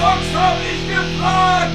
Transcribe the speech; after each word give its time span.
zockst, 0.00 0.34
hab 0.34 0.56
ich 0.62 0.88
gefragt! 0.88 1.70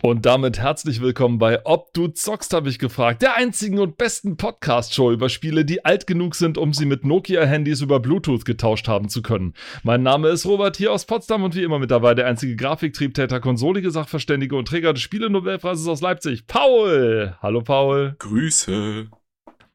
Und 0.00 0.26
damit 0.26 0.60
herzlich 0.60 1.00
willkommen 1.00 1.38
bei 1.38 1.66
Ob 1.66 1.92
du 1.92 2.06
zockst, 2.06 2.54
habe 2.54 2.68
ich 2.68 2.78
gefragt, 2.78 3.20
der 3.20 3.36
einzigen 3.36 3.80
und 3.80 3.98
besten 3.98 4.36
Podcast-Show 4.36 5.10
über 5.10 5.28
Spiele, 5.28 5.64
die 5.64 5.84
alt 5.84 6.06
genug 6.06 6.36
sind, 6.36 6.56
um 6.56 6.72
sie 6.72 6.86
mit 6.86 7.04
Nokia-Handys 7.04 7.80
über 7.80 7.98
Bluetooth 7.98 8.44
getauscht 8.44 8.86
haben 8.86 9.08
zu 9.08 9.22
können. 9.22 9.54
Mein 9.82 10.04
Name 10.04 10.28
ist 10.28 10.46
Robert 10.46 10.76
hier 10.76 10.92
aus 10.92 11.04
Potsdam 11.04 11.42
und 11.42 11.56
wie 11.56 11.64
immer 11.64 11.80
mit 11.80 11.90
dabei 11.90 12.14
der 12.14 12.28
einzige 12.28 12.54
Grafiktriebtäter, 12.54 13.40
konsolige 13.40 13.90
Sachverständige 13.90 14.54
und 14.54 14.68
Träger 14.68 14.92
des 14.92 15.02
Spiele-Nobelpreises 15.02 15.88
aus 15.88 16.00
Leipzig, 16.00 16.46
Paul. 16.46 17.34
Hallo 17.42 17.62
Paul. 17.62 18.14
Grüße. 18.20 19.08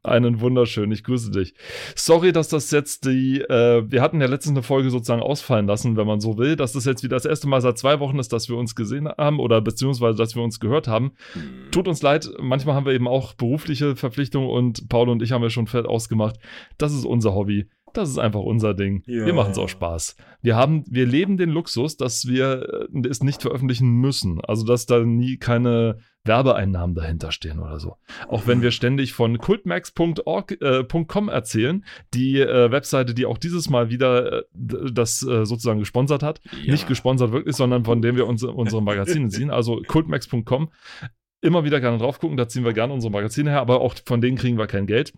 Einen 0.06 0.42
wunderschön, 0.42 0.92
ich 0.92 1.06
grüße 1.06 1.32
dich. 1.32 1.54
Sorry, 1.96 2.34
dass 2.34 2.50
das 2.50 2.72
jetzt 2.72 3.06
die, 3.06 3.40
äh, 3.40 3.90
wir 3.90 4.02
hatten 4.02 4.20
ja 4.20 4.28
letztens 4.28 4.58
eine 4.58 4.64
Folge 4.64 4.90
sozusagen 4.90 5.22
ausfallen 5.22 5.66
lassen, 5.66 5.96
wenn 5.96 6.06
man 6.06 6.20
so 6.20 6.38
will, 6.38 6.58
dass 6.58 6.74
das 6.74 6.84
jetzt 6.84 7.04
wieder 7.04 7.16
das 7.16 7.24
erste 7.26 7.48
Mal 7.48 7.62
seit 7.62 7.78
zwei 7.78 8.02
Wochen 8.02 8.20
ist, 8.20 8.34
dass 8.34 8.50
wir 8.50 8.58
uns 8.58 8.76
gesehen 8.76 9.08
haben 9.08 9.40
oder 9.40 9.62
beziehungsweise, 9.62 10.18
dass 10.18 10.36
wir 10.36 10.44
uns 10.44 10.60
gehört 10.60 10.90
haben. 10.90 11.14
Tut 11.72 11.88
uns 11.88 12.02
leid, 12.02 12.30
manchmal 12.42 12.76
haben 12.76 12.86
wir 12.86 12.92
eben 12.92 13.08
auch 13.08 13.34
berufliche 13.34 13.96
Verpflichtungen 13.96 14.50
und 14.50 14.90
Paul 14.90 15.08
und 15.08 15.22
ich 15.22 15.32
haben 15.32 15.42
ja 15.42 15.50
schon 15.50 15.68
fett 15.68 15.86
ausgemacht. 15.86 16.36
Das 16.78 16.94
ist 16.94 17.06
unser 17.06 17.34
Hobby. 17.34 17.70
Das 17.94 18.10
ist 18.10 18.18
einfach 18.18 18.42
unser 18.42 18.74
Ding. 18.74 19.04
Ja. 19.06 19.26
Wir 19.26 19.34
machen 19.34 19.52
es 19.52 19.58
auch 19.58 19.70
Spaß. 19.70 20.16
Wir 20.42 20.56
haben, 20.56 20.84
wir 20.90 21.06
leben 21.06 21.38
den 21.38 21.50
Luxus, 21.50 21.98
dass 21.98 22.28
wir 22.28 22.90
äh, 22.94 23.08
es 23.08 23.24
nicht 23.24 23.42
veröffentlichen 23.42 23.90
müssen. 23.90 24.42
Also, 24.42 24.66
dass 24.66 24.86
da 24.86 25.00
nie 25.00 25.38
keine 25.38 25.98
Werbeeinnahmen 26.26 26.96
dahinter 26.96 27.32
stehen 27.32 27.60
oder 27.60 27.80
so. 27.80 27.98
Auch 28.28 28.48
wenn 28.48 28.62
wir 28.62 28.72
ständig 28.72 29.14
von 29.14 29.38
cultmax.com 29.38 31.30
äh, 31.30 31.32
erzählen, 31.32 31.86
die 32.14 32.40
äh, 32.40 32.72
Webseite, 32.72 33.14
die 33.14 33.26
auch 33.26 33.38
dieses 33.38 33.70
Mal 33.70 33.90
wieder 33.90 34.40
äh, 34.40 34.44
das 34.54 35.22
äh, 35.24 35.46
sozusagen 35.46 35.80
gesponsert 35.80 36.24
hat. 36.24 36.40
Ja. 36.64 36.72
Nicht 36.72 36.88
gesponsert 36.88 37.32
wirklich, 37.32 37.56
sondern 37.56 37.84
von 37.84 38.02
dem 38.02 38.16
wir 38.16 38.26
uns, 38.28 38.44
unsere 38.44 38.82
Magazine 38.82 39.30
ziehen. 39.30 39.52
Also 39.52 39.82
cultmax.com. 39.88 40.70
Immer 41.42 41.66
wieder 41.66 41.82
gerne 41.82 41.98
drauf 41.98 42.20
gucken, 42.20 42.38
da 42.38 42.48
ziehen 42.48 42.64
wir 42.64 42.72
gerne 42.72 42.94
unsere 42.94 43.12
Magazine 43.12 43.50
her, 43.50 43.60
aber 43.60 43.82
auch 43.82 43.96
von 44.06 44.22
denen 44.22 44.38
kriegen 44.38 44.58
wir 44.58 44.68
kein 44.68 44.88
Geld. 44.88 45.12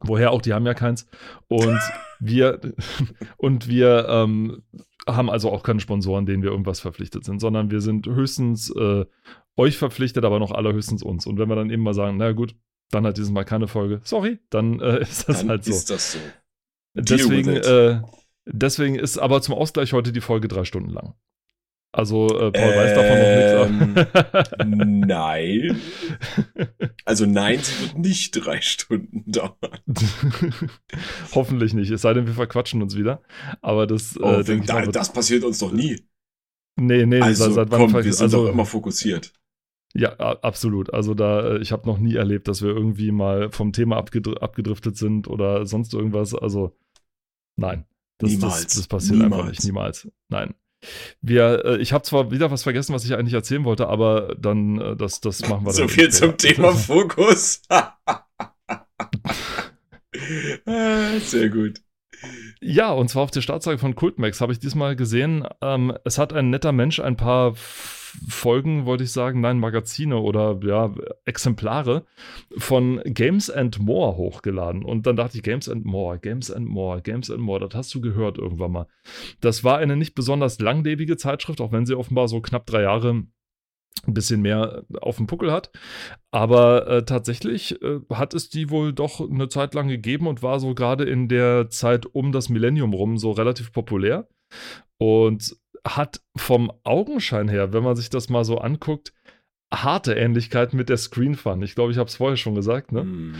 Woher 0.00 0.30
auch, 0.30 0.42
die 0.42 0.52
haben 0.52 0.66
ja 0.66 0.74
keins. 0.74 1.08
Und 1.48 1.80
wir, 2.20 2.60
und 3.36 3.68
wir 3.68 4.06
ähm, 4.08 4.62
haben 5.06 5.30
also 5.30 5.50
auch 5.50 5.62
keine 5.62 5.80
Sponsoren, 5.80 6.26
denen 6.26 6.42
wir 6.42 6.50
irgendwas 6.50 6.80
verpflichtet 6.80 7.24
sind, 7.24 7.40
sondern 7.40 7.70
wir 7.70 7.80
sind 7.80 8.06
höchstens 8.06 8.70
äh, 8.70 9.04
euch 9.56 9.76
verpflichtet, 9.76 10.24
aber 10.24 10.38
noch 10.38 10.52
allerhöchstens 10.52 11.02
uns. 11.02 11.26
Und 11.26 11.38
wenn 11.38 11.48
wir 11.48 11.56
dann 11.56 11.70
eben 11.70 11.82
mal 11.82 11.94
sagen, 11.94 12.16
na 12.16 12.32
gut, 12.32 12.54
dann 12.90 13.06
hat 13.06 13.16
dieses 13.16 13.30
Mal 13.30 13.44
keine 13.44 13.68
Folge, 13.68 14.00
sorry, 14.04 14.38
dann 14.50 14.80
äh, 14.80 14.98
ist 15.02 15.28
das 15.28 15.40
Dann 15.40 15.50
halt 15.50 15.64
so. 15.64 15.72
ist 15.72 15.90
das 15.90 16.12
so. 16.12 16.18
Deswegen, 16.94 17.50
äh, 17.50 18.00
deswegen 18.46 18.96
ist 18.96 19.18
aber 19.18 19.42
zum 19.42 19.54
Ausgleich 19.54 19.92
heute 19.92 20.12
die 20.12 20.20
Folge 20.20 20.48
drei 20.48 20.64
Stunden 20.64 20.90
lang. 20.90 21.14
Also 21.90 22.26
äh, 22.28 22.52
Paul 22.52 22.76
weiß 22.76 22.94
davon 22.94 23.18
noch 23.18 24.36
nichts. 24.36 24.54
aber- 24.58 24.64
Nein. 24.66 25.80
Also 27.06 27.24
nein, 27.26 27.58
sie 27.60 27.82
wird 27.82 27.98
nicht 27.98 28.30
drei 28.32 28.60
Stunden 28.60 29.24
dauern. 29.30 29.56
Hoffentlich 31.34 31.74
nicht, 31.74 31.90
es 31.90 32.02
sei 32.02 32.12
denn, 32.14 32.26
wir 32.26 32.34
verquatschen 32.34 32.82
uns 32.82 32.96
wieder. 32.96 33.22
Aber 33.62 33.86
das, 33.86 34.16
äh, 34.16 34.20
Oh, 34.22 34.42
denke 34.42 34.62
ich 34.62 34.66
da, 34.66 34.74
mal, 34.74 34.88
das 34.88 35.12
passiert 35.12 35.44
uns 35.44 35.58
doch 35.58 35.72
nie. 35.72 36.02
Nee, 36.78 37.06
nee, 37.06 37.20
Also 37.20 37.44
seit, 37.46 37.54
seit 37.54 37.70
wann 37.70 37.80
komm, 37.80 37.90
ver- 37.90 38.04
wir 38.04 38.12
sind 38.12 38.22
also, 38.24 38.44
doch 38.46 38.52
immer 38.52 38.66
fokussiert. 38.66 39.32
Ja, 39.94 40.10
absolut. 40.18 40.92
Also 40.92 41.14
da, 41.14 41.54
äh, 41.56 41.58
ich 41.58 41.72
habe 41.72 41.86
noch 41.88 41.98
nie 41.98 42.14
erlebt, 42.14 42.46
dass 42.46 42.60
wir 42.62 42.68
irgendwie 42.68 43.10
mal 43.10 43.50
vom 43.50 43.72
Thema 43.72 43.96
abgedr 43.96 44.42
abgedriftet 44.42 44.96
sind 44.96 45.26
oder 45.26 45.64
sonst 45.66 45.94
irgendwas. 45.94 46.34
Also 46.34 46.76
nein. 47.56 47.86
Das, 48.18 48.30
Niemals. 48.30 48.64
Das, 48.64 48.74
das 48.74 48.86
passiert 48.88 49.22
einfach 49.22 49.38
Niemals. 49.38 49.50
nicht. 49.58 49.64
Niemals. 49.64 50.08
Nein. 50.28 50.54
Wir, 51.20 51.64
äh, 51.64 51.76
ich 51.78 51.92
habe 51.92 52.04
zwar 52.04 52.30
wieder 52.30 52.50
was 52.50 52.62
vergessen, 52.62 52.94
was 52.94 53.04
ich 53.04 53.14
eigentlich 53.14 53.34
erzählen 53.34 53.64
wollte, 53.64 53.88
aber 53.88 54.34
dann, 54.38 54.80
äh, 54.80 54.96
das, 54.96 55.20
das 55.20 55.46
machen 55.48 55.66
wir 55.66 55.72
So 55.72 55.80
dann 55.82 55.88
viel 55.88 56.12
später. 56.12 56.26
zum 56.28 56.36
Thema 56.36 56.72
Fokus. 56.74 57.62
Ah, 60.66 61.18
Sehr 61.20 61.48
gut. 61.48 61.80
Ja, 62.60 62.92
und 62.92 63.08
zwar 63.08 63.24
auf 63.24 63.30
der 63.30 63.40
Startseite 63.40 63.78
von 63.78 63.94
Cultmax 63.94 64.40
habe 64.40 64.52
ich 64.52 64.58
diesmal 64.58 64.96
gesehen, 64.96 65.46
ähm, 65.62 65.96
es 66.04 66.18
hat 66.18 66.32
ein 66.32 66.50
netter 66.50 66.72
Mensch 66.72 67.00
ein 67.00 67.16
paar 67.16 67.54
Folgen, 68.26 68.86
wollte 68.86 69.04
ich 69.04 69.12
sagen, 69.12 69.40
nein, 69.40 69.58
Magazine 69.58 70.16
oder 70.16 70.58
ja, 70.64 70.92
Exemplare 71.24 72.04
von 72.56 73.00
Games 73.04 73.50
and 73.50 73.78
More 73.78 74.16
hochgeladen. 74.16 74.82
Und 74.82 75.06
dann 75.06 75.16
dachte 75.16 75.36
ich, 75.36 75.42
Games 75.42 75.68
and 75.68 75.84
More, 75.84 76.18
Games 76.18 76.50
and 76.50 76.66
More, 76.66 77.02
Games 77.02 77.30
and 77.30 77.40
More, 77.40 77.60
das 77.60 77.74
hast 77.74 77.94
du 77.94 78.00
gehört 78.00 78.38
irgendwann 78.38 78.72
mal. 78.72 78.86
Das 79.40 79.62
war 79.62 79.78
eine 79.78 79.96
nicht 79.96 80.14
besonders 80.14 80.58
langlebige 80.58 81.16
Zeitschrift, 81.16 81.60
auch 81.60 81.72
wenn 81.72 81.86
sie 81.86 81.94
offenbar 81.94 82.28
so 82.28 82.40
knapp 82.40 82.66
drei 82.66 82.82
Jahre 82.82 83.24
ein 84.06 84.14
bisschen 84.14 84.42
mehr 84.42 84.84
auf 85.00 85.16
dem 85.16 85.26
Puckel 85.26 85.50
hat. 85.50 85.70
Aber 86.30 86.86
äh, 86.86 87.04
tatsächlich 87.04 87.80
äh, 87.82 88.00
hat 88.12 88.34
es 88.34 88.50
die 88.50 88.70
wohl 88.70 88.92
doch 88.92 89.20
eine 89.20 89.48
Zeit 89.48 89.74
lang 89.74 89.88
gegeben 89.88 90.26
und 90.26 90.42
war 90.42 90.60
so 90.60 90.74
gerade 90.74 91.04
in 91.04 91.28
der 91.28 91.70
Zeit 91.70 92.06
um 92.06 92.32
das 92.32 92.48
Millennium 92.48 92.92
rum 92.92 93.18
so 93.18 93.32
relativ 93.32 93.72
populär. 93.72 94.28
Und 94.98 95.56
hat 95.86 96.20
vom 96.36 96.72
Augenschein 96.84 97.48
her, 97.48 97.72
wenn 97.72 97.84
man 97.84 97.96
sich 97.96 98.10
das 98.10 98.28
mal 98.28 98.44
so 98.44 98.58
anguckt, 98.58 99.12
harte 99.72 100.14
Ähnlichkeit 100.14 100.74
mit 100.74 100.88
der 100.88 100.96
Screen 100.96 101.34
Fun. 101.34 101.62
Ich 101.62 101.74
glaube, 101.74 101.92
ich 101.92 101.98
habe 101.98 102.08
es 102.08 102.16
vorher 102.16 102.36
schon 102.36 102.54
gesagt, 102.54 102.92
ne? 102.92 103.02
Hm. 103.02 103.34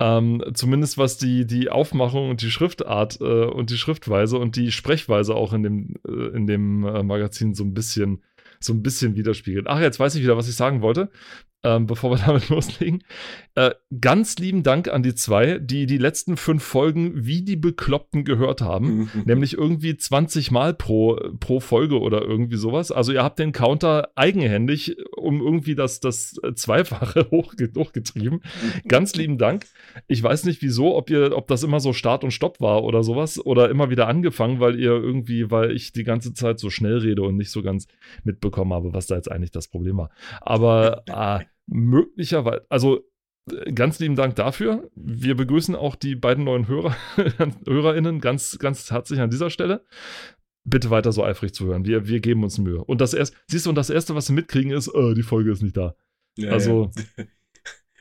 Ähm, 0.00 0.42
zumindest 0.54 0.98
was 0.98 1.18
die, 1.18 1.46
die 1.46 1.70
Aufmachung 1.70 2.28
und 2.28 2.42
die 2.42 2.50
Schriftart 2.50 3.20
äh, 3.20 3.44
und 3.44 3.70
die 3.70 3.78
Schriftweise 3.78 4.38
und 4.38 4.56
die 4.56 4.72
Sprechweise 4.72 5.36
auch 5.36 5.52
in 5.52 5.62
dem, 5.62 5.94
äh, 6.06 6.36
in 6.36 6.48
dem 6.48 6.84
äh, 6.84 7.02
Magazin 7.04 7.54
so 7.54 7.62
ein 7.62 7.74
bisschen, 7.74 8.22
so 8.64 8.72
ein 8.72 8.82
bisschen 8.82 9.16
widerspiegelt. 9.16 9.66
Ach, 9.68 9.80
jetzt 9.80 10.00
weiß 10.00 10.14
ich 10.14 10.22
wieder, 10.22 10.36
was 10.36 10.48
ich 10.48 10.56
sagen 10.56 10.82
wollte, 10.82 11.10
ähm, 11.64 11.86
bevor 11.86 12.10
wir 12.10 12.18
damit 12.26 12.48
loslegen. 12.48 13.02
Äh, 13.54 13.72
ganz 14.00 14.36
lieben 14.38 14.62
Dank 14.62 14.88
an 14.88 15.02
die 15.02 15.14
zwei, 15.14 15.58
die 15.58 15.86
die 15.86 15.98
letzten 15.98 16.36
fünf 16.36 16.62
Folgen 16.62 17.24
wie 17.24 17.42
die 17.42 17.56
Bekloppten 17.56 18.24
gehört 18.24 18.60
haben. 18.60 19.10
Nämlich 19.24 19.54
irgendwie 19.54 19.96
20 19.96 20.50
Mal 20.50 20.74
pro, 20.74 21.18
pro 21.40 21.60
Folge 21.60 22.00
oder 22.00 22.22
irgendwie 22.22 22.56
sowas. 22.56 22.92
Also 22.92 23.12
ihr 23.12 23.22
habt 23.22 23.38
den 23.38 23.52
Counter 23.52 24.10
eigenhändig 24.14 24.96
um 25.16 25.40
irgendwie 25.40 25.74
das, 25.74 26.00
das 26.00 26.34
Zweifache 26.54 27.28
hochge 27.30 27.70
hochgetrieben. 27.76 28.40
Ganz 28.86 29.14
lieben 29.14 29.38
Dank. 29.38 29.66
Ich 30.06 30.22
weiß 30.22 30.44
nicht 30.44 30.62
wieso, 30.62 30.96
ob 30.96 31.10
ihr, 31.10 31.36
ob 31.36 31.48
das 31.48 31.62
immer 31.62 31.80
so 31.80 31.92
Start 31.92 32.24
und 32.24 32.32
Stopp 32.32 32.60
war 32.60 32.84
oder 32.84 33.02
sowas 33.02 33.44
oder 33.44 33.70
immer 33.70 33.90
wieder 33.90 34.06
angefangen, 34.08 34.60
weil 34.60 34.78
ihr 34.78 34.92
irgendwie, 34.92 35.50
weil 35.50 35.70
ich 35.70 35.92
die 35.92 36.04
ganze 36.04 36.34
Zeit 36.34 36.58
so 36.58 36.70
schnell 36.70 36.98
rede 36.98 37.22
und 37.22 37.36
nicht 37.36 37.50
so 37.50 37.62
ganz 37.62 37.86
mitbekommen 38.22 38.72
habe, 38.72 38.92
was 38.92 39.06
da 39.06 39.14
jetzt 39.16 39.30
eigentlich 39.30 39.50
das 39.50 39.68
Problem 39.68 39.96
war. 39.96 40.10
Aber 40.40 41.02
äh, 41.06 41.44
möglicherweise, 41.66 42.64
also 42.68 43.00
äh, 43.50 43.72
ganz 43.72 43.98
lieben 43.98 44.16
Dank 44.16 44.36
dafür. 44.36 44.90
Wir 44.94 45.34
begrüßen 45.36 45.74
auch 45.74 45.96
die 45.96 46.14
beiden 46.16 46.44
neuen 46.44 46.68
Hörer, 46.68 46.96
HörerInnen 47.66 48.20
ganz, 48.20 48.58
ganz 48.58 48.90
herzlich 48.90 49.20
an 49.20 49.30
dieser 49.30 49.50
Stelle. 49.50 49.84
Bitte 50.64 50.90
weiter 50.90 51.12
so 51.12 51.22
eifrig 51.22 51.52
zuhören. 51.52 51.84
Wir, 51.84 52.08
wir 52.08 52.20
geben 52.20 52.42
uns 52.42 52.58
Mühe. 52.58 52.82
Und 52.82 53.00
das 53.00 53.12
erste, 53.12 53.36
siehst 53.46 53.66
du, 53.66 53.70
und 53.70 53.76
das 53.76 53.90
erste, 53.90 54.14
was 54.14 54.26
sie 54.26 54.32
mitkriegen, 54.32 54.72
ist, 54.72 54.88
äh, 54.88 55.14
die 55.14 55.22
Folge 55.22 55.52
ist 55.52 55.62
nicht 55.62 55.76
da. 55.76 55.94
Ja, 56.36 56.52
also- 56.52 56.90
ja. 57.18 57.24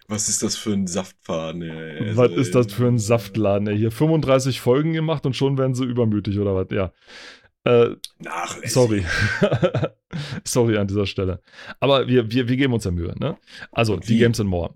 Was 0.08 0.28
ist 0.28 0.44
das 0.44 0.58
für 0.58 0.74
ein 0.74 0.86
Saftfahren? 0.86 1.62
Ja, 1.62 2.16
was 2.16 2.30
also, 2.30 2.36
ist 2.36 2.56
das 2.56 2.74
für 2.74 2.88
ein 2.88 3.00
Saftladen? 3.00 3.68
Ey? 3.68 3.78
Hier 3.78 3.90
35 3.90 4.60
Folgen 4.60 4.92
gemacht 4.92 5.26
und 5.26 5.36
schon 5.36 5.58
werden 5.58 5.76
sie 5.76 5.86
übermütig 5.86 6.40
oder 6.40 6.54
was? 6.54 6.68
Ja. 6.72 6.92
Äh, 7.66 7.96
Nachlässig. 8.20 8.72
sorry. 8.72 9.06
sorry 10.44 10.78
an 10.78 10.88
dieser 10.88 11.06
Stelle. 11.06 11.42
Aber 11.80 12.08
wir, 12.08 12.30
wir, 12.32 12.48
wir 12.48 12.58
geben 12.58 12.74
uns 12.74 12.84
ja 12.84 12.92
Mühe, 12.92 13.16
ne? 13.20 13.38
Also, 13.72 13.98
die? 13.98 14.18
Games 14.18 14.40
and 14.40 14.50
More. 14.50 14.74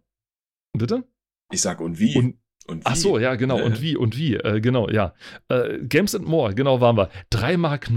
Bitte? 0.74 1.04
Ich 1.52 1.62
sag, 1.62 1.82
und 1.82 2.00
wie? 2.00 2.18
Und, 2.18 2.40
und 2.68 2.80
wie? 2.80 2.86
ach 2.86 2.96
so, 2.96 3.20
ja, 3.20 3.36
genau. 3.36 3.62
Und 3.64 3.82
wie, 3.82 3.96
und 3.98 4.18
wie, 4.18 4.36
äh, 4.36 4.62
genau, 4.62 4.90
ja. 4.90 5.14
Äh, 5.50 5.80
Games 5.84 6.16
and 6.16 6.26
More, 6.28 6.54
genau 6.56 6.82
waren 6.82 6.98
wir. 6.98 7.10
3,90 7.32 7.58
Mark. 7.58 7.90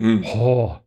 Hm. 0.00 0.24
Oh. 0.24 0.78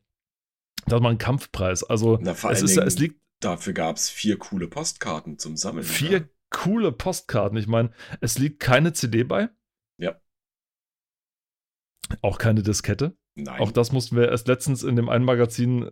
Das 0.87 1.01
war 1.01 1.09
ein 1.09 1.17
Kampfpreis. 1.17 1.83
Also, 1.83 2.19
Na, 2.21 2.31
es, 2.51 2.61
ist, 2.61 2.77
es 2.77 2.99
liegt 2.99 3.19
dafür 3.39 3.73
gab 3.73 3.95
es 3.97 4.09
vier 4.09 4.37
coole 4.37 4.67
Postkarten 4.67 5.37
zum 5.37 5.57
Sammeln. 5.57 5.83
vier 5.83 6.17
Ja. 6.19 6.23
coole 6.49 6.91
Postkarten. 6.91 7.57
Ich 7.57 7.67
meine, 7.67 7.91
es 8.21 8.37
liegt 8.39 8.59
keine 8.59 8.93
CD 8.93 9.23
bei. 9.23 9.49
Auch 12.21 12.37
keine 12.37 12.63
Diskette. 12.63 13.15
Nein. 13.35 13.59
Auch 13.59 13.71
das 13.71 13.91
mussten 13.91 14.15
wir 14.15 14.29
erst 14.29 14.47
letztens 14.47 14.83
in 14.83 14.95
dem 14.95 15.09
einen 15.09 15.25
Magazin 15.25 15.91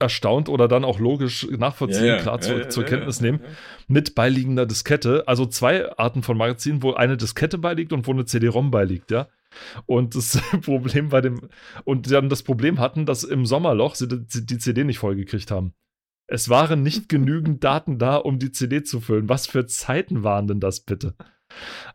erstaunt 0.00 0.48
oder 0.48 0.66
dann 0.68 0.84
auch 0.84 0.98
logisch 0.98 1.46
nachvollziehen, 1.50 2.04
Ja, 2.04 2.16
ja, 2.16 2.22
klar 2.22 2.40
zu, 2.40 2.58
ja, 2.58 2.68
zur 2.68 2.84
Kenntnis 2.84 3.20
nehmen, 3.20 3.40
mit 3.86 4.14
beiliegender 4.14 4.66
Diskette. 4.66 5.26
Also 5.28 5.46
zwei 5.46 5.96
Arten 5.96 6.22
von 6.22 6.36
Magazinen, 6.36 6.82
wo 6.82 6.92
eine 6.92 7.16
Diskette 7.16 7.58
beiliegt 7.58 7.92
und 7.92 8.06
wo 8.06 8.12
eine 8.12 8.24
CD-ROM 8.24 8.70
beiliegt, 8.70 9.10
ja. 9.10 9.28
Und 9.86 10.16
das 10.16 10.40
Problem 10.62 11.10
bei 11.10 11.20
dem, 11.20 11.48
und 11.84 12.10
dann 12.10 12.28
das 12.28 12.42
Problem 12.42 12.80
hatten, 12.80 13.06
dass 13.06 13.22
im 13.22 13.46
Sommerloch 13.46 13.94
sie 13.94 14.08
die 14.08 14.58
CD 14.58 14.84
nicht 14.84 14.98
vollgekriegt 14.98 15.50
haben. 15.50 15.74
Es 16.26 16.48
waren 16.48 16.82
nicht 16.82 17.08
genügend 17.08 17.62
Daten 17.62 17.98
da, 17.98 18.16
um 18.16 18.38
die 18.38 18.50
CD 18.50 18.82
zu 18.82 19.00
füllen. 19.00 19.28
Was 19.28 19.46
für 19.46 19.66
Zeiten 19.66 20.24
waren 20.24 20.48
denn 20.48 20.60
das 20.60 20.80
bitte? 20.80 21.14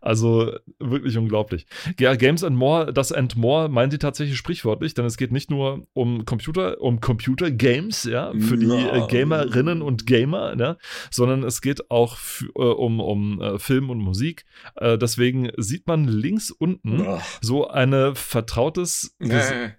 Also 0.01 0.53
wirklich 0.79 1.17
unglaublich. 1.17 1.65
Ja, 1.99 2.15
Games 2.15 2.43
and 2.43 2.55
More, 2.55 2.93
das 2.93 3.11
and 3.11 3.35
More 3.35 3.69
meinen 3.69 3.91
sie 3.91 3.97
tatsächlich 3.97 4.37
sprichwörtlich, 4.37 4.93
denn 4.93 5.05
es 5.05 5.17
geht 5.17 5.31
nicht 5.31 5.49
nur 5.51 5.87
um 5.93 6.25
Computer, 6.25 6.79
um 6.81 6.99
Computer-Games, 7.01 8.03
ja, 8.05 8.31
für 8.39 8.57
die 8.57 8.67
äh, 8.67 9.07
Gamerinnen 9.07 9.81
und 9.81 10.05
Gamer, 10.05 10.55
ja, 10.59 10.77
sondern 11.11 11.43
es 11.43 11.61
geht 11.61 11.89
auch 11.91 12.17
äh, 12.55 12.61
um, 12.61 12.99
um 12.99 13.41
äh, 13.41 13.59
Film 13.59 13.89
und 13.89 13.99
Musik. 13.99 14.45
Äh, 14.75 14.97
deswegen 14.97 15.49
sieht 15.57 15.87
man 15.87 16.05
links 16.07 16.51
unten 16.51 17.05
Ach. 17.05 17.23
so 17.41 17.67
eine 17.67 18.15
vertrautes 18.15 19.15
Nee. 19.19 19.73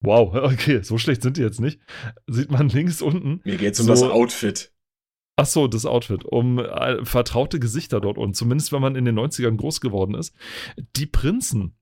Wow, 0.00 0.34
okay, 0.52 0.82
so 0.82 0.98
schlecht 0.98 1.22
sind 1.22 1.36
die 1.36 1.42
jetzt 1.42 1.60
nicht. 1.60 1.80
Sieht 2.26 2.50
man 2.50 2.68
links 2.68 3.00
unten. 3.02 3.40
Mir 3.44 3.56
geht's 3.56 3.80
um 3.80 3.86
So- 3.86 3.92
das 3.92 4.02
Outfit. 4.02 4.72
Ach 5.36 5.46
so, 5.46 5.68
das 5.68 5.84
Outfit. 5.84 6.24
Um 6.24 6.58
äh, 6.58 7.04
vertraute 7.04 7.60
Gesichter 7.60 8.00
dort 8.00 8.16
unten. 8.16 8.34
Zumindest 8.34 8.72
wenn 8.72 8.80
man 8.80 8.96
in 8.96 9.04
den 9.04 9.18
90ern 9.18 9.56
groß 9.56 9.80
geworden 9.80 10.14
ist. 10.14 10.34
Die 10.96 11.06
Prinzen. 11.06 11.76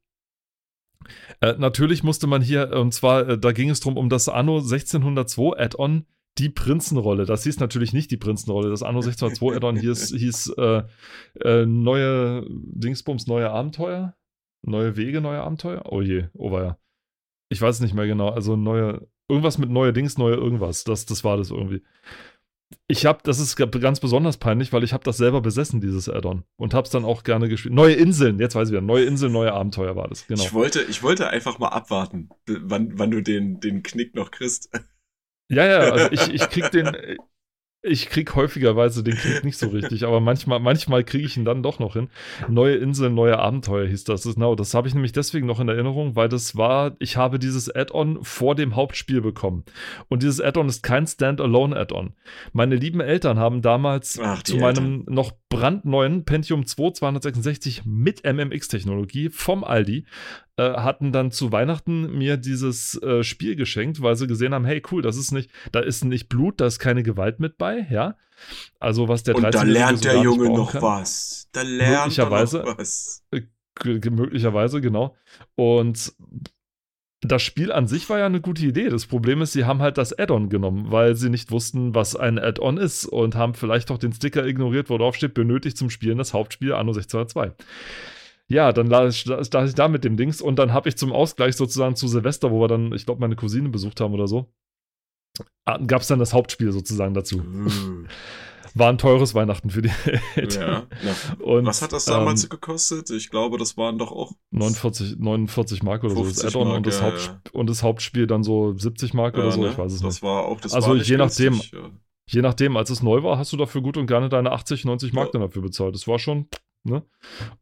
Äh, 1.41 1.55
natürlich 1.59 2.03
musste 2.03 2.27
man 2.27 2.43
hier, 2.43 2.73
und 2.73 2.93
zwar, 2.93 3.29
äh, 3.29 3.39
da 3.39 3.53
ging 3.53 3.71
es 3.71 3.81
drum 3.81 3.97
um 3.97 4.09
das 4.09 4.29
Anno 4.29 4.59
1602 4.59 5.57
Add-on, 5.57 6.07
die 6.39 6.49
Prinzenrolle. 6.49 7.27
Das 7.27 7.45
hieß 7.45 7.61
natürlich 7.61 7.93
nicht 7.93 8.11
die 8.11 8.17
Prinzenrolle. 8.17 8.71
Das 8.71 8.83
Anno 8.83 9.01
1602 9.01 9.57
Add-on 9.57 9.77
hieß, 9.77 10.09
hieß 10.17 10.55
äh, 10.57 10.83
äh, 11.41 11.67
neue 11.67 12.45
Dingsbums, 12.49 13.27
neue 13.27 13.51
Abenteuer. 13.51 14.17
Neue 14.63 14.97
Wege, 14.97 15.21
neue 15.21 15.43
Abenteuer. 15.43 15.83
Oh 15.87 16.01
je, 16.01 16.29
oh 16.35 16.51
weia. 16.51 16.79
Ich 17.51 17.61
weiß 17.61 17.81
nicht 17.81 17.95
mehr 17.95 18.07
genau. 18.07 18.31
Also 18.31 18.57
neue, 18.57 19.07
irgendwas 19.29 19.59
mit 19.59 19.71
neue 19.71 19.93
Dings, 19.93 20.17
neue 20.17 20.37
irgendwas. 20.37 20.85
Das, 20.85 21.05
das 21.07 21.23
war 21.23 21.37
das 21.37 21.51
irgendwie. 21.51 21.83
Ich 22.87 23.07
habe, 23.07 23.21
das 23.23 23.39
ist 23.39 23.57
ganz 23.57 24.01
besonders 24.01 24.37
peinlich, 24.37 24.73
weil 24.73 24.85
ich 24.85 24.93
habe 24.93 25.05
das 25.05 25.17
selber 25.17 25.41
besessen, 25.41 25.81
dieses 25.81 26.09
Add-on. 26.09 26.45
Und 26.57 26.75
habe 26.75 26.85
es 26.85 26.91
dann 26.91 27.05
auch 27.05 27.23
gerne 27.23 27.49
gespielt. 27.49 27.75
Neue 27.75 27.95
Inseln, 27.95 28.39
jetzt 28.39 28.55
weiß 28.55 28.69
ich 28.69 28.73
wieder. 28.73 28.83
Neue 28.83 29.05
Inseln, 29.05 29.33
neue 29.33 29.53
Abenteuer 29.53 29.97
war 29.97 30.09
das, 30.09 30.27
genau. 30.27 30.43
Ich 30.43 30.53
wollte, 30.53 30.83
ich 30.83 31.03
wollte 31.03 31.29
einfach 31.29 31.59
mal 31.59 31.69
abwarten, 31.69 32.31
wann, 32.47 32.99
wann 32.99 33.11
du 33.11 33.23
den, 33.23 33.61
den 33.61 33.83
Knick 33.83 34.15
noch 34.15 34.31
kriegst. 34.31 34.71
Ja, 35.49 35.67
ja, 35.67 35.79
also 35.79 36.09
ich, 36.11 36.35
ich 36.35 36.49
krieg 36.49 36.71
den, 36.71 37.19
ich 37.85 38.09
krieg 38.09 38.35
häufigerweise 38.35 39.05
den 39.05 39.15
Klick 39.15 39.45
nicht 39.45 39.59
so 39.59 39.69
richtig, 39.69 40.05
aber 40.05 40.21
manchmal, 40.21 40.59
manchmal 40.59 41.05
kriege 41.05 41.27
ich 41.27 41.37
ihn 41.37 41.45
dann 41.45 41.63
doch 41.63 41.79
noch 41.79 41.93
hin. 41.93 42.09
Neue 42.49 42.77
Inseln, 42.77 43.15
neue 43.15 43.39
Abenteuer 43.39 43.87
hieß 43.87 44.05
das. 44.05 44.23
Genau, 44.25 44.55
das 44.55 44.73
habe 44.73 44.89
ich 44.89 44.95
nämlich 44.95 45.13
deswegen 45.13 45.47
noch 45.47 45.61
in 45.61 45.69
Erinnerung, 45.69 46.17
weil 46.17 46.31
das 46.31 46.57
war, 46.57 46.97
ich 46.99 47.19
habe 47.19 47.39
dieses 47.39 47.75
Add-on 47.75 48.25
vor 48.25 48.55
dem 48.55 48.75
Hauptspiel 48.75 49.21
bekommen. 49.21 49.65
Und 50.09 50.23
dieses 50.23 50.41
Add-on 50.41 50.69
ist 50.69 50.83
kein 50.83 51.07
Standalone-Add-on. 51.07 52.15
Meine 52.55 52.77
lieben 52.77 53.01
Eltern 53.01 53.39
haben 53.39 53.61
damals 53.61 54.19
Ach, 54.19 54.43
zu 54.43 54.57
meinem 54.57 55.05
noch 55.07 55.33
brandneuen 55.51 56.25
Pentium 56.25 56.67
2 56.67 56.93
266 56.93 57.83
mit 57.85 58.25
MMX-Technologie 58.25 59.29
vom 59.29 59.63
Aldi 59.63 60.07
hatten 60.63 61.11
dann 61.13 61.31
zu 61.31 61.51
Weihnachten 61.53 62.17
mir 62.17 62.37
dieses 62.37 63.01
äh, 63.03 63.23
Spiel 63.25 63.57
geschenkt, 63.57 64.01
weil 64.03 64.17
sie 64.17 64.27
gesehen 64.27 64.55
haben, 64.55 64.65
hey 64.65 64.83
cool, 64.93 65.03
das 65.03 65.17
ist 65.17 65.33
nicht, 65.33 65.51
da 65.73 65.81
ist 65.81 66.05
nicht 66.05 66.29
Blut, 66.29 66.61
da 66.61 66.67
ist 66.67 66.79
keine 66.79 67.03
Gewalt 67.03 67.41
mit 67.41 67.59
bei, 67.59 67.87
ja. 67.91 68.17
Also 68.81 69.09
was 69.09 69.23
der 69.23 69.35
Und 69.37 69.43
da 69.43 69.49
13-Jährige 69.49 69.73
lernt 69.73 70.05
der 70.05 70.23
Junge 70.23 70.49
noch 70.51 70.73
kann. 70.73 70.83
was. 70.83 71.49
Da 71.53 71.63
lernt 71.63 71.83
er 71.93 72.01
Möglicherweise. 72.03 72.59
noch 72.59 72.79
was. 72.79 73.25
G- 73.81 74.11
möglicherweise, 74.11 74.81
genau. 74.81 75.17
Und 75.57 76.13
das 77.21 77.43
Spiel 77.43 77.73
an 77.73 77.87
sich 77.89 78.09
war 78.11 78.19
ja 78.19 78.27
eine 78.27 78.41
gute 78.43 78.67
Idee. 78.67 78.91
Das 78.91 79.07
Problem 79.07 79.41
ist, 79.41 79.53
sie 79.53 79.65
haben 79.65 79.81
halt 79.81 79.97
das 79.99 80.13
Add-on 80.17 80.51
genommen, 80.51 80.91
weil 80.93 81.15
sie 81.17 81.31
nicht 81.31 81.51
wussten, 81.51 81.95
was 81.95 82.15
ein 82.17 82.39
Add-on 82.39 82.77
ist 82.77 83.07
und 83.07 83.35
haben 83.35 83.55
vielleicht 83.55 83.91
auch 83.91 83.99
den 83.99 84.13
Sticker 84.13 84.45
ignoriert, 84.47 84.91
wo 84.91 84.99
drauf 84.99 85.17
steht, 85.17 85.33
benötigt 85.35 85.79
zum 85.79 85.89
Spielen 85.91 86.19
das 86.19 86.35
Hauptspiel 86.35 86.73
Anno 86.75 86.93
1602. 86.93 87.53
Ja, 88.49 88.73
dann 88.73 88.87
lag 88.89 89.09
ich, 89.09 89.25
da 89.25 89.89
mit 89.89 90.05
dem 90.05 90.17
Dings 90.17 90.43
und 90.43 90.57
dann 90.57 90.73
habe 90.73 90.89
ich 90.89 90.97
zum 90.97 91.13
Ausgleich 91.13 91.57
sozusagen 91.57 91.97
zu 91.97 92.09
Silvester, 92.09 92.51
wo 92.51 92.61
wir 92.61 92.69
dann, 92.69 92.93
ich 92.93 93.07
glaube, 93.07 93.21
meine 93.21 93.37
Cousine 93.37 93.71
besucht 93.71 94.01
haben 94.01 94.13
oder 94.15 94.27
so, 94.29 94.53
gab 95.87 96.03
es 96.03 96.09
dann 96.09 96.19
das 96.19 96.33
Hauptspiel 96.35 96.71
sozusagen 96.73 97.15
dazu. 97.15 97.39
Hm. 97.43 98.07
War 98.77 98.89
ein 98.89 98.99
teures 98.99 99.35
Weihnachten 99.37 99.71
für 99.71 99.83
die 99.83 99.91
Eltern. 100.35 100.69
Ja. 100.69 100.87
Na, 101.39 101.45
Und, 101.45 101.65
was 101.65 101.81
hat 101.81 101.93
das 101.93 102.07
damals 102.07 102.43
ähm, 102.43 102.51
gekostet? 102.51 103.09
Ich 103.11 103.31
glaube, 103.31 103.57
das 103.57 103.77
waren 103.77 103.99
doch 103.99 104.11
auch 104.11 104.33
49, 104.51 105.17
49 105.19 105.85
Mark 105.85 106.03
oder 106.03 106.15
so. 106.17 106.25
Das 106.25 106.41
50 106.43 106.47
Add-on 106.57 106.73
und, 106.77 106.85
das 106.87 106.99
ja, 106.99 107.07
Haupt, 107.07 107.55
und 107.55 107.71
das 107.71 107.85
Hauptspiel 107.85 108.27
dann 108.27 108.43
so 108.43 108.77
70 108.77 109.15
Mark 109.15 109.35
oder 109.35 109.45
Ja, 109.45 109.51
so, 109.53 109.61
ne? 109.63 109.69
ich 109.71 109.79
weiß 109.79 109.93
es 109.93 110.01
das 110.01 110.15
nicht. 110.15 110.23
war 110.25 110.47
auch 110.47 110.61
das 110.61 110.75
Also 110.75 110.89
war 110.89 110.97
je 110.97 111.17
nachdem. 111.17 111.55
ja. 111.55 111.91
Je 112.27 112.41
nachdem, 112.43 112.77
als 112.77 112.91
es 112.91 113.01
neu 113.03 113.23
war, 113.23 113.39
hast 113.39 113.53
du 113.53 113.57
dafür 113.57 113.81
gut 113.81 113.97
und 113.97 114.07
gerne 114.09 114.29
deine 114.29 114.51
80, 114.51 114.85
90 114.87 115.13
Mark 115.13 115.27
Ja. 115.27 115.33
dann 115.33 115.43
dafür 115.43 115.63
bezahlt. 115.63 115.95
Das 115.95 116.09
war 116.09 116.19
schon, 116.19 116.49
ne? 116.85 117.03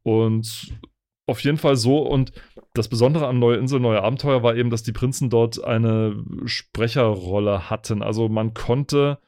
Und 0.02 0.72
auf 1.26 1.40
jeden 1.40 1.58
Fall 1.58 1.76
so. 1.76 1.98
Und 1.98 2.32
das 2.74 2.88
Besondere 2.88 3.26
an 3.26 3.38
Neue 3.38 3.56
Insel, 3.56 3.80
Neue 3.80 4.02
Abenteuer 4.02 4.42
war 4.42 4.56
eben, 4.56 4.70
dass 4.70 4.82
die 4.82 4.92
Prinzen 4.92 5.30
dort 5.30 5.62
eine 5.62 6.22
Sprecherrolle 6.44 7.70
hatten. 7.70 8.02
Also 8.02 8.28
man 8.28 8.54
konnte 8.54 9.19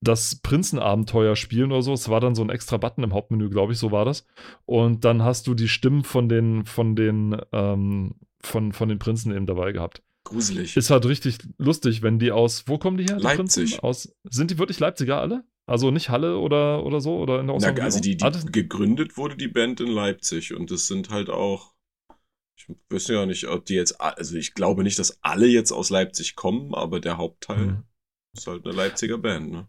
das 0.00 0.36
Prinzenabenteuer 0.36 1.34
spielen 1.34 1.72
oder 1.72 1.82
so. 1.82 1.92
Es 1.92 2.08
war 2.08 2.20
dann 2.20 2.34
so 2.34 2.42
ein 2.42 2.50
extra 2.50 2.76
Button 2.76 3.02
im 3.02 3.14
Hauptmenü, 3.14 3.48
glaube 3.48 3.72
ich, 3.72 3.78
so 3.78 3.90
war 3.90 4.04
das. 4.04 4.26
Und 4.66 5.04
dann 5.04 5.22
hast 5.22 5.46
du 5.46 5.54
die 5.54 5.68
Stimmen 5.68 6.04
von 6.04 6.28
den, 6.28 6.64
von 6.66 6.94
den, 6.94 7.36
ähm, 7.52 8.14
von, 8.40 8.72
von 8.72 8.88
den 8.88 8.98
Prinzen 8.98 9.34
eben 9.34 9.46
dabei 9.46 9.72
gehabt. 9.72 10.02
Gruselig. 10.24 10.76
Ist 10.76 10.90
halt 10.90 11.06
richtig 11.06 11.38
lustig, 11.58 12.02
wenn 12.02 12.18
die 12.18 12.32
aus, 12.32 12.64
wo 12.66 12.78
kommen 12.78 12.96
die 12.96 13.04
her? 13.04 13.16
Die 13.16 13.22
Leipzig. 13.22 13.72
Prinzen? 13.72 13.80
Aus, 13.80 14.14
sind 14.24 14.50
die 14.50 14.58
wirklich 14.58 14.78
Leipziger 14.78 15.20
alle? 15.20 15.44
Also 15.66 15.90
nicht 15.90 16.10
Halle 16.10 16.38
oder, 16.38 16.84
oder 16.84 17.00
so? 17.00 17.16
Oder 17.18 17.40
in 17.40 17.46
der 17.46 17.56
Na, 17.56 17.68
also 17.82 18.00
die, 18.00 18.16
die 18.16 18.24
Ah, 18.24 18.30
gegründet 18.52 19.16
wurde 19.16 19.36
die 19.36 19.48
Band 19.48 19.80
in 19.80 19.88
Leipzig 19.88 20.54
und 20.54 20.70
das 20.70 20.86
sind 20.86 21.10
halt 21.10 21.30
auch, 21.30 21.72
ich 22.56 22.68
wüsste 22.90 23.14
ja 23.14 23.26
nicht, 23.26 23.46
ob 23.48 23.64
die 23.66 23.74
jetzt, 23.74 24.00
also 24.00 24.36
ich 24.36 24.54
glaube 24.54 24.84
nicht, 24.84 24.98
dass 24.98 25.22
alle 25.22 25.46
jetzt 25.46 25.72
aus 25.72 25.90
Leipzig 25.90 26.36
kommen, 26.36 26.74
aber 26.74 27.00
der 27.00 27.18
Hauptteil 27.18 27.78
Mhm. 27.78 27.84
ist 28.34 28.46
halt 28.48 28.64
eine 28.66 28.74
Leipziger 28.74 29.18
Band, 29.18 29.50
ne? 29.52 29.68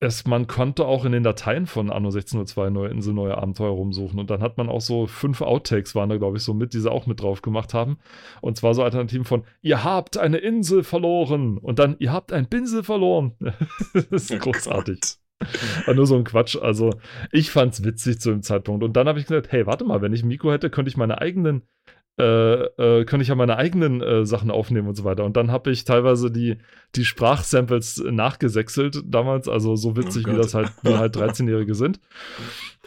Es, 0.00 0.26
man 0.26 0.46
konnte 0.46 0.86
auch 0.86 1.04
in 1.04 1.12
den 1.12 1.24
Dateien 1.24 1.66
von 1.66 1.90
Anno 1.90 2.08
1602 2.08 2.70
Neue 2.70 2.90
Insel, 2.90 3.14
Neue 3.14 3.36
Abenteuer 3.36 3.70
rumsuchen. 3.70 4.20
Und 4.20 4.30
dann 4.30 4.42
hat 4.42 4.56
man 4.56 4.68
auch 4.68 4.80
so 4.80 5.06
fünf 5.06 5.40
Outtakes, 5.40 5.94
waren 5.94 6.08
da, 6.08 6.16
glaube 6.16 6.36
ich, 6.36 6.44
so 6.44 6.54
mit, 6.54 6.72
die 6.72 6.80
sie 6.80 6.90
auch 6.90 7.06
mit 7.06 7.20
drauf 7.20 7.42
gemacht 7.42 7.74
haben. 7.74 7.98
Und 8.40 8.56
zwar 8.56 8.74
so 8.74 8.84
Alternativen 8.84 9.24
von, 9.24 9.44
ihr 9.60 9.82
habt 9.82 10.16
eine 10.16 10.38
Insel 10.38 10.84
verloren. 10.84 11.58
Und 11.58 11.80
dann, 11.80 11.96
ihr 11.98 12.12
habt 12.12 12.32
ein 12.32 12.48
Pinsel 12.48 12.84
verloren. 12.84 13.34
das 13.92 14.06
ist 14.06 14.32
Oh 14.32 14.38
großartig. 14.38 15.00
Gott. 15.00 15.18
Aber 15.84 15.94
nur 15.94 16.06
so 16.06 16.16
ein 16.16 16.24
Quatsch. 16.24 16.56
Also, 16.56 16.94
ich 17.32 17.50
fand's 17.50 17.84
witzig 17.84 18.20
zu 18.20 18.30
dem 18.30 18.42
Zeitpunkt. 18.42 18.84
Und 18.84 18.96
dann 18.96 19.08
habe 19.08 19.18
ich 19.18 19.26
gesagt, 19.26 19.50
hey, 19.50 19.66
warte 19.66 19.84
mal, 19.84 20.00
wenn 20.00 20.12
ich 20.12 20.22
ein 20.22 20.28
Mikro 20.28 20.52
hätte, 20.52 20.70
könnte 20.70 20.90
ich 20.90 20.96
meine 20.96 21.20
eigenen, 21.20 21.62
äh, 22.18 23.00
äh, 23.00 23.04
könnte 23.04 23.22
ich 23.22 23.28
ja 23.28 23.34
meine 23.34 23.56
eigenen 23.56 24.02
äh, 24.02 24.26
Sachen 24.26 24.50
aufnehmen 24.50 24.88
und 24.88 24.94
so 24.94 25.04
weiter. 25.04 25.24
Und 25.24 25.36
dann 25.36 25.50
habe 25.50 25.70
ich 25.70 25.84
teilweise 25.84 26.30
die, 26.30 26.58
die 26.94 27.04
Sprachsamples 27.04 28.02
nachgesächselt 28.10 29.02
damals. 29.04 29.48
Also 29.48 29.76
so 29.76 29.96
witzig, 29.96 30.26
Oh 30.26 30.32
wie 30.32 30.36
das 30.36 30.54
halt, 30.54 30.72
wie 30.82 30.94
halt 30.94 31.16
13-Jährige 31.16 31.74
sind. 31.74 32.00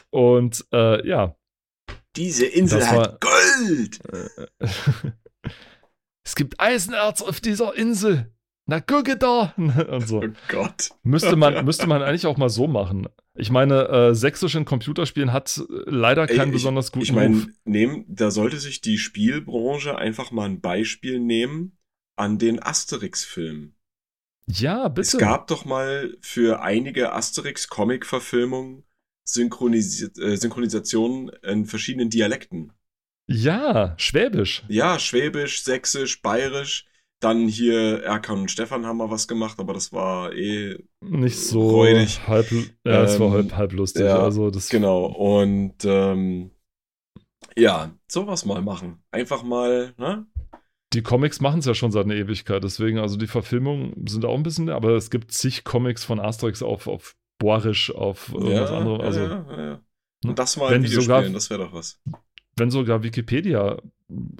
Und 0.09 0.65
äh, 0.73 1.07
ja, 1.07 1.35
Diese 2.15 2.45
Insel 2.45 2.79
Das 2.79 2.91
hat 2.91 3.21
Gold! 3.21 3.99
es 6.25 6.35
gibt 6.35 6.59
Eisenerz 6.59 7.21
auf 7.21 7.39
dieser 7.39 7.75
Insel. 7.75 8.31
Na, 8.71 8.79
gucke 8.79 9.17
da! 9.17 9.53
Und 9.57 10.07
so. 10.07 10.21
Oh 10.23 10.29
Gott. 10.47 10.91
Müsste 11.03 11.35
man, 11.35 11.65
müsste 11.65 11.87
man 11.87 12.01
eigentlich 12.01 12.25
auch 12.25 12.37
mal 12.37 12.47
so 12.47 12.67
machen. 12.67 13.09
Ich 13.35 13.49
meine, 13.49 13.89
äh, 13.89 14.15
Sächsisch 14.15 14.55
in 14.55 14.63
Computerspielen 14.63 15.33
hat 15.33 15.61
leider 15.85 16.29
Ey, 16.29 16.37
keinen 16.37 16.47
ich- 16.49 16.53
besonders 16.53 16.93
guten 16.93 17.03
Ich 17.03 17.11
meine, 17.11 17.35
Ruf. 17.35 17.47
nehmen, 17.65 18.05
da 18.07 18.31
sollte 18.31 18.57
sich 18.59 18.79
die 18.79 18.97
Spielbranche 18.97 19.97
einfach 19.97 20.31
mal 20.31 20.45
ein 20.45 20.61
Beispiel 20.61 21.19
nehmen 21.19 21.77
an 22.15 22.37
den 22.37 22.63
Asterix-Filmen. 22.63 23.75
Ja, 24.47 24.87
bitte. 24.87 25.01
Es 25.01 25.17
gab 25.17 25.47
doch 25.47 25.65
mal 25.65 26.15
für 26.21 26.61
einige 26.61 27.11
Asterix-Comic-Verfilmungen 27.11 28.85
synchronisiert, 29.27 30.17
äh, 30.17 30.37
Synchronisationen 30.37 31.29
in 31.43 31.65
verschiedenen 31.65 32.09
Dialekten. 32.09 32.71
ja, 33.27 33.95
Schwäbisch. 33.97 34.63
Ja, 34.69 34.97
Schwäbisch, 34.97 35.61
Sächsisch, 35.63 36.21
Bayerisch. 36.21 36.85
Dann 37.21 37.47
hier 37.47 38.01
Erkan 38.03 38.39
und 38.39 38.51
Stefan 38.51 38.85
haben 38.85 38.97
mal 38.97 39.09
was 39.11 39.27
gemacht, 39.27 39.59
aber 39.59 39.73
das 39.73 39.93
war 39.93 40.33
eh 40.33 40.77
Nicht 41.01 41.37
so 41.37 41.69
Räudig. 41.69 42.27
halb. 42.27 42.51
Ja, 42.83 43.03
es 43.03 43.19
war 43.19 43.27
Ähm, 43.27 43.33
halb, 43.33 43.55
halb 43.57 43.73
lustig. 43.73 44.01
ja, 44.05 44.19
also 44.19 44.49
das, 44.49 44.69
Genau, 44.69 45.05
und 45.05 45.75
ähm, 45.85 46.51
ja, 47.55 47.91
sowas 48.11 48.45
mal 48.45 48.61
machen. 48.61 49.03
Einfach 49.11 49.43
mal, 49.43 49.93
ne? 49.97 50.25
Die 50.93 51.03
Comics 51.03 51.39
machen 51.41 51.59
es 51.59 51.65
ja 51.65 51.73
schon 51.73 51.91
seit 51.91 52.05
einer 52.05 52.15
Ewigkeit. 52.15 52.63
Deswegen, 52.63 52.97
also 52.99 53.17
die 53.17 53.27
Verfilmungen 53.27 54.07
sind 54.07 54.25
auch 54.25 54.35
ein 54.35 54.43
bisschen, 54.43 54.69
aber 54.69 54.91
es 54.95 55.09
gibt 55.09 55.31
zig 55.31 55.63
Comics 55.63 56.03
von 56.03 56.19
Asterix 56.19 56.61
auf, 56.63 56.87
auf 56.87 57.15
Boarisch, 57.39 57.93
auf 57.93 58.33
irgendwas 58.33 58.71
anderes. 58.71 59.01
Also, 59.01 59.19
ja, 59.21 59.27
ja, 59.27 59.65
ja. 59.65 59.73
Hm. 60.23 60.29
Und 60.31 60.39
das 60.39 60.57
mal 60.57 60.69
Wenn 60.69 60.77
in 60.77 60.81
die 60.83 60.89
Videospielen, 60.89 61.23
sogar- 61.23 61.33
das 61.33 61.49
wäre 61.49 61.63
doch 61.65 61.73
was. 61.73 61.99
Wenn 62.61 62.71
sogar 62.71 63.03
Wikipedia, 63.03 63.81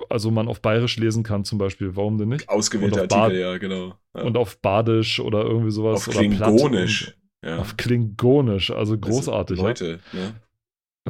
also 0.10 0.32
man 0.32 0.48
auf 0.48 0.62
Bayerisch 0.62 0.98
lesen 0.98 1.24
kann, 1.24 1.44
zum 1.44 1.58
Beispiel, 1.58 1.96
warum 1.96 2.18
denn 2.18 2.30
nicht? 2.30 2.48
Ausgewählte 2.48 3.02
auf 3.02 3.08
Bad- 3.08 3.20
Artikel, 3.20 3.42
ja, 3.42 3.58
genau. 3.58 3.96
Ja. 4.16 4.22
Und 4.22 4.38
auf 4.38 4.62
Badisch 4.62 5.20
oder 5.20 5.44
irgendwie 5.44 5.72
sowas. 5.72 6.08
auf 6.08 6.14
Klingonisch. 6.14 7.18
Ja. 7.44 7.58
Auf 7.58 7.76
Klingonisch, 7.76 8.72
also 8.72 8.98
großartig. 8.98 9.60
Also, 9.62 9.86
ja. 9.86 9.92
Leute, 9.92 10.00
ne? 10.14 10.36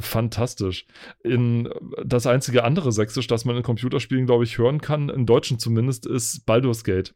fantastisch. 0.00 0.86
In, 1.22 1.68
das 2.04 2.26
einzige 2.26 2.64
andere 2.64 2.92
Sächsisch, 2.92 3.26
das 3.26 3.44
man 3.44 3.56
in 3.56 3.62
Computerspielen, 3.62 4.24
glaube 4.26 4.44
ich, 4.44 4.56
hören 4.56 4.80
kann, 4.80 5.10
im 5.10 5.26
Deutschen 5.26 5.58
zumindest, 5.58 6.06
ist 6.06 6.46
Baldur's 6.46 6.84
Gate. 6.84 7.14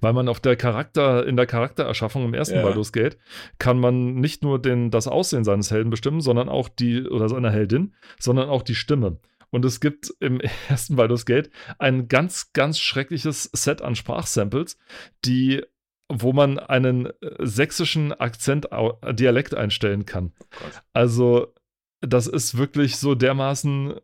Weil 0.00 0.12
man 0.12 0.28
auf 0.28 0.40
der 0.40 0.56
Charakter, 0.56 1.26
in 1.26 1.36
der 1.36 1.46
Charaktererschaffung 1.46 2.24
im 2.24 2.34
ersten 2.34 2.56
Ja. 2.56 2.62
Baldur's 2.62 2.92
Gate 2.92 3.18
kann 3.58 3.78
man 3.78 4.14
nicht 4.14 4.42
nur 4.42 4.60
den, 4.60 4.90
das 4.90 5.08
Aussehen 5.08 5.44
seines 5.44 5.70
Helden 5.70 5.90
bestimmen, 5.90 6.20
sondern 6.20 6.48
auch 6.48 6.68
die, 6.68 7.02
oder 7.08 7.28
seiner 7.28 7.50
Heldin, 7.50 7.94
sondern 8.18 8.48
auch 8.48 8.62
die 8.62 8.74
Stimme. 8.74 9.18
Und 9.50 9.64
es 9.64 9.80
gibt 9.80 10.12
im 10.20 10.40
ersten 10.68 10.96
Baldur's 10.96 11.26
Gate 11.26 11.50
ein 11.78 12.08
ganz, 12.08 12.52
ganz 12.52 12.78
schreckliches 12.78 13.44
Set 13.52 13.82
an 13.82 13.96
Sprachsamples, 13.96 14.76
die, 15.24 15.62
wo 16.08 16.32
man 16.32 16.58
einen 16.58 17.06
äh, 17.06 17.12
sächsischen 17.40 18.12
Akzent, 18.12 18.72
au- 18.72 18.98
Dialekt 19.12 19.54
einstellen 19.54 20.04
kann. 20.06 20.32
Oh. 20.52 20.70
Also, 20.92 21.54
das 22.00 22.26
ist 22.26 22.58
wirklich 22.58 22.96
so 22.96 23.14
dermaßen 23.14 23.94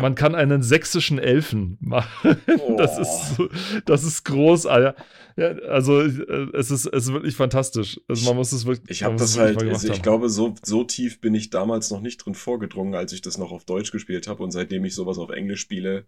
man 0.00 0.14
kann 0.14 0.34
einen 0.34 0.62
sächsischen 0.62 1.18
Elfen 1.18 1.76
machen. 1.80 2.36
Das 2.78 2.96
Oh. 2.98 3.02
ist, 3.02 3.36
so, 3.36 3.48
das 3.84 4.04
ist 4.04 4.24
groß, 4.24 4.66
Alter. 4.66 4.94
Ja, 5.36 5.48
also 5.68 6.00
äh, 6.00 6.48
es 6.54 6.70
ist, 6.70 6.86
es 6.86 7.04
ist 7.04 7.12
wirklich 7.12 7.36
fantastisch. 7.36 8.00
Also 8.08 8.26
man 8.26 8.36
muss 8.36 8.52
es 8.52 8.64
wirklich. 8.66 8.90
Ich 8.90 9.02
habe 9.02 9.16
das 9.16 9.38
halt, 9.38 9.62
also 9.62 9.86
ich 9.88 9.92
haben. 9.94 10.02
glaube, 10.02 10.28
so, 10.30 10.54
so 10.62 10.84
tief 10.84 11.20
bin 11.20 11.34
ich 11.34 11.50
damals 11.50 11.90
noch 11.90 12.00
nicht 12.00 12.18
drin 12.18 12.34
vorgedrungen, 12.34 12.94
als 12.94 13.12
ich 13.12 13.20
das 13.22 13.36
noch 13.38 13.52
auf 13.52 13.64
Deutsch 13.64 13.92
gespielt 13.92 14.28
habe. 14.28 14.42
Und 14.42 14.50
seitdem 14.50 14.84
ich 14.84 14.94
sowas 14.94 15.18
auf 15.18 15.30
Englisch 15.30 15.60
spiele, 15.60 16.06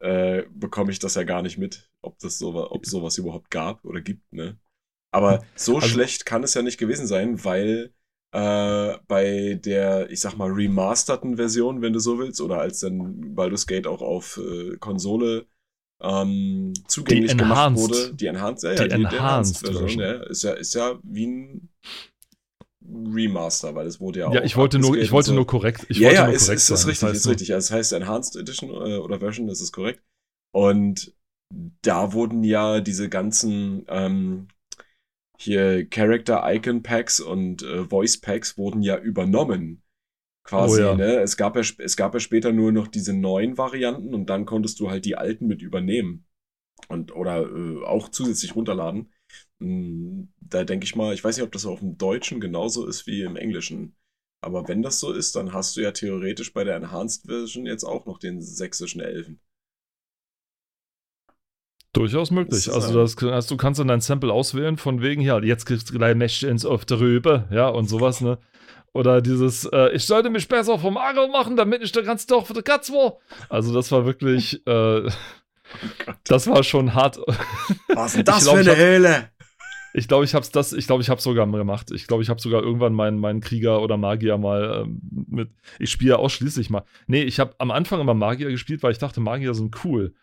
äh, 0.00 0.42
bekomme 0.54 0.90
ich 0.92 0.98
das 0.98 1.14
ja 1.14 1.22
gar 1.22 1.42
nicht 1.42 1.58
mit, 1.58 1.90
ob 2.02 2.18
das 2.18 2.38
so, 2.38 2.70
ob 2.70 2.84
sowas 2.86 3.16
überhaupt 3.18 3.50
gab 3.50 3.84
oder 3.84 4.00
gibt, 4.00 4.32
ne? 4.32 4.58
Aber 5.12 5.42
so 5.56 5.76
Also- 5.76 5.88
schlecht 5.88 6.24
kann 6.26 6.42
es 6.44 6.54
ja 6.54 6.62
nicht 6.62 6.78
gewesen 6.78 7.06
sein, 7.06 7.44
weil 7.44 7.92
äh, 8.32 8.96
bei 9.08 9.54
der, 9.54 10.10
ich 10.10 10.20
sag 10.20 10.36
mal, 10.36 10.50
remasterten 10.50 11.36
Version, 11.36 11.82
wenn 11.82 11.92
du 11.92 11.98
so 11.98 12.18
willst, 12.18 12.40
oder 12.40 12.60
als 12.60 12.80
dann 12.80 13.34
Baldur's 13.34 13.66
Gate 13.66 13.86
auch 13.86 14.02
auf 14.02 14.38
äh, 14.38 14.76
Konsole 14.78 15.46
ähm, 16.02 16.72
zugänglich 16.86 17.36
gemacht 17.36 17.76
wurde, 17.76 18.14
die 18.14 18.26
Enhanced, 18.26 18.64
ja, 18.64 18.72
ja, 18.72 18.88
Die 18.88 19.04
Enhanced 19.04 19.58
Version, 19.58 19.88
Version. 19.88 20.02
ja, 20.02 20.12
ist 20.22 20.42
ja, 20.42 20.52
ist 20.52 20.74
ja 20.74 20.98
wie 21.02 21.26
ein 21.26 21.68
Remaster, 22.82 23.74
weil 23.74 23.86
es 23.86 24.00
wurde 24.00 24.20
ja 24.20 24.28
auch. 24.28 24.34
Ja, 24.34 24.42
ich 24.42 24.56
wollte 24.56 24.78
nur, 24.78 24.96
ich 24.96 25.12
wollte 25.12 25.28
so. 25.28 25.34
nur 25.34 25.46
korrekt. 25.46 25.86
Ich 25.88 25.98
ja, 25.98 26.08
wollte 26.08 26.16
ja, 26.16 26.26
nur 26.26 26.34
ist, 26.34 26.44
korrekt 26.46 26.60
ist, 26.60 26.70
ist 26.70 26.86
richtig, 26.86 27.00
Das 27.00 27.08
heißt 27.08 27.16
ist 27.16 27.30
richtig. 27.30 27.54
Also 27.54 27.66
es 27.66 27.70
heißt 27.72 27.92
Enhanced 27.92 28.36
Edition 28.36 28.70
äh, 28.70 28.96
oder 28.96 29.18
Version, 29.18 29.46
das 29.46 29.60
ist 29.60 29.72
korrekt. 29.72 30.02
Und 30.52 31.14
da 31.82 32.12
wurden 32.12 32.44
ja 32.44 32.80
diese 32.80 33.08
ganzen 33.08 33.84
ähm, 33.88 34.48
hier 35.40 35.88
Character 35.88 36.42
Icon 36.52 36.82
Packs 36.82 37.20
und 37.20 37.62
äh, 37.62 37.84
Voice 37.86 38.18
Packs 38.20 38.58
wurden 38.58 38.82
ja 38.82 38.98
übernommen. 38.98 39.82
Quasi, 40.44 40.76
Oh 40.76 40.76
ja. 40.76 40.94
ne? 40.94 41.20
Es 41.20 41.36
gab 41.36 41.56
ja, 41.56 41.62
es 41.78 41.96
gab 41.96 42.14
ja 42.14 42.20
später 42.20 42.52
nur 42.52 42.72
noch 42.72 42.88
diese 42.88 43.14
neuen 43.14 43.58
Varianten 43.58 44.14
und 44.14 44.30
dann 44.30 44.46
konntest 44.46 44.80
du 44.80 44.90
halt 44.90 45.04
die 45.04 45.16
alten 45.16 45.46
mit 45.46 45.62
übernehmen. 45.62 46.26
Und, 46.88 47.14
oder 47.14 47.42
äh, 47.50 47.84
auch 47.84 48.08
zusätzlich 48.10 48.56
runterladen. 48.56 49.12
Mm, 49.60 50.24
Da 50.40 50.64
denke 50.64 50.84
ich 50.84 50.96
mal, 50.96 51.14
ich 51.14 51.22
weiß 51.24 51.36
nicht, 51.36 51.44
ob 51.44 51.52
das 51.52 51.66
auf 51.66 51.80
dem 51.80 51.98
Deutschen 51.98 52.40
genauso 52.40 52.86
ist 52.86 53.06
wie 53.06 53.22
im 53.22 53.36
Englischen. 53.36 53.96
Aber 54.42 54.68
wenn 54.68 54.82
das 54.82 55.00
so 55.00 55.12
ist, 55.12 55.36
dann 55.36 55.52
hast 55.52 55.76
du 55.76 55.82
ja 55.82 55.92
theoretisch 55.92 56.52
bei 56.54 56.64
der 56.64 56.76
Enhanced 56.76 57.26
Version 57.26 57.66
jetzt 57.66 57.84
auch 57.84 58.06
noch 58.06 58.18
den 58.18 58.40
sächsischen 58.42 59.00
Elfen. 59.02 59.40
Durchaus 61.92 62.30
möglich. 62.30 62.66
Das 62.66 62.74
Also, 62.74 63.00
das, 63.00 63.16
also 63.22 63.54
du 63.54 63.56
kannst 63.56 63.80
dann 63.80 63.88
dein 63.88 64.00
Sample 64.00 64.32
auswählen, 64.32 64.76
von 64.76 65.02
wegen, 65.02 65.22
ja, 65.22 65.40
jetzt 65.40 65.66
kriegst 65.66 65.90
du 65.90 65.98
gleich 65.98 66.14
Mäschens 66.14 66.64
auf 66.64 66.84
der 66.84 67.00
Rübe, 67.00 67.48
ja, 67.50 67.68
und 67.68 67.88
sowas, 67.88 68.20
ne? 68.20 68.38
Oder 68.92 69.20
dieses, 69.20 69.64
äh, 69.66 69.90
ich 69.92 70.04
sollte 70.04 70.30
mich 70.30 70.48
besser 70.48 70.78
vom 70.78 70.96
Agel 70.96 71.28
machen, 71.28 71.56
damit 71.56 71.82
ich 71.82 71.92
der 71.92 72.02
ganze 72.02 72.26
Tag 72.26 72.46
für 72.46 72.54
die 72.54 72.62
Katz 72.62 72.90
war. 72.90 73.18
Also, 73.48 73.72
das 73.72 73.90
war 73.90 74.04
wirklich, 74.06 74.64
äh, 74.66 75.08
das 76.24 76.46
war 76.46 76.62
schon 76.62 76.94
hart. 76.94 77.18
Was 77.88 78.12
ist 78.12 78.16
denn 78.16 78.24
das 78.24 78.44
glaub, 78.44 78.56
für 78.56 78.70
eine 78.72 78.76
Höhle? 78.76 79.30
Ich 79.92 80.08
glaube, 80.08 80.24
ich 80.24 80.34
habe 80.34 80.42
es 80.44 80.50
das, 80.50 80.72
ich 80.72 80.86
glaube, 80.86 81.02
ich 81.02 81.10
habe 81.10 81.20
sogar 81.20 81.46
gemacht. 81.46 81.90
Ich 81.90 82.06
glaube, 82.06 82.22
ich 82.22 82.28
habe 82.28 82.40
sogar 82.40 82.62
irgendwann 82.62 82.94
meinen 82.94 83.18
meinen 83.18 83.40
Krieger 83.40 83.82
oder 83.82 83.96
Magier 83.96 84.38
mal 84.38 84.84
ähm, 84.84 85.00
mit. 85.28 85.50
Ich 85.78 85.90
spiele 85.90 86.18
ausschließlich 86.18 86.70
mal. 86.70 86.84
Nee, 87.06 87.22
ich 87.22 87.40
habe 87.40 87.54
am 87.58 87.70
Anfang 87.70 88.00
immer 88.00 88.14
Magier 88.14 88.50
gespielt, 88.50 88.82
weil 88.82 88.92
ich 88.92 88.98
dachte, 88.98 89.20
Magier 89.20 89.54
sind 89.54 89.84
cool. 89.84 90.14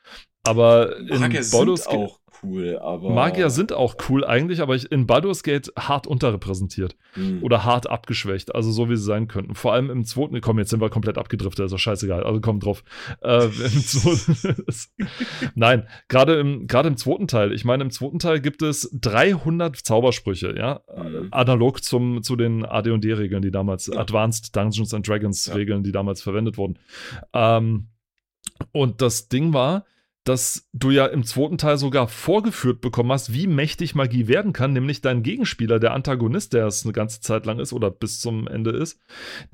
Aber 0.43 0.97
in 0.97 1.19
Magier 1.19 1.43
Baldur's 1.51 1.83
sind 1.83 1.91
Gate- 1.91 1.99
auch 1.99 2.19
cool, 2.43 2.77
aber. 2.79 3.13
Magier 3.13 3.49
sind 3.49 3.73
auch 3.73 3.95
cool 4.09 4.25
eigentlich, 4.25 4.61
aber 4.61 4.75
ich, 4.75 4.91
in 4.91 5.07
Baldur's 5.07 5.43
Gate 5.43 5.71
hart 5.77 6.07
unterrepräsentiert 6.07 6.95
Hm. 7.13 7.41
oder 7.43 7.63
hart 7.63 7.89
abgeschwächt, 7.89 8.53
also 8.53 8.71
so 8.71 8.89
wie 8.89 8.95
sie 8.95 9.03
sein 9.03 9.27
könnten. 9.27 9.55
Vor 9.55 9.73
allem 9.73 9.89
im 9.89 10.05
zweiten, 10.05 10.39
komm, 10.41 10.59
jetzt 10.59 10.69
sind 10.69 10.81
wir 10.81 10.89
komplett 10.89 11.17
abgedriftet, 11.17 11.65
ist 11.65 11.71
doch 11.71 11.79
scheißegal, 11.79 12.23
also 12.23 12.39
komm 12.41 12.59
drauf. 12.59 12.83
Äh, 13.21 13.45
im 13.45 13.51
zweiten, 13.83 14.63
Nein, 15.55 15.87
gerade 16.07 16.39
im, 16.39 16.67
gerade 16.67 16.89
im 16.89 16.97
zweiten 16.97 17.27
Teil, 17.27 17.53
ich 17.53 17.65
meine, 17.65 17.83
im 17.83 17.91
zweiten 17.91 18.19
Teil 18.19 18.39
gibt 18.41 18.61
es 18.61 18.89
300 19.01 19.75
Zaubersprüche, 19.75 20.55
ja, 20.57 20.81
Mhm. 20.97 21.27
analog 21.31 21.83
zum, 21.83 22.23
zu 22.23 22.35
den 22.35 22.65
AD&D-Regeln, 22.65 23.41
die 23.41 23.51
damals, 23.51 23.87
Ja. 23.87 23.99
Advanced 23.99 24.55
Dungeons 24.55 24.93
and 24.93 25.07
Dragons 25.07 25.45
Ja. 25.45 25.55
Die 25.57 25.91
damals 25.91 26.21
verwendet 26.21 26.57
wurden. 26.57 26.79
Ähm, 27.33 27.87
und 28.71 29.01
das 29.01 29.27
Ding 29.29 29.53
war, 29.53 29.85
dass 30.27 30.67
du 30.73 30.91
ja 30.91 31.05
im 31.05 31.23
zweiten 31.23 31.57
Teil 31.57 31.77
sogar 31.77 32.07
vorgeführt 32.07 32.81
bekommen 32.81 33.11
hast, 33.11 33.33
wie 33.33 33.47
mächtig 33.47 33.95
Magie 33.95 34.27
werden 34.27 34.51
kann, 34.53 34.73
nämlich 34.73 35.01
dein 35.01 35.23
Gegenspieler, 35.23 35.79
der 35.79 35.93
Antagonist, 35.93 36.53
der 36.53 36.65
es 36.67 36.83
eine 36.83 36.93
ganze 36.93 37.21
Zeit 37.21 37.45
lang 37.45 37.59
ist 37.59 37.71
oder 37.73 37.89
bis 37.91 38.19
zum 38.19 38.47
Ende 38.47 38.71
ist, 38.71 38.99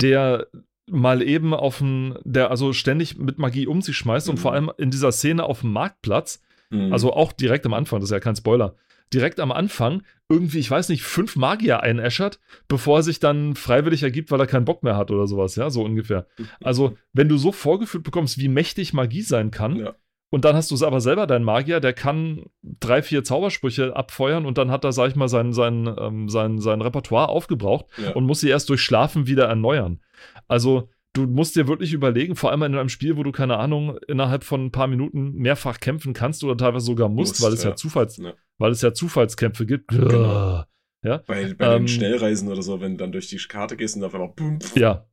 der 0.02 0.48
mal 0.90 1.22
eben 1.22 1.54
auf 1.54 1.80
ein, 1.82 2.16
der 2.24 2.52
also 2.52 2.74
ständig 2.74 3.18
mit 3.18 3.38
Magie 3.40 3.68
um 3.68 3.82
sich 3.82 3.96
schmeißt 3.98 4.30
und 4.30 4.36
Mhm. 4.36 4.40
vor 4.42 4.54
allem 4.54 4.72
in 4.78 4.92
dieser 4.92 5.12
Szene 5.12 5.44
auf 5.44 5.62
dem 5.62 5.72
Marktplatz, 5.72 6.42
Hm. 6.72 6.92
also 6.92 7.14
auch 7.14 7.32
direkt 7.32 7.66
am 7.66 7.74
Anfang, 7.74 8.00
das 8.00 8.10
ist 8.10 8.14
ja 8.14 8.20
kein 8.20 8.36
Spoiler, 8.36 8.76
direkt 9.14 9.40
am 9.40 9.52
Anfang 9.52 10.02
irgendwie, 10.28 10.58
ich 10.60 10.72
weiß 10.72 10.90
nicht, 10.90 11.04
fünf 11.04 11.36
Magier 11.36 11.82
einäschert, 11.84 12.40
bevor 12.68 13.00
er 13.00 13.04
sich 13.04 13.20
dann 13.20 13.56
freiwillig 13.56 14.02
ergibt, 14.02 14.32
weil 14.32 14.40
er 14.40 14.48
keinen 14.48 14.66
Bock 14.66 14.82
mehr 14.82 14.98
hat 14.98 15.12
oder 15.12 15.28
sowas, 15.28 15.56
ja, 15.56 15.70
so 15.70 15.84
ungefähr. 15.84 16.26
Also, 16.64 16.98
wenn 17.14 17.30
du 17.30 17.38
so 17.38 17.52
vorgeführt 17.52 18.04
bekommst, 18.04 18.40
wie 18.40 18.48
mächtig 18.48 18.92
Magie 18.94 19.22
sein 19.22 19.52
kann, 19.52 19.76
Ja. 19.78 19.96
Und 20.34 20.46
dann 20.46 20.56
hast 20.56 20.72
du 20.72 20.76
es 20.76 20.82
aber 20.82 21.00
selber, 21.00 21.28
dein 21.28 21.44
Magier, 21.44 21.80
der 21.80 21.94
kann 21.94 22.46
drei, 22.64 23.04
vier 23.04 23.24
Zaubersprüche 23.24 23.96
abfeuern 23.96 24.48
und 24.48 24.58
dann 24.58 24.72
hat 24.72 24.84
er, 24.84 24.92
sag 24.92 25.10
ich 25.10 25.16
mal, 25.16 25.28
sein, 25.28 25.54
sein, 25.54 25.94
ähm, 26.00 26.28
sein, 26.28 26.58
sein 26.60 26.82
Repertoire 26.82 27.30
aufgebraucht 27.30 27.86
Ja. 28.04 28.14
und 28.14 28.26
muss 28.26 28.40
sie 28.40 28.50
erst 28.50 28.68
durch 28.70 28.82
Schlafen 28.82 29.28
wieder 29.28 29.46
erneuern. 29.46 30.00
Also, 30.48 30.90
du 31.14 31.28
musst 31.28 31.56
dir 31.56 31.68
wirklich 31.68 31.94
überlegen, 31.94 32.36
vor 32.36 32.50
allem 32.50 32.64
in 32.64 32.74
einem 32.76 32.90
Spiel, 32.90 33.16
wo 33.16 33.22
du, 33.22 33.32
keine 33.32 33.58
Ahnung, 33.58 34.00
innerhalb 34.08 34.44
von 34.44 34.66
ein 34.66 34.72
paar 34.72 34.88
Minuten 34.88 35.34
mehrfach 35.34 35.80
kämpfen 35.80 36.14
kannst 36.14 36.44
oder 36.44 36.58
teilweise 36.58 36.88
sogar 36.88 37.10
musst, 37.10 37.34
Musst, 37.34 37.44
weil, 37.44 37.54
es 37.54 37.64
ja. 37.64 37.70
ja. 37.70 37.76
Zufalls, 37.76 38.18
Ja. 38.18 38.34
weil 38.58 38.72
es 38.72 38.82
ja 38.82 38.92
Zufallskämpfe 38.92 39.68
gibt. 39.68 39.90
Genau. 39.90 40.64
Ja, 41.04 41.18
Bei, 41.28 41.54
bei 41.54 41.76
Ähm, 41.76 41.84
den 41.84 41.88
Schnellreisen 41.90 42.50
oder 42.50 42.64
so, 42.64 42.82
wenn 42.82 42.94
du 42.94 42.98
dann 42.98 43.12
durch 43.12 43.28
die 43.28 43.38
Karte 43.38 43.78
gehst 43.78 43.98
und 43.98 44.04
auf 44.04 44.16
einmal 44.16 44.34
ja, 44.76 45.06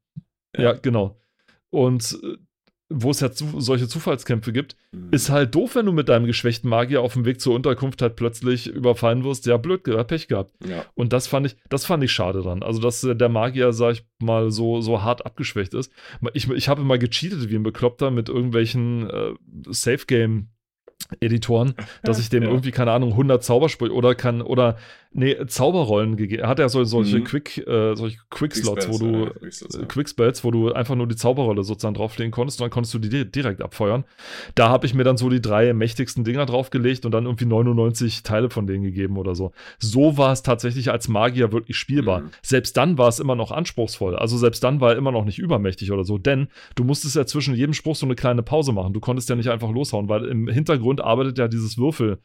Ja. 0.57 0.62
ja, 0.62 0.73
genau. 0.73 1.21
Und 1.69 2.19
äh, 2.23 2.37
wo 2.93 3.13
es 3.13 3.21
ja 3.21 3.31
zu, 3.31 3.61
solche 3.61 3.87
Zufallskämpfe 3.89 4.53
gibt, 4.53 4.75
Hm. 4.93 5.09
ist 5.13 5.31
halt 5.31 5.55
doof, 5.55 5.77
wenn 5.77 5.87
du 5.87 5.93
mit 5.93 6.09
deinem 6.09 6.27
geschwächten 6.27 6.69
Magier 6.69 7.03
auf 7.03 7.13
dem 7.13 7.25
Weg 7.25 7.41
zur 7.41 7.55
Unterkunft 7.55 8.03
halt 8.03 8.17
plötzlich 8.17 8.67
überfallen 8.67 9.23
wirst. 9.25 9.47
Ja, 9.47 9.57
blöd, 9.57 9.85
ge- 9.85 10.03
Pech 10.05 10.27
gehabt. 10.27 10.53
ja. 10.67 10.85
Und 10.95 11.13
das 11.13 11.29
fand 11.29 11.47
ich, 11.47 11.57
das 11.69 11.87
fand 11.87 12.03
ich 12.03 12.11
schade 12.11 12.43
dran. 12.43 12.65
Also, 12.65 12.81
dass 12.81 13.05
äh, 13.05 13.15
der 13.15 13.29
Magier, 13.29 13.73
sag 13.73 13.93
ich 13.93 14.05
mal, 14.21 14.51
so, 14.51 14.81
so 14.81 15.03
hart 15.03 15.25
abgeschwächt 15.25 15.73
ist. 15.75 15.93
Ich, 16.35 16.51
ich 16.51 16.69
habe 16.69 16.81
immer 16.83 16.99
gecheatet 16.99 17.49
wie 17.49 17.55
ein 17.57 17.63
Bekloppter 17.63 18.11
mit 18.11 18.29
irgendwelchen 18.29 19.09
äh, 19.09 19.35
Safe-Game-Editoren, 19.69 21.75
dass 22.03 22.19
ich 22.23 22.29
dem 22.31 22.43
Ja. 22.43 22.49
irgendwie, 22.49 22.71
keine 22.71 22.93
Ahnung, 22.93 23.11
100 23.13 23.43
Zaubersprüche 23.45 23.95
oder 23.95 24.15
kann, 24.15 24.43
oder, 24.43 24.77
nee, 25.12 25.37
Zauberrollen 25.47 26.17
gegeben. 26.17 26.43
Er 26.43 26.49
hat 26.49 26.59
ja 26.59 26.69
so, 26.69 26.85
solche 26.85 27.19
Mhm. 27.19 27.25
Quick, 27.25 27.59
äh, 27.67 27.95
solche 27.97 28.19
Quick-Slots, 28.31 28.88
wo 28.88 28.99
du, 28.99 29.25
ja, 29.25 29.31
Quickspells, 29.31 29.75
ja. 29.75 29.81
äh, 29.83 29.87
Quickspells, 29.87 30.45
wo 30.45 30.50
du 30.50 30.73
einfach 30.73 30.95
nur 30.95 31.09
die 31.09 31.17
Zauberrolle 31.17 31.64
sozusagen 31.64 31.95
drauflegen 31.95 32.31
konntest 32.31 32.61
und 32.61 32.64
dann 32.64 32.71
konntest 32.71 32.95
du 32.95 32.99
die 32.99 33.09
di- 33.09 33.31
direkt 33.31 33.61
abfeuern. 33.62 34.05
Da 34.55 34.69
habe 34.69 34.87
ich 34.87 34.95
mir 34.95 35.05
dann 35.05 35.17
so 35.17 35.29
die 35.29 35.40
drei 35.40 35.73
mächtigsten 35.73 36.23
Dinger 36.25 36.47
draufgelegt 36.47 37.05
und 37.05 37.12
dann 37.12 37.25
irgendwie 37.26 37.47
99 37.47 38.23
Teile 38.23 38.50
von 38.50 38.67
denen 38.67 38.85
gegeben 38.85 39.17
oder 39.17 39.35
so. 39.35 39.52
So 39.79 40.17
war 40.17 40.33
es 40.33 40.43
tatsächlich 40.43 40.90
als 40.90 41.09
Magier 41.09 41.52
wirklich 41.52 41.76
spielbar. 41.76 42.21
Mhm. 42.21 42.31
Selbst 42.43 42.76
dann 42.76 42.97
war 42.99 43.09
es 43.09 43.19
immer 43.19 43.35
noch 43.35 43.50
anspruchsvoll. 43.50 44.17
Also 44.17 44.38
selbst 44.38 44.62
dann 44.62 44.81
war 44.81 44.93
er 44.93 44.97
immer 44.99 45.12
noch 45.12 45.25
nicht 45.25 45.38
übermächtig 45.38 45.90
oder 45.93 46.05
so, 46.05 46.19
denn 46.19 46.49
du 46.76 46.85
musstest 46.85 47.17
ja 47.17 47.26
zwischen 47.26 47.55
jedem 47.55 47.75
Spruch 47.75 47.97
so 47.97 48.07
eine 48.07 48.14
kleine 48.14 48.43
Pause 48.43 48.73
machen. 48.73 48.93
Du 48.93 49.00
konntest 49.00 49.29
ja 49.29 49.37
nicht 49.37 49.49
einfach 49.50 49.71
loshauen, 49.71 50.09
weil 50.09 50.25
im 50.26 50.47
Hintergrund 50.49 51.00
arbeitet 51.00 51.38
ja 51.38 51.49
dieses 51.49 51.79
Würfel, 51.79 52.19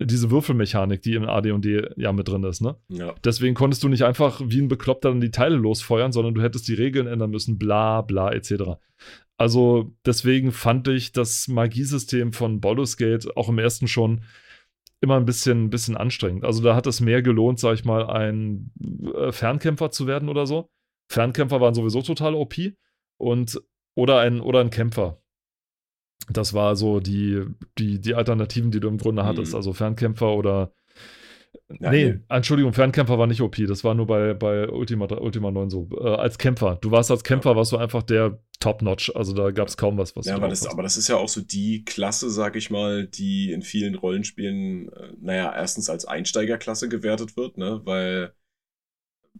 diese 0.00 0.30
Würfelmechanik, 0.30 1.02
die 1.02 1.14
im 1.14 1.28
AD&D 1.28 1.90
ja 1.96 2.12
mit 2.12 2.28
drin 2.28 2.42
ist, 2.44 2.60
ne? 2.60 2.76
Ja. 2.88 3.14
Deswegen 3.24 3.54
konntest 3.54 3.82
du 3.84 3.88
nicht 3.88 4.02
einfach 4.02 4.40
wie 4.44 4.60
ein 4.60 4.68
Bekloppter 4.68 5.10
dann 5.10 5.20
die 5.20 5.30
Teile 5.30 5.56
losfeuern, 5.56 6.12
sondern 6.12 6.34
du 6.34 6.42
hättest 6.42 6.66
die 6.68 6.74
Regeln 6.74 7.06
ändern 7.06 7.30
müssen, 7.30 7.58
bla 7.58 8.02
bla 8.02 8.32
etc. 8.32 8.78
Also 9.36 9.92
deswegen 10.04 10.52
fand 10.52 10.88
ich 10.88 11.12
das 11.12 11.48
Magiesystem 11.48 12.32
von 12.32 12.60
Baldur's 12.60 12.96
Gate 12.96 13.36
auch 13.36 13.48
im 13.48 13.58
ersten 13.58 13.88
schon 13.88 14.24
immer 15.00 15.16
ein 15.16 15.26
bisschen, 15.26 15.64
ein 15.64 15.70
bisschen 15.70 15.96
anstrengend. 15.96 16.44
Also 16.44 16.62
da 16.62 16.74
hat 16.74 16.86
es 16.86 17.00
mehr 17.00 17.22
gelohnt, 17.22 17.60
sag 17.60 17.74
ich 17.74 17.84
mal, 17.84 18.06
ein 18.06 18.72
äh, 19.14 19.32
Fernkämpfer 19.32 19.90
zu 19.90 20.06
werden 20.06 20.28
oder 20.28 20.46
so. 20.46 20.70
Fernkämpfer 21.08 21.60
waren 21.60 21.74
sowieso 21.74 22.02
total 22.02 22.34
OP 22.34 22.54
und 23.18 23.60
oder 23.94 24.20
ein, 24.20 24.40
oder 24.40 24.60
ein 24.60 24.70
Kämpfer. 24.70 25.22
Das 26.30 26.54
war 26.54 26.76
so 26.76 27.00
die, 27.00 27.44
die, 27.78 28.00
die 28.00 28.14
Alternativen, 28.14 28.70
die 28.70 28.80
du 28.80 28.88
im 28.88 28.98
Grunde 28.98 29.24
hattest. 29.24 29.52
Mhm. 29.52 29.56
Also 29.56 29.72
Fernkämpfer 29.72 30.34
oder. 30.34 30.72
Ja, 31.80 31.90
nee. 31.90 32.18
Entschuldigung, 32.28 32.72
Fernkämpfer 32.72 33.18
war 33.18 33.26
nicht 33.26 33.40
OP. 33.40 33.56
Das 33.66 33.84
war 33.84 33.94
nur 33.94 34.06
bei, 34.06 34.34
bei 34.34 34.68
Ultima, 34.68 35.06
Ultima 35.06 35.50
9 35.50 35.70
so. 35.70 35.88
Äh, 35.98 36.08
als 36.08 36.38
Kämpfer. 36.38 36.78
Du 36.80 36.90
warst 36.90 37.10
als 37.10 37.24
Kämpfer, 37.24 37.56
warst 37.56 37.72
du 37.72 37.76
einfach 37.76 38.02
der 38.02 38.38
Top-Notch. 38.60 39.12
Also 39.14 39.34
da 39.34 39.50
gab 39.50 39.68
es 39.68 39.76
kaum 39.76 39.98
was, 39.98 40.16
was 40.16 40.26
Ja, 40.26 40.34
du 40.34 40.38
aber 40.38 40.48
das, 40.48 40.66
aber 40.66 40.82
das 40.82 40.96
ist 40.96 41.08
ja 41.08 41.16
auch 41.16 41.28
so 41.28 41.40
die 41.40 41.84
Klasse, 41.84 42.30
sag 42.30 42.56
ich 42.56 42.70
mal, 42.70 43.06
die 43.06 43.52
in 43.52 43.62
vielen 43.62 43.94
Rollenspielen, 43.94 44.88
äh, 44.88 45.12
naja, 45.20 45.52
erstens 45.54 45.90
als 45.90 46.04
Einsteigerklasse 46.04 46.88
gewertet 46.88 47.36
wird, 47.36 47.58
ne, 47.58 47.80
weil, 47.84 48.32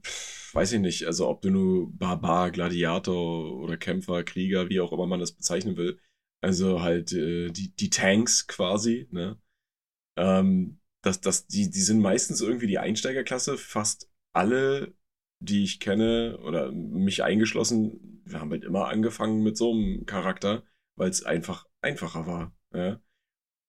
pff, 0.04 0.54
weiß 0.54 0.72
ich 0.72 0.80
nicht, 0.80 1.06
also 1.06 1.28
ob 1.28 1.42
du 1.42 1.50
nur 1.50 1.90
Barbar, 1.96 2.50
Gladiator 2.50 3.60
oder 3.60 3.76
Kämpfer, 3.76 4.22
Krieger, 4.24 4.68
wie 4.68 4.80
auch 4.80 4.92
immer 4.92 5.06
man 5.06 5.20
das 5.20 5.32
bezeichnen 5.32 5.76
will, 5.76 5.98
also 6.44 6.82
halt 6.82 7.12
äh, 7.14 7.50
die, 7.50 7.74
die 7.74 7.88
Tanks 7.90 8.46
quasi, 8.46 9.08
ne, 9.10 9.38
ähm, 10.16 10.78
das, 11.02 11.20
das, 11.20 11.46
die, 11.46 11.70
die 11.70 11.80
sind 11.80 12.00
meistens 12.00 12.42
irgendwie 12.42 12.66
die 12.66 12.78
Einsteigerklasse, 12.78 13.56
fast 13.56 14.10
alle, 14.34 14.94
die 15.40 15.64
ich 15.64 15.80
kenne 15.80 16.38
oder 16.44 16.70
mich 16.72 17.22
eingeschlossen, 17.22 18.22
wir 18.26 18.40
haben 18.40 18.50
halt 18.50 18.64
immer 18.64 18.88
angefangen 18.88 19.42
mit 19.42 19.56
so 19.56 19.72
einem 19.72 20.04
Charakter, 20.04 20.64
weil 20.96 21.08
es 21.10 21.24
einfach 21.24 21.66
einfacher 21.80 22.26
war. 22.26 22.54
Ja? 22.74 23.00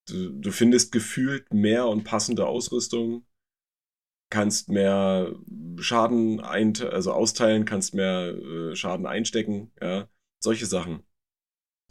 Du, 0.08 0.30
du 0.32 0.50
findest 0.52 0.92
gefühlt 0.92 1.54
mehr 1.54 1.88
und 1.88 2.04
passende 2.04 2.46
Ausrüstung, 2.46 3.26
kannst 4.30 4.68
mehr 4.68 5.34
Schaden 5.78 6.40
ein, 6.40 6.74
also 6.82 7.12
austeilen, 7.12 7.64
kannst 7.64 7.94
mehr 7.94 8.34
äh, 8.34 8.76
Schaden 8.76 9.06
einstecken, 9.06 9.72
ja, 9.80 10.10
solche 10.40 10.66
Sachen. 10.66 11.06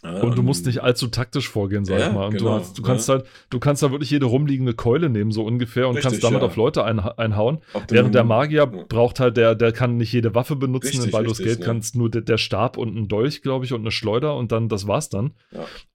Und 0.03 0.37
du 0.37 0.43
musst 0.43 0.65
nicht 0.67 0.83
allzu 0.83 1.07
taktisch 1.07 1.49
vorgehen, 1.49 1.83
sag 1.83 1.99
Ja, 1.99 2.07
ich 2.07 2.13
mal. 2.13 2.25
Und 2.27 2.33
du, 2.33 2.37
genau, 2.39 2.59
hast, 2.59 2.77
du 2.77 2.83
kannst 2.83 3.07
ja. 3.07 3.15
halt, 3.15 3.25
du 3.49 3.59
kannst 3.59 3.81
da 3.81 3.91
wirklich 3.91 4.11
jede 4.11 4.25
rumliegende 4.25 4.73
Keule 4.75 5.09
nehmen, 5.09 5.31
so 5.31 5.43
ungefähr, 5.43 5.87
und 5.87 5.95
Richtig, 5.95 6.11
kannst 6.11 6.23
damit 6.23 6.41
ja. 6.41 6.47
auf 6.47 6.55
Leute 6.55 6.83
ein, 6.83 6.99
einhauen. 6.99 7.59
du 7.73 7.79
Während 7.89 8.13
der 8.13 8.23
Magier 8.23 8.67
braucht 8.67 9.19
halt, 9.19 9.37
der, 9.37 9.55
der 9.55 9.71
kann 9.71 9.97
nicht 9.97 10.13
jede 10.13 10.35
Waffe 10.35 10.55
benutzen. 10.55 10.87
Richtig, 10.87 11.05
in 11.05 11.11
Baldur's 11.11 11.39
Gate 11.39 11.59
ne? 11.59 11.65
kannst 11.65 11.95
nur 11.95 12.11
der, 12.11 12.21
der 12.21 12.37
Stab 12.37 12.77
und 12.77 12.95
ein 12.95 13.07
Dolch, 13.07 13.41
glaube 13.41 13.65
ich, 13.65 13.73
und 13.73 13.81
eine 13.81 13.91
Schleuder 13.91 14.35
und 14.35 14.51
dann, 14.51 14.69
das 14.69 14.85
war's 14.85 15.09
dann. 15.09 15.33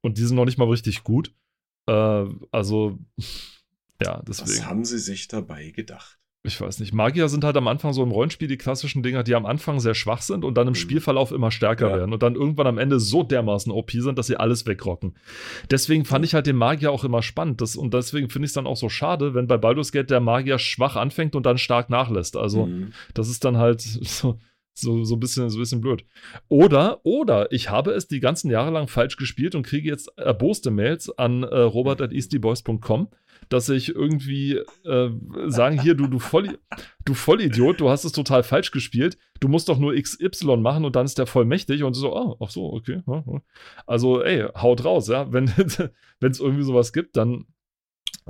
Und 0.01 0.19
die 0.19 0.25
sind 0.25 0.37
noch 0.37 0.47
nicht 0.47 0.59
mal 0.59 0.69
richtig 0.69 1.05
gut. 1.05 1.33
Äh, 1.87 2.25
also, 2.51 2.99
ja, 4.03 4.23
Was 4.27 4.39
deswegen. 4.39 4.67
haben 4.67 4.85
sie 4.85 4.99
sich 4.99 5.29
dabei 5.29 5.71
gedacht? 5.71 6.20
Ich 6.43 6.59
weiß 6.59 6.81
nicht. 6.81 6.95
Magier 6.95 7.29
sind 7.29 7.45
halt 7.45 7.59
am 7.59 7.69
Anfang 7.69 7.93
so 7.93 8.03
im 8.03 8.11
Rollenspiel 8.13 8.49
die 8.49 8.57
klassischen 8.57 9.03
Dinger, 9.03 9.23
die 9.23 9.35
am 9.35 9.45
Anfang 9.45 9.79
sehr 9.79 9.95
schwach 9.95 10.23
sind 10.23 10.43
und 10.43 10.55
dann 10.57 10.69
im 10.69 10.71
Mhm. 10.73 10.77
Spielverlauf 10.77 11.33
immer 11.33 11.51
stärker 11.51 11.91
Ja. 11.91 11.97
werden 11.99 12.15
und 12.15 12.23
dann 12.23 12.35
irgendwann 12.35 12.67
am 12.67 12.79
Ende 12.79 12.99
so 12.99 13.23
dermaßen 13.23 13.71
OP 13.71 13.91
sind, 14.01 14.19
dass 14.19 14.27
sie 14.29 14.37
alles 14.39 14.65
wegrocken. 14.67 15.17
Deswegen 15.71 16.07
fand 16.07 16.25
ich 16.25 16.33
halt 16.33 16.47
den 16.47 16.57
Magier 16.57 16.93
auch 16.93 17.05
immer 17.05 17.23
spannend. 17.23 17.61
Das, 17.61 17.77
und 17.77 17.93
deswegen 17.93 18.31
finde 18.31 18.47
ich 18.47 18.51
es 18.51 18.55
dann 18.55 18.67
auch 18.67 18.79
so 18.79 18.89
schade, 18.89 19.35
wenn 19.35 19.49
bei 19.49 19.59
Baldur's 19.59 19.93
Gate 19.93 20.09
der 20.11 20.21
Magier 20.21 20.59
schwach 20.59 20.97
anfängt 20.97 21.37
und 21.37 21.45
dann 21.45 21.59
stark 21.59 21.91
nachlässt. 21.91 22.39
Also, 22.39 22.65
Mhm. 22.67 22.93
das 23.13 23.29
ist 23.29 23.45
dann 23.45 23.59
halt 23.59 23.83
so, 23.83 24.39
so, 24.73 25.05
so, 25.05 25.17
ein 25.17 25.21
bisschen, 25.21 25.51
so 25.51 25.59
ein 25.59 25.61
bisschen 25.61 25.83
blöd. 25.83 26.07
Oder, 26.49 27.01
oder 27.05 27.53
ich 27.53 27.69
habe 27.69 27.91
es 27.91 28.09
die 28.09 28.21
ganzen 28.21 28.51
Jahre 28.51 28.71
lang 28.71 28.89
falsch 28.89 29.19
gespielt 29.19 29.55
und 29.55 29.67
kriege 29.67 29.91
jetzt 29.91 30.11
erboste 30.17 30.71
Mails 30.71 31.11
an 31.19 31.43
äh, 31.43 31.55
robert.eastyboys.com, 31.59 33.09
dass 33.51 33.69
ich 33.69 33.95
irgendwie 33.95 34.55
äh, 34.85 35.11
sagen, 35.49 35.81
hier, 35.81 35.95
du, 35.95 36.07
du, 36.07 36.19
Voll, 36.19 36.59
du 37.05 37.15
Vollidiot, 37.15 37.81
du 37.81 37.91
hast 37.91 38.05
es 38.05 38.13
total 38.13 38.43
falsch 38.43 38.71
gespielt, 38.71 39.19
du 39.41 39.49
musst 39.49 39.69
doch 39.69 39.79
nur 39.79 39.95
XY 39.95 40.57
machen 40.59 40.85
und 40.85 40.97
dann 40.97 41.05
ist 41.05 41.19
der 41.19 41.27
voll 41.27 41.45
mächtig 41.45 41.83
und 41.83 41.95
so, 41.95 42.17
oh, 42.17 42.37
ach 42.41 42.51
so, 42.51 42.73
okay. 42.73 43.03
Also, 43.87 44.23
ey, 44.23 44.49
haut 44.57 44.85
raus, 44.85 45.09
ja. 45.09 45.31
Wenn 45.33 45.47
es 45.47 46.41
irgendwie 46.41 46.63
sowas 46.63 46.93
gibt, 46.93 47.17
dann 47.17 47.47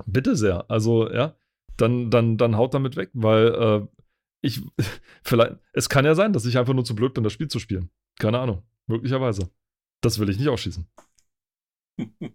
bitte 0.06 0.36
sehr. 0.36 0.68
Also, 0.70 1.10
ja, 1.12 1.36
dann, 1.76 2.10
dann, 2.10 2.38
dann 2.38 2.56
haut 2.56 2.74
damit 2.74 2.96
weg, 2.96 3.10
weil 3.12 3.46
äh, 3.48 3.86
ich, 4.40 4.62
vielleicht, 5.22 5.56
es 5.72 5.88
kann 5.90 6.06
ja 6.06 6.14
sein, 6.14 6.32
dass 6.32 6.46
ich 6.46 6.58
einfach 6.58 6.74
nur 6.74 6.84
zu 6.84 6.94
blöd 6.94 7.14
bin, 7.14 7.24
das 7.24 7.32
Spiel 7.32 7.48
zu 7.48 7.58
spielen. 7.58 7.90
Keine 8.18 8.38
Ahnung. 8.38 8.62
Möglicherweise. 8.86 9.50
Das 10.00 10.18
will 10.18 10.30
ich 10.30 10.38
nicht 10.38 10.48
ausschließen. 10.48 10.86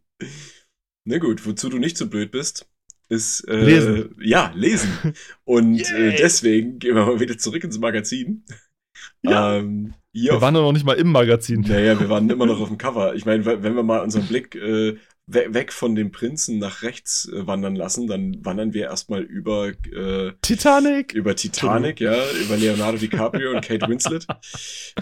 Na 1.08 1.18
gut, 1.18 1.46
wozu 1.46 1.70
du 1.70 1.78
nicht 1.78 1.98
so 1.98 2.08
blöd 2.10 2.32
bist, 2.32 2.70
ist 3.10 3.42
äh, 3.48 3.56
Lesen. 3.58 4.16
Ja, 4.22 4.52
lesen. 4.56 4.90
Und 5.44 5.82
äh, 5.92 6.16
deswegen 6.16 6.80
gehen 6.80 6.96
wir 6.96 7.06
mal 7.06 7.20
wieder 7.20 7.38
zurück 7.38 7.64
ins 7.64 7.80
Magazin. 7.80 8.44
Ja. 9.22 9.58
Ähm, 9.58 9.94
Wir 10.14 10.36
auf, 10.36 10.42
waren 10.42 10.54
noch 10.54 10.72
nicht 10.72 10.86
mal 10.86 10.94
im 10.94 11.12
Magazin. 11.12 11.62
naja, 11.62 12.00
wir 12.00 12.10
waren 12.10 12.30
immer 12.30 12.46
noch 12.46 12.60
auf 12.60 12.68
dem 12.68 12.78
Cover. 12.80 13.16
Ich 13.16 13.26
meine, 13.26 13.46
wenn 13.46 13.76
wir 13.76 13.84
mal 13.84 14.02
unseren 14.02 14.28
Blick 14.28 14.56
äh, 14.56 14.98
we 15.28 15.54
weg 15.54 15.74
von 15.74 15.96
dem 15.96 16.12
Prinzen 16.12 16.60
nach 16.60 16.84
rechts 16.84 17.28
äh, 17.30 17.48
wandern 17.48 17.76
lassen, 17.76 18.08
dann 18.08 18.46
wandern 18.46 18.74
wir 18.74 18.84
erstmal 18.84 19.24
über 19.24 19.70
äh, 19.70 20.34
Titanic! 20.42 21.14
über 21.14 21.36
Titanic, 21.36 22.00
ja, 22.00 22.16
über 22.44 22.58
Leonardo 22.58 22.98
DiCaprio 22.98 23.52
und 23.52 23.62
Kate 23.64 23.88
Winslet. 23.88 24.28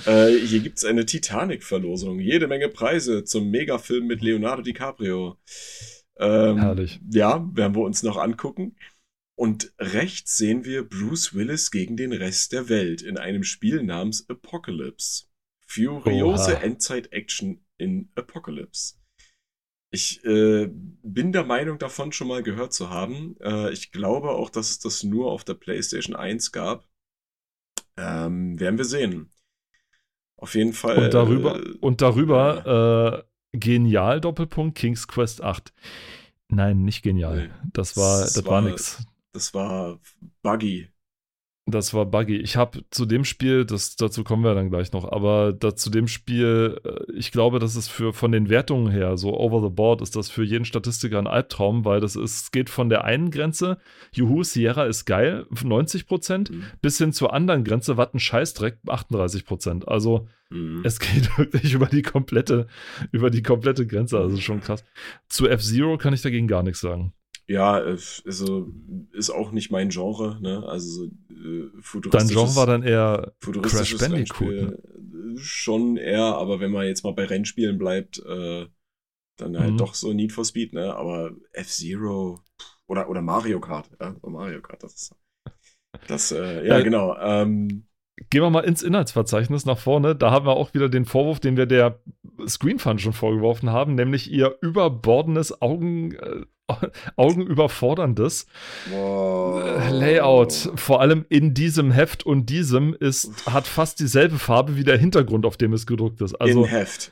Äh, 0.05 0.31
hier 0.31 0.59
gibt's 0.59 0.83
eine 0.83 1.05
Titanic-Verlosung. 1.05 2.19
Jede 2.19 2.47
Menge 2.47 2.67
Preise 2.67 3.23
zum 3.23 3.51
Megafilm 3.51 4.07
mit 4.07 4.21
Leonardo 4.21 4.63
DiCaprio. 4.63 5.37
Ähm, 6.17 6.57
Herrlich. 6.57 6.99
Ja, 7.09 7.49
werden 7.53 7.75
wir 7.75 7.83
uns 7.83 8.03
noch 8.03 8.17
angucken. 8.17 8.75
Und 9.35 9.73
rechts 9.79 10.37
sehen 10.37 10.63
wir 10.63 10.87
Bruce 10.87 11.33
Willis 11.33 11.71
gegen 11.71 11.97
den 11.97 12.13
Rest 12.13 12.51
der 12.51 12.69
Welt 12.69 13.01
in 13.01 13.17
einem 13.17 13.43
Spiel 13.43 13.83
namens 13.83 14.29
Apocalypse. 14.29 15.25
Furiose. 15.65 16.59
Endzeit-Action 16.61 17.65
in 17.77 18.09
Apocalypse. 18.15 18.95
Ich 19.89 20.23
äh, 20.25 20.69
bin 20.71 21.31
der 21.31 21.43
Meinung, 21.43 21.77
davon 21.77 22.11
schon 22.11 22.27
mal 22.27 22.43
gehört 22.43 22.73
zu 22.73 22.89
haben. 22.89 23.35
Äh, 23.41 23.71
ich 23.71 23.91
glaube 23.91 24.29
auch, 24.29 24.49
dass 24.49 24.71
es 24.71 24.79
das 24.79 25.03
nur 25.03 25.31
auf 25.31 25.43
der 25.43 25.53
PlayStation 25.53 26.15
1 26.15 26.51
gab. 26.51 26.87
Ähm, 27.97 28.59
werden 28.59 28.77
wir 28.77 28.85
sehen. 28.85 29.31
Auf 30.37 30.55
jeden 30.55 30.73
Fall. 30.73 31.05
Und 31.05 31.13
darüber, 31.13 31.59
äh, 31.59 31.77
und 31.79 32.01
darüber 32.01 33.23
äh, 33.25 33.32
genial, 33.53 34.19
Doppelpunkt, 34.21 34.77
King's 34.77 35.07
Quest 35.07 35.41
8. 35.43 35.73
Nein, 36.49 36.83
nicht 36.83 37.01
genial. 37.03 37.47
Nee. 37.47 37.53
Das 37.73 37.95
war, 37.97 38.21
Das 38.21 38.33
das 38.33 38.45
war 38.45 38.51
war- 38.51 38.61
nix. 38.61 39.05
das 39.31 39.53
war 39.53 39.99
Buggy. 40.41 40.89
Das 41.65 41.93
war 41.93 42.05
buggy. 42.05 42.35
Ich 42.35 42.57
habe 42.57 42.83
zu 42.89 43.05
dem 43.05 43.23
Spiel, 43.23 43.63
das, 43.63 43.95
dazu 43.95 44.25
kommen 44.25 44.43
wir 44.43 44.53
dann 44.53 44.69
gleich 44.69 44.91
noch, 44.91 45.09
aber 45.09 45.53
da, 45.53 45.73
zu 45.73 45.89
dem 45.89 46.09
Spiel, 46.09 46.81
äh, 46.83 47.11
ich 47.13 47.31
glaube, 47.31 47.59
das 47.59 47.77
ist 47.77 47.87
für 47.87 48.11
von 48.11 48.33
den 48.33 48.49
Wertungen 48.49 48.91
her, 48.91 49.15
so 49.15 49.33
over 49.39 49.61
the 49.61 49.73
board, 49.73 50.01
ist 50.01 50.17
das 50.17 50.29
für 50.29 50.43
jeden 50.43 50.65
Statistiker 50.65 51.19
ein 51.19 51.25
Albtraum, 51.27 51.85
weil 51.85 52.01
das 52.01 52.17
ist, 52.17 52.41
es 52.43 52.51
geht 52.51 52.69
von 52.69 52.89
der 52.89 53.05
einen 53.05 53.31
Grenze, 53.31 53.77
Juhu, 54.11 54.43
Sierra 54.43 54.83
ist 54.87 55.05
geil, 55.05 55.45
90 55.63 56.05
Prozent, 56.05 56.51
Mhm. 56.51 56.63
bis 56.81 56.97
hin 56.97 57.13
zur 57.13 57.31
anderen 57.33 57.63
Grenze, 57.63 57.95
was 57.95 58.13
ein 58.13 58.19
Scheißdreck, 58.19 58.79
38 58.85 59.45
Prozent. 59.45 59.87
Also 59.87 60.27
Mhm. 60.49 60.81
es 60.83 60.99
geht 60.99 61.29
wirklich 61.37 61.73
über 61.73 61.85
die 61.85 62.01
komplette, 62.01 62.67
über 63.13 63.29
die 63.29 63.41
komplette 63.41 63.87
Grenze, 63.87 64.19
also 64.19 64.35
schon 64.35 64.59
krass. 64.59 64.83
Zu 65.29 65.47
F-Zero 65.47 65.97
kann 65.97 66.13
ich 66.13 66.21
dagegen 66.21 66.47
gar 66.49 66.61
nichts 66.61 66.81
sagen. 66.81 67.13
Ja, 67.47 67.79
äh, 67.79 67.97
also 68.25 68.67
ist 69.11 69.29
auch 69.29 69.51
nicht 69.51 69.71
mein 69.71 69.89
Genre, 69.89 70.39
ne? 70.41 70.63
Also 70.67 70.89
so, 70.89 71.05
äh, 71.05 71.09
Dein 71.71 71.81
futuristisches, 71.81 72.33
Genre 72.41 72.55
war 72.55 72.67
dann 72.67 72.83
eher 72.83 73.33
futuristisches 73.39 73.99
Crash 73.99 74.09
Bandicoot, 74.11 74.53
ne? 74.53 74.77
Äh, 75.35 75.37
schon 75.37 75.97
eher, 75.97 76.23
aber 76.23 76.59
wenn 76.59 76.71
man 76.71 76.85
jetzt 76.85 77.03
mal 77.03 77.13
bei 77.13 77.25
Rennspielen 77.25 77.77
bleibt, 77.77 78.19
äh, 78.25 78.67
dann 79.37 79.57
halt 79.57 79.73
Mhm. 79.73 79.77
doch 79.77 79.93
so 79.95 80.13
Need 80.13 80.31
for 80.31 80.45
Speed, 80.45 80.73
ne? 80.73 80.95
Aber 80.95 81.31
F-Zero 81.53 82.39
oder, 82.87 83.09
oder 83.09 83.21
Mario 83.21 83.59
Kart, 83.59 83.89
ja, 83.99 84.15
Mario 84.21 84.61
Kart, 84.61 84.83
das 84.83 84.93
ist 84.93 85.15
das, 86.07 86.31
äh, 86.31 86.67
ja, 86.67 86.79
Äh, 86.79 86.83
genau. 86.83 87.15
Ähm, 87.19 87.87
Gehen 88.29 88.43
wir 88.43 88.49
mal 88.51 88.63
ins 88.63 88.83
Inhaltsverzeichnis 88.83 89.65
nach 89.65 89.77
vorne. 89.79 90.15
Da 90.15 90.29
haben 90.31 90.45
wir 90.45 90.55
auch 90.55 90.73
wieder 90.73 90.87
den 90.87 91.05
Vorwurf, 91.05 91.39
den 91.39 91.57
wir 91.57 91.65
der 91.65 91.99
Screen 92.47 92.77
Fun 92.79 92.99
schon 92.99 93.11
vorgeworfen 93.13 93.71
haben, 93.71 93.95
nämlich 93.95 94.31
ihr 94.31 94.55
überbordendes 94.61 95.61
Augen, 95.61 96.13
äh, 96.13 96.45
augenüberforderndes 97.17 98.45
wow. 98.89 99.91
Layout. 99.91 100.71
Vor 100.75 101.01
allem 101.01 101.25
in 101.29 101.53
diesem 101.53 101.91
Heft 101.91 102.25
und 102.25 102.47
diesem 102.49 102.93
ist, 102.93 103.45
hat 103.45 103.67
fast 103.67 103.99
dieselbe 103.99 104.39
Farbe 104.39 104.77
wie 104.77 104.83
der 104.83 104.97
Hintergrund, 104.97 105.45
auf 105.45 105.57
dem 105.57 105.73
es 105.73 105.85
gedruckt 105.85 106.21
ist. 106.21 106.35
Also 106.35 106.63
In 106.63 106.69
Heft. 106.69 107.11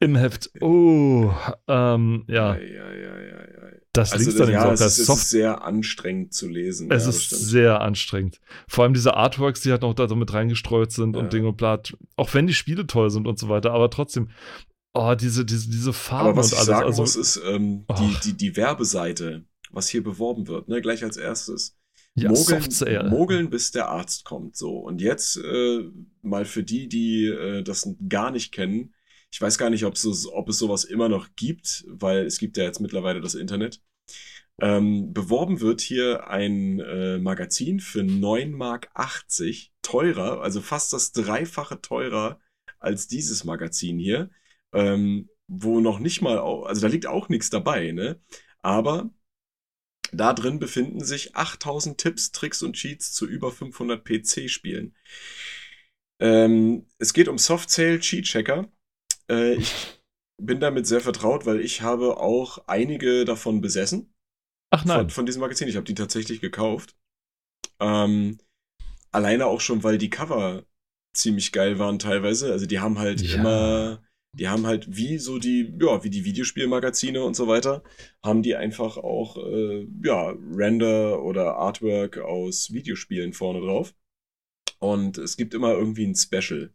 im 0.00 0.16
Heft. 0.16 0.50
Oh, 0.60 1.30
ähm, 1.66 2.24
ja, 2.28 2.52
Ei, 2.52 2.80
ei, 2.80 3.48
das 3.92 4.12
Also, 4.12 4.38
dann 4.38 4.50
ja, 4.52 4.72
es 4.72 4.80
ist, 4.80 4.98
es 4.98 5.08
ist 5.08 5.30
sehr 5.30 5.64
anstrengend 5.64 6.32
zu 6.32 6.46
lesen. 6.46 6.90
Es 6.92 7.04
ja, 7.04 7.08
ist 7.08 7.24
stimmt. 7.24 7.40
sehr 7.42 7.80
anstrengend. 7.80 8.40
Vor 8.68 8.84
allem 8.84 8.94
diese 8.94 9.14
Artworks, 9.14 9.60
die 9.62 9.72
halt 9.72 9.82
noch 9.82 9.94
da 9.94 10.06
so 10.08 10.14
mit 10.14 10.32
reingestreut 10.32 10.92
sind 10.92 11.16
Ja. 11.16 11.22
und 11.22 11.32
Ding 11.32 11.46
und 11.46 11.56
Blatt. 11.56 11.96
Auch 12.16 12.32
wenn 12.34 12.46
die 12.46 12.54
Spiele 12.54 12.86
toll 12.86 13.10
sind 13.10 13.26
und 13.26 13.38
so 13.40 13.48
weiter, 13.48 13.72
aber 13.72 13.90
trotzdem, 13.90 14.28
oh, 14.98 15.14
diese, 15.14 15.44
diese, 15.44 15.70
diese 15.70 15.92
Farben 15.92 16.30
Aber 16.30 16.38
was 16.38 16.46
und 16.46 16.52
ich 16.52 16.58
alles. 16.58 16.66
sagen 16.66 16.86
also, 16.86 17.02
muss, 17.02 17.16
ist 17.16 17.40
ähm, 17.44 17.84
Oh. 17.88 17.94
die, 17.98 18.16
die, 18.24 18.36
die 18.36 18.56
Werbeseite, 18.56 19.44
was 19.70 19.88
hier 19.88 20.02
beworben 20.02 20.46
wird, 20.48 20.68
ne, 20.68 20.80
gleich 20.80 21.04
als 21.04 21.16
erstes. 21.16 21.76
Ja, 22.14 22.30
Mogeln. 22.30 23.08
Mogeln, 23.10 23.50
bis 23.50 23.70
der 23.70 23.88
Arzt 23.88 24.24
kommt. 24.24 24.56
So. 24.56 24.78
Und 24.78 25.00
jetzt 25.00 25.36
äh, 25.36 25.84
mal 26.22 26.44
für 26.44 26.64
die, 26.64 26.88
die 26.88 27.26
äh, 27.26 27.62
das 27.62 27.88
gar 28.08 28.30
nicht 28.30 28.50
kennen. 28.52 28.94
Ich 29.30 29.40
weiß 29.40 29.56
gar 29.58 29.70
nicht, 29.70 29.84
ob 29.84 29.94
es, 29.94 30.26
ob 30.26 30.48
es 30.48 30.58
sowas 30.58 30.84
immer 30.84 31.08
noch 31.08 31.28
gibt, 31.36 31.84
weil 31.88 32.26
es 32.26 32.38
gibt 32.38 32.56
ja 32.56 32.64
jetzt 32.64 32.80
mittlerweile 32.80 33.20
das 33.20 33.34
Internet. 33.34 33.80
Ähm, 34.60 35.12
beworben 35.12 35.60
wird 35.60 35.80
hier 35.80 36.28
ein 36.28 36.80
äh, 36.80 37.18
Magazin 37.18 37.78
für 37.78 38.00
9,80 38.00 38.48
Mark 38.56 38.90
teurer, 39.82 40.40
also 40.42 40.60
fast 40.60 40.92
das 40.92 41.12
Dreifache 41.12 41.80
teurer 41.80 42.40
als 42.80 43.06
dieses 43.06 43.44
Magazin 43.44 43.98
hier, 43.98 44.30
ähm, 44.72 45.28
wo 45.48 45.80
noch 45.80 45.98
nicht 45.98 46.20
mal, 46.22 46.38
also 46.38 46.80
da 46.80 46.88
liegt 46.88 47.06
auch 47.06 47.28
nichts 47.28 47.50
dabei, 47.50 47.92
ne? 47.92 48.20
Aber 48.62 49.10
da 50.12 50.32
drin 50.32 50.58
befinden 50.58 51.04
sich 51.04 51.36
8000 51.36 51.98
Tipps, 51.98 52.32
Tricks 52.32 52.62
und 52.62 52.74
Cheats 52.74 53.12
zu 53.12 53.26
über 53.26 53.52
500 53.52 54.04
PC-Spielen. 54.04 54.94
Ähm, 56.20 56.86
es 56.98 57.12
geht 57.12 57.28
um 57.28 57.38
Softsale 57.38 58.00
Cheat 58.00 58.24
Checker. 58.24 58.70
Äh, 59.30 59.54
ich 59.54 59.72
bin 60.40 60.60
damit 60.60 60.86
sehr 60.86 61.00
vertraut, 61.00 61.46
weil 61.46 61.60
ich 61.60 61.82
habe 61.82 62.18
auch 62.18 62.58
einige 62.66 63.24
davon 63.24 63.60
besessen. 63.60 64.14
Ach 64.70 64.84
nein. 64.84 65.00
Von, 65.00 65.10
von 65.10 65.26
diesem 65.26 65.40
Magazin. 65.40 65.68
Ich 65.68 65.76
habe 65.76 65.86
die 65.86 65.94
tatsächlich 65.94 66.40
gekauft. 66.40 66.96
Ähm, 67.80 68.38
alleine 69.12 69.46
auch 69.46 69.60
schon, 69.60 69.82
weil 69.82 69.98
die 69.98 70.10
Cover 70.10 70.64
ziemlich 71.12 71.52
geil 71.52 71.78
waren 71.78 71.98
teilweise. 71.98 72.52
Also 72.52 72.66
die 72.66 72.80
haben 72.80 72.98
halt 72.98 73.20
Ja. 73.22 73.34
immer, 73.34 74.02
die 74.32 74.48
haben 74.48 74.66
halt 74.66 74.96
wie 74.96 75.18
so 75.18 75.38
die, 75.38 75.74
ja, 75.80 76.04
wie 76.04 76.10
die 76.10 76.24
Videospielmagazine 76.24 77.22
und 77.24 77.34
so 77.34 77.48
weiter, 77.48 77.82
haben 78.22 78.42
die 78.42 78.56
einfach 78.56 78.96
auch, 78.96 79.36
äh, 79.36 79.86
ja, 80.04 80.34
Render 80.54 81.22
oder 81.22 81.56
Artwork 81.56 82.18
aus 82.18 82.72
Videospielen 82.72 83.32
vorne 83.32 83.60
drauf. 83.60 83.94
Und 84.80 85.18
es 85.18 85.36
gibt 85.36 85.54
immer 85.54 85.72
irgendwie 85.72 86.06
ein 86.06 86.14
Special. 86.14 86.72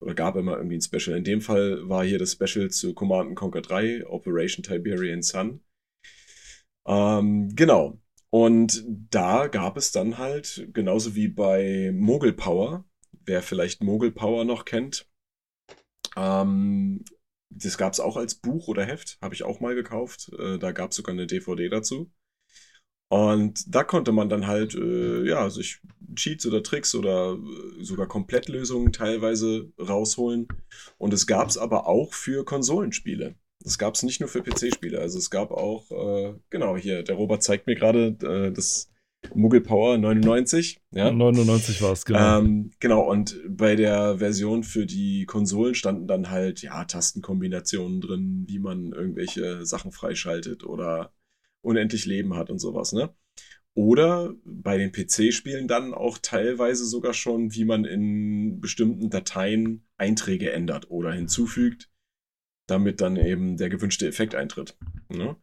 Oder 0.00 0.14
gab 0.14 0.36
immer 0.36 0.56
irgendwie 0.56 0.76
ein 0.76 0.82
Special. 0.82 1.16
In 1.16 1.24
dem 1.24 1.40
Fall 1.40 1.88
war 1.88 2.04
hier 2.04 2.18
das 2.18 2.32
Special 2.32 2.70
zu 2.70 2.94
Command 2.94 3.36
Conquer 3.36 3.62
3, 3.62 4.06
Operation 4.06 4.62
Tiberian 4.62 5.22
Sun. 5.22 5.60
Ähm, 6.86 7.54
genau. 7.54 8.00
Und 8.30 8.84
da 8.86 9.48
gab 9.48 9.76
es 9.76 9.92
dann 9.92 10.18
halt, 10.18 10.68
genauso 10.72 11.14
wie 11.16 11.28
bei 11.28 11.92
Mogul 11.92 12.32
Power, 12.32 12.84
wer 13.24 13.42
vielleicht 13.42 13.82
Mogul 13.82 14.12
Power 14.12 14.44
noch 14.44 14.64
kennt, 14.64 15.09
ähm, 16.16 17.04
das 17.50 17.78
gab 17.78 17.92
es 17.92 18.00
auch 18.00 18.16
als 18.16 18.36
Buch 18.36 18.68
oder 18.68 18.84
Heft, 18.84 19.18
habe 19.20 19.34
ich 19.34 19.42
auch 19.42 19.60
mal 19.60 19.74
gekauft. 19.74 20.30
Äh, 20.38 20.58
da 20.58 20.72
gab 20.72 20.90
es 20.90 20.96
sogar 20.96 21.12
eine 21.14 21.26
DVD 21.26 21.68
dazu. 21.68 22.10
Und 23.08 23.74
da 23.74 23.82
konnte 23.82 24.12
man 24.12 24.28
dann 24.28 24.46
halt, 24.46 24.74
äh, 24.76 25.26
ja, 25.28 25.50
sich 25.50 25.80
Cheats 26.14 26.46
oder 26.46 26.62
Tricks 26.62 26.94
oder 26.94 27.34
äh, 27.34 27.82
sogar 27.82 28.06
Komplettlösungen 28.06 28.92
teilweise 28.92 29.72
rausholen. 29.80 30.46
Und 30.96 31.12
es 31.12 31.26
gab 31.26 31.48
es 31.48 31.58
aber 31.58 31.88
auch 31.88 32.14
für 32.14 32.44
Konsolenspiele. 32.44 33.34
Das 33.62 33.78
gab 33.78 33.94
es 33.94 34.04
nicht 34.04 34.20
nur 34.20 34.28
für 34.28 34.42
PC-Spiele. 34.42 35.00
Also 35.00 35.18
es 35.18 35.28
gab 35.28 35.50
auch, 35.50 35.90
äh, 35.90 36.34
genau, 36.50 36.76
hier, 36.76 37.02
der 37.02 37.16
Robert 37.16 37.42
zeigt 37.42 37.66
mir 37.66 37.74
gerade 37.74 38.16
äh, 38.22 38.52
das 38.52 38.89
Muggel 39.34 39.60
Power 39.60 39.98
99. 39.98 40.80
Ja? 40.92 41.10
99 41.10 41.82
war 41.82 41.92
es, 41.92 42.04
genau. 42.04 42.38
Ähm, 42.38 42.70
genau, 42.80 43.08
und 43.08 43.40
bei 43.48 43.76
der 43.76 44.18
Version 44.18 44.64
für 44.64 44.86
die 44.86 45.24
Konsolen 45.26 45.74
standen 45.74 46.06
dann 46.06 46.30
halt, 46.30 46.62
ja, 46.62 46.84
Tastenkombinationen 46.84 48.00
drin, 48.00 48.44
wie 48.48 48.58
man 48.58 48.92
irgendwelche 48.92 49.64
Sachen 49.66 49.92
freischaltet 49.92 50.64
oder 50.64 51.12
unendlich 51.62 52.06
Leben 52.06 52.34
hat 52.34 52.50
und 52.50 52.58
sowas, 52.58 52.92
ne? 52.92 53.14
Oder 53.74 54.34
bei 54.44 54.78
den 54.78 54.90
PC-Spielen 54.90 55.68
dann 55.68 55.94
auch 55.94 56.18
teilweise 56.18 56.84
sogar 56.84 57.14
schon, 57.14 57.54
wie 57.54 57.64
man 57.64 57.84
in 57.84 58.60
bestimmten 58.60 59.10
Dateien 59.10 59.86
Einträge 59.96 60.50
ändert 60.50 60.90
oder 60.90 61.12
hinzufügt, 61.12 61.88
damit 62.66 63.00
dann 63.00 63.16
eben 63.16 63.56
der 63.56 63.68
gewünschte 63.68 64.08
Effekt 64.08 64.34
eintritt. 64.34 64.76
Ne? 65.08 65.36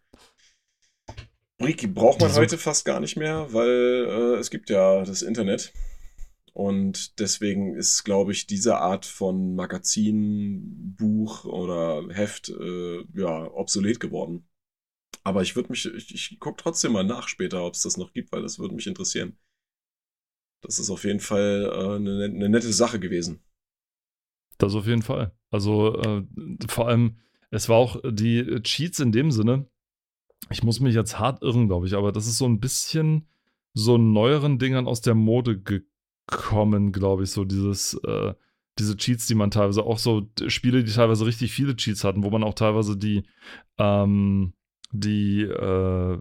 Brick 1.58 1.94
braucht 1.94 2.22
man 2.22 2.34
heute 2.34 2.58
fast 2.58 2.86
gar 2.86 3.00
nicht 3.00 3.18
mehr, 3.18 3.52
weil 3.52 4.06
äh, 4.08 4.40
es 4.40 4.52
gibt 4.52 4.70
ja 4.70 5.04
das 5.04 5.22
Internet. 5.22 5.74
Und 6.54 7.20
deswegen 7.20 7.76
ist, 7.76 8.04
glaube 8.04 8.32
ich, 8.32 8.48
diese 8.48 8.78
Art 8.78 9.06
von 9.06 9.56
Magazin, 9.56 10.96
Buch 10.98 11.46
oder 11.46 12.08
Heft 12.10 12.50
äh, 12.50 13.04
ja 13.14 13.52
obsolet 13.52 14.00
geworden. 14.00 14.48
Aber 15.24 15.42
ich 15.42 15.56
würde 15.56 15.70
mich, 15.70 15.86
ich, 15.86 16.14
ich 16.14 16.40
gucke 16.40 16.62
trotzdem 16.62 16.94
mal 16.94 17.04
nach 17.04 17.28
später, 17.28 17.64
ob 17.64 17.74
es 17.74 17.82
das 17.82 17.98
noch 17.98 18.14
gibt, 18.14 18.32
weil 18.32 18.42
das 18.42 18.60
würde 18.60 18.76
mich 18.76 18.88
interessieren. 18.88 19.38
Das 20.62 20.80
ist 20.80 20.90
auf 20.90 21.04
jeden 21.04 21.20
Fall 21.20 21.70
äh, 21.72 21.96
eine, 21.96 22.26
eine 22.26 22.50
nette 22.50 22.74
Sache 22.74 23.00
gewesen. 23.00 23.44
Das 24.58 24.74
auf 24.74 24.88
jeden 24.88 25.04
Fall. 25.04 25.38
Also 25.52 25.96
äh, 26.02 26.24
vor 26.68 26.88
allem, 26.88 27.20
es 27.52 27.70
war 27.70 27.78
auch 27.78 28.02
die 28.04 28.62
Cheats 28.64 29.00
in 29.00 29.12
dem 29.12 29.32
Sinne, 29.32 29.70
ich 30.50 30.64
muss 30.64 30.80
mich 30.80 30.96
jetzt 30.96 31.20
hart 31.20 31.42
irren, 31.42 31.68
glaube 31.68 31.88
ich, 31.88 31.94
aber 31.94 32.12
das 32.12 32.28
ist 32.28 32.38
so 32.38 32.46
ein 32.46 32.60
bisschen 32.60 33.28
so 33.74 33.98
neueren 33.98 34.60
Dingern 34.60 34.88
aus 34.88 35.02
der 35.02 35.16
Mode 35.16 35.60
gekommen, 35.60 36.92
glaube 36.92 37.24
ich, 37.24 37.32
so 37.32 37.46
dieses, 37.46 37.94
äh, 38.06 38.34
diese 38.80 38.98
Cheats, 38.98 39.28
die 39.28 39.36
man 39.36 39.52
teilweise 39.52 39.84
auch 39.84 40.00
so, 40.00 40.30
Spiele, 40.48 40.84
die 40.84 40.92
teilweise 40.92 41.26
richtig 41.26 41.52
viele 41.52 41.76
Cheats 41.76 42.04
hatten, 42.04 42.24
wo 42.24 42.30
man 42.30 42.44
auch 42.44 42.54
teilweise 42.54 42.98
die, 42.98 43.24
ähm, 43.78 44.54
die, 44.92 45.42
äh, 45.42 46.18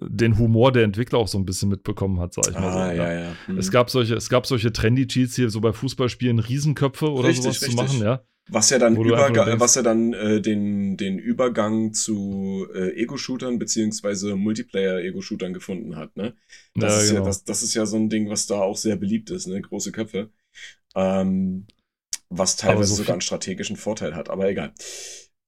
den 0.00 0.38
Humor 0.38 0.72
der 0.72 0.84
Entwickler 0.84 1.18
auch 1.18 1.28
so 1.28 1.38
ein 1.38 1.46
bisschen 1.46 1.68
mitbekommen 1.68 2.18
hat, 2.20 2.34
sag 2.34 2.48
ich 2.48 2.54
mal 2.54 2.72
so. 2.72 2.78
Ah, 2.78 2.92
ja, 2.92 3.12
ja. 3.12 3.32
Hm. 3.46 3.58
Es 3.58 3.70
gab 3.70 3.90
solche, 3.90 4.14
es 4.14 4.28
gab 4.28 4.46
solche 4.46 4.72
Trendy-Cheats 4.72 5.36
hier, 5.36 5.50
so 5.50 5.60
bei 5.60 5.72
Fußballspielen, 5.72 6.40
Riesenköpfe 6.40 7.10
oder 7.12 7.28
Richtig, 7.28 7.44
sowas 7.44 7.62
richtig. 7.62 7.76
zu 7.76 7.84
machen, 7.84 8.02
ja. 8.02 8.22
Was 8.50 8.70
ja 8.70 8.78
dann, 8.78 8.96
Überga 8.96 9.58
was 9.60 9.74
ja 9.74 9.82
dann 9.82 10.14
äh, 10.14 10.40
den, 10.40 10.96
den 10.96 11.18
Übergang 11.18 11.92
zu 11.92 12.66
äh, 12.74 12.90
Ego-Shootern 13.02 13.58
beziehungsweise 13.58 14.36
Multiplayer-Ego-Shootern 14.36 15.52
gefunden 15.52 15.96
hat, 15.96 16.16
ne? 16.16 16.34
Das, 16.78 16.94
Ja, 16.94 17.02
ist 17.02 17.10
genau. 17.10 17.20
ja, 17.20 17.20
das, 17.26 17.44
das 17.44 17.62
ist 17.62 17.74
ja 17.74 17.84
so 17.84 17.96
ein 17.96 18.08
Ding, 18.08 18.30
was 18.30 18.46
da 18.46 18.60
auch 18.60 18.76
sehr 18.76 18.96
beliebt 18.96 19.30
ist, 19.30 19.46
ne? 19.48 19.60
Große 19.60 19.92
Köpfe. 19.92 20.30
Ähm, 20.96 21.66
was 22.30 22.56
teilweise 22.56 22.94
so 22.94 22.96
sogar 22.96 23.14
einen 23.14 23.22
strategischen 23.22 23.76
Vorteil 23.76 24.14
hat, 24.16 24.30
aber 24.30 24.48
egal. 24.48 24.74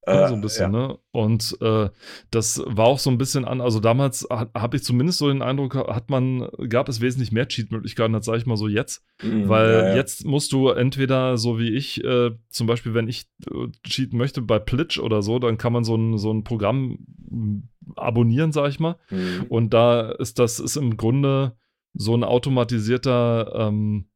Ja, 0.07 0.25
Äh, 0.25 0.29
so 0.29 0.35
ein 0.35 0.41
bisschen, 0.41 0.73
ja. 0.73 0.89
ne? 0.89 0.99
Und 1.13 1.59
äh, 1.61 1.91
das 2.31 2.63
war 2.67 2.87
auch 2.87 2.99
so 2.99 3.11
ein 3.11 3.19
bisschen 3.19 3.45
an, 3.45 3.61
also 3.61 3.81
damals 3.81 4.27
habe 4.31 4.77
ich 4.77 4.83
zumindest 4.83 5.19
so 5.19 5.29
den 5.29 5.43
Eindruck, 5.43 5.75
hat 5.75 6.09
man, 6.09 6.49
gab 6.69 6.89
es 6.89 7.01
wesentlich 7.01 7.33
mehr 7.33 7.49
Cheat-Möglichkeiten, 7.49 8.15
als 8.15 8.27
sage 8.27 8.39
ich 8.39 8.47
mal 8.47 8.57
so 8.57 8.67
jetzt. 8.67 9.05
Mhm, 9.23 9.49
Weil 9.49 9.71
ja, 9.71 9.95
jetzt 9.97 10.25
musst 10.25 10.53
du 10.53 10.69
entweder 10.69 11.37
so 11.37 11.59
wie 11.59 11.71
ich, 11.71 12.03
äh, 12.03 12.31
zum 12.49 12.67
Beispiel, 12.67 12.95
wenn 12.95 13.09
ich 13.09 13.27
äh, 13.47 13.69
cheaten 13.87 14.19
möchte 14.19 14.41
bei 14.41 14.59
Plitch 14.59 14.99
oder 14.99 15.23
so, 15.23 15.39
dann 15.39 15.59
kann 15.59 15.73
man 15.73 15.85
so 15.85 15.97
ein, 15.97 16.17
so 16.17 16.33
ein 16.33 16.45
Programm 16.45 16.99
mm, 17.29 17.59
abonnieren, 17.97 18.53
sag 18.53 18.71
ich 18.71 18.81
mal. 18.81 18.97
Mhm. 19.11 19.47
Und 19.49 19.75
da 19.75 20.11
ist 20.13 20.39
das 20.39 20.61
ist 20.61 20.77
im 20.77 20.97
Grunde 20.97 21.57
so 21.93 22.15
ein 22.17 22.25
automatisierter, 22.25 23.53
ähm, 23.55 24.07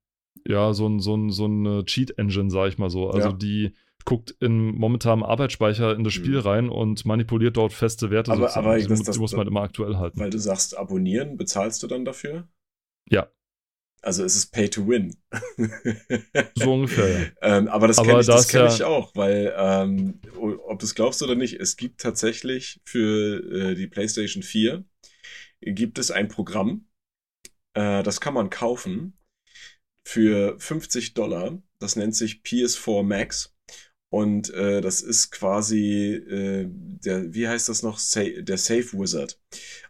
ja, 0.46 0.72
so 0.72 0.86
ein, 0.86 1.00
so 1.00 1.16
ein, 1.16 1.30
so 1.30 1.44
eine 1.44 1.84
Cheat-Engine, 1.84 2.50
sag 2.50 2.68
ich 2.68 2.78
mal 2.78 2.90
so. 2.90 3.10
Also 3.10 3.32
die 3.32 3.74
guckt 4.04 4.34
in 4.40 4.74
momentanem 4.76 5.22
Arbeitsspeicher 5.22 5.94
in 5.96 6.04
das 6.04 6.12
Spiel 6.12 6.36
Mhm. 6.40 6.46
rein 6.46 6.68
und 6.68 7.04
manipuliert 7.06 7.56
dort 7.56 7.72
feste 7.72 8.10
Werte. 8.10 8.32
Aber- 8.32 8.42
sozusagen. 8.42 8.66
aber 8.66 8.78
die, 8.78 8.86
das- 8.86 9.02
das- 9.02 9.18
muss 9.18 9.32
man 9.34 9.46
immer 9.46 9.62
aktuell 9.62 9.96
halten. 9.96 10.18
Weil 10.20 10.30
du 10.30 10.38
sagst, 10.38 10.76
abonnieren, 10.76 11.36
bezahlst 11.36 11.82
du 11.82 11.86
dann 11.86 12.04
dafür? 12.04 12.48
Ja. 13.08 13.30
Also 14.02 14.22
es 14.22 14.36
ist 14.36 14.52
Pay 14.52 14.68
to 14.68 14.86
Win. 14.86 15.16
So 16.56 16.74
ungefähr, 16.74 17.08
ja. 17.42 17.56
ähm, 17.58 17.68
aber 17.68 17.88
das 17.88 17.96
kenne 17.96 18.20
ich, 18.20 18.26
da 18.26 18.34
das 18.36 18.48
kenn 18.48 18.60
ja- 18.60 18.74
ich 18.74 18.82
auch, 18.82 19.14
weil, 19.14 19.54
ähm, 19.56 20.20
ob 20.36 20.78
du 20.78 20.84
es 20.84 20.94
glaubst 20.94 21.22
oder 21.22 21.34
nicht, 21.34 21.54
es 21.60 21.76
gibt 21.76 22.00
tatsächlich 22.02 22.80
für 22.84 23.40
äh, 23.70 23.74
die 23.74 23.86
PlayStation 23.86 24.42
4 24.42 24.84
gibt 25.62 25.98
es 25.98 26.10
ein 26.10 26.28
Programm, 26.28 26.86
äh, 27.72 28.02
das 28.02 28.20
kann 28.20 28.34
man 28.34 28.50
kaufen 28.50 29.16
für 30.06 30.56
50 30.58 31.14
Dollar. 31.14 31.62
Das 31.78 31.96
nennt 31.96 32.14
sich 32.14 32.42
PS4 32.44 33.02
Max. 33.02 33.53
Und 34.14 34.54
äh, 34.54 34.80
das 34.80 35.00
ist 35.00 35.32
quasi 35.32 36.12
äh, 36.12 36.66
der, 36.68 37.34
wie 37.34 37.48
heißt 37.48 37.68
das 37.68 37.82
noch? 37.82 37.98
Sa 37.98 38.22
der 38.22 38.58
Safe 38.58 38.96
Wizard. 38.96 39.40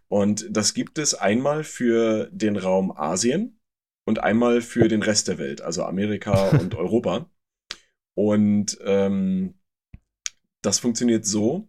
Und 0.08 0.46
das 0.48 0.72
gibt 0.72 0.96
es 0.96 1.12
einmal 1.12 1.62
für 1.62 2.30
den 2.32 2.56
Raum 2.56 2.90
Asien 2.90 3.60
und 4.06 4.20
einmal 4.20 4.62
für 4.62 4.88
den 4.88 5.02
Rest 5.02 5.28
der 5.28 5.36
Welt, 5.36 5.60
also 5.60 5.84
Amerika 5.84 6.48
und 6.58 6.74
Europa. 6.74 7.30
Und 8.14 8.78
ähm, 8.80 9.58
das 10.62 10.78
funktioniert 10.78 11.26
so, 11.26 11.68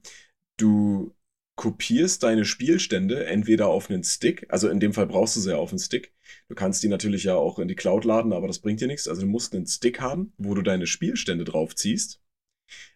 du 0.56 1.14
kopierst 1.58 2.24
deine 2.24 2.46
Spielstände 2.46 3.26
entweder 3.26 3.68
auf 3.68 3.90
einen 3.90 4.06
Stick, 4.06 4.46
also 4.48 4.70
in 4.70 4.80
dem 4.80 4.94
Fall 4.94 5.08
brauchst 5.08 5.36
du 5.36 5.42
sie 5.42 5.50
ja 5.50 5.58
auf 5.58 5.72
einen 5.72 5.80
Stick. 5.80 6.14
Du 6.48 6.56
kannst 6.56 6.82
die 6.84 6.88
natürlich 6.88 7.26
ja 7.26 7.36
auch 7.36 7.60
in 7.60 7.68
die 7.68 7.76
Cloud 7.76 8.06
laden, 8.06 8.32
aber 8.32 8.48
das 8.48 8.60
bringt 8.60 8.80
dir 8.80 8.88
nichts. 8.88 9.10
Also 9.10 9.24
du 9.24 9.28
musst 9.28 9.54
einen 9.54 9.68
Stick 9.68 10.00
haben, 10.00 10.32
wo 10.38 10.54
du 10.54 10.62
deine 10.62 10.88
Spielstände 10.88 11.44
draufziehst. 11.44 12.22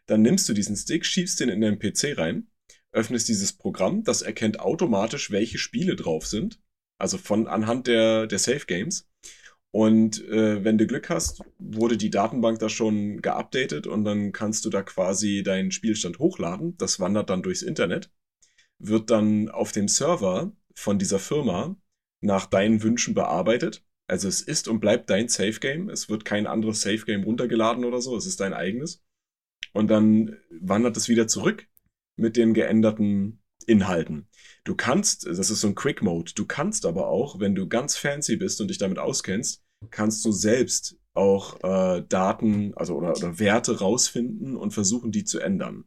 Dann 0.05 0.21
nimmst 0.21 0.49
du 0.49 0.53
diesen 0.53 0.75
Stick, 0.75 1.05
schiebst 1.05 1.39
den 1.39 1.49
in 1.49 1.61
deinen 1.61 1.79
PC 1.79 2.17
rein, 2.17 2.47
öffnest 2.91 3.27
dieses 3.29 3.53
Programm, 3.53 4.03
das 4.03 4.21
erkennt 4.21 4.59
automatisch, 4.59 5.31
welche 5.31 5.57
Spiele 5.57 5.95
drauf 5.95 6.25
sind 6.25 6.59
Also 6.97 7.17
von 7.17 7.47
anhand 7.47 7.87
der, 7.87 8.27
der 8.27 8.39
Safe 8.39 8.65
Games. 8.65 9.07
Und 9.71 10.23
äh, 10.27 10.63
wenn 10.63 10.77
du 10.79 10.87
Glück 10.87 11.09
hast, 11.09 11.41
wurde 11.59 11.95
die 11.97 12.09
Datenbank 12.09 12.59
da 12.59 12.69
schon 12.69 13.21
geupdatet 13.21 13.85
und 13.87 14.03
dann 14.03 14.31
kannst 14.31 14.65
du 14.65 14.69
da 14.71 14.81
quasi 14.81 15.43
deinen 15.43 15.71
Spielstand 15.71 16.17
hochladen. 16.19 16.75
Das 16.77 16.99
wandert 16.99 17.29
dann 17.29 17.43
durchs 17.43 17.61
Internet, 17.61 18.11
wird 18.79 19.11
dann 19.11 19.49
auf 19.49 19.71
dem 19.71 19.87
Server 19.87 20.51
von 20.75 20.97
dieser 20.99 21.19
Firma 21.19 21.75
nach 22.21 22.47
deinen 22.47 22.81
Wünschen 22.83 23.13
bearbeitet. 23.13 23.83
Also 24.07 24.27
es 24.27 24.41
ist 24.41 24.67
und 24.67 24.79
bleibt 24.79 25.09
dein 25.11 25.29
Safe 25.29 25.59
Game. 25.59 25.89
Es 25.89 26.09
wird 26.09 26.25
kein 26.25 26.47
anderes 26.47 26.81
Safe 26.81 27.05
Game 27.05 27.23
runtergeladen 27.23 27.85
oder 27.85 28.01
so. 28.01 28.17
Es 28.17 28.25
ist 28.25 28.39
dein 28.39 28.53
eigenes. 28.53 29.03
Und 29.73 29.89
dann 29.89 30.37
wandert 30.49 30.97
es 30.97 31.09
wieder 31.09 31.27
zurück 31.27 31.67
mit 32.17 32.37
den 32.37 32.53
geänderten 32.53 33.41
Inhalten. 33.65 34.27
Du 34.63 34.75
kannst, 34.75 35.25
das 35.25 35.49
ist 35.49 35.61
so 35.61 35.67
ein 35.67 35.75
Quick 35.75 36.01
Mode, 36.01 36.31
du 36.35 36.45
kannst 36.45 36.85
aber 36.85 37.07
auch, 37.07 37.39
wenn 37.39 37.55
du 37.55 37.67
ganz 37.67 37.95
fancy 37.95 38.35
bist 38.35 38.61
und 38.61 38.69
dich 38.69 38.77
damit 38.77 38.99
auskennst, 38.99 39.63
kannst 39.91 40.25
du 40.25 40.31
selbst 40.31 40.97
auch 41.13 41.61
äh, 41.63 42.03
Daten, 42.07 42.73
also 42.75 42.95
oder, 42.95 43.11
oder 43.11 43.39
Werte 43.39 43.79
rausfinden 43.79 44.55
und 44.55 44.71
versuchen, 44.71 45.11
die 45.11 45.23
zu 45.23 45.39
ändern. 45.39 45.85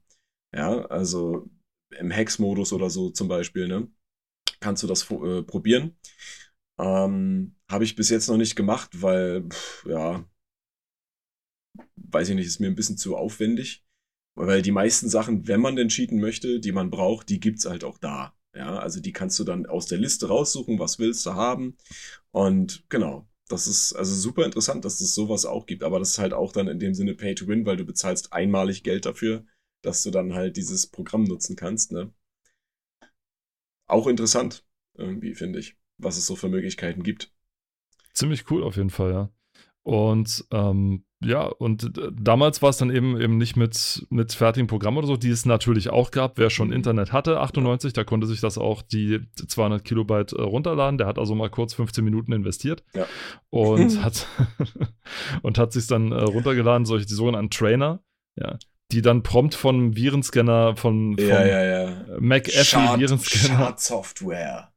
Ja, 0.54 0.84
also 0.86 1.50
im 1.98 2.10
Hex-Modus 2.10 2.72
oder 2.72 2.90
so 2.90 3.10
zum 3.10 3.28
Beispiel, 3.28 3.68
ne? 3.68 3.88
Kannst 4.60 4.82
du 4.82 4.86
das 4.86 5.10
äh, 5.10 5.42
probieren. 5.42 5.96
Ähm, 6.78 7.56
Habe 7.70 7.84
ich 7.84 7.96
bis 7.96 8.10
jetzt 8.10 8.28
noch 8.28 8.36
nicht 8.36 8.56
gemacht, 8.56 9.02
weil, 9.02 9.48
pff, 9.48 9.86
ja, 9.86 10.24
weiß 11.96 12.30
ich 12.30 12.34
nicht, 12.34 12.46
ist 12.46 12.60
mir 12.60 12.68
ein 12.68 12.74
bisschen 12.74 12.96
zu 12.96 13.16
aufwendig. 13.16 13.84
Weil 14.34 14.62
die 14.62 14.72
meisten 14.72 15.08
Sachen, 15.08 15.46
wenn 15.46 15.60
man 15.60 15.76
denn 15.76 15.88
cheaten 15.88 16.18
möchte, 16.18 16.58
die 16.58 16.72
man 16.72 16.90
braucht, 16.90 17.28
die 17.28 17.40
gibt's 17.40 17.66
halt 17.66 17.84
auch 17.84 17.98
da. 17.98 18.34
Ja, 18.54 18.78
also 18.78 19.00
die 19.00 19.12
kannst 19.12 19.38
du 19.38 19.44
dann 19.44 19.66
aus 19.66 19.86
der 19.86 19.98
Liste 19.98 20.28
raussuchen, 20.28 20.78
was 20.78 20.98
willst 20.98 21.24
du 21.26 21.34
haben. 21.34 21.76
Und 22.30 22.84
genau, 22.88 23.26
das 23.48 23.66
ist 23.66 23.92
also 23.92 24.14
super 24.14 24.44
interessant, 24.44 24.84
dass 24.84 25.00
es 25.00 25.14
sowas 25.14 25.44
auch 25.44 25.66
gibt. 25.66 25.84
Aber 25.84 25.98
das 25.98 26.10
ist 26.10 26.18
halt 26.18 26.32
auch 26.32 26.52
dann 26.52 26.68
in 26.68 26.78
dem 26.78 26.94
Sinne 26.94 27.14
Pay 27.14 27.34
to 27.34 27.46
Win, 27.46 27.66
weil 27.66 27.76
du 27.76 27.84
bezahlst 27.84 28.32
einmalig 28.32 28.82
Geld 28.82 29.04
dafür, 29.04 29.44
dass 29.82 30.02
du 30.02 30.10
dann 30.10 30.34
halt 30.34 30.56
dieses 30.56 30.86
Programm 30.86 31.24
nutzen 31.24 31.56
kannst. 31.56 31.92
Ne? 31.92 32.12
Auch 33.86 34.06
interessant, 34.06 34.64
irgendwie, 34.94 35.34
finde 35.34 35.58
ich, 35.58 35.76
was 35.98 36.16
es 36.16 36.26
so 36.26 36.36
für 36.36 36.48
Möglichkeiten 36.48 37.02
gibt. 37.02 37.32
Ziemlich 38.14 38.50
cool 38.50 38.62
auf 38.62 38.76
jeden 38.76 38.90
Fall, 38.90 39.10
ja. 39.10 39.32
Und 39.82 40.46
ähm, 40.50 41.04
ja, 41.24 41.44
und 41.44 41.98
äh, 41.98 42.10
damals 42.12 42.62
war 42.62 42.70
es 42.70 42.78
dann 42.78 42.90
eben 42.90 43.20
eben 43.20 43.38
nicht 43.38 43.56
mit, 43.56 44.06
mit 44.10 44.32
fertigen 44.32 44.66
Programmen 44.66 44.98
oder 44.98 45.06
so, 45.06 45.16
die 45.16 45.30
es 45.30 45.46
natürlich 45.46 45.90
auch 45.90 46.10
gab. 46.10 46.38
Wer 46.38 46.50
schon 46.50 46.68
mhm. 46.68 46.74
Internet 46.74 47.12
hatte, 47.12 47.40
98, 47.40 47.92
da 47.92 48.04
konnte 48.04 48.26
sich 48.26 48.40
das 48.40 48.58
auch 48.58 48.82
die 48.82 49.20
200 49.46 49.84
Kilobyte 49.84 50.32
äh, 50.32 50.42
runterladen. 50.42 50.98
Der 50.98 51.06
hat 51.06 51.18
also 51.18 51.34
mal 51.34 51.50
kurz 51.50 51.74
15 51.74 52.04
Minuten 52.04 52.32
investiert 52.32 52.82
ja. 52.94 53.06
und 53.50 54.02
hat 54.04 54.26
und 55.42 55.58
hat 55.58 55.72
sich 55.72 55.86
dann 55.86 56.12
äh, 56.12 56.22
runtergeladen, 56.22 56.86
solche 56.86 57.06
die 57.06 57.14
sogenannten 57.14 57.50
Trainer, 57.50 58.00
ja, 58.36 58.58
die 58.90 59.02
dann 59.02 59.22
prompt 59.22 59.54
von 59.54 59.96
Virenscanner 59.96 60.76
von, 60.76 61.16
von 61.16 61.26
ja, 61.26 61.46
ja, 61.46 61.64
ja. 61.64 61.96
McAfee 62.20 62.98
Virenscanner 62.98 63.58
Schadsoftware 63.58 64.71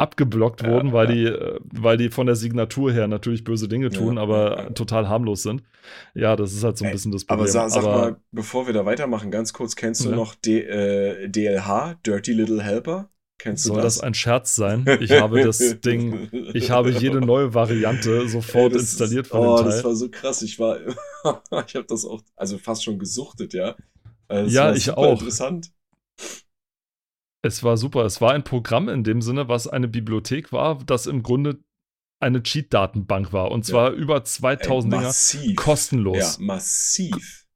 abgeblockt 0.00 0.64
wurden, 0.64 0.88
ja, 0.88 0.92
weil, 0.92 1.08
ja. 1.08 1.14
Die, 1.14 1.24
äh, 1.26 1.60
weil 1.72 1.96
die 1.96 2.10
von 2.10 2.26
der 2.26 2.36
Signatur 2.36 2.92
her 2.92 3.06
natürlich 3.06 3.44
böse 3.44 3.68
Dinge 3.68 3.90
tun, 3.90 4.16
ja, 4.16 4.22
aber 4.22 4.72
total 4.74 5.08
harmlos 5.08 5.42
sind. 5.42 5.62
Ja, 6.14 6.36
das 6.36 6.52
ist 6.52 6.64
halt 6.64 6.78
so 6.78 6.84
ein 6.84 6.92
bisschen 6.92 7.12
das 7.12 7.24
Problem. 7.24 7.42
Aber 7.42 7.48
sag, 7.48 7.70
sag 7.70 7.84
aber, 7.84 7.96
mal, 7.96 8.16
bevor 8.32 8.66
wir 8.66 8.72
da 8.72 8.86
weitermachen, 8.86 9.30
ganz 9.30 9.52
kurz, 9.52 9.76
kennst 9.76 10.04
du 10.04 10.10
noch 10.10 10.34
D, 10.34 10.60
äh, 10.60 11.28
DLH, 11.28 11.96
Dirty 12.04 12.32
Little 12.32 12.62
Helper? 12.62 13.10
Kennst 13.36 13.64
Soll 13.64 13.76
du 13.76 13.82
das? 13.82 13.96
das 13.96 14.02
ein 14.02 14.12
Scherz 14.12 14.54
sein? 14.54 14.84
Ich 15.00 15.12
habe 15.12 15.42
das 15.42 15.58
Ding, 15.80 16.28
ich 16.52 16.70
habe 16.70 16.90
jede 16.90 17.20
neue 17.20 17.54
Variante 17.54 18.28
sofort 18.28 18.72
Ey, 18.72 18.80
installiert 18.80 19.28
von 19.28 19.40
oh, 19.40 19.56
dem 19.56 19.64
Teil. 19.64 19.72
das 19.72 19.84
war 19.84 19.94
so 19.94 20.10
krass. 20.10 20.42
Ich 20.42 20.58
war, 20.58 20.78
ich 21.66 21.74
habe 21.74 21.86
das 21.88 22.04
auch, 22.04 22.20
also 22.36 22.58
fast 22.58 22.84
schon 22.84 22.98
gesuchtet, 22.98 23.54
ja. 23.54 23.76
Also 24.28 24.54
ja, 24.54 24.74
ich 24.74 24.90
auch. 24.90 25.18
Interessant. 25.18 25.72
Es 27.42 27.62
war 27.62 27.76
super. 27.76 28.04
Es 28.04 28.20
war 28.20 28.32
ein 28.32 28.44
Programm 28.44 28.88
in 28.88 29.04
dem 29.04 29.22
Sinne, 29.22 29.48
was 29.48 29.66
eine 29.66 29.88
Bibliothek 29.88 30.52
war, 30.52 30.78
das 30.84 31.06
im 31.06 31.22
Grunde 31.22 31.58
eine 32.20 32.42
Cheat-Datenbank 32.42 33.32
war. 33.32 33.50
Und 33.50 33.64
zwar 33.64 33.92
ja. 33.92 33.96
über 33.96 34.22
2000 34.22 34.92
Ey, 34.92 35.00
Dinger 35.00 35.54
kostenlos. 35.56 36.38
Ja, 36.38 36.44
massiv. 36.44 37.46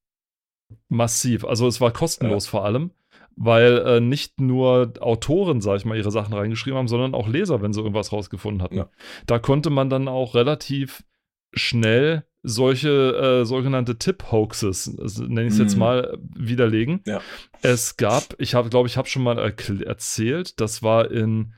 Massiv. 0.88 1.44
Also 1.44 1.66
es 1.66 1.80
war 1.80 1.92
kostenlos 1.92 2.46
ja. 2.46 2.50
vor 2.50 2.64
allem, 2.64 2.90
weil 3.36 3.78
äh, 3.78 4.00
nicht 4.00 4.40
nur 4.40 4.94
Autoren, 5.00 5.60
sag 5.60 5.76
ich 5.76 5.84
mal, 5.84 5.98
ihre 5.98 6.10
Sachen 6.10 6.32
reingeschrieben 6.32 6.78
haben, 6.78 6.88
sondern 6.88 7.14
auch 7.14 7.28
Leser, 7.28 7.60
wenn 7.60 7.74
sie 7.74 7.80
irgendwas 7.80 8.12
rausgefunden 8.12 8.62
hatten. 8.62 8.76
Ja. 8.76 8.88
Da 9.26 9.38
konnte 9.38 9.68
man 9.68 9.90
dann 9.90 10.08
auch 10.08 10.34
relativ 10.34 11.04
schnell 11.52 12.24
solche 12.44 13.40
äh, 13.40 13.44
sogenannte 13.46 13.96
Tip-Hoaxes, 13.96 14.96
nenne 15.18 15.46
ich 15.46 15.54
es 15.54 15.58
jetzt 15.58 15.74
mhm. 15.74 15.80
mal, 15.80 16.18
widerlegen. 16.36 17.00
Ja. 17.06 17.20
Es 17.62 17.96
gab, 17.96 18.34
ich 18.38 18.54
habe, 18.54 18.68
glaube 18.68 18.86
ich, 18.86 18.96
habe 18.96 19.08
schon 19.08 19.22
mal 19.22 19.38
erzählt, 19.38 20.60
das 20.60 20.82
war 20.82 21.10
in, 21.10 21.54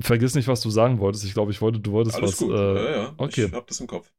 vergiss 0.00 0.36
nicht, 0.36 0.48
was 0.48 0.60
du 0.60 0.70
sagen 0.70 1.00
wolltest. 1.00 1.24
Ich 1.24 1.34
glaube, 1.34 1.50
ich 1.50 1.60
wollte, 1.60 1.80
du 1.80 1.90
wolltest 1.90 2.16
Alles 2.16 2.32
was. 2.32 2.38
Gut. 2.38 2.54
Äh, 2.54 2.74
ja, 2.74 2.90
ja. 2.90 3.14
Okay. 3.16 3.46
Ich 3.46 3.52
habe 3.52 3.66
das 3.68 3.80
im 3.80 3.88
Kopf. 3.88 4.10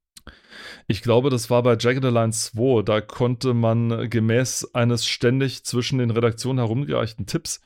Ich 0.88 1.02
glaube, 1.02 1.30
das 1.30 1.50
war 1.50 1.64
bei 1.64 1.78
Jagged 1.80 2.04
Alliance 2.04 2.52
2. 2.52 2.82
Da 2.84 3.02
konnte 3.02 3.54
man 3.54 4.10
gemäß 4.10 4.74
eines 4.74 5.06
ständig 5.06 5.64
zwischen 5.64 6.00
den 6.00 6.12
Redaktionen 6.12 6.60
herumgereichten 6.60 7.26
Tipps 7.26 7.62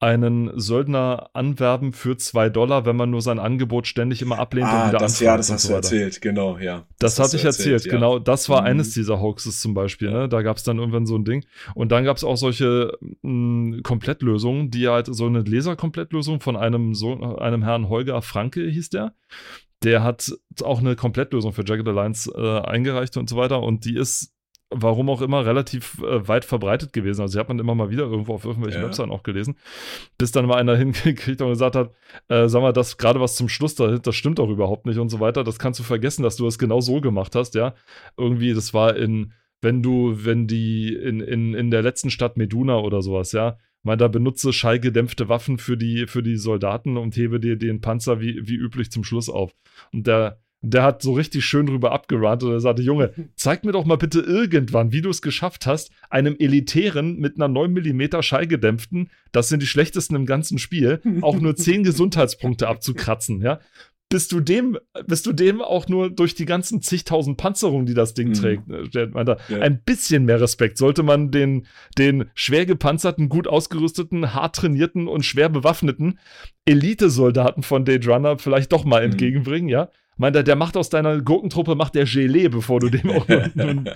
einen 0.00 0.58
Söldner 0.58 1.28
anwerben 1.34 1.92
für 1.92 2.16
zwei 2.16 2.48
Dollar, 2.48 2.86
wenn 2.86 2.96
man 2.96 3.10
nur 3.10 3.20
sein 3.20 3.38
Angebot 3.38 3.86
ständig 3.86 4.22
immer 4.22 4.38
ablehnt 4.38 4.66
ah, 4.66 4.84
und 4.84 4.88
wieder 4.88 4.98
das, 4.98 5.20
Ja, 5.20 5.36
das 5.36 5.52
hast 5.52 5.62
so 5.62 5.68
du 5.68 5.74
erzählt, 5.74 6.22
genau, 6.22 6.56
ja. 6.56 6.86
Das, 6.98 7.16
das 7.16 7.26
hatte 7.26 7.36
ich 7.36 7.44
erzählt, 7.44 7.74
erzählt 7.74 7.92
ja. 7.92 7.98
genau. 7.98 8.18
Das 8.18 8.48
war 8.48 8.62
mhm. 8.62 8.68
eines 8.68 8.94
dieser 8.94 9.20
Hoaxes 9.20 9.60
zum 9.60 9.74
Beispiel. 9.74 10.10
Ne? 10.10 10.26
Da 10.26 10.40
gab 10.40 10.56
es 10.56 10.62
dann 10.62 10.78
irgendwann 10.78 11.04
so 11.04 11.16
ein 11.16 11.26
Ding. 11.26 11.44
Und 11.74 11.92
dann 11.92 12.04
gab 12.04 12.16
es 12.16 12.24
auch 12.24 12.36
solche 12.36 12.96
mh, 13.00 13.74
hm, 13.76 13.82
Komplettlösungen, 13.82 14.70
die 14.70 14.88
halt 14.88 15.06
so 15.14 15.26
eine 15.26 15.42
Laserkomplettlösung 15.42 16.40
von 16.40 16.56
einem, 16.56 16.94
so, 16.94 17.36
einem 17.36 17.62
Herrn 17.62 17.90
Holger 17.90 18.22
Franke 18.22 18.66
hieß 18.66 18.88
der. 18.88 19.14
Der 19.82 20.02
hat 20.02 20.32
auch 20.62 20.80
eine 20.80 20.96
Komplettlösung 20.96 21.52
für 21.52 21.64
Jagged 21.66 21.86
Alliance 21.86 22.32
äh, 22.34 22.60
eingereicht 22.66 23.18
und 23.18 23.28
so 23.28 23.36
weiter. 23.36 23.62
Und 23.62 23.84
die 23.84 23.96
ist 23.96 24.32
warum 24.70 25.10
auch 25.10 25.20
immer, 25.20 25.44
relativ 25.44 25.98
äh, 26.02 26.26
weit 26.26 26.44
verbreitet 26.44 26.92
gewesen. 26.92 27.20
Also, 27.20 27.34
die 27.34 27.40
hat 27.40 27.48
man 27.48 27.58
immer 27.58 27.74
mal 27.74 27.90
wieder 27.90 28.04
irgendwo 28.04 28.34
auf 28.34 28.44
irgendwelchen 28.44 28.80
ja. 28.80 28.86
Webseiten 28.86 29.10
auch 29.10 29.22
gelesen. 29.22 29.56
Bis 30.16 30.32
dann 30.32 30.46
mal 30.46 30.56
einer 30.56 30.76
hingekriegt 30.78 31.42
und 31.42 31.50
gesagt 31.50 31.76
hat: 31.76 31.92
äh, 32.28 32.48
Sag 32.48 32.62
mal, 32.62 32.72
das 32.72 32.96
gerade 32.96 33.20
was 33.20 33.36
zum 33.36 33.48
Schluss 33.48 33.74
da, 33.74 33.98
das 33.98 34.14
stimmt 34.14 34.38
doch 34.38 34.48
überhaupt 34.48 34.86
nicht 34.86 34.98
und 34.98 35.08
so 35.08 35.20
weiter. 35.20 35.44
Das 35.44 35.58
kannst 35.58 35.80
du 35.80 35.84
vergessen, 35.84 36.22
dass 36.22 36.36
du 36.36 36.44
das 36.44 36.58
genau 36.58 36.80
so 36.80 37.00
gemacht 37.00 37.34
hast, 37.34 37.54
ja. 37.54 37.74
Irgendwie, 38.16 38.54
das 38.54 38.72
war 38.72 38.96
in, 38.96 39.32
wenn 39.60 39.82
du, 39.82 40.24
wenn 40.24 40.46
die 40.46 40.94
in, 40.94 41.20
in, 41.20 41.54
in 41.54 41.70
der 41.70 41.82
letzten 41.82 42.10
Stadt 42.10 42.36
Meduna 42.36 42.78
oder 42.78 43.02
sowas, 43.02 43.32
ja. 43.32 43.58
Mal 43.82 43.96
da 43.96 44.08
benutze 44.08 44.52
schallgedämpfte 44.52 45.30
Waffen 45.30 45.56
für 45.56 45.78
die, 45.78 46.06
für 46.06 46.22
die 46.22 46.36
Soldaten 46.36 46.98
und 46.98 47.16
hebe 47.16 47.40
dir 47.40 47.56
den 47.56 47.80
Panzer 47.80 48.20
wie, 48.20 48.46
wie 48.46 48.56
üblich 48.56 48.90
zum 48.90 49.04
Schluss 49.04 49.30
auf. 49.30 49.54
Und 49.90 50.06
der, 50.06 50.38
der 50.62 50.82
hat 50.82 51.02
so 51.02 51.14
richtig 51.14 51.44
schön 51.44 51.66
drüber 51.66 51.92
abgerannt 51.92 52.42
und 52.42 52.52
er 52.52 52.60
sagte, 52.60 52.82
Junge, 52.82 53.12
zeig 53.36 53.64
mir 53.64 53.72
doch 53.72 53.84
mal 53.84 53.96
bitte 53.96 54.20
irgendwann, 54.20 54.92
wie 54.92 55.02
du 55.02 55.10
es 55.10 55.22
geschafft 55.22 55.66
hast, 55.66 55.90
einem 56.10 56.36
elitären 56.38 57.18
mit 57.18 57.36
einer 57.36 57.48
9 57.48 57.72
mm 57.72 58.22
schallgedämpften, 58.22 59.10
das 59.32 59.48
sind 59.48 59.62
die 59.62 59.66
schlechtesten 59.66 60.16
im 60.16 60.26
ganzen 60.26 60.58
Spiel, 60.58 61.00
auch 61.22 61.38
nur 61.38 61.56
10 61.60 61.84
Gesundheitspunkte 61.84 62.68
abzukratzen, 62.68 63.40
ja 63.40 63.60
bist 64.10 64.32
du 64.32 64.40
dem, 64.40 64.76
bist 65.06 65.24
du 65.24 65.32
dem 65.32 65.62
auch 65.62 65.88
nur 65.88 66.10
durch 66.10 66.34
die 66.34 66.44
ganzen 66.44 66.82
zigtausend 66.82 67.36
Panzerungen, 67.36 67.86
die 67.86 67.94
das 67.94 68.12
Ding 68.12 68.30
mhm. 68.30 68.34
trägt, 68.34 68.68
äh, 68.68 69.06
meinte, 69.06 69.36
ja. 69.48 69.60
ein 69.60 69.82
bisschen 69.82 70.24
mehr 70.24 70.40
Respekt 70.40 70.78
sollte 70.78 71.04
man 71.04 71.30
den, 71.30 71.66
den 71.96 72.28
schwer 72.34 72.66
gepanzerten, 72.66 73.28
gut 73.28 73.46
ausgerüsteten, 73.46 74.34
hart 74.34 74.56
trainierten 74.56 75.06
und 75.06 75.24
schwer 75.24 75.48
bewaffneten 75.48 76.18
Elite-Soldaten 76.64 77.62
von 77.62 77.84
Daydrunner 77.84 78.38
vielleicht 78.38 78.72
doch 78.72 78.84
mal 78.84 79.06
mhm. 79.06 79.12
entgegenbringen, 79.12 79.68
ja 79.68 79.90
meinte, 80.20 80.44
der 80.44 80.54
macht 80.54 80.76
aus 80.76 80.90
deiner 80.90 81.20
Gurkentruppe, 81.20 81.74
macht 81.74 81.94
der 81.94 82.04
Gelee, 82.04 82.48
bevor 82.48 82.78
du 82.78 82.90
dem 82.90 83.10
auch 83.10 83.28
einen 83.28 83.88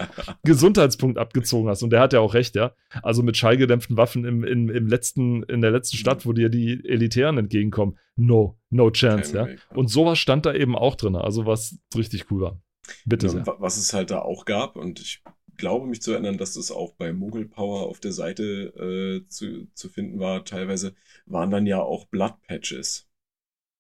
Gesundheitspunkt 0.43 1.19
abgezogen 1.19 1.69
hast. 1.69 1.83
Und 1.83 1.91
der 1.91 2.01
hat 2.01 2.13
ja 2.13 2.21
auch 2.21 2.35
recht, 2.35 2.57
ja. 2.57 2.73
Also 3.03 3.23
mit 3.23 3.37
schallgedämpften 3.37 3.97
Waffen 3.97 4.25
im, 4.25 4.43
im, 4.43 4.71
im 4.71 4.89
letzten, 4.89 5.43
in 5.45 5.61
der 5.61 5.71
letzten 5.71 5.97
Stadt, 5.97 6.27
wo 6.27 6.33
dir 6.33 6.49
die 6.49 6.83
Elitären 6.85 7.39
entgegenkommen. 7.39 7.99
No, 8.17 8.59
no 8.71 8.91
chance, 8.91 9.37
ja. 9.37 9.47
Und 9.75 9.89
sowas 9.89 10.19
stand 10.19 10.47
da 10.47 10.55
eben 10.55 10.77
auch 10.77 10.97
drin, 10.97 11.15
also 11.15 11.47
was 11.47 11.79
richtig 11.97 12.31
cool 12.31 12.43
war. 12.43 12.63
Bitte 13.05 13.29
sehr. 13.29 13.45
Was 13.59 13.77
es 13.77 13.93
halt 13.93 14.11
da 14.11 14.21
auch 14.21 14.45
gab, 14.45 14.77
und 14.77 15.01
ich 15.01 15.23
glaube 15.57 15.87
mich 15.87 16.03
zu 16.03 16.13
erinnern, 16.13 16.39
dass 16.39 16.55
das 16.55 16.71
auch 16.71 16.95
bei 16.95 17.13
Mogul 17.13 17.47
Power 17.47 17.83
auf 17.83 18.01
der 18.01 18.13
Seite 18.13 19.23
äh, 19.25 19.29
zu, 19.29 19.69
zu 19.75 19.89
finden 19.89 20.19
war, 20.19 20.45
teilweise, 20.45 20.95
waren 21.27 21.51
dann 21.51 21.67
ja 21.67 21.81
auch 21.81 22.07
Blood 22.07 22.35
Patches. 22.47 23.09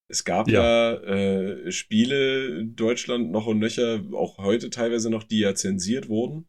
Es 0.08 0.24
gab 0.24 0.50
ja, 0.50 0.92
ja 0.92 0.92
äh, 1.02 1.72
Spiele 1.72 2.60
in 2.60 2.76
Deutschland 2.76 3.30
noch 3.30 3.46
und 3.46 3.58
nöcher, 3.58 4.02
auch 4.12 4.38
heute 4.38 4.70
teilweise 4.70 5.10
noch, 5.10 5.24
die 5.24 5.40
ja 5.40 5.54
zensiert 5.54 6.08
wurden. 6.08 6.46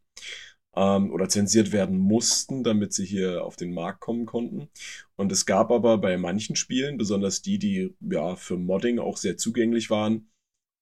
ähm, 0.75 1.11
oder 1.13 1.29
zensiert 1.29 1.71
werden 1.73 1.97
mussten, 1.99 2.63
damit 2.63 2.93
sie 2.93 3.05
hier 3.05 3.45
auf 3.45 3.55
den 3.57 3.73
Markt 3.73 4.01
kommen 4.01 4.25
konnten. 4.27 4.69
Und 5.17 5.31
es 5.31 5.45
gab 5.45 5.71
aber 5.71 5.97
bei 5.99 6.17
manchen 6.17 6.55
Spielen, 6.57 6.97
besonders 6.97 7.41
die, 7.43 7.59
die 7.59 7.95
ja 8.01 8.35
für 8.37 8.57
Modding 8.57 8.99
auch 8.99 9.17
sehr 9.17 9.37
zugänglich 9.37 9.89
waren, 9.89 10.29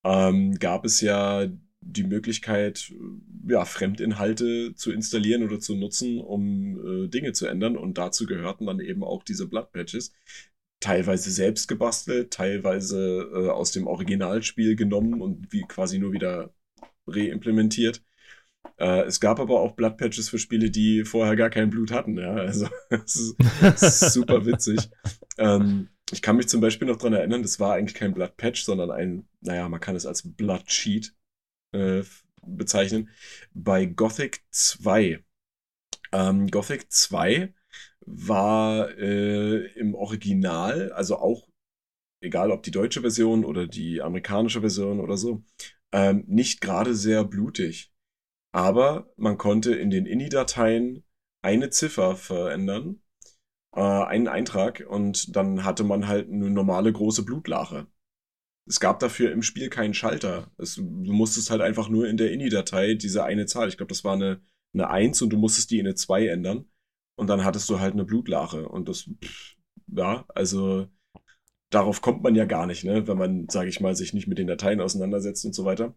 ähm, 0.06 0.56
gab 0.60 0.86
es 0.86 1.02
ja 1.02 1.48
die 1.82 2.04
Möglichkeit, 2.06 2.94
ja, 3.48 3.66
Fremdinhalte 3.66 4.76
zu 4.76 4.92
installieren 4.92 5.44
oder 5.44 5.60
zu 5.60 5.76
nutzen, 5.76 6.20
um 6.22 7.06
äh, 7.06 7.10
Dinge 7.10 7.34
zu 7.34 7.48
ändern. 7.48 7.78
Und 7.78 7.98
dazu 7.98 8.26
gehörten 8.26 8.66
dann 8.68 8.80
eben 8.80 9.04
auch 9.04 9.24
diese 9.24 9.48
Blood 9.48 9.72
Patches. 9.74 10.14
Teilweise 10.84 11.32
selbst 11.32 11.70
gebastelt, 11.70 12.32
teilweise 12.32 13.30
äh, 13.34 13.50
aus 13.50 13.72
dem 13.72 13.88
Originalspiel 13.88 14.76
genommen 14.76 15.22
und 15.22 15.54
wie 15.54 15.62
quasi 15.62 15.98
nur 15.98 16.12
wieder 16.12 16.54
reimplementiert. 17.08 18.04
Äh, 18.78 19.04
es 19.04 19.22
gab 19.22 19.40
aber 19.40 19.62
auch 19.62 19.78
Blood 19.78 19.96
Patches 19.96 20.28
für 20.28 20.40
Spiele, 20.40 20.70
die 20.70 21.06
vorher 21.06 21.38
gar 21.38 21.50
kein 21.50 21.70
Blut 21.70 21.92
hatten. 21.92 22.18
Ja, 22.18 22.34
also 22.34 22.68
das 22.90 23.16
ist, 23.16 23.82
ist 23.82 24.14
super 24.14 24.46
witzig. 24.46 24.90
ähm, 25.38 25.88
ich 26.12 26.22
kann 26.22 26.36
mich 26.36 26.50
zum 26.50 26.60
Beispiel 26.60 26.90
noch 26.90 26.98
dran 26.98 27.14
erinnern, 27.14 27.44
das 27.44 27.62
war 27.62 27.76
eigentlich 27.76 27.96
kein 27.96 28.14
Blood 28.14 28.36
Patch, 28.36 28.64
sondern 28.64 28.92
ein, 28.92 29.26
naja, 29.40 29.70
man 29.70 29.80
kann 29.80 29.96
es 29.96 30.06
als 30.06 30.22
Blood 30.36 30.66
Cheat 30.66 31.14
äh, 31.72 32.04
bezeichnen. 32.46 33.10
Bei 33.54 33.86
Gothic 33.86 34.42
2. 34.52 35.24
Ähm, 36.12 36.48
Gothic 36.52 36.92
2 36.92 37.54
war 38.06 38.90
äh, 38.98 39.66
im 39.74 39.96
Original, 39.96 40.92
also 40.92 41.18
auch 41.18 41.48
egal 42.24 42.52
ob 42.52 42.64
die 42.64 42.72
deutsche 42.72 43.02
Version 43.02 43.46
oder 43.46 43.68
die 43.68 44.02
amerikanische 44.02 44.62
Version 44.62 45.00
oder 45.00 45.18
so, 45.18 45.44
ähm, 45.92 46.24
nicht 46.28 46.62
gerade 46.62 46.96
sehr 46.96 47.24
blutig. 47.24 47.94
Aber 48.54 49.12
man 49.18 49.38
konnte 49.38 49.76
in 49.76 49.90
den 49.90 50.06
INI-Dateien 50.06 51.04
eine 51.42 51.70
Ziffer 51.70 52.16
verändern, 52.16 53.02
äh, 53.76 53.82
einen 53.82 54.28
Eintrag, 54.28 54.86
und 54.88 55.36
dann 55.36 55.64
hatte 55.66 55.84
man 55.84 56.08
halt 56.08 56.30
eine 56.30 56.50
normale 56.50 56.94
große 56.94 57.26
Blutlache. 57.26 57.88
Es 58.68 58.80
gab 58.80 59.00
dafür 59.00 59.32
im 59.32 59.42
Spiel 59.42 59.70
keinen 59.70 59.94
Schalter. 59.94 60.52
Es, 60.58 60.76
du 60.76 60.84
musstest 61.14 61.50
halt 61.50 61.62
einfach 61.62 61.90
nur 61.90 62.08
in 62.08 62.18
der 62.18 62.32
INI-Datei 62.32 62.94
diese 62.96 63.24
eine 63.26 63.46
Zahl, 63.46 63.68
ich 63.70 63.78
glaube, 63.78 63.90
das 63.90 64.04
war 64.04 64.14
eine, 64.14 64.42
eine 64.74 64.90
1 64.90 65.22
und 65.22 65.32
du 65.32 65.38
musstest 65.38 65.72
die 65.72 65.80
in 65.80 65.88
eine 65.88 65.96
2 65.96 66.28
ändern. 66.28 66.66
Und 67.16 67.28
dann 67.28 67.44
hattest 67.44 67.70
du 67.70 67.80
halt 67.80 67.94
eine 67.94 68.06
Blutlache. 68.06 68.68
Und 68.68 68.90
das, 68.90 69.10
pff, 69.24 69.56
ja, 69.88 70.26
also 70.30 70.88
darauf 71.70 72.02
kommt 72.02 72.24
man 72.24 72.36
ja 72.36 72.46
gar 72.46 72.66
nicht, 72.66 72.84
ne? 72.84 73.08
wenn 73.08 73.18
man, 73.18 73.50
sage 73.50 73.70
ich 73.70 73.80
mal, 73.80 73.96
sich 73.96 74.14
nicht 74.14 74.28
mit 74.28 74.38
den 74.38 74.48
Dateien 74.48 74.82
auseinandersetzt 74.82 75.46
und 75.46 75.54
so 75.54 75.66
weiter. 75.66 75.96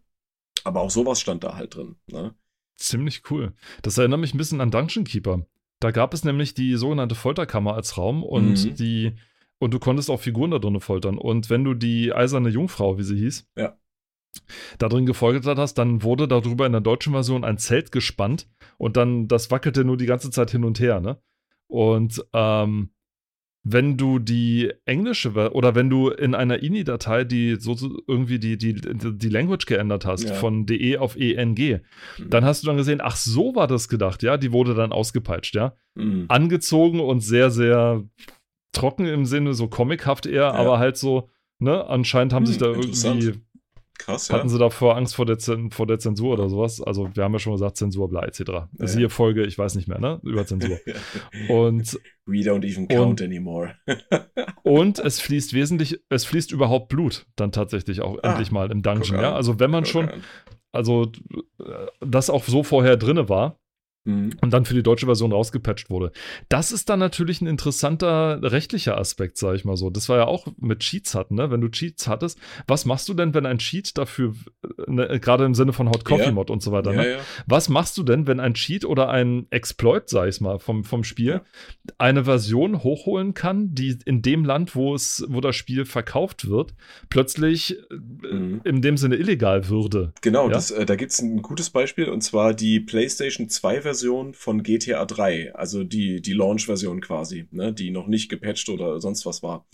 Aber 0.63 0.81
auch 0.81 0.91
sowas 0.91 1.19
stand 1.19 1.43
da 1.43 1.55
halt 1.55 1.75
drin. 1.75 1.95
Ne? 2.07 2.35
Ziemlich 2.75 3.23
cool. 3.31 3.53
Das 3.81 3.97
erinnert 3.97 4.19
mich 4.19 4.33
ein 4.33 4.37
bisschen 4.37 4.61
an 4.61 4.71
Dungeon 4.71 5.05
Keeper. 5.05 5.45
Da 5.79 5.91
gab 5.91 6.13
es 6.13 6.23
nämlich 6.23 6.53
die 6.53 6.75
sogenannte 6.75 7.15
Folterkammer 7.15 7.75
als 7.75 7.97
Raum 7.97 8.23
und 8.23 8.65
mhm. 8.65 8.75
die 8.75 9.15
und 9.59 9.73
du 9.73 9.79
konntest 9.79 10.09
auch 10.09 10.19
Figuren 10.19 10.51
da 10.51 10.59
drin 10.59 10.79
foltern. 10.79 11.17
Und 11.17 11.49
wenn 11.49 11.63
du 11.63 11.73
die 11.73 12.13
eiserne 12.13 12.49
Jungfrau, 12.49 12.97
wie 12.97 13.03
sie 13.03 13.17
hieß, 13.17 13.47
ja. 13.55 13.77
Da 14.77 14.89
drin 14.89 15.05
gefoltert 15.05 15.57
hast, 15.57 15.75
dann 15.75 16.03
wurde 16.03 16.27
darüber 16.27 16.65
in 16.65 16.71
der 16.71 16.81
deutschen 16.81 17.13
Version 17.13 17.43
ein 17.43 17.57
Zelt 17.57 17.91
gespannt 17.91 18.47
und 18.77 18.97
dann, 18.97 19.27
das 19.27 19.51
wackelte 19.51 19.83
nur 19.85 19.97
die 19.97 20.05
ganze 20.05 20.31
Zeit 20.31 20.51
hin 20.51 20.63
und 20.63 20.79
her, 20.79 20.99
ne? 20.99 21.17
Und 21.69 22.25
ähm, 22.33 22.89
wenn 23.69 23.97
du 23.97 24.19
die 24.19 24.71
englische 24.85 25.51
oder 25.51 25.75
wenn 25.75 25.89
du 25.89 26.09
in 26.09 26.35
einer 26.35 26.63
INI-Datei 26.63 27.25
die 27.25 27.57
so 27.59 27.75
irgendwie 28.07 28.39
die, 28.39 28.57
die, 28.57 28.73
die 28.73 29.29
Language 29.29 29.65
geändert 29.65 30.05
hast, 30.05 30.29
ja. 30.29 30.33
von 30.35 30.65
DE 30.65 30.97
auf 30.97 31.17
ENG, 31.17 31.81
mhm. 32.17 32.29
dann 32.29 32.45
hast 32.45 32.63
du 32.63 32.67
dann 32.67 32.77
gesehen, 32.77 33.01
ach, 33.01 33.17
so 33.17 33.55
war 33.55 33.67
das 33.67 33.89
gedacht, 33.89 34.23
ja, 34.23 34.37
die 34.37 34.53
wurde 34.53 34.73
dann 34.73 34.93
ausgepeitscht, 34.93 35.55
ja. 35.55 35.73
Mhm. 35.95 36.25
Angezogen 36.29 37.01
und 37.01 37.19
sehr, 37.19 37.51
sehr 37.51 38.03
trocken 38.71 39.05
im 39.05 39.25
Sinne, 39.25 39.53
so 39.53 39.67
comichaft 39.67 40.25
eher, 40.25 40.43
ja. 40.43 40.51
aber 40.53 40.79
halt 40.79 40.95
so, 40.95 41.29
ne, 41.59 41.85
anscheinend 41.87 42.33
haben 42.33 42.43
mhm, 42.43 42.47
sich 42.47 42.57
da 42.57 42.67
irgendwie 42.67 43.33
Krass, 43.97 44.29
Hatten 44.29 44.49
sie 44.49 44.59
davor 44.59 44.95
Angst 44.95 45.15
vor 45.15 45.25
der, 45.25 45.37
vor 45.71 45.87
der 45.87 45.99
Zensur 45.99 46.33
oder 46.33 46.49
sowas? 46.49 46.81
Also, 46.81 47.09
wir 47.13 47.23
haben 47.23 47.33
ja 47.33 47.39
schon 47.39 47.53
gesagt, 47.53 47.77
Zensur, 47.77 48.09
bla, 48.09 48.23
etc. 48.23 48.39
Ja, 48.47 48.67
Siehe 48.79 49.03
ja. 49.03 49.09
Folge, 49.09 49.45
ich 49.45 49.57
weiß 49.57 49.75
nicht 49.75 49.87
mehr, 49.87 49.99
ne? 49.99 50.19
Über 50.23 50.45
Zensur. 50.45 50.79
und. 51.49 51.99
We 52.25 52.39
don't 52.39 52.65
even 52.69 52.87
count 52.87 53.21
und, 53.21 53.21
anymore. 53.21 53.75
und 54.63 54.99
es 54.99 55.19
fließt 55.19 55.53
wesentlich, 55.53 55.99
es 56.09 56.25
fließt 56.25 56.51
überhaupt 56.51 56.89
Blut 56.89 57.25
dann 57.35 57.51
tatsächlich 57.51 58.01
auch 58.01 58.17
ah, 58.21 58.29
endlich 58.29 58.51
mal 58.51 58.71
im 58.71 58.81
Dungeon, 58.81 59.19
ja? 59.19 59.33
Also, 59.33 59.59
wenn 59.59 59.71
man 59.71 59.85
schon, 59.85 60.09
also, 60.71 61.11
das 61.99 62.29
auch 62.29 62.43
so 62.43 62.63
vorher 62.63 62.97
drinne 62.97 63.29
war, 63.29 63.59
Mhm. 64.07 64.29
und 64.39 64.53
dann 64.53 64.63
für 64.63 64.73
die 64.73 64.83
deutsche 64.83 65.05
Version 65.05 65.33
rausgepatcht 65.33 65.89
wurde. 65.89 66.13
Das 66.47 66.71
ist 66.71 66.89
dann 66.89 66.99
natürlich 66.99 67.41
ein 67.41 67.47
interessanter 67.47 68.39
rechtlicher 68.41 68.97
Aspekt, 68.97 69.37
sag 69.37 69.55
ich 69.55 69.65
mal 69.65 69.75
so. 69.75 69.89
Das 69.89 70.07
war 70.07 70.17
ja 70.17 70.25
auch 70.25 70.47
mit 70.57 70.79
Cheats 70.79 71.13
hatten, 71.13 71.35
ne? 71.35 71.51
Wenn 71.51 71.59
du 71.59 71.67
Cheats 71.67 72.07
hattest, 72.07 72.39
was 72.67 72.85
machst 72.85 73.09
du 73.09 73.13
denn, 73.13 73.33
wenn 73.33 73.45
ein 73.45 73.57
Cheat 73.57 73.97
dafür, 73.97 74.33
ne, 74.87 75.19
gerade 75.19 75.43
im 75.43 75.53
Sinne 75.53 75.73
von 75.73 75.89
Hot 75.89 76.05
Coffee 76.05 76.31
Mod 76.31 76.49
ja. 76.49 76.53
und 76.53 76.63
so 76.63 76.71
weiter, 76.71 76.93
ne? 76.93 77.11
Ja, 77.11 77.17
was 77.47 77.67
machst 77.67 77.97
du 77.97 78.03
denn, 78.03 78.27
wenn 78.27 78.39
ein 78.39 78.53
Cheat 78.53 78.85
oder 78.85 79.09
ein 79.09 79.45
Exploit, 79.49 80.07
sag 80.07 80.29
ich 80.29 80.39
mal, 80.39 80.59
vom, 80.59 80.85
vom 80.85 81.03
Spiel 81.03 81.41
eine 81.97 82.23
Version 82.23 82.83
hochholen 82.83 83.33
kann, 83.33 83.75
die 83.75 83.99
in 84.05 84.21
dem 84.21 84.45
Land, 84.45 84.73
wo 84.73 84.95
es, 84.95 85.25
wo 85.27 85.41
das 85.41 85.57
Spiel 85.57 85.83
verkauft 85.83 86.47
wird, 86.47 86.75
plötzlich 87.09 87.77
äh, 87.91 88.33
mhm. 88.33 88.61
in 88.63 88.81
dem 88.81 88.95
Sinne 88.95 89.17
illegal 89.17 89.67
würde? 89.67 90.13
Genau, 90.21 90.47
das, 90.47 90.71
äh, 90.71 90.85
da 90.85 90.95
gibt 90.95 91.11
es 91.11 91.19
ein 91.19 91.41
gutes 91.41 91.71
Beispiel 91.71 92.07
und 92.07 92.21
zwar 92.21 92.53
die 92.53 92.79
PlayStation 92.79 93.49
2 93.49 93.81
Version 93.81 93.96
Version 93.97 94.33
von 94.35 94.61
GTA 94.61 95.05
3, 95.05 95.55
also 95.55 95.83
die, 95.83 96.21
die 96.21 96.33
Launch-Version 96.33 97.01
quasi, 97.01 97.47
ne, 97.51 97.73
die 97.73 97.89
noch 97.89 98.07
nicht 98.07 98.29
gepatcht 98.29 98.69
oder 98.69 99.01
sonst 99.01 99.25
was 99.25 99.41
war. 99.41 99.65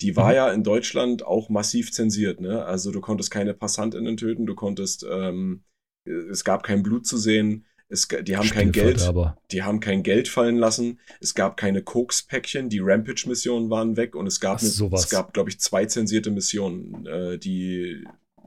Die 0.00 0.16
war 0.16 0.28
mhm. 0.28 0.34
ja 0.34 0.52
in 0.52 0.62
Deutschland 0.62 1.24
auch 1.24 1.48
massiv 1.48 1.92
zensiert, 1.92 2.40
ne? 2.40 2.64
Also 2.64 2.92
du 2.92 3.00
konntest 3.00 3.30
keine 3.30 3.52
PassantInnen 3.52 4.16
töten, 4.16 4.46
du 4.46 4.54
konntest, 4.54 5.04
ähm, 5.10 5.64
es 6.04 6.44
gab 6.44 6.62
kein 6.62 6.84
Blut 6.84 7.06
zu 7.06 7.16
sehen, 7.16 7.66
es, 7.88 8.08
die 8.08 8.36
haben 8.36 8.48
kein 8.48 8.72
Geld, 8.72 9.12
die 9.50 9.62
haben 9.62 9.80
kein 9.80 10.02
Geld 10.02 10.28
fallen 10.28 10.56
lassen. 10.56 11.00
Es 11.20 11.34
gab 11.34 11.56
keine 11.56 11.82
Koks-Päckchen, 11.82 12.68
die 12.68 12.80
Rampage-Missionen 12.80 13.70
waren 13.70 13.96
weg 13.96 14.14
und 14.14 14.26
es 14.26 14.40
gab, 14.40 14.58
Ach, 14.58 14.92
es 14.92 15.10
gab, 15.10 15.34
glaube 15.34 15.50
ich, 15.50 15.60
zwei 15.60 15.84
zensierte 15.84 16.30
Missionen, 16.30 17.06
äh, 17.06 17.38
die, 17.38 18.04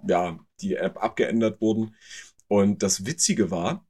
ja, 0.08 0.40
die 0.62 0.76
App 0.76 1.04
abgeändert 1.04 1.62
wurden. 1.62 1.96
Und 2.48 2.82
das 2.82 3.06
Witzige 3.06 3.52
war, 3.52 3.87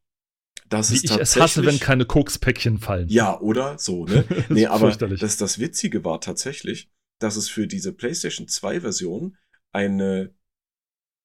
das 0.69 0.91
Wie 0.91 1.05
ich 1.05 1.11
es 1.11 1.35
hasse, 1.35 1.65
wenn 1.65 1.79
keine 1.79 2.05
Kokspäckchen 2.05 2.77
fallen. 2.77 3.07
Ja, 3.09 3.39
oder? 3.39 3.77
So, 3.77 4.05
ne? 4.05 4.25
nee, 4.49 4.65
aber 4.65 4.91
das, 4.95 5.37
das 5.37 5.59
Witzige 5.59 6.03
war 6.03 6.21
tatsächlich, 6.21 6.89
dass 7.19 7.35
es 7.35 7.49
für 7.49 7.67
diese 7.67 7.93
PlayStation 7.93 8.47
2 8.47 8.81
Version 8.81 9.37
eine 9.71 10.33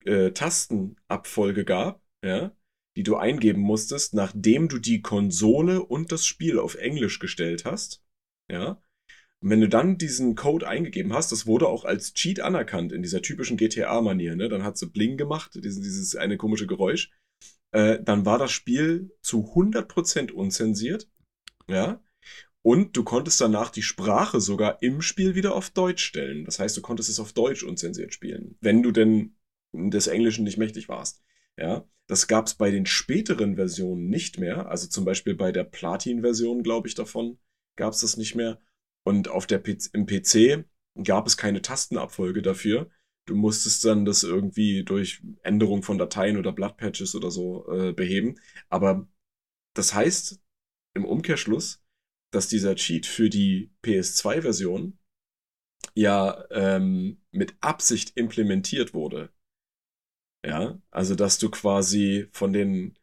äh, 0.05 0.31
Tastenabfolge 0.33 1.65
gab, 1.65 2.03
ja, 2.25 2.55
die 2.97 3.03
du 3.03 3.17
eingeben 3.17 3.63
musstest, 3.63 4.15
nachdem 4.15 4.69
du 4.69 4.79
die 4.79 5.01
Konsole 5.01 5.83
und 5.83 6.13
das 6.13 6.27
Spiel 6.27 6.59
auf 6.59 6.75
Englisch 6.75 7.19
gestellt 7.19 7.65
hast, 7.65 8.03
ja. 8.51 8.83
Und 9.41 9.51
wenn 9.51 9.61
du 9.61 9.69
dann 9.69 9.99
diesen 9.99 10.37
Code 10.37 10.69
eingegeben 10.69 11.13
hast, 11.13 11.33
das 11.33 11.47
wurde 11.47 11.67
auch 11.67 11.85
als 11.85 12.15
Cheat 12.15 12.39
anerkannt 12.39 12.93
in 12.93 13.03
dieser 13.03 13.23
typischen 13.23 13.57
GTA-Manier, 13.57 14.37
ne? 14.37 14.49
Dann 14.49 14.63
hat 14.63 14.79
sie 14.79 14.87
Bling 14.87 15.17
gemacht, 15.17 15.53
dieses, 15.55 15.81
dieses 15.81 16.15
eine 16.15 16.37
komische 16.37 16.69
Geräusch 16.69 17.11
äh, 17.73 17.99
dann 18.03 18.25
war 18.25 18.39
das 18.39 18.53
Spiel 18.53 19.11
zu 19.21 19.53
100% 19.55 20.33
unzensiert. 20.33 21.09
Ja. 21.69 22.03
Und 22.63 22.97
du 22.97 23.03
konntest 23.03 23.41
danach 23.41 23.71
die 23.71 23.83
Sprache 23.83 24.41
sogar 24.41 24.81
im 24.83 25.03
Spiel 25.03 25.35
wieder 25.35 25.55
auf 25.55 25.71
Deutsch 25.71 26.05
stellen. 26.05 26.45
Das 26.45 26.61
heißt, 26.61 26.77
du 26.77 26.81
konntest 26.83 27.09
es 27.09 27.19
auf 27.19 27.33
Deutsch 27.33 27.65
unzensiert 27.65 28.15
spielen, 28.15 28.57
wenn 28.61 28.83
du 28.83 28.93
denn 28.93 29.35
des 29.73 30.07
Englischen 30.07 30.45
nicht 30.45 30.59
mächtig 30.59 30.89
warst. 30.89 31.23
Ja, 31.59 31.89
das 32.07 32.29
gab 32.29 32.47
es 32.47 32.55
bei 32.55 32.71
den 32.71 32.87
späteren 32.87 33.57
Versionen 33.57 34.09
nicht 34.09 34.39
mehr. 34.39 34.69
Also 34.69 34.89
zum 34.89 35.05
Beispiel 35.05 35.35
bei 35.35 35.51
der 35.51 35.65
Platin-Version, 35.65 36.63
glaube 36.63 36.89
ich, 36.89 36.95
davon 36.95 37.39
gab 37.77 37.95
es 37.95 38.01
das 38.01 38.17
nicht 38.17 38.35
mehr. 38.35 38.61
Und 39.03 39.29
auf 39.29 39.47
der 39.47 39.59
P 39.59 39.77
im 39.93 40.07
PC 40.07 40.65
gab 41.03 41.27
es 41.27 41.37
keine 41.37 41.63
Tastenabfolge 41.63 42.43
dafür. 42.43 42.91
Du 43.27 43.37
musstest 43.37 43.85
dann 43.85 44.05
das 44.05 44.25
irgendwie 44.25 44.85
durch 44.85 45.23
Änderung 45.43 45.83
von 45.83 45.99
Dateien 45.99 46.37
oder 46.37 46.53
Bloodpatches 46.53 47.15
oder 47.15 47.31
so 47.31 47.71
äh, 47.73 47.93
beheben. 47.93 48.41
Aber 48.69 49.07
das 49.75 49.95
heißt 49.95 50.41
im 50.95 51.05
Umkehrschluss, 51.05 51.83
dass 52.33 52.49
dieser 52.49 52.75
Cheat 52.75 53.07
für 53.07 53.31
die 53.31 53.71
PS2-Version 53.83 54.99
ja 55.95 56.45
ähm, 56.51 57.23
mit 57.31 57.57
Absicht 57.61 58.17
implementiert 58.17 58.95
wurde. 58.95 59.31
Ja, 60.45 60.81
also 60.91 61.15
dass 61.15 61.39
du 61.39 61.51
quasi 61.51 62.29
von 62.33 62.53
den 62.53 62.99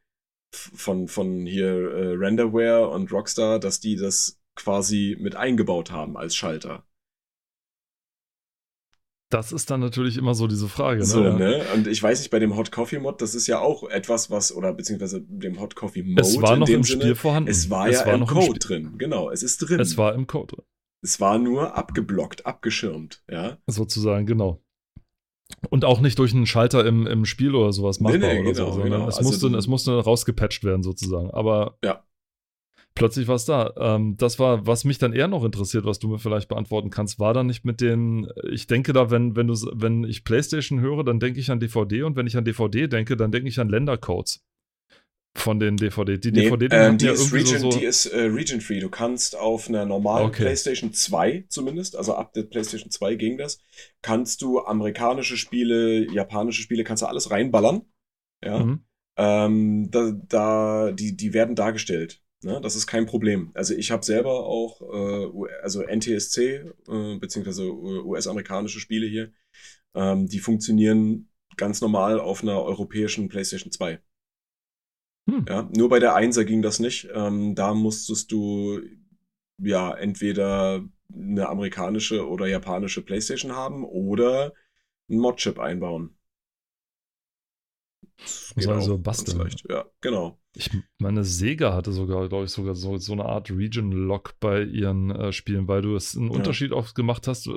von, 0.54 1.08
von 1.08 1.46
hier 1.46 1.70
äh, 1.70 2.16
Renderware 2.16 2.90
und 2.90 3.12
Rockstar, 3.12 3.60
dass 3.60 3.80
die 3.80 3.96
das 3.96 4.42
quasi 4.56 5.16
mit 5.20 5.36
eingebaut 5.36 5.92
haben 5.92 6.18
als 6.18 6.36
Schalter. 6.36 6.86
Das 9.32 9.52
ist 9.52 9.70
dann 9.70 9.80
natürlich 9.80 10.18
immer 10.18 10.34
so 10.34 10.48
diese 10.48 10.68
Frage. 10.68 11.02
Ne? 11.02 11.06
So, 11.06 11.22
ne? 11.22 11.64
Und 11.76 11.88
ich 11.88 12.02
weiß 12.02 12.20
nicht, 12.20 12.32
bei 12.32 12.40
dem 12.40 12.56
Hot 12.58 12.72
Coffee 12.72 12.98
Mod, 13.00 13.22
das 13.22 13.36
ist 13.36 13.46
ja 13.46 13.60
auch 13.60 13.88
etwas, 13.88 14.32
was, 14.32 14.52
oder 14.56 14.74
beziehungsweise 14.74 15.22
dem 15.22 15.60
Hot 15.60 15.76
Coffee 15.76 16.02
Mode. 16.02 16.22
Es 16.22 16.42
war 16.42 16.58
noch 16.58 16.68
im 16.68 16.84
Sinne, 16.84 17.02
Spiel 17.02 17.16
vorhanden. 17.16 17.50
Es 17.50 17.70
war 17.70 17.88
es 17.88 18.00
ja 18.00 18.08
war 18.08 18.16
im 18.16 18.26
Code 18.26 18.46
Spiel. 18.46 18.60
drin. 18.60 18.98
Genau, 18.98 19.30
es 19.30 19.44
ist 19.44 19.58
drin. 19.60 19.80
Es 19.80 19.98
war 19.98 20.16
im 20.16 20.26
Code 20.26 20.56
drin. 20.56 20.66
es 21.04 21.20
war 21.22 21.38
nur 21.38 21.76
abgeblockt, 21.78 22.46
abgeschirmt, 22.48 23.24
ja. 23.30 23.58
Sozusagen, 23.68 24.26
genau. 24.26 24.64
Und 25.70 25.86
auch 25.86 26.00
nicht 26.02 26.18
durch 26.20 26.34
einen 26.34 26.46
Schalter 26.46 26.86
im, 26.86 27.06
im 27.08 27.26
Spiel 27.26 27.54
oder 27.56 27.72
sowas 27.74 28.00
Nee, 28.00 28.14
machbar 28.14 28.34
nee, 28.34 28.40
oder 28.42 28.52
genau, 28.54 28.66
so. 28.66 28.72
sondern 28.74 28.92
genau. 28.92 29.08
Es, 29.10 29.18
Also 29.18 29.30
musste, 29.30 29.58
es 29.58 29.68
musste 29.68 29.92
rausgepatcht 30.00 30.64
werden, 30.64 30.84
sozusagen. 30.84 31.32
Aber 31.32 31.78
Ja. 31.84 32.04
Plötzlich 33.00 33.28
war 33.28 33.36
es 33.36 33.46
da. 33.46 33.74
Ähm, 33.78 34.16
das 34.18 34.38
war, 34.38 34.68
was 34.68 34.84
mich 34.84 35.00
dann 35.00 35.14
eher 35.14 35.28
noch 35.28 35.44
interessiert, 35.44 35.86
was 35.86 35.98
du 35.98 36.10
mir 36.10 36.20
vielleicht 36.20 36.50
beantworten 36.50 36.92
kannst, 36.92 37.18
war 37.20 37.34
da 37.34 37.44
nicht 37.44 37.66
mit 37.66 37.82
den, 37.82 38.28
ich 38.52 38.68
denke 38.68 38.94
da, 38.94 39.10
wenn, 39.10 39.36
wenn 39.36 39.48
du, 39.48 39.56
wenn 39.74 40.04
ich 40.04 40.24
PlayStation 40.24 40.82
höre, 40.82 41.04
dann 41.04 41.20
denke 41.20 41.40
ich 41.40 41.50
an 41.50 41.60
DVD 41.60 42.04
und 42.04 42.16
wenn 42.16 42.28
ich 42.28 42.38
an 42.38 42.46
DVD 42.46 42.88
denke, 42.88 43.18
dann 43.18 43.32
denke 43.32 43.48
ich 43.48 43.60
an 43.60 43.70
Ländercodes 43.70 44.44
von 45.36 45.60
den 45.60 45.78
DVD. 45.78 46.18
Die 46.18 46.32
Nee, 46.32 46.44
DVD, 46.44 46.68
die 46.68 46.76
ähm, 46.76 46.98
die, 46.98 47.06
ja 47.06 47.14
ist 47.14 47.20
irgendwie 47.22 47.38
Region, 47.38 47.60
so, 47.60 47.72
so 47.72 47.80
die 47.80 47.86
ist 47.86 48.06
äh, 48.08 48.22
Region 48.24 48.62
Free. 48.62 48.80
Du 48.80 48.90
kannst 48.90 49.36
auf 49.38 49.70
einer 49.70 49.86
normalen 49.86 50.28
Okay. 50.28 50.44
PlayStation 50.44 50.94
2 50.94 51.46
zumindest, 51.50 51.96
also 51.96 52.14
ab 52.16 52.34
der 52.34 52.44
PlayStation 52.44 52.92
2 52.92 53.16
ging 53.16 53.38
das, 53.38 53.60
kannst 54.02 54.42
du 54.42 54.60
amerikanische 54.60 55.38
Spiele, 55.38 56.12
japanische 56.12 56.62
Spiele, 56.62 56.84
kannst 56.84 57.04
du 57.04 57.08
alles 57.08 57.32
reinballern. 57.32 57.82
Ja. 58.44 58.60
Mhm. 58.60 58.84
Ähm, 59.18 59.92
da, 59.92 60.12
da, 60.12 60.92
die, 60.92 61.16
die 61.16 61.34
werden 61.34 61.56
dargestellt. 61.56 62.22
Ne? 62.42 62.60
Das 62.62 62.76
ist 62.76 62.88
kein 62.88 63.06
Problem. 63.06 63.52
Also 63.54 63.74
ich 63.74 63.92
habe 63.92 64.06
selber 64.06 64.46
auch 64.46 64.82
äh, 64.82 65.52
also 65.62 65.82
NTSC, 65.82 66.72
äh, 66.88 67.18
beziehungsweise 67.18 67.64
äh, 67.64 68.02
US-amerikanische 68.02 68.80
Spiele 68.80 69.08
hier. 69.08 69.34
Ähm, 69.94 70.28
die 70.28 70.40
funktionieren 70.40 71.30
ganz 71.58 71.82
normal 71.82 72.20
auf 72.20 72.42
einer 72.42 72.62
europäischen 72.62 73.28
PlayStation 73.28 73.72
2. 73.72 74.02
Hm. 75.30 75.46
Ja, 75.48 75.70
nur 75.76 75.90
bei 75.90 76.00
der 76.00 76.16
1er 76.16 76.46
ging 76.46 76.62
das 76.62 76.80
nicht. 76.80 77.10
Ähm, 77.14 77.56
da 77.56 77.74
musstest 77.74 78.32
du 78.32 78.80
ja 79.62 79.94
entweder 79.94 80.86
eine 81.14 81.50
amerikanische 81.50 82.28
oder 82.28 82.48
japanische 82.48 83.04
PlayStation 83.04 83.52
haben 83.52 83.84
oder 83.84 84.54
einen 85.10 85.20
Mod-Chip 85.20 85.60
einbauen. 85.60 86.16
Das 88.18 88.54
Muss 88.56 88.66
geht 88.66 88.74
also 88.74 88.98
basteln. 88.98 89.50
Ja, 89.70 89.86
genau. 90.02 90.40
Ich 90.60 90.70
meine, 90.98 91.24
Sega 91.24 91.74
hatte 91.74 91.94
sogar, 91.94 92.28
glaube 92.28 92.44
ich, 92.44 92.52
sogar 92.52 92.76
so, 92.76 92.98
so 92.98 93.14
eine 93.14 93.24
Art 93.24 93.50
Region-Lock 93.50 94.34
bei 94.42 94.64
ihren 94.64 95.10
äh, 95.10 95.32
Spielen, 95.32 95.70
weil 95.70 95.82
du 95.82 95.96
es 95.96 96.18
einen 96.18 96.28
Ja. 96.28 96.34
Unterschied 96.36 96.74
auch 96.74 96.94
gemacht 96.94 97.28
hast. 97.28 97.50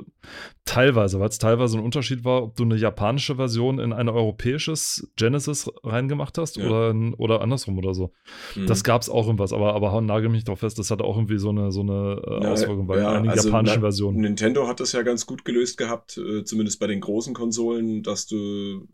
Teilweise, 0.63 1.19
weil 1.19 1.27
es 1.27 1.37
teilweise 1.37 1.77
ein 1.77 1.83
Unterschied 1.83 2.23
war, 2.23 2.43
ob 2.43 2.55
du 2.55 2.63
eine 2.63 2.77
japanische 2.77 3.35
Version 3.35 3.79
in 3.79 3.91
ein 3.91 4.07
europäisches 4.07 5.11
Genesis 5.17 5.69
reingemacht 5.83 6.37
hast 6.37 6.55
Ja. 6.55 6.65
oder, 6.65 6.95
oder 7.17 7.41
andersrum 7.41 7.77
oder 7.77 7.93
so. 7.93 8.13
Mhm. 8.55 8.67
Das 8.67 8.85
gab 8.85 9.01
es 9.01 9.09
auch 9.09 9.25
irgendwas, 9.25 9.51
aber, 9.51 9.75
aber 9.75 9.99
nagel 9.99 10.29
mich 10.29 10.45
doch 10.45 10.57
fest, 10.57 10.79
das 10.79 10.89
hatte 10.89 11.03
auch 11.03 11.17
irgendwie 11.17 11.39
so 11.39 11.49
eine, 11.49 11.73
so 11.73 11.81
eine 11.81 12.21
äh, 12.25 12.45
Auswirkung 12.47 12.87
bei 12.87 12.99
ja, 12.99 13.11
einigen 13.11 13.31
also 13.31 13.49
japanischen 13.49 13.81
Versionen. 13.81 14.21
Nintendo 14.21 14.65
hat 14.67 14.79
das 14.79 14.93
ja 14.93 15.01
ganz 15.01 15.25
gut 15.25 15.43
gelöst 15.43 15.77
gehabt, 15.77 16.17
äh, 16.17 16.45
zumindest 16.45 16.79
bei 16.79 16.87
den 16.87 17.01
großen 17.01 17.33
Konsolen, 17.33 18.01
dass 18.01 18.27
du 18.27 18.87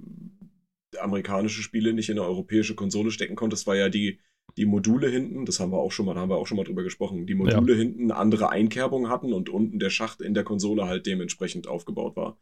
amerikanische 1.01 1.61
Spiele 1.61 1.93
nicht 1.93 2.09
in 2.09 2.19
eine 2.19 2.27
europäische 2.27 2.75
Konsole 2.75 3.11
stecken 3.11 3.35
konntest, 3.35 3.67
weil 3.67 3.79
ja 3.79 3.89
die, 3.89 4.19
die 4.57 4.65
Module 4.65 5.09
hinten, 5.09 5.45
das 5.45 5.59
haben 5.59 5.71
wir 5.71 5.79
auch 5.79 5.91
schon 5.91 6.05
mal, 6.05 6.13
da 6.13 6.21
haben 6.21 6.29
wir 6.29 6.37
auch 6.37 6.47
schon 6.47 6.57
mal 6.57 6.63
drüber 6.63 6.83
gesprochen, 6.83 7.25
die 7.27 7.35
Module 7.35 7.75
hinten 7.75 8.11
andere 8.11 8.49
Einkerbungen 8.49 9.09
hatten 9.09 9.33
und 9.33 9.49
unten 9.49 9.79
der 9.79 9.89
Schacht 9.89 10.21
in 10.21 10.33
der 10.33 10.43
Konsole 10.43 10.85
halt 10.85 11.05
dementsprechend 11.05 11.67
aufgebaut 11.67 12.15
war. 12.15 12.37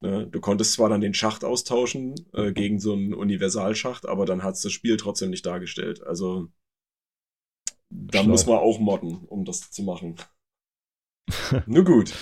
Ne? 0.00 0.26
Du 0.26 0.40
konntest 0.40 0.72
zwar 0.72 0.88
dann 0.88 1.00
den 1.00 1.14
Schacht 1.14 1.44
austauschen 1.44 2.14
äh, 2.32 2.52
gegen 2.52 2.80
so 2.80 2.92
einen 2.92 3.14
Universalschacht, 3.14 4.06
aber 4.06 4.26
dann 4.26 4.42
hat 4.42 4.54
es 4.54 4.62
das 4.62 4.72
Spiel 4.72 4.96
trotzdem 4.96 5.30
nicht 5.30 5.46
dargestellt. 5.46 6.02
Also 6.02 6.48
da 7.90 8.20
Schlau. 8.20 8.30
muss 8.30 8.46
man 8.46 8.58
auch 8.58 8.78
modden, 8.80 9.24
um 9.26 9.44
das 9.44 9.70
zu 9.70 9.82
machen. 9.82 10.16
Nur 11.66 11.84
gut. 11.84 12.12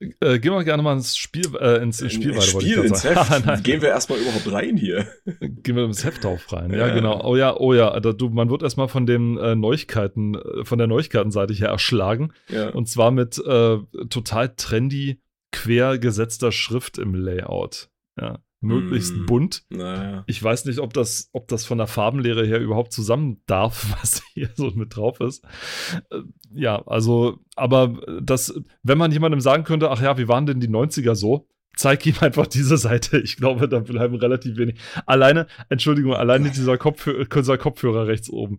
Äh, 0.00 0.38
gehen 0.38 0.52
wir 0.52 0.62
gerne 0.62 0.82
mal 0.82 0.92
ins 0.92 1.16
Spiel, 1.16 1.46
äh, 1.60 1.82
ins, 1.82 2.00
ins 2.00 2.12
Spiel 2.12 2.30
weiter, 2.30 2.42
Spiel 2.42 2.84
ins. 2.84 3.02
Heft. 3.02 3.64
Gehen 3.64 3.82
wir 3.82 3.88
erstmal 3.88 4.20
überhaupt 4.20 4.52
rein 4.52 4.76
hier. 4.76 5.08
Gehen 5.40 5.74
wir 5.74 5.84
ins 5.84 6.04
Heft 6.04 6.24
auf 6.24 6.52
rein. 6.52 6.70
Ja, 6.70 6.86
Ja. 6.86 6.94
genau. 6.94 7.20
Oh 7.24 7.34
ja, 7.34 7.56
oh 7.56 7.74
ja. 7.74 7.98
Da, 7.98 8.12
du, 8.12 8.28
man 8.28 8.48
wird 8.48 8.62
erstmal 8.62 8.86
von 8.86 9.06
den 9.06 9.36
äh, 9.38 9.56
Neuigkeiten, 9.56 10.36
äh, 10.36 10.64
von 10.64 10.78
der 10.78 10.86
Neuigkeitenseite 10.86 11.52
her 11.52 11.70
erschlagen. 11.70 12.32
Ja. 12.48 12.68
Und 12.70 12.88
zwar 12.88 13.10
mit 13.10 13.38
äh, 13.38 13.78
total 14.08 14.54
trendy, 14.54 15.20
quer 15.50 15.98
gesetzter 15.98 16.52
Schrift 16.52 16.98
im 16.98 17.14
Layout. 17.14 17.88
Ja. 18.20 18.38
Möglichst 18.60 19.14
Mm. 19.14 19.26
bunt. 19.26 19.62
naja. 19.70 20.24
Ich 20.26 20.42
weiß 20.42 20.64
nicht, 20.64 20.80
ob 20.80 20.92
das, 20.92 21.30
ob 21.32 21.46
das 21.48 21.64
von 21.64 21.78
der 21.78 21.86
Farbenlehre 21.86 22.44
her 22.44 22.60
überhaupt 22.60 22.92
zusammen 22.92 23.40
darf, 23.46 23.86
was 24.02 24.22
hier 24.34 24.50
so 24.56 24.70
mit 24.72 24.96
drauf 24.96 25.20
ist. 25.20 25.44
Äh, 26.10 26.22
Ja, 26.54 26.82
also, 26.86 27.38
aber 27.56 28.00
das, 28.22 28.52
wenn 28.82 28.98
man 28.98 29.12
jemandem 29.12 29.40
sagen 29.40 29.64
könnte, 29.64 29.90
ach 29.90 30.02
ja, 30.02 30.18
wie 30.18 30.28
waren 30.28 30.46
denn 30.46 30.60
die 30.60 30.68
90er 30.68 31.14
so? 31.14 31.46
Zeig 31.76 32.04
ihm 32.06 32.14
einfach 32.20 32.48
diese 32.48 32.76
Seite. 32.76 33.20
Ich 33.20 33.36
glaube, 33.36 33.68
da 33.68 33.78
bleiben 33.78 34.16
relativ 34.16 34.56
wenig. 34.56 34.80
Alleine, 35.06 35.46
Entschuldigung, 35.68 36.12
alleine 36.14 36.50
dieser, 36.50 36.76
Kopfhörer, 36.76 37.26
dieser 37.26 37.56
Kopfhörer 37.58 38.08
rechts 38.08 38.28
oben. 38.28 38.58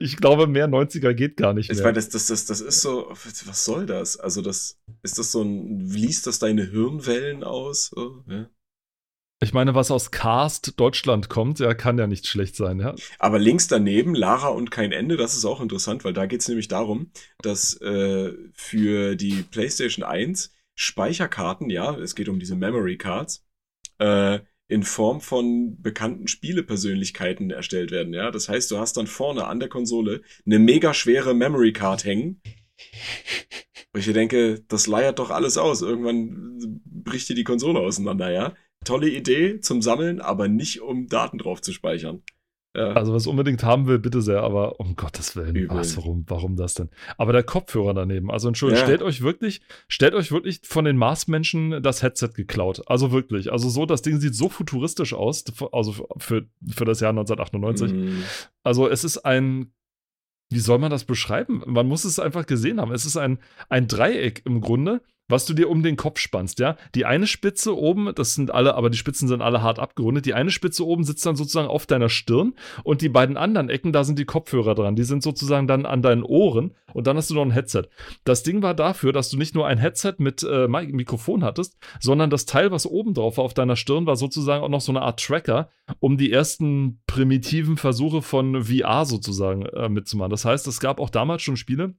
Ich 0.00 0.16
glaube, 0.16 0.46
mehr 0.46 0.66
90er 0.66 1.12
geht 1.12 1.36
gar 1.36 1.52
nicht 1.52 1.68
Ich 1.70 1.76
mehr. 1.76 1.84
meine, 1.88 1.96
das, 1.96 2.08
das, 2.08 2.28
das, 2.28 2.46
das 2.46 2.62
ist 2.62 2.80
so, 2.80 3.10
was 3.10 3.64
soll 3.66 3.84
das? 3.84 4.16
Also, 4.16 4.40
das, 4.40 4.80
ist 5.02 5.18
das 5.18 5.30
so 5.32 5.42
ein, 5.42 5.80
liest 5.80 6.26
das 6.26 6.38
deine 6.38 6.64
Hirnwellen 6.64 7.44
aus? 7.44 7.90
Ja. 8.26 8.48
Ich 9.40 9.52
meine, 9.52 9.74
was 9.74 9.92
aus 9.92 10.10
Cast 10.10 10.80
Deutschland 10.80 11.28
kommt, 11.28 11.60
ja, 11.60 11.72
kann 11.72 11.96
ja 11.96 12.08
nicht 12.08 12.26
schlecht 12.26 12.56
sein, 12.56 12.80
ja. 12.80 12.94
Aber 13.20 13.38
links 13.38 13.68
daneben, 13.68 14.16
Lara 14.16 14.48
und 14.48 14.72
kein 14.72 14.90
Ende, 14.90 15.16
das 15.16 15.36
ist 15.36 15.44
auch 15.44 15.60
interessant, 15.60 16.04
weil 16.04 16.12
da 16.12 16.26
geht 16.26 16.40
es 16.40 16.48
nämlich 16.48 16.66
darum, 16.66 17.12
dass 17.40 17.80
äh, 17.80 18.32
für 18.52 19.14
die 19.14 19.44
PlayStation 19.44 20.04
1 20.04 20.52
Speicherkarten, 20.74 21.70
ja, 21.70 21.96
es 21.96 22.16
geht 22.16 22.28
um 22.28 22.40
diese 22.40 22.56
Memory 22.56 22.98
Cards, 22.98 23.46
äh, 23.98 24.40
in 24.66 24.82
Form 24.82 25.20
von 25.20 25.80
bekannten 25.80 26.26
Spielepersönlichkeiten 26.26 27.50
erstellt 27.50 27.92
werden, 27.92 28.14
ja. 28.14 28.32
Das 28.32 28.48
heißt, 28.48 28.70
du 28.72 28.78
hast 28.78 28.96
dann 28.96 29.06
vorne 29.06 29.46
an 29.46 29.60
der 29.60 29.68
Konsole 29.68 30.22
eine 30.46 30.58
mega 30.58 30.92
schwere 30.94 31.32
Memory 31.32 31.72
Card 31.72 32.04
hängen. 32.04 32.42
Wo 33.92 34.00
ich 34.00 34.12
denke, 34.12 34.62
das 34.68 34.86
leiert 34.86 35.18
doch 35.18 35.30
alles 35.30 35.56
aus. 35.56 35.80
Irgendwann 35.80 36.82
bricht 36.84 37.28
dir 37.28 37.34
die 37.34 37.44
Konsole 37.44 37.78
auseinander, 37.80 38.30
ja. 38.30 38.54
Tolle 38.84 39.08
Idee 39.08 39.60
zum 39.60 39.82
Sammeln, 39.82 40.20
aber 40.20 40.48
nicht 40.48 40.80
um 40.80 41.08
Daten 41.08 41.38
drauf 41.38 41.60
zu 41.60 41.72
speichern. 41.72 42.22
Ja. 42.76 42.92
Also, 42.92 43.12
was 43.12 43.26
unbedingt 43.26 43.64
haben 43.64 43.86
will, 43.86 43.98
bitte 43.98 44.22
sehr, 44.22 44.42
aber 44.42 44.78
um 44.78 44.94
Gottes 44.94 45.34
Willen, 45.34 45.56
Übel. 45.56 45.76
was, 45.76 45.96
warum, 45.96 46.24
warum 46.28 46.54
das 46.54 46.74
denn? 46.74 46.90
Aber 47.16 47.32
der 47.32 47.42
Kopfhörer 47.42 47.92
daneben, 47.94 48.30
also 48.30 48.46
Entschuldigung, 48.46 48.80
Ja. 48.80 48.86
stellt 48.86 49.02
euch 49.02 49.20
wirklich, 49.22 49.62
stellt 49.88 50.14
euch 50.14 50.30
wirklich 50.30 50.60
von 50.64 50.84
den 50.84 50.96
Marsmenschen 50.96 51.82
das 51.82 52.02
Headset 52.02 52.28
geklaut. 52.36 52.82
Also 52.86 53.10
wirklich, 53.10 53.50
also 53.50 53.68
so, 53.68 53.84
das 53.84 54.02
Ding 54.02 54.20
sieht 54.20 54.34
so 54.34 54.48
futuristisch 54.48 55.12
aus, 55.14 55.44
also 55.72 56.06
für, 56.18 56.46
für 56.68 56.84
das 56.84 57.00
Jahr 57.00 57.10
1998. 57.10 57.92
Mm, 57.92 58.22
Also 58.62 58.88
es 58.88 59.02
ist 59.02 59.18
ein, 59.18 59.72
wie 60.50 60.60
soll 60.60 60.78
man 60.78 60.90
das 60.90 61.04
beschreiben? 61.04 61.62
Man 61.66 61.88
muss 61.88 62.04
es 62.04 62.18
einfach 62.20 62.46
gesehen 62.46 62.80
haben. 62.80 62.92
Es 62.92 63.06
ist 63.06 63.16
ein, 63.16 63.38
ein 63.70 63.88
Dreieck 63.88 64.42
im 64.44 64.60
Grunde, 64.60 65.00
was 65.28 65.46
du 65.46 65.54
dir 65.54 65.68
um 65.68 65.82
den 65.82 65.96
Kopf 65.96 66.18
spannst, 66.18 66.58
ja. 66.58 66.76
Die 66.94 67.04
eine 67.04 67.26
Spitze 67.26 67.76
oben, 67.76 68.12
das 68.14 68.34
sind 68.34 68.50
alle, 68.50 68.74
aber 68.74 68.90
die 68.90 68.98
Spitzen 68.98 69.28
sind 69.28 69.42
alle 69.42 69.62
hart 69.62 69.78
abgerundet. 69.78 70.26
Die 70.26 70.34
eine 70.34 70.50
Spitze 70.50 70.86
oben 70.86 71.04
sitzt 71.04 71.24
dann 71.26 71.36
sozusagen 71.36 71.68
auf 71.68 71.86
deiner 71.86 72.08
Stirn 72.08 72.54
und 72.84 73.02
die 73.02 73.08
beiden 73.08 73.36
anderen 73.36 73.68
Ecken, 73.68 73.92
da 73.92 74.04
sind 74.04 74.18
die 74.18 74.24
Kopfhörer 74.24 74.74
dran. 74.74 74.96
Die 74.96 75.04
sind 75.04 75.22
sozusagen 75.22 75.66
dann 75.66 75.86
an 75.86 76.02
deinen 76.02 76.22
Ohren 76.22 76.74
und 76.94 77.06
dann 77.06 77.16
hast 77.16 77.30
du 77.30 77.34
noch 77.34 77.42
ein 77.42 77.50
Headset. 77.50 77.84
Das 78.24 78.42
Ding 78.42 78.62
war 78.62 78.74
dafür, 78.74 79.12
dass 79.12 79.30
du 79.30 79.36
nicht 79.36 79.54
nur 79.54 79.66
ein 79.66 79.78
Headset 79.78 80.14
mit 80.18 80.42
äh, 80.42 80.66
Mi- 80.66 80.92
Mikrofon 80.92 81.44
hattest, 81.44 81.76
sondern 82.00 82.30
das 82.30 82.46
Teil, 82.46 82.70
was 82.70 82.86
oben 82.86 83.14
drauf 83.14 83.36
war 83.36 83.44
auf 83.44 83.54
deiner 83.54 83.76
Stirn, 83.76 84.06
war 84.06 84.16
sozusagen 84.16 84.64
auch 84.64 84.68
noch 84.68 84.80
so 84.80 84.92
eine 84.92 85.02
Art 85.02 85.22
Tracker, 85.22 85.70
um 86.00 86.16
die 86.16 86.32
ersten 86.32 87.00
primitiven 87.06 87.76
Versuche 87.76 88.22
von 88.22 88.64
VR 88.64 89.04
sozusagen 89.04 89.66
äh, 89.66 89.88
mitzumachen. 89.88 90.30
Das 90.30 90.44
heißt, 90.44 90.66
es 90.66 90.80
gab 90.80 91.00
auch 91.00 91.10
damals 91.10 91.42
schon 91.42 91.56
Spiele, 91.56 91.94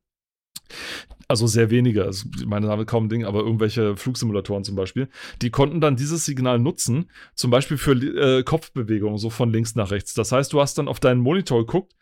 also 1.28 1.46
sehr 1.46 1.70
wenige, 1.70 2.06
also 2.06 2.28
ich 2.40 2.48
meine, 2.48 2.66
da 2.66 2.72
haben 2.72 2.80
wir 2.80 2.86
kaum 2.88 3.06
ein 3.06 3.10
Ding, 3.10 3.24
aber 3.24 3.42
irgendwelche 3.42 3.96
Flugsimulatoren 3.96 4.64
zum 4.64 4.76
Beispiel, 4.76 5.10
die 5.44 5.52
konnten 5.52 5.80
dann 5.80 5.96
dieses 5.96 6.26
Signal 6.26 6.58
nutzen, 6.58 7.10
zum 7.36 7.52
Beispiel 7.52 7.78
für 7.78 7.92
äh, 7.92 8.44
Kopfbewegungen, 8.44 9.20
so 9.20 9.30
von 9.30 9.52
links 9.52 9.76
nach 9.76 9.92
rechts. 9.92 10.16
Das 10.16 10.32
heißt, 10.32 10.52
du 10.54 10.60
hast 10.60 10.80
dann 10.80 10.88
auf 10.88 11.00
deinen 11.00 11.22
Monitor 11.22 11.60
geguckt, 11.66 11.94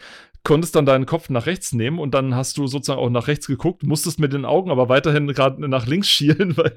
konntest 0.43 0.77
dann 0.77 0.85
deinen 0.85 1.05
Kopf 1.05 1.29
nach 1.29 1.45
rechts 1.45 1.73
nehmen 1.73 1.99
und 1.99 2.13
dann 2.13 2.35
hast 2.35 2.57
du 2.57 2.67
sozusagen 2.67 3.01
auch 3.01 3.09
nach 3.09 3.27
rechts 3.27 3.47
geguckt, 3.47 3.83
musstest 3.83 4.17
mit 4.17 4.31
den 4.31 4.45
Augen 4.45 4.71
aber 4.71 4.87
weiterhin 4.87 5.27
gerade 5.27 5.67
nach 5.67 5.87
links 5.87 6.07
schielen, 6.07 6.55
weil, 6.57 6.73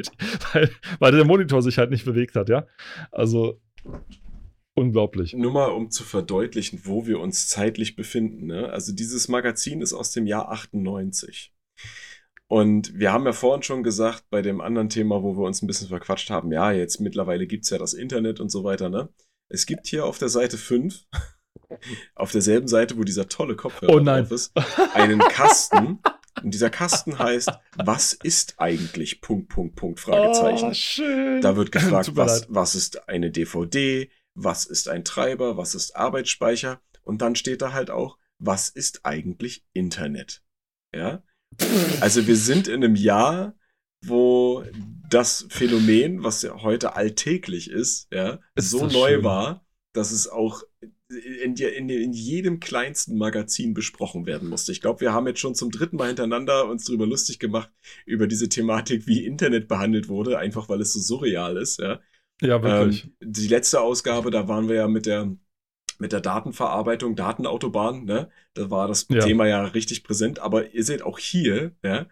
weil, 0.53 0.71
weil 0.99 1.13
der 1.13 1.25
Monitor 1.25 1.63
sich 1.63 1.79
halt 1.79 1.91
nicht 1.91 2.05
bewegt 2.05 2.35
hat, 2.35 2.49
ja. 2.49 2.67
Also 3.13 3.61
unglaublich. 4.75 5.35
Nur 5.35 5.53
mal, 5.53 5.71
um 5.71 5.89
zu 5.91 6.03
verdeutlichen, 6.03 6.81
wo 6.83 7.07
wir 7.07 7.21
uns 7.21 7.47
zeitlich 7.47 7.95
befinden. 7.95 8.47
Ne? 8.47 8.71
Also 8.71 8.93
dieses 8.93 9.29
Magazin 9.29 9.83
ist 9.83 9.93
aus 9.93 10.11
dem 10.11 10.27
Jahr 10.27 10.51
98. 10.51 11.53
Und 12.51 12.99
wir 12.99 13.13
haben 13.13 13.27
ja 13.27 13.33
vorhin 13.33 13.63
schon 13.63 13.85
gesagt, 13.85 14.25
bei 14.29 14.43
dem 14.43 14.61
anderen 14.61 14.89
Thema, 14.89 15.23
wo 15.23 15.37
wir 15.37 15.47
uns 15.47 15.63
ein 15.63 15.69
bisschen 15.69 15.87
verquatscht 15.87 16.31
haben, 16.31 16.51
ja, 16.51 16.73
jetzt 16.73 16.99
mittlerweile 16.99 17.47
gibt's 17.47 17.71
ja 17.71 17.79
das 17.79 17.95
Internet 17.95 18.41
und 18.41 18.49
so 18.49 18.65
weiter, 18.65 18.89
ne? 18.89 19.09
Es 19.49 19.67
gibt 19.67 19.87
hier 19.87 20.05
auf 20.05 20.19
der 20.19 20.31
Seite 20.31 20.59
5, 20.59 21.07
auf 22.17 22.33
derselben 22.33 22.67
Seite, 22.67 22.99
wo 22.99 23.05
dieser 23.05 23.29
tolle 23.29 23.55
Kopfhörer 23.55 23.95
Oh 23.95 24.01
nein. 24.01 24.25
drauf 24.25 24.33
ist, 24.33 24.53
einen 24.95 25.21
Kasten. 25.21 26.01
Und 26.43 26.53
dieser 26.53 26.71
Kasten 26.71 27.21
heißt, 27.21 27.53
was 27.77 28.15
ist 28.15 28.57
eigentlich 28.59 29.21
Punkt, 29.21 29.49
Punkt, 29.49 29.77
Punkt, 29.77 30.01
Fragezeichen. 30.01 30.71
Oh, 30.71 30.75
schön. 30.75 31.41
Da 31.43 31.55
wird 31.55 31.71
gefragt, 31.71 32.17
was, 32.17 32.47
was 32.49 32.75
ist 32.75 33.09
eine 33.09 33.31
DVD, 33.31 34.11
was 34.35 34.65
ist 34.65 34.89
ein 34.89 35.05
Treiber, 35.05 35.57
was 35.57 35.77
ist 35.77 35.95
Arbeitsspeicher 35.95 36.81
und 37.03 37.23
dann 37.23 37.37
steht 37.37 37.63
da 37.63 37.73
halt 37.73 37.91
auch, 37.91 38.19
was 38.41 38.71
ist 38.71 39.07
eigentlich 39.07 39.65
Internet? 39.73 40.43
Ja? 40.93 41.23
Also 42.01 42.27
wir 42.27 42.37
sind 42.37 42.69
in 42.69 42.83
einem 42.83 42.97
Jahr, 42.97 43.55
wo 44.05 44.65
das 45.09 45.47
Phänomen, 45.51 46.23
was 46.23 46.43
ja 46.43 46.63
heute 46.63 46.97
alltäglich 46.97 47.71
ist, 47.71 48.09
ja, 48.13 48.39
Ist 48.55 48.71
so 48.71 48.87
neu 48.87 49.15
schön. 49.15 49.25
war, 49.25 49.67
dass 49.93 50.13
es 50.13 50.29
auch 50.29 50.63
in, 51.11 51.57
in, 51.57 51.89
in 51.89 52.13
jedem 52.13 52.61
kleinsten 52.61 53.19
Magazin 53.19 53.75
besprochen 53.75 54.27
werden 54.27 54.49
musste. 54.49 54.71
Ich 54.71 54.81
glaube, 54.81 55.01
wir 55.01 55.13
haben 55.13 55.27
jetzt 55.27 55.41
schon 55.41 55.57
zum 55.57 55.71
dritten 55.71 55.97
Mal 55.97 56.09
hintereinander 56.09 56.69
uns 56.69 56.85
darüber 56.85 57.07
lustig 57.07 57.41
gemacht, 57.41 57.71
über 58.07 58.29
diese 58.29 58.49
Thematik, 58.49 59.07
wie 59.09 59.25
Internet 59.25 59.67
behandelt 59.67 60.09
wurde, 60.09 60.39
einfach 60.39 60.69
weil 60.69 60.81
es 60.81 60.93
so 60.93 61.01
surreal 61.01 61.57
ist, 61.57 61.81
ja. 61.81 62.01
Ja, 62.41 62.63
wirklich. 62.63 63.05
Ähm, 63.05 63.33
die 63.33 63.49
letzte 63.49 63.81
Ausgabe, 63.81 64.31
da 64.31 64.49
waren 64.49 64.69
wir 64.69 64.77
ja 64.77 64.89
mit 64.89 65.07
der, 65.07 65.37
mit 66.01 66.13
der 66.13 66.21
Datenverarbeitung, 66.21 67.17
Datenautobahn, 67.17 68.05
ne? 68.05 68.31
Da 68.55 68.71
war 68.71 68.89
das 68.89 69.07
Ja. 69.09 69.21
Thema 69.21 69.47
ja 69.47 69.65
richtig 69.65 70.05
präsent, 70.05 70.39
aber 70.39 70.73
ihr 70.73 70.85
seht 70.85 71.03
auch 71.03 71.19
hier, 71.19 71.73
ja, 71.83 72.07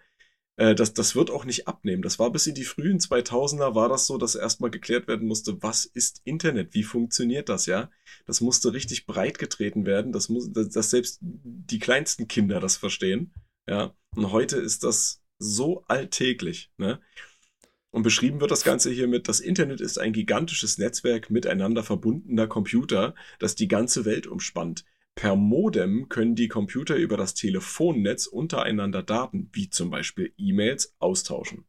äh, 0.57 0.74
das, 0.74 0.93
das 0.93 1.14
wird 1.14 1.30
auch 1.30 1.45
nicht 1.45 1.68
abnehmen. 1.68 2.03
Das 2.03 2.18
war 2.18 2.30
bis 2.30 2.47
in 2.47 2.55
die 2.55 2.64
frühen 2.64 3.01
2000er 3.01 3.74
war 3.74 3.89
das 3.89 4.07
so, 4.07 4.18
dass 4.18 4.34
erstmal 4.34 4.70
geklärt 4.70 5.09
werden 5.09 5.26
musste, 5.26 5.62
was 5.62 5.84
ist 5.84 6.20
Internet? 6.24 6.74
Wie 6.74 6.82
funktioniert 6.84 7.49
das, 7.49 7.66
ja? 7.66 7.91
Das 8.26 8.41
musste 8.41 8.72
richtig 8.72 9.07
breit 9.07 9.39
getreten 9.39 9.86
werden, 9.86 10.12
das 10.12 10.28
muss, 10.28 10.53
dass, 10.53 10.68
dass 10.70 10.91
selbst 10.91 11.18
die 11.22 11.78
kleinsten 11.78 12.28
Kinder 12.28 12.61
das 12.61 12.76
verstehen, 12.76 13.32
ja? 13.68 13.95
Und 14.16 14.32
heute 14.32 14.57
ist 14.57 14.84
das 14.84 15.22
so 15.39 15.84
alltäglich, 15.86 16.72
ne? 16.78 17.01
Und 17.99 18.05
beschrieben 18.05 18.40
wird 18.40 18.53
das 18.53 18.62
Ganze 18.62 18.92
hiermit, 18.92 19.26
das 19.26 19.40
Internet 19.40 19.80
ist 19.80 19.99
ein 19.99 20.12
gigantisches 20.12 20.78
Netzwerk 20.78 21.30
miteinander 21.30 21.82
verbundener 21.82 22.46
Computer, 22.46 23.16
das 23.40 23.57
die 23.57 23.66
ganze 23.66 24.05
Welt 24.05 24.28
umspannt. 24.28 24.84
Per 25.16 25.34
Modem 25.34 26.09
können 26.09 26.36
die 26.36 26.46
Computer 26.46 26.94
über 26.94 27.16
das 27.16 27.34
Telefonnetz 27.34 28.28
untereinander 28.28 29.03
Daten, 29.03 29.51
wie 29.53 29.68
zum 29.68 29.90
Beispiel 29.90 30.32
E-Mails, 30.38 30.94
austauschen. 31.01 31.64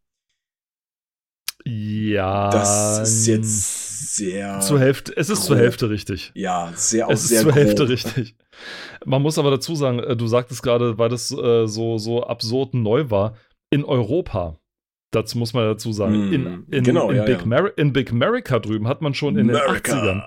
ja. 1.66 2.52
Das 2.52 3.00
ist 3.00 3.26
jetzt 3.26 4.16
sehr, 4.16 4.60
zur 4.60 4.80
Hälfte. 4.80 5.18
Es 5.18 5.32
ist 5.32 5.46
zur 5.46 5.56
grob. 5.56 5.64
Hälfte 5.64 5.90
richtig. 5.90 6.32
ja, 6.36 6.72
sehr, 6.76 7.08
auch 7.08 7.12
es 7.12 7.24
ist 7.24 7.30
sehr 7.30 7.42
zur 7.42 7.54
grob. 7.54 7.60
Hälfte 7.60 7.90
richtig. 7.90 8.36
Man 9.04 9.24
muss 9.24 9.40
aber 9.40 9.50
dazu 9.50 9.74
sagen, 9.74 9.98
äh, 9.98 10.16
du 10.16 10.28
sagtest 10.28 10.62
gerade, 10.62 11.00
weil 11.00 11.10
das 11.10 11.32
äh, 11.32 11.66
so, 11.66 11.98
so 11.98 12.24
absurd 12.24 12.76
neu 12.76 13.10
war, 13.10 13.36
in 13.72 13.84
Europa. 13.84 14.60
Dazu 15.12 15.38
muss 15.38 15.54
man 15.54 15.64
dazu 15.66 15.92
sagen, 15.92 16.30
Mm, 16.30 16.34
in, 16.34 16.66
in, 16.70 16.84
genau, 16.84 17.10
in, 17.10 17.18
ja, 17.18 17.24
Big 17.26 17.46
ja. 17.46 17.66
In 17.78 17.94
Big 17.94 18.12
America 18.12 18.60
drüben 18.60 18.88
hat 18.88 19.02
man 19.02 19.14
schon 19.14 19.38
in 19.38 19.48
den 19.48 19.58
80ern 19.58 20.24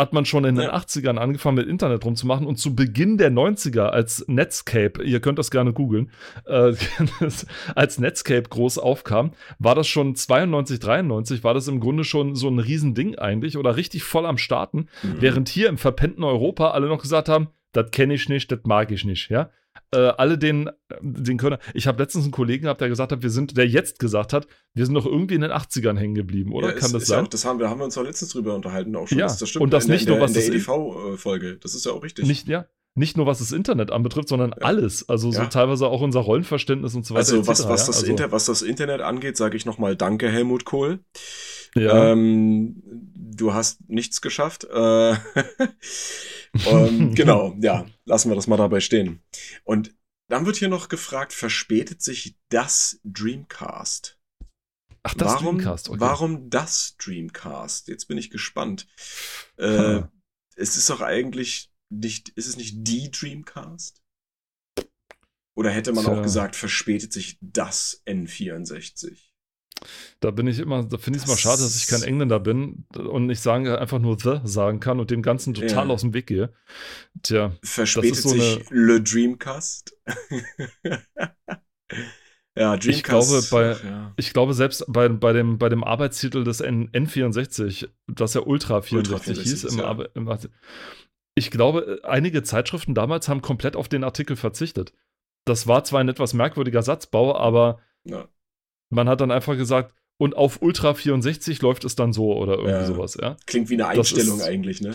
hat 0.00 0.12
man 0.14 0.24
schon 0.24 0.44
in 0.44 0.54
den 0.56 0.64
Ja. 0.64 0.74
80ern 0.74 1.16
angefangen 1.18 1.56
mit 1.56 1.68
Internet 1.68 2.04
rumzumachen 2.04 2.46
und 2.46 2.56
zu 2.56 2.74
Beginn 2.74 3.18
der 3.18 3.30
90er 3.30 3.82
als 3.90 4.24
Netscape, 4.26 5.02
ihr 5.04 5.20
könnt 5.20 5.38
das 5.38 5.50
gerne 5.50 5.72
googeln, 5.72 6.10
äh, 6.46 6.72
als 7.74 7.98
Netscape 7.98 8.44
groß 8.48 8.78
aufkam, 8.78 9.32
war 9.58 9.74
das 9.74 9.86
schon 9.88 10.16
92, 10.16 10.80
93, 10.80 11.44
war 11.44 11.54
das 11.54 11.68
im 11.68 11.78
Grunde 11.78 12.04
schon 12.04 12.34
so 12.34 12.48
ein 12.48 12.58
Riesending 12.58 13.16
eigentlich 13.18 13.56
oder 13.58 13.76
richtig 13.76 14.02
voll 14.02 14.26
am 14.26 14.38
Starten, 14.38 14.88
Mhm. 15.02 15.16
während 15.20 15.48
hier 15.50 15.68
im 15.68 15.78
verpennten 15.78 16.24
Europa 16.24 16.70
alle 16.70 16.88
noch 16.88 17.02
gesagt 17.02 17.28
haben, 17.28 17.48
das 17.72 17.90
kenne 17.90 18.14
ich 18.14 18.28
nicht, 18.28 18.50
das 18.50 18.60
mag 18.64 18.90
ich 18.90 19.04
nicht, 19.04 19.28
ja. 19.30 19.50
Äh, 19.94 20.14
alle 20.16 20.38
den, 20.38 20.70
den 21.02 21.36
können. 21.36 21.58
Ich 21.74 21.86
habe 21.86 22.02
letztens 22.02 22.24
einen 22.24 22.32
Kollegen 22.32 22.62
gehabt, 22.62 22.80
der 22.80 22.88
gesagt 22.88 23.12
hat, 23.12 23.22
wir 23.22 23.28
sind, 23.28 23.58
der 23.58 23.68
jetzt 23.68 23.98
gesagt 23.98 24.32
hat, 24.32 24.46
wir 24.72 24.86
sind 24.86 24.94
doch 24.94 25.04
irgendwie 25.04 25.34
in 25.34 25.42
den 25.42 25.50
80ern 25.50 25.98
hängen 25.98 26.14
geblieben, 26.14 26.52
oder? 26.52 26.68
Ja, 26.68 26.72
Kann 26.72 26.86
ist, 26.86 26.94
das 26.94 27.02
ist 27.02 27.08
ja 27.10 27.16
sein? 27.16 27.24
Auch, 27.26 27.28
das 27.28 27.44
haben 27.44 27.58
wir, 27.58 27.68
haben 27.68 27.78
wir 27.78 27.84
uns 27.84 27.98
auch 27.98 28.02
letztens 28.02 28.30
drüber 28.30 28.54
unterhalten, 28.54 28.96
auch 28.96 29.06
schon. 29.06 29.18
Ja, 29.18 29.26
das, 29.26 29.38
das 29.38 29.50
stimmt. 29.50 29.64
und 29.64 29.72
das 29.72 29.84
in, 29.84 29.90
nicht 29.90 30.06
in 30.06 30.08
nur, 30.08 30.16
der, 30.16 30.28
was 30.28 30.36
in 30.36 30.50
der 30.50 30.60
EDV-Folge. 30.60 31.58
Das 31.58 31.74
ist 31.74 31.84
ja 31.84 31.92
auch 31.92 32.02
richtig. 32.02 32.26
Nicht, 32.26 32.48
ja. 32.48 32.66
Nicht 32.94 33.16
nur 33.16 33.26
was 33.26 33.38
das 33.38 33.52
Internet 33.52 33.90
anbetrifft, 33.90 34.28
sondern 34.28 34.50
Ja. 34.50 34.66
alles. 34.66 35.08
Also 35.08 35.30
so 35.32 35.40
Ja. 35.40 35.46
teilweise 35.46 35.86
auch 35.86 36.02
unser 36.02 36.20
Rollenverständnis 36.20 36.94
und 36.94 37.06
so 37.06 37.14
weiter. 37.14 37.32
Also 37.32 37.46
was, 37.46 37.66
was, 37.68 37.80
ja? 37.80 37.86
das 37.86 37.96
also, 37.96 38.06
Inter 38.06 38.32
was 38.32 38.44
das 38.44 38.60
Internet 38.60 39.00
angeht, 39.00 39.36
sage 39.36 39.56
ich 39.56 39.64
nochmal 39.64 39.96
Danke, 39.96 40.30
Helmut 40.30 40.64
Kohl. 40.66 41.00
ja. 41.74 42.12
Ähm, 42.12 42.82
du 42.84 43.54
hast 43.54 43.88
nichts 43.88 44.20
geschafft. 44.20 44.64
Äh, 44.64 45.12
ähm, 46.66 47.14
genau, 47.14 47.56
ja, 47.60 47.86
lassen 48.04 48.30
wir 48.30 48.36
das 48.36 48.46
mal 48.46 48.58
dabei 48.58 48.80
stehen. 48.80 49.22
Und 49.64 49.94
dann 50.28 50.44
wird 50.44 50.56
hier 50.56 50.68
noch 50.68 50.88
gefragt, 50.88 51.32
verspätet 51.32 52.02
sich 52.02 52.36
das 52.50 53.00
Dreamcast? 53.04 54.18
Ach, 55.02 55.14
das 55.14 55.32
warum, 55.32 55.56
Dreamcast, 55.58 55.88
okay. 55.88 56.00
warum 56.00 56.50
das 56.50 56.96
Dreamcast? 56.98 57.88
Jetzt 57.88 58.06
bin 58.06 58.18
ich 58.18 58.30
gespannt. 58.30 58.86
Äh, 59.56 60.02
es 60.56 60.76
ist 60.76 60.90
doch 60.90 61.00
eigentlich 61.00 61.71
nicht, 61.92 62.30
ist 62.30 62.46
es 62.48 62.56
nicht 62.56 62.76
die 62.86 63.10
Dreamcast? 63.10 64.02
Oder 65.54 65.70
hätte 65.70 65.92
man 65.92 66.04
Tja. 66.04 66.14
auch 66.18 66.22
gesagt, 66.22 66.56
verspätet 66.56 67.12
sich 67.12 67.36
das 67.40 68.02
N64? 68.06 69.18
Da 70.20 70.30
bin 70.30 70.46
ich 70.46 70.60
immer, 70.60 70.84
da 70.84 70.96
finde 70.96 71.18
ich 71.18 71.24
es 71.24 71.28
mal 71.28 71.36
schade, 71.36 71.60
dass 71.62 71.76
ich 71.76 71.88
kein 71.88 72.02
Engländer 72.04 72.38
bin 72.40 72.86
und 72.96 73.26
nicht 73.26 73.40
sagen, 73.40 73.66
einfach 73.68 73.98
nur 73.98 74.16
The 74.18 74.40
sagen 74.44 74.78
kann 74.80 75.00
und 75.00 75.10
dem 75.10 75.22
Ganzen 75.22 75.54
total 75.54 75.88
Ja. 75.88 75.92
aus 75.92 76.02
dem 76.02 76.14
Weg 76.14 76.28
gehe. 76.28 76.54
Tja, 77.22 77.52
Verspätet 77.64 78.16
so 78.16 78.28
sich 78.30 78.64
Le 78.70 79.02
Dreamcast? 79.02 79.96
ja, 82.56 82.76
Dreamcast. 82.76 82.88
Ich 82.88 83.02
glaube, 83.02 83.42
bei- 83.50 83.72
ach 83.72 83.84
ja. 83.84 84.12
ich 84.16 84.32
glaube, 84.32 84.54
selbst 84.54 84.84
bei, 84.88 85.08
bei, 85.08 85.32
dem, 85.32 85.58
bei 85.58 85.68
dem 85.68 85.82
Arbeitstitel 85.84 86.44
des 86.44 86.60
N 86.60 86.88
N64, 86.92 87.88
das 88.06 88.34
ja 88.34 88.42
Ultra 88.42 88.82
64 88.82 89.28
Ultra 89.36 89.42
hieß, 89.42 89.62
64, 89.62 89.72
im, 89.72 89.78
ja. 89.78 90.06
Im, 90.14 90.28
Arti- 90.28 90.50
ich 91.34 91.50
glaube, 91.50 92.00
einige 92.04 92.42
Zeitschriften 92.42 92.94
damals 92.94 93.28
haben 93.28 93.42
komplett 93.42 93.76
auf 93.76 93.88
den 93.88 94.04
Artikel 94.04 94.36
verzichtet. 94.36 94.92
Das 95.44 95.66
war 95.66 95.82
zwar 95.84 96.00
ein 96.00 96.08
etwas 96.08 96.34
merkwürdiger 96.34 96.82
Satzbau, 96.82 97.34
aber 97.36 97.80
Ja. 98.04 98.28
man 98.90 99.08
hat 99.08 99.20
dann 99.20 99.30
einfach 99.30 99.56
gesagt, 99.56 99.94
und 100.18 100.36
auf 100.36 100.62
Ultra 100.62 100.94
64 100.94 101.60
läuft 101.62 101.84
es 101.84 101.96
dann 101.96 102.12
so 102.12 102.36
oder 102.36 102.52
irgendwie 102.54 102.70
Ja. 102.70 102.84
sowas, 102.84 103.16
ja. 103.20 103.36
Klingt 103.46 103.70
wie 103.70 103.74
eine 103.74 103.88
Einstellung 103.88 104.38
ist- 104.38 104.44
eigentlich, 104.44 104.80
ne? 104.80 104.94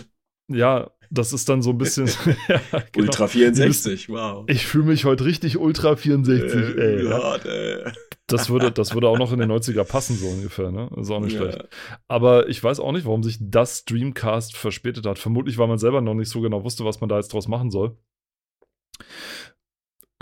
Ja, 0.50 0.92
das 1.10 1.34
ist 1.34 1.50
dann 1.50 1.62
so 1.62 1.72
ein 1.72 1.78
bisschen. 1.78 2.06
ja, 2.48 2.62
genau. 2.94 3.08
Ultra 3.08 3.28
64, 3.28 4.08
wow. 4.10 4.46
Ich 4.48 4.66
fühle 4.66 4.86
mich 4.86 5.04
heute 5.06 5.26
richtig 5.26 5.58
Ultra 5.58 5.96
64, 5.98 6.54
Äh, 6.54 6.82
ey. 6.82 7.06
Ja, 7.06 7.36
äh, 7.38 7.92
Das, 8.28 8.50
würde, 8.50 8.72
das 8.72 8.94
würde 8.94 9.08
auch 9.08 9.18
noch 9.18 9.32
in 9.32 9.40
den 9.40 9.52
90er 9.54 9.84
passen, 9.84 10.18
so 10.18 10.28
ungefähr, 10.28 10.72
ne? 10.72 10.90
Ist 10.98 11.10
auch 11.10 11.22
nicht 11.22 11.34
ja. 11.34 11.42
schlecht. 11.42 11.68
Aber 12.08 12.50
ich 12.50 12.64
weiß 12.64 12.80
auch 12.80 12.92
nicht, 12.92 13.06
warum 13.06 13.24
sich 13.24 13.38
das 13.40 13.86
Dreamcast 13.86 14.56
verspätet 14.56 15.06
hat. 15.06 15.18
Vermutlich, 15.18 15.58
weil 15.58 15.68
man 15.68 15.78
selber 15.78 16.02
noch 16.02 16.14
nicht 16.14 16.30
so 16.30 16.42
genau 16.42 16.64
wusste, 16.64 16.86
was 16.86 17.00
man 17.00 17.10
da 17.10 17.18
jetzt 17.18 17.34
draus 17.34 17.48
machen 17.48 17.72
soll. 17.72 17.98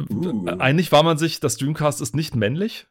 Uh. 0.10 0.48
Eigentlich 0.60 0.92
war 0.92 1.04
man 1.04 1.18
sich, 1.18 1.40
das 1.40 1.58
Dreamcast 1.58 2.02
ist 2.02 2.16
nicht 2.16 2.36
männlich. 2.36 2.88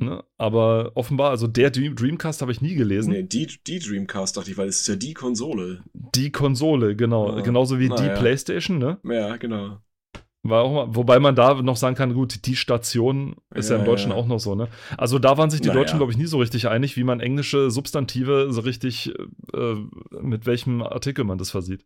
Ne? 0.00 0.22
Aber 0.36 0.92
offenbar, 0.94 1.30
also 1.30 1.48
der 1.48 1.70
Dream, 1.70 1.96
Dreamcast 1.96 2.40
habe 2.40 2.52
ich 2.52 2.60
nie 2.60 2.76
gelesen. 2.76 3.10
Nee, 3.10 3.24
die, 3.24 3.48
die 3.66 3.80
Dreamcast 3.80 4.36
dachte 4.36 4.50
ich, 4.50 4.56
weil 4.56 4.68
es 4.68 4.80
ist 4.80 4.86
ja 4.86 4.94
die 4.94 5.12
Konsole. 5.12 5.82
Die 5.92 6.30
Konsole, 6.30 6.94
genau. 6.94 7.32
Ah, 7.32 7.40
Genauso 7.40 7.80
wie 7.80 7.88
die 7.88 7.94
naja. 7.94 8.16
Playstation, 8.16 8.78
ne? 8.78 8.98
Ja, 9.02 9.36
genau. 9.38 9.80
War 10.48 10.62
auch 10.62 10.72
mal, 10.86 10.94
wobei 10.94 11.18
man 11.18 11.34
da 11.34 11.54
noch 11.62 11.76
sagen 11.76 11.96
kann, 11.96 12.14
gut, 12.14 12.46
die 12.46 12.56
Station 12.56 13.36
ist 13.54 13.70
ja, 13.70 13.76
Ja, 13.76 13.80
im 13.80 13.86
Deutschen 13.86 14.10
ja. 14.10 14.16
auch 14.16 14.26
noch 14.26 14.38
so, 14.38 14.54
ne? 14.54 14.68
Also 14.96 15.18
da 15.18 15.36
waren 15.38 15.50
sich 15.50 15.60
die 15.60 15.68
Naja. 15.68 15.80
Deutschen, 15.80 15.98
glaube 15.98 16.12
ich, 16.12 16.18
nie 16.18 16.26
so 16.26 16.38
richtig 16.38 16.68
einig, 16.68 16.96
wie 16.96 17.04
man 17.04 17.20
englische 17.20 17.70
Substantive 17.70 18.52
so 18.52 18.60
richtig, 18.62 19.12
äh, 19.54 19.74
mit 20.20 20.46
welchem 20.46 20.82
Artikel 20.82 21.24
man 21.24 21.38
das 21.38 21.50
versieht. 21.50 21.84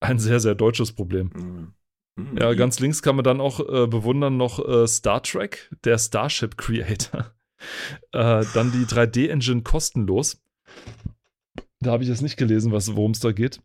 Ein 0.00 0.18
sehr, 0.18 0.40
sehr 0.40 0.54
deutsches 0.54 0.92
Problem. 0.92 1.30
Mhm. 1.34 1.74
Mhm. 2.16 2.38
Ja, 2.38 2.52
ganz 2.54 2.78
links 2.80 3.02
kann 3.02 3.16
man 3.16 3.24
dann 3.24 3.40
auch 3.40 3.60
äh, 3.60 3.86
bewundern 3.86 4.36
noch 4.36 4.58
äh, 4.66 4.86
Star 4.86 5.22
Trek, 5.22 5.70
der 5.84 5.98
Starship 5.98 6.56
Creator. 6.58 7.32
äh, 8.12 8.44
dann 8.54 8.72
die 8.72 8.84
3D-Engine 8.84 9.62
kostenlos. 9.62 10.42
Da 11.80 11.92
habe 11.92 12.02
ich 12.02 12.08
jetzt 12.08 12.22
nicht 12.22 12.36
gelesen, 12.36 12.72
was- 12.72 12.94
worum 12.96 13.12
es 13.12 13.20
da 13.20 13.32
geht. 13.32 13.60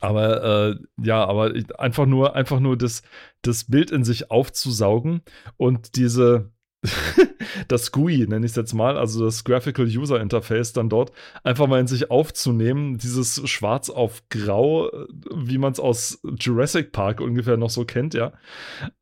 Aber 0.00 0.70
äh, 0.72 0.76
ja, 1.02 1.24
aber 1.24 1.54
ich- 1.54 1.78
einfach 1.78 2.06
nur, 2.06 2.34
einfach 2.34 2.60
nur 2.60 2.76
das, 2.76 3.02
das 3.42 3.64
Bild 3.64 3.90
in 3.90 4.04
sich 4.04 4.30
aufzusaugen 4.30 5.22
und 5.56 5.96
diese, 5.96 6.50
das 7.68 7.92
GUI, 7.92 8.26
nenne 8.26 8.44
ich 8.46 8.52
es 8.52 8.56
jetzt 8.56 8.72
mal, 8.74 8.96
also 8.96 9.24
das 9.24 9.44
Graphical 9.44 9.86
User 9.86 10.20
Interface 10.20 10.72
dann 10.72 10.88
dort, 10.88 11.12
einfach 11.44 11.66
mal 11.66 11.80
in 11.80 11.86
sich 11.86 12.10
aufzunehmen, 12.10 12.98
dieses 12.98 13.48
Schwarz 13.48 13.90
auf 13.90 14.22
Grau, 14.30 14.90
wie 15.34 15.58
man 15.58 15.72
es 15.72 15.80
aus 15.80 16.20
Jurassic 16.38 16.92
Park 16.92 17.20
ungefähr 17.20 17.56
noch 17.56 17.70
so 17.70 17.84
kennt, 17.84 18.14
ja. 18.14 18.32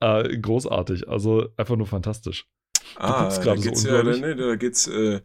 Äh, 0.01 0.39
großartig, 0.39 1.09
also 1.09 1.49
einfach 1.57 1.77
nur 1.77 1.87
fantastisch. 1.87 2.47
Ah, 2.97 3.45
da 3.45 3.57
geht's 3.57 3.85
ja, 3.85 4.03
nee, 4.03 4.35
da 4.35 4.57
geht's, 4.57 4.87
äh, 4.89 5.21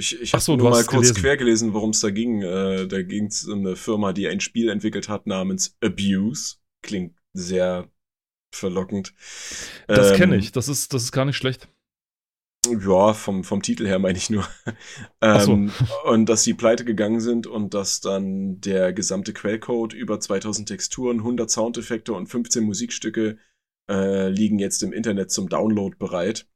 ich, 0.00 0.20
ich 0.20 0.32
habe 0.32 0.42
so, 0.42 0.56
nur 0.56 0.70
mal 0.70 0.84
kurz 0.84 1.08
gelesen. 1.08 1.14
quer 1.16 1.36
gelesen, 1.36 1.72
worum 1.74 1.90
es 1.90 2.00
da 2.00 2.10
ging. 2.10 2.42
Äh, 2.42 2.88
da 2.88 3.02
ging 3.02 3.26
es 3.26 3.44
um 3.44 3.60
eine 3.60 3.76
Firma, 3.76 4.12
die 4.12 4.26
ein 4.26 4.40
Spiel 4.40 4.68
entwickelt 4.68 5.08
hat 5.08 5.26
namens 5.26 5.76
Abuse. 5.80 6.56
Klingt 6.82 7.14
sehr 7.32 7.88
verlockend. 8.52 9.14
Das 9.86 10.10
ähm, 10.10 10.16
kenne 10.16 10.36
ich, 10.36 10.52
das 10.52 10.68
ist, 10.68 10.92
das 10.92 11.04
ist 11.04 11.12
gar 11.12 11.24
nicht 11.24 11.36
schlecht. 11.36 11.68
Ja, 12.66 13.14
vom, 13.14 13.42
vom 13.42 13.62
Titel 13.62 13.86
her 13.86 13.98
meine 13.98 14.18
ich 14.18 14.28
nur. 14.28 14.46
ähm, 15.22 15.70
so. 15.70 16.10
Und 16.10 16.28
dass 16.28 16.42
sie 16.42 16.54
pleite 16.54 16.84
gegangen 16.84 17.20
sind 17.20 17.46
und 17.46 17.72
dass 17.72 18.00
dann 18.00 18.60
der 18.60 18.92
gesamte 18.92 19.32
Quellcode 19.32 19.94
über 19.94 20.20
2000 20.20 20.68
Texturen, 20.68 21.18
100 21.18 21.50
Soundeffekte 21.50 22.12
und 22.12 22.26
15 22.26 22.64
Musikstücke 22.64 23.38
äh, 23.90 24.28
liegen 24.28 24.58
jetzt 24.58 24.82
im 24.82 24.92
Internet 24.92 25.30
zum 25.30 25.48
Download 25.48 25.96
bereit. 25.98 26.46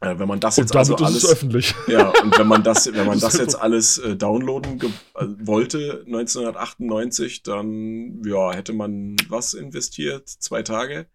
Äh, 0.00 0.18
wenn 0.18 0.28
man 0.28 0.40
das 0.40 0.56
jetzt 0.56 0.74
also 0.74 0.96
alles 0.96 1.28
öffentlich. 1.30 1.74
Ja, 1.86 2.08
und 2.22 2.38
wenn 2.38 2.46
man 2.46 2.62
das, 2.62 2.90
wenn 2.92 3.06
man 3.06 3.20
das 3.20 3.36
jetzt 3.36 3.54
alles 3.54 3.98
äh, 3.98 4.16
downloaden 4.16 4.80
äh, 4.80 5.26
wollte 5.40 6.04
1998, 6.06 7.42
dann 7.42 8.22
ja 8.24 8.52
hätte 8.52 8.72
man 8.72 9.16
was 9.28 9.52
investiert, 9.52 10.28
zwei 10.28 10.62
Tage. 10.62 11.06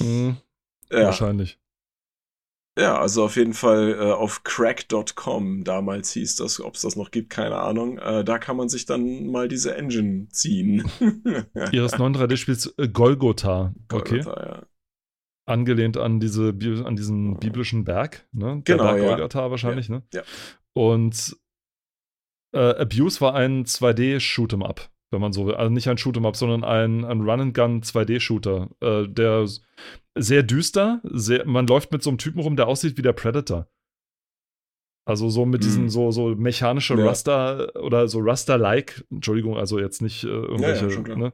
Mhm, 0.00 0.36
ja. 0.90 1.04
Wahrscheinlich. 1.04 1.58
Ja, 2.78 2.98
also 2.98 3.24
auf 3.24 3.36
jeden 3.36 3.52
Fall 3.52 3.96
äh, 3.98 4.12
auf 4.12 4.44
crack.com, 4.44 5.64
damals 5.64 6.12
hieß 6.12 6.36
das, 6.36 6.60
ob 6.60 6.76
es 6.76 6.82
das 6.82 6.96
noch 6.96 7.10
gibt, 7.10 7.30
keine 7.30 7.56
Ahnung. 7.56 7.98
Äh, 7.98 8.24
da 8.24 8.38
kann 8.38 8.56
man 8.56 8.68
sich 8.68 8.86
dann 8.86 9.26
mal 9.26 9.48
diese 9.48 9.74
Engine 9.74 10.28
ziehen. 10.28 10.90
Ihres 11.72 11.98
neuen 11.98 12.14
3D-Spiels 12.14 12.74
äh, 12.78 12.88
Golgotha. 12.88 13.74
Okay. 13.92 14.22
Golgotha, 14.22 14.46
ja. 14.46 14.62
Angelehnt 15.50 15.96
an, 15.96 16.20
diese, 16.20 16.54
an 16.84 16.96
diesen 16.96 17.38
biblischen 17.38 17.84
Berg, 17.84 18.26
ne? 18.32 18.62
Der 18.66 18.76
genau, 18.76 18.84
Berg 18.84 19.02
ja. 19.02 19.08
Golgotha 19.08 19.50
wahrscheinlich, 19.50 19.88
ja. 19.88 19.96
ne? 19.96 20.02
Ja. 20.14 20.22
Und 20.72 21.36
äh, 22.52 22.74
Abuse 22.76 23.20
war 23.20 23.34
ein 23.34 23.64
2D-Shoot'em-up 23.64 24.90
wenn 25.10 25.20
man 25.20 25.32
so 25.32 25.46
will. 25.46 25.54
Also 25.54 25.72
nicht 25.72 25.88
ein 25.88 25.96
Shoot'em 25.96 26.26
Up, 26.26 26.36
sondern 26.36 26.64
ein, 26.64 27.04
ein 27.04 27.20
Run-and-Gun 27.20 27.82
2D-Shooter, 27.82 28.68
äh, 28.80 29.08
der 29.08 29.46
sehr 30.16 30.42
düster, 30.42 31.00
sehr, 31.04 31.46
man 31.46 31.66
läuft 31.66 31.92
mit 31.92 32.02
so 32.02 32.10
einem 32.10 32.18
Typen 32.18 32.40
rum, 32.40 32.56
der 32.56 32.68
aussieht 32.68 32.96
wie 32.96 33.02
der 33.02 33.12
Predator. 33.12 33.68
Also 35.06 35.28
so 35.28 35.46
mit 35.46 35.64
diesen 35.64 35.84
mhm. 35.84 35.88
so, 35.88 36.10
so 36.10 36.34
mechanische 36.36 36.94
ja. 36.94 37.04
Raster 37.04 37.74
oder 37.82 38.06
so 38.06 38.20
Raster-like, 38.20 39.04
Entschuldigung, 39.10 39.56
also 39.56 39.78
jetzt 39.80 40.02
nicht 40.02 40.24
äh, 40.24 40.28
irgendwelche, 40.28 40.88
ja, 40.88 41.08
ja, 41.08 41.16
ne? 41.16 41.32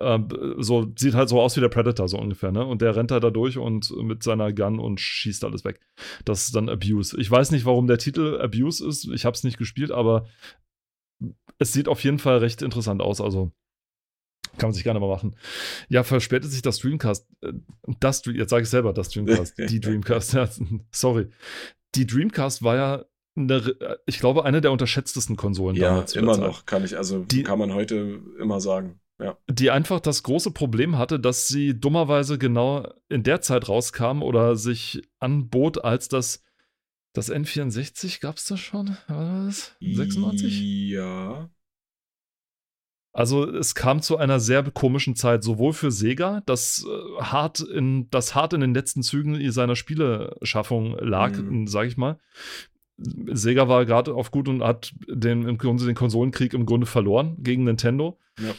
Äh, 0.00 0.18
so 0.58 0.92
sieht 0.96 1.14
halt 1.14 1.28
so 1.28 1.40
aus 1.40 1.56
wie 1.56 1.60
der 1.60 1.68
Predator, 1.68 2.08
so 2.08 2.18
ungefähr, 2.18 2.52
ne? 2.52 2.64
Und 2.64 2.82
der 2.82 2.96
rennt 2.96 3.12
halt 3.12 3.24
da 3.24 3.30
durch 3.30 3.58
und 3.58 3.90
mit 4.02 4.22
seiner 4.22 4.52
Gun 4.52 4.78
und 4.78 5.00
schießt 5.00 5.44
alles 5.44 5.64
weg. 5.64 5.80
Das 6.24 6.44
ist 6.44 6.54
dann 6.54 6.68
Abuse. 6.68 7.18
Ich 7.18 7.30
weiß 7.30 7.50
nicht, 7.50 7.64
warum 7.64 7.86
der 7.86 7.98
Titel 7.98 8.38
Abuse 8.40 8.86
ist. 8.86 9.08
Ich 9.12 9.24
habe 9.24 9.34
es 9.34 9.44
nicht 9.44 9.58
gespielt, 9.58 9.90
aber 9.90 10.26
es 11.58 11.72
sieht 11.72 11.88
auf 11.88 12.04
jeden 12.04 12.18
Fall 12.18 12.38
recht 12.38 12.62
interessant 12.62 13.00
aus. 13.00 13.20
Also 13.20 13.52
kann 14.58 14.68
man 14.68 14.74
sich 14.74 14.84
gerne 14.84 15.00
mal 15.00 15.08
machen. 15.08 15.36
Ja, 15.88 16.02
verspätet 16.02 16.50
sich 16.50 16.62
das 16.62 16.78
Dreamcast. 16.78 17.28
Äh, 17.42 17.52
das, 18.00 18.22
jetzt 18.26 18.50
sage 18.50 18.62
ich 18.62 18.70
selber 18.70 18.92
das 18.92 19.10
Dreamcast. 19.10 19.58
die 19.70 19.80
Dreamcast. 19.80 20.38
Sorry. 20.90 21.28
Die 21.94 22.06
Dreamcast 22.06 22.62
war 22.62 22.76
ja, 22.76 23.04
eine, 23.36 23.98
ich 24.06 24.18
glaube, 24.18 24.44
eine 24.44 24.60
der 24.60 24.72
unterschätztesten 24.72 25.36
Konsolen 25.36 25.76
ja, 25.76 25.88
damals. 25.88 26.14
Ja, 26.14 26.22
immer 26.22 26.38
noch, 26.38 26.64
kann 26.64 26.84
ich, 26.84 26.96
also 26.96 27.24
die, 27.24 27.42
kann 27.42 27.58
man 27.58 27.74
heute 27.74 28.20
immer 28.38 28.60
sagen. 28.60 29.00
Ja. 29.18 29.38
Die 29.48 29.70
einfach 29.70 30.00
das 30.00 30.22
große 30.22 30.50
Problem 30.50 30.98
hatte, 30.98 31.18
dass 31.18 31.48
sie 31.48 31.78
dummerweise 31.78 32.38
genau 32.38 32.92
in 33.08 33.22
der 33.22 33.40
Zeit 33.40 33.68
rauskam 33.68 34.22
oder 34.22 34.56
sich 34.56 35.02
anbot, 35.18 35.82
als 35.82 36.08
das 36.08 36.42
das 37.16 37.32
N64 37.32 38.20
gab 38.20 38.36
es 38.36 38.44
da 38.44 38.58
schon? 38.58 38.98
War 39.08 39.46
das 39.46 39.74
96? 39.80 40.90
Ja. 40.90 41.48
Also 43.14 43.50
es 43.50 43.74
kam 43.74 44.02
zu 44.02 44.18
einer 44.18 44.38
sehr 44.38 44.62
komischen 44.70 45.16
Zeit, 45.16 45.42
sowohl 45.42 45.72
für 45.72 45.90
Sega, 45.90 46.42
das 46.44 46.86
äh, 46.86 47.22
hart 47.22 47.60
in, 47.60 48.10
das 48.10 48.34
hart 48.34 48.52
in 48.52 48.60
den 48.60 48.74
letzten 48.74 49.02
Zügen 49.02 49.50
seiner 49.50 49.76
Spieleschaffung 49.76 50.98
lag, 50.98 51.38
mhm. 51.38 51.66
sag 51.66 51.86
ich 51.86 51.96
mal. 51.96 52.18
Sega 52.98 53.68
war 53.68 53.86
gerade 53.86 54.12
auf 54.12 54.30
gut 54.30 54.48
und 54.48 54.62
hat 54.62 54.94
den, 55.08 55.48
im 55.48 55.56
Grunde 55.56 55.86
den 55.86 55.94
Konsolenkrieg 55.94 56.52
im 56.52 56.66
Grunde 56.66 56.86
verloren 56.86 57.36
gegen 57.38 57.64
Nintendo. 57.64 58.18
Ja. 58.38 58.54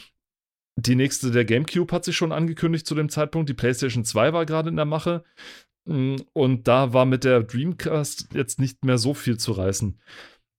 Die 0.80 0.94
nächste, 0.94 1.32
der 1.32 1.44
GameCube, 1.44 1.92
hat 1.92 2.04
sich 2.04 2.16
schon 2.16 2.30
angekündigt 2.30 2.86
zu 2.86 2.94
dem 2.94 3.08
Zeitpunkt. 3.08 3.48
Die 3.48 3.54
PlayStation 3.54 4.04
2 4.04 4.32
war 4.32 4.46
gerade 4.46 4.68
in 4.68 4.76
der 4.76 4.84
Mache. 4.84 5.24
Mm, 5.86 6.16
und 6.32 6.68
da 6.68 6.92
war 6.92 7.04
mit 7.04 7.24
der 7.24 7.42
Dreamcast 7.42 8.28
jetzt 8.32 8.60
nicht 8.60 8.84
mehr 8.84 8.96
so 8.96 9.12
viel 9.12 9.38
zu 9.38 9.52
reißen. 9.52 10.00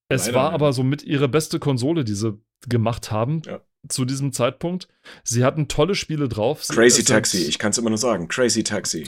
Es 0.09 0.25
Leider 0.25 0.37
war 0.37 0.49
nicht. 0.49 0.55
aber 0.55 0.73
somit 0.73 1.03
ihre 1.03 1.29
beste 1.29 1.59
Konsole, 1.59 2.03
die 2.03 2.15
sie 2.15 2.37
gemacht 2.67 3.11
haben. 3.11 3.43
Ja. 3.45 3.61
Zu 3.87 4.03
diesem 4.03 4.33
Zeitpunkt. 4.33 4.89
Sie 5.23 5.45
hatten 5.45 5.69
tolle 5.69 5.95
Spiele 5.95 6.27
drauf. 6.27 6.67
Crazy 6.67 7.05
Taxi, 7.05 7.45
ich 7.45 7.57
kann 7.57 7.71
es 7.71 7.77
immer 7.77 7.89
nur 7.89 7.97
sagen. 7.97 8.27
Crazy 8.27 8.65
Taxi. 8.65 9.05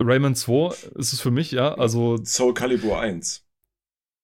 Rayman 0.00 0.36
2 0.36 0.68
ist 0.94 1.12
es 1.12 1.20
für 1.20 1.32
mich, 1.32 1.50
ja. 1.50 1.74
Also 1.74 2.22
Soul 2.22 2.54
Calibur 2.54 3.00
1 3.00 3.45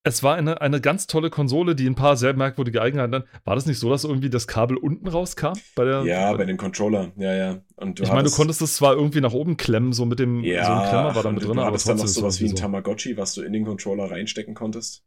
es 0.05 0.23
war 0.23 0.35
eine, 0.35 0.61
eine 0.61 0.81
ganz 0.81 1.07
tolle 1.07 1.31
Konsole, 1.31 1.77
die 1.77 1.87
ein 1.87 1.95
paar 1.95 2.17
sehr 2.17 2.35
merkwürdige 2.35 2.83
Eigenheiten 2.83 3.15
hat. 3.15 3.27
War 3.45 3.55
das 3.55 3.67
nicht 3.67 3.79
so, 3.79 3.89
dass 3.89 4.05
irgendwie 4.05 4.31
das 4.31 4.49
Kabel 4.49 4.77
unten 4.77 5.07
rauskam? 5.07 5.53
Bei 5.77 5.85
der, 5.85 6.03
ja, 6.05 6.33
bei 6.33 6.45
dem 6.45 6.57
Controller, 6.57 7.13
ja, 7.17 7.33
ja. 7.33 7.63
Und 7.77 8.01
ich 8.01 8.09
meine, 8.09 8.25
du 8.29 8.35
konntest 8.35 8.63
es 8.63 8.75
zwar 8.75 8.95
irgendwie 8.95 9.21
nach 9.21 9.33
oben 9.33 9.57
klemmen, 9.57 9.93
so 9.93 10.05
mit 10.05 10.19
dem 10.19 10.43
ja, 10.43 10.65
so 10.65 10.73
ein 10.73 10.89
Klemmer 10.89 11.15
war 11.15 11.23
da 11.23 11.31
mit 11.31 11.45
drin, 11.45 11.59
aber 11.59 11.71
trotzdem. 11.71 11.97
dann 11.97 12.07
noch 12.07 12.13
sowas 12.13 12.41
wie 12.41 12.49
ein 12.49 12.57
Tamagotchi, 12.57 13.17
was 13.17 13.35
du 13.35 13.43
in 13.43 13.53
den 13.53 13.65
Controller 13.65 14.11
reinstecken 14.11 14.55
konntest. 14.55 15.05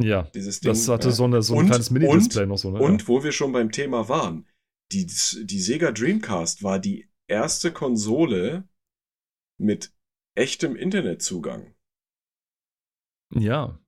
Ja, 0.00 0.22
Dieses 0.34 0.60
Ding, 0.60 0.70
das 0.70 0.88
hatte 0.88 1.08
ja. 1.08 1.14
so, 1.14 1.24
eine, 1.24 1.42
so 1.42 1.54
ein 1.54 1.60
und, 1.60 1.66
kleines 1.66 1.90
Mini-Display 1.90 2.46
noch 2.46 2.58
so. 2.58 2.70
Ne? 2.70 2.80
Und 2.80 3.02
ja. 3.02 3.08
wo 3.08 3.24
wir 3.24 3.32
schon 3.32 3.52
beim 3.52 3.72
Thema 3.72 4.08
waren, 4.08 4.46
die, 4.92 5.06
die 5.06 5.60
Sega 5.60 5.90
Dreamcast 5.90 6.62
war 6.62 6.78
die 6.78 7.10
erste 7.26 7.72
Konsole 7.72 8.66
mit 9.58 9.92
echtem 10.36 10.76
Internetzugang. 10.76 11.74
Ja. 13.34 13.78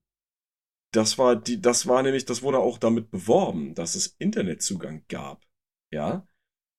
Das 0.93 1.18
war 1.18 1.36
die, 1.36 1.61
das 1.61 1.86
war 1.86 2.03
nämlich, 2.03 2.24
das 2.24 2.43
wurde 2.43 2.59
auch 2.59 2.78
damit 2.78 3.11
beworben, 3.11 3.74
dass 3.74 3.95
es 3.95 4.16
Internetzugang 4.18 5.05
gab. 5.09 5.45
Ja. 5.91 6.26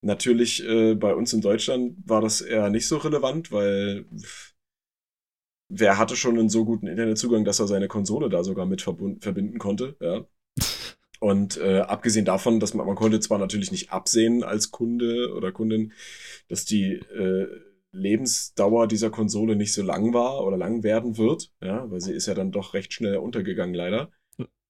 Natürlich 0.02 0.64
äh, 0.66 0.96
bei 0.96 1.14
uns 1.14 1.32
in 1.34 1.42
Deutschland 1.42 1.98
war 2.06 2.22
das 2.22 2.42
eher 2.42 2.70
nicht 2.70 2.88
so 2.88 2.98
relevant, 2.98 3.52
weil 3.52 4.06
wer 5.70 5.98
hatte 5.98 6.16
schon 6.16 6.38
einen 6.38 6.50
so 6.50 6.66
guten 6.66 6.88
Internetzugang, 6.88 7.46
dass 7.46 7.60
er 7.60 7.68
seine 7.68 7.88
Konsole 7.88 8.30
da 8.30 8.44
sogar 8.44 8.66
mit 8.66 8.82
verbinden 8.82 9.58
konnte, 9.60 9.96
ja. 10.00 10.26
Und 11.20 11.58
äh, 11.58 11.82
abgesehen 11.82 12.26
davon, 12.26 12.60
dass 12.60 12.74
man, 12.74 12.88
man 12.88 12.96
konnte 12.96 13.20
zwar 13.20 13.38
natürlich 13.38 13.72
nicht 13.72 13.92
absehen 13.92 14.44
als 14.44 14.72
Kunde 14.72 15.32
oder 15.36 15.52
Kundin, 15.52 15.94
dass 16.48 16.66
die 16.66 16.94
äh, 16.94 17.48
Lebensdauer 17.92 18.88
dieser 18.88 19.10
Konsole 19.10 19.56
nicht 19.56 19.74
so 19.74 19.84
lang 19.84 20.14
war 20.14 20.46
oder 20.46 20.58
lang 20.58 20.84
werden 20.84 21.18
wird, 21.18 21.52
ja, 21.62 21.90
weil 21.92 22.00
sie 22.00 22.14
ist 22.14 22.28
ja 22.28 22.34
dann 22.34 22.52
doch 22.52 22.74
recht 22.74 22.94
schnell 22.94 23.18
untergegangen, 23.18 23.76
leider. 23.76 24.12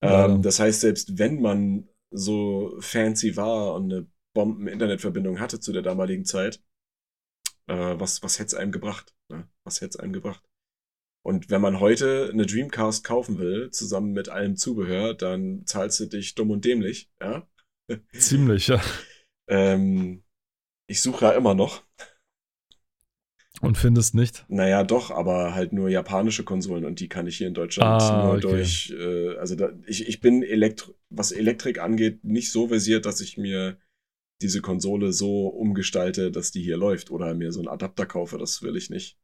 Ja. 0.03 0.26
Ähm, 0.26 0.41
das 0.41 0.59
heißt, 0.59 0.82
selbst 0.82 1.19
wenn 1.19 1.41
man 1.41 1.88
so 2.09 2.76
fancy 2.80 3.38
war 3.38 3.76
und 3.76 3.93
eine 3.93 4.07
Bomben-Internetverbindung 4.34 5.39
hatte 5.39 5.59
zu 5.59 5.72
der 5.72 5.82
damaligen 5.82 6.26
Zeit, 6.26 6.61
äh, 7.67 7.99
was, 7.99 8.24
was 8.24 8.39
hätte 8.39 8.47
es 8.47 8.53
einem 8.55 8.72
gebracht? 8.72 9.13
Ne? 9.30 9.47
Was 9.63 9.82
hätte 9.82 9.89
es 9.89 9.95
einem 9.97 10.13
gebracht? 10.13 10.43
Und 11.24 11.51
wenn 11.51 11.61
man 11.61 11.80
heute 11.80 12.30
eine 12.34 12.47
Dreamcast 12.47 13.03
kaufen 13.03 13.38
will, 13.38 13.69
zusammen 13.69 14.11
mit 14.11 14.30
allem 14.30 14.55
Zubehör, 14.55 15.13
dann 15.13 15.65
zahlst 15.65 15.99
du 15.99 16.05
dich 16.07 16.34
dumm 16.34 16.49
und 16.49 16.65
dämlich, 16.65 17.11
ja? 17.22 17.47
Ziemlich, 18.17 18.67
ja. 18.67 18.82
ähm, 19.47 20.24
ich 20.88 21.01
suche 21.01 21.26
ja 21.26 21.32
immer 21.32 21.53
noch. 21.53 21.84
Und 23.62 23.78
findest 23.78 24.16
nicht? 24.16 24.45
Naja, 24.47 24.84
doch, 24.84 25.12
aber 25.12 25.53
halt 25.53 25.72
nur 25.72 25.89
japanische 25.89 26.43
Konsolen 26.43 26.84
und 26.86 26.99
die 26.99 27.07
kann 27.07 27.28
ich 27.28 27.38
hier 27.38 27.47
in 27.47 27.53
Deutschland 27.53 28.01
ah, 28.01 28.24
nur 28.26 28.34
okay. 28.34 28.41
durch, 28.41 28.93
äh, 28.97 29.36
also 29.38 29.55
da, 29.55 29.72
ich, 29.86 30.07
ich 30.07 30.20
bin 30.20 30.43
Elektro, 30.43 30.93
was 31.09 31.32
Elektrik 31.32 31.80
angeht, 31.80 32.24
nicht 32.24 32.51
so 32.51 32.68
versiert, 32.68 33.05
dass 33.05 33.22
ich 33.22 33.38
mir 33.38 33.78
diese 34.41 34.62
Konsole 34.62 35.14
so 35.14 35.47
umgestalte, 35.47 36.32
dass 36.32 36.51
die 36.51 36.64
hier 36.64 36.78
läuft 36.78 37.12
oder 37.12 37.34
mir 37.36 37.51
so 37.51 37.59
einen 37.59 37.70
Adapter 37.70 38.05
kaufe, 38.05 38.38
das 38.38 38.64
will 38.64 38.76
ich 38.76 38.89
nicht. 38.89 39.20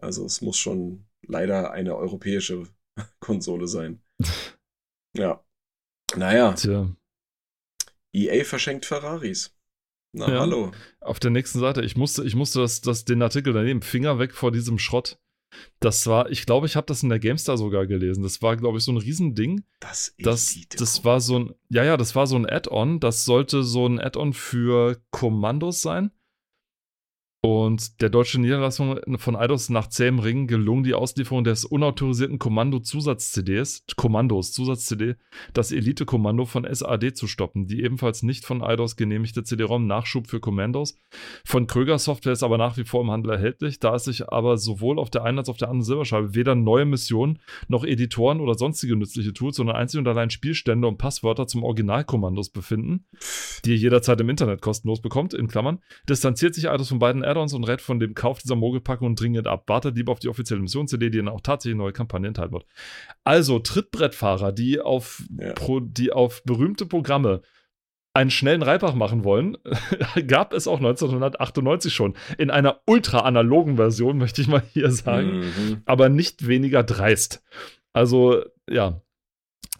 Also 0.00 0.24
es 0.26 0.42
muss 0.42 0.58
schon 0.58 1.06
leider 1.26 1.70
eine 1.70 1.96
europäische 1.96 2.64
Konsole 3.20 3.66
sein. 3.66 4.02
ja. 5.16 5.44
Naja. 6.16 6.52
Tja. 6.52 6.94
EA 8.12 8.44
verschenkt 8.44 8.86
Ferraris. 8.86 9.53
Na, 10.14 10.32
ja. 10.32 10.40
hallo. 10.40 10.70
Auf 11.00 11.18
der 11.18 11.32
nächsten 11.32 11.58
Seite, 11.58 11.82
ich 11.82 11.96
musste, 11.96 12.24
ich 12.24 12.36
musste 12.36 12.60
das, 12.60 12.80
das, 12.80 13.04
den 13.04 13.20
Artikel 13.20 13.52
daneben, 13.52 13.82
Finger 13.82 14.18
weg 14.18 14.32
vor 14.32 14.52
diesem 14.52 14.78
Schrott. 14.78 15.18
Das 15.80 16.06
war, 16.06 16.30
ich 16.30 16.46
glaube, 16.46 16.66
ich 16.66 16.76
habe 16.76 16.86
das 16.86 17.02
in 17.02 17.08
der 17.08 17.18
GameStar 17.18 17.58
sogar 17.58 17.86
gelesen. 17.86 18.22
Das 18.22 18.40
war, 18.40 18.56
glaube 18.56 18.78
ich, 18.78 18.84
so 18.84 18.92
ein 18.92 18.96
Riesending. 18.96 19.64
Das, 19.80 20.14
Das, 20.18 20.54
Elite 20.54 20.76
das 20.78 21.04
war 21.04 21.20
so 21.20 21.38
ein, 21.38 21.54
ja, 21.68 21.84
ja, 21.84 21.96
das 21.96 22.14
war 22.14 22.26
so 22.26 22.36
ein 22.36 22.46
Add-on. 22.48 23.00
Das 23.00 23.24
sollte 23.24 23.62
so 23.62 23.86
ein 23.86 24.00
Add-on 24.00 24.32
für 24.32 25.00
Kommandos 25.10 25.82
sein. 25.82 26.10
Und 27.44 28.00
der 28.00 28.08
deutschen 28.08 28.40
Niederlassung 28.40 28.98
von 29.18 29.36
Eidos 29.36 29.68
nach 29.68 29.88
zähem 29.88 30.18
Ring 30.18 30.46
gelungen 30.46 30.82
die 30.82 30.94
Auslieferung 30.94 31.44
des 31.44 31.66
unautorisierten 31.66 32.38
Kommando-Zusatz-CDs, 32.38 33.84
Kommandos, 33.96 34.52
Zusatz-CD, 34.52 35.16
das 35.52 35.70
Elite-Kommando 35.70 36.46
von 36.46 36.64
SAD 36.64 37.14
zu 37.14 37.26
stoppen. 37.26 37.66
Die 37.66 37.82
ebenfalls 37.82 38.22
nicht 38.22 38.46
von 38.46 38.62
Eidos 38.62 38.96
genehmigte 38.96 39.44
CD-ROM 39.44 39.86
Nachschub 39.86 40.26
für 40.26 40.40
Kommandos. 40.40 40.98
Von 41.44 41.66
Kröger 41.66 41.98
Software 41.98 42.32
ist 42.32 42.42
aber 42.42 42.56
nach 42.56 42.78
wie 42.78 42.84
vor 42.84 43.02
im 43.02 43.10
Handel 43.10 43.32
erhältlich, 43.32 43.78
da 43.78 43.96
es 43.96 44.04
sich 44.04 44.26
aber 44.30 44.56
sowohl 44.56 44.98
auf 44.98 45.10
der 45.10 45.24
einen 45.24 45.36
als 45.36 45.50
auch 45.50 45.52
auf 45.52 45.58
der 45.58 45.68
anderen 45.68 45.84
Silberscheibe 45.84 46.34
weder 46.34 46.54
neue 46.54 46.86
Missionen 46.86 47.40
noch 47.68 47.84
Editoren 47.84 48.40
oder 48.40 48.54
sonstige 48.54 48.96
nützliche 48.96 49.34
Tools, 49.34 49.56
sondern 49.56 49.76
einzig 49.76 49.98
und 49.98 50.08
allein 50.08 50.30
Spielstände 50.30 50.88
und 50.88 50.96
Passwörter 50.96 51.46
zum 51.46 51.62
Originalkommandos 51.62 52.48
befinden, 52.48 53.04
die 53.66 53.72
ihr 53.72 53.76
jederzeit 53.76 54.18
im 54.22 54.30
Internet 54.30 54.62
kostenlos 54.62 55.02
bekommt, 55.02 55.34
in 55.34 55.46
Klammern, 55.46 55.80
distanziert 56.08 56.54
sich 56.54 56.70
Eidos 56.70 56.88
von 56.88 57.00
beiden 57.00 57.22
Add-ons 57.34 57.52
und 57.54 57.64
rät 57.64 57.80
von 57.80 57.98
dem 57.98 58.14
Kauf 58.14 58.38
dieser 58.38 58.54
Mogelpackung 58.56 59.16
dringend 59.16 59.46
ab. 59.46 59.68
Wartet 59.68 59.96
lieber 59.96 60.12
auf 60.12 60.20
die 60.20 60.28
offizielle 60.28 60.60
Mission-CD, 60.60 61.10
die 61.10 61.18
dann 61.18 61.28
auch 61.28 61.40
tatsächlich 61.40 61.76
neue 61.76 61.92
Kampagne 61.92 62.28
enthalten 62.28 62.52
wird. 62.54 62.66
Also 63.24 63.58
Trittbrettfahrer, 63.58 64.52
die 64.52 64.80
auf, 64.80 65.22
Ja. 65.38 65.52
pro, 65.52 65.80
die 65.80 66.12
auf 66.12 66.42
berühmte 66.44 66.86
Programme 66.86 67.42
einen 68.16 68.30
schnellen 68.30 68.62
Reibach 68.62 68.94
machen 68.94 69.24
wollen, 69.24 69.56
gab 70.28 70.52
es 70.52 70.68
auch 70.68 70.76
1998 70.78 71.92
schon. 71.92 72.14
In 72.38 72.50
einer 72.50 72.80
ultra-analogen 72.86 73.74
Version, 73.76 74.18
möchte 74.18 74.40
ich 74.40 74.46
mal 74.48 74.62
hier 74.72 74.90
sagen, 74.92 75.40
Mhm. 75.40 75.82
aber 75.84 76.08
nicht 76.08 76.46
weniger 76.46 76.84
dreist. 76.84 77.42
Also, 77.92 78.44
ja. 78.70 79.00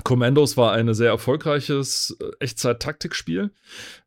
Commandos 0.03 0.57
war 0.57 0.73
ein 0.73 0.93
sehr 0.93 1.11
erfolgreiches 1.11 2.17
äh, 2.21 2.31
Echtzeit-Taktikspiel 2.41 3.53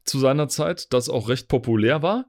zu 0.03 0.19
seiner 0.19 0.49
Zeit, 0.49 0.91
das 0.91 1.07
auch 1.07 1.29
recht 1.29 1.47
populär 1.47 2.01
war. 2.01 2.25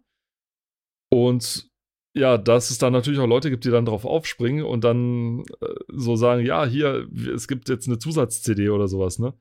Und 1.11 1.71
ja, 2.15 2.37
dass 2.39 2.71
es 2.71 2.79
da 2.79 2.91
natürlich 2.91 3.21
auch 3.21 3.27
Leute 3.27 3.51
gibt, 3.51 3.65
die 3.65 3.71
dann 3.71 3.85
drauf 3.85 4.05
aufspringen 4.05 4.65
und 4.65 4.83
dann 4.83 5.41
äh, 5.61 5.75
so 5.89 6.17
sagen, 6.17 6.45
ja, 6.45 6.65
hier, 6.67 7.09
es 7.35 7.49
gibt 7.49 7.69
jetzt 7.69 7.87
eine 7.87 7.99
Zusatz-CD 7.99 8.71
oder 8.71 8.89
sowas, 8.89 9.19
ne? 9.19 9.35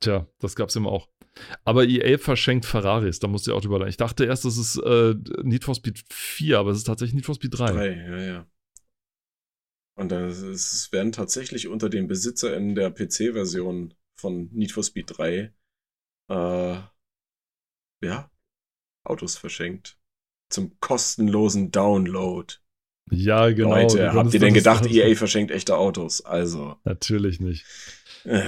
Tja, 0.00 0.26
das 0.40 0.56
gab's 0.56 0.76
immer 0.76 0.90
auch. 0.90 1.08
Aber 1.64 1.84
EA 1.84 2.18
verschenkt 2.18 2.64
Ferraris, 2.64 3.18
da 3.18 3.28
musste 3.28 3.50
ich 3.50 3.56
auch 3.56 3.60
drüber 3.60 3.86
Ich 3.86 3.96
dachte 3.96 4.24
erst, 4.24 4.44
das 4.44 4.56
ist 4.56 4.78
äh, 4.78 5.14
Need 5.42 5.64
for 5.64 5.74
Speed 5.74 6.04
4, 6.10 6.58
aber 6.58 6.70
es 6.70 6.78
ist 6.78 6.84
tatsächlich 6.84 7.14
Need 7.14 7.26
for 7.26 7.34
Speed 7.34 7.58
3. 7.58 7.72
Drei, 7.72 7.92
ja, 7.92 8.18
ja. 8.18 8.50
Und 9.98 10.12
es 10.12 10.92
werden 10.92 11.12
tatsächlich 11.12 11.68
unter 11.68 11.88
den 11.88 12.06
BesitzerInnen 12.06 12.74
der 12.74 12.90
PC-Version 12.90 13.94
von 14.18 14.48
Need 14.52 14.72
for 14.72 14.82
Speed 14.82 15.18
3 15.18 15.54
äh, 16.28 16.80
ja, 18.02 18.30
Autos 19.04 19.36
verschenkt. 19.36 19.95
Zum 20.48 20.78
kostenlosen 20.80 21.70
Download. 21.70 22.54
Ja, 23.10 23.50
genau. 23.50 23.70
Leute, 23.70 24.12
habt 24.12 24.34
ihr 24.34 24.40
denn 24.40 24.54
gedacht, 24.54 24.86
EA 24.86 25.14
verschenkt 25.14 25.50
echte 25.52 25.76
Autos? 25.76 26.24
Also. 26.24 26.76
Natürlich 26.84 27.40
nicht. 27.40 27.64
Äh, 28.24 28.42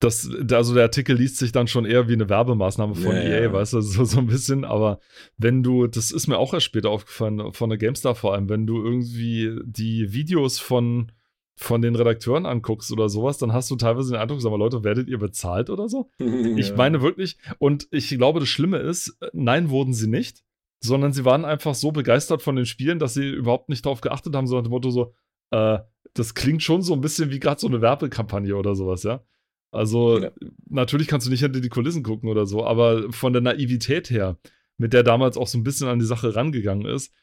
Das, 0.00 0.28
also 0.50 0.74
der 0.74 0.82
Artikel 0.82 1.16
liest 1.16 1.38
sich 1.38 1.52
dann 1.52 1.68
schon 1.68 1.84
eher 1.84 2.08
wie 2.08 2.14
eine 2.14 2.28
Werbemaßnahme 2.28 2.96
von 2.96 3.14
Ja, 3.14 3.22
EA, 3.22 3.42
ja. 3.42 3.52
weißt 3.52 3.74
du, 3.74 3.80
so, 3.80 4.04
so 4.04 4.18
ein 4.18 4.26
bisschen, 4.26 4.64
aber 4.64 4.98
wenn 5.38 5.62
du, 5.62 5.86
das 5.86 6.10
ist 6.10 6.26
mir 6.26 6.38
auch 6.38 6.52
erst 6.52 6.66
später 6.66 6.90
aufgefallen, 6.90 7.52
von 7.52 7.70
der 7.70 7.78
GameStar 7.78 8.16
vor 8.16 8.34
allem, 8.34 8.48
wenn 8.48 8.66
du 8.66 8.82
irgendwie 8.82 9.56
die 9.64 10.12
Videos 10.12 10.58
von, 10.58 11.12
von 11.56 11.82
den 11.82 11.94
Redakteuren 11.94 12.46
anguckst 12.46 12.90
oder 12.90 13.08
sowas, 13.08 13.38
dann 13.38 13.52
hast 13.52 13.70
du 13.70 13.76
teilweise 13.76 14.10
den 14.10 14.20
Eindruck, 14.20 14.40
sag 14.40 14.50
mal, 14.50 14.58
Leute, 14.58 14.82
werdet 14.82 15.08
ihr 15.08 15.18
bezahlt 15.18 15.70
oder 15.70 15.88
so? 15.88 16.10
Ich 16.18 16.70
ja. 16.70 16.76
meine 16.76 17.00
wirklich, 17.00 17.38
und 17.58 17.86
ich 17.92 18.08
glaube, 18.08 18.40
das 18.40 18.48
Schlimme 18.48 18.78
ist, 18.78 19.16
nein, 19.32 19.70
wurden 19.70 19.94
sie 19.94 20.08
nicht, 20.08 20.42
sondern 20.82 21.12
sie 21.12 21.24
waren 21.24 21.44
einfach 21.44 21.74
so 21.74 21.92
begeistert 21.92 22.42
von 22.42 22.56
den 22.56 22.66
Spielen, 22.66 22.98
dass 22.98 23.14
sie 23.14 23.28
überhaupt 23.30 23.68
nicht 23.68 23.84
darauf 23.86 24.00
geachtet 24.00 24.34
haben, 24.34 24.46
sondern 24.46 24.64
dem 24.64 24.70
Motto 24.70 24.90
so, 24.90 25.14
äh, 25.50 25.78
das 26.14 26.34
klingt 26.34 26.62
schon 26.62 26.82
so 26.82 26.92
ein 26.94 27.00
bisschen 27.00 27.30
wie 27.30 27.38
gerade 27.40 27.60
so 27.60 27.68
eine 27.68 27.80
Werbekampagne 27.80 28.56
oder 28.56 28.74
sowas, 28.74 29.02
ja. 29.04 29.24
Also, 29.70 30.18
Ja. 30.18 30.30
natürlich 30.68 31.06
kannst 31.08 31.26
du 31.26 31.30
nicht 31.30 31.40
hinter 31.40 31.60
die 31.60 31.68
Kulissen 31.70 32.02
gucken 32.02 32.28
oder 32.28 32.44
so, 32.46 32.66
aber 32.66 33.10
von 33.12 33.32
der 33.32 33.40
Naivität 33.42 34.10
her, 34.10 34.38
mit 34.76 34.92
der 34.92 35.02
damals 35.02 35.36
auch 35.36 35.46
so 35.46 35.56
ein 35.56 35.62
bisschen 35.62 35.88
an 35.88 35.98
die 35.98 36.04
Sache 36.04 36.34
rangegangen 36.34 36.84
ist, 36.86 37.14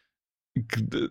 g- 0.56 1.10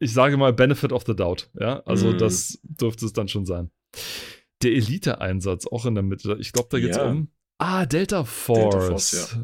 ich 0.00 0.12
sage 0.12 0.36
mal 0.36 0.52
Benefit 0.52 0.92
of 0.92 1.04
the 1.06 1.14
Doubt, 1.14 1.50
ja. 1.60 1.80
Also, 1.86 2.08
Mhm. 2.12 2.18
das 2.18 2.58
dürfte 2.64 3.04
es 3.06 3.12
dann 3.12 3.28
schon 3.28 3.44
sein. 3.46 3.70
Der 4.62 4.72
Elite-Einsatz 4.72 5.66
auch 5.66 5.86
in 5.86 5.94
der 5.94 6.02
Mitte, 6.02 6.36
ich 6.40 6.52
glaube, 6.52 6.68
da 6.70 6.80
geht 6.80 6.90
es 6.90 6.96
Ja. 6.96 7.10
um. 7.10 7.28
Ah, 7.58 7.86
Delta 7.86 8.24
Force. 8.24 8.70
Delta 8.72 8.86
Force, 8.88 9.38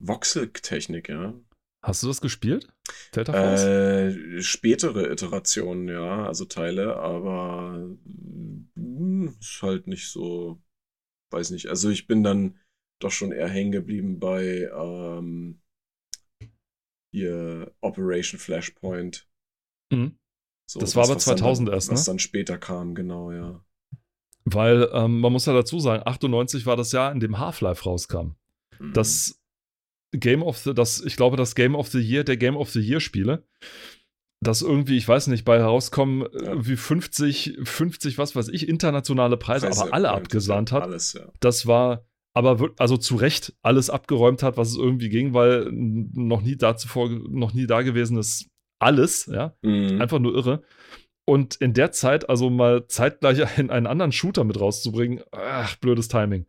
Voxel-Technik, 0.00 1.08
ja. 1.08 1.34
Hast 1.82 2.02
du 2.02 2.06
das 2.06 2.20
gespielt? 2.20 2.72
Delta? 3.14 3.32
Äh, 4.06 4.40
spätere 4.40 5.10
Iterationen, 5.10 5.88
ja, 5.88 6.26
also 6.26 6.44
Teile, 6.44 6.96
aber 6.96 7.92
mm, 8.76 9.28
ist 9.40 9.62
halt 9.62 9.88
nicht 9.88 10.08
so, 10.10 10.62
weiß 11.32 11.50
nicht. 11.50 11.66
Also 11.68 11.90
ich 11.90 12.06
bin 12.06 12.22
dann 12.22 12.58
doch 13.00 13.10
schon 13.10 13.32
eher 13.32 13.48
hängen 13.48 13.72
geblieben 13.72 14.20
bei 14.20 14.70
ähm, 14.72 15.60
hier 17.10 17.72
Operation 17.80 18.38
Flashpoint. 18.38 19.28
Mhm. 19.92 20.18
So, 20.70 20.80
Das 20.80 20.94
war 20.96 21.04
aber 21.04 21.16
was 21.16 21.24
dann- 21.24 21.36
2000 21.38 21.68
erst, 21.68 21.90
Was 21.90 22.06
ne? 22.06 22.12
dann 22.12 22.18
später 22.18 22.58
kam, 22.58 22.94
genau, 22.94 23.32
ja. 23.32 23.64
Weil 24.44 24.88
ähm, 24.92 25.20
man 25.20 25.32
muss 25.32 25.46
ja 25.46 25.52
dazu 25.52 25.78
sagen, 25.78 26.02
98 26.06 26.66
war 26.66 26.76
das 26.76 26.92
Jahr, 26.92 27.12
in 27.12 27.20
dem 27.20 27.38
Half-Life 27.38 27.84
rauskam. 27.84 28.34
Mhm. 28.78 28.92
Das 28.92 29.41
Game 30.12 30.42
of 30.42 30.58
the, 30.58 30.74
das, 30.74 31.00
ich 31.04 31.16
glaube, 31.16 31.36
das 31.36 31.54
Game 31.54 31.74
of 31.74 31.88
the 31.88 32.00
Year 32.00 32.24
der 32.24 32.36
Game 32.36 32.56
of 32.56 32.70
the 32.70 32.80
Year 32.80 33.00
Spiele. 33.00 33.44
Das 34.44 34.60
irgendwie, 34.60 34.96
ich 34.96 35.06
weiß 35.06 35.28
nicht, 35.28 35.44
bei 35.44 35.58
herauskommen 35.58 36.22
äh, 36.26 36.44
Ja. 36.46 36.66
wie 36.66 36.76
50, 36.76 37.58
50, 37.62 38.18
was 38.18 38.34
weiß 38.34 38.48
ich, 38.48 38.68
internationale 38.68 39.36
Preise, 39.36 39.66
Preise 39.66 39.82
aber 39.82 39.94
alle 39.94 40.10
abgesahnt 40.10 40.70
ja, 40.70 40.76
hat. 40.76 40.82
Alles, 40.84 41.12
ja. 41.12 41.30
Das 41.40 41.66
war 41.66 42.04
aber 42.34 42.70
also 42.78 42.96
zu 42.96 43.16
Recht 43.16 43.54
alles 43.62 43.88
abgeräumt 43.90 44.42
hat, 44.42 44.56
was 44.56 44.70
es 44.70 44.76
irgendwie 44.76 45.10
ging, 45.10 45.32
weil 45.34 45.68
noch 45.70 46.42
nie 46.42 46.56
dazu 46.56 46.88
vor, 46.88 47.08
noch 47.08 47.52
nie 47.52 47.66
da 47.66 47.82
gewesen 47.82 48.16
ist 48.18 48.48
alles, 48.80 49.26
ja, 49.26 49.54
Mhm. 49.62 50.00
einfach 50.00 50.18
nur 50.18 50.34
irre. 50.34 50.62
Und 51.24 51.54
in 51.56 51.72
der 51.72 51.92
Zeit, 51.92 52.28
also 52.28 52.50
mal 52.50 52.86
zeitgleich 52.88 53.40
einen, 53.58 53.70
einen 53.70 53.86
anderen 53.86 54.12
Shooter 54.12 54.44
mit 54.44 54.60
rauszubringen, 54.60 55.22
ach, 55.32 55.76
blödes 55.76 56.08
Timing. 56.08 56.46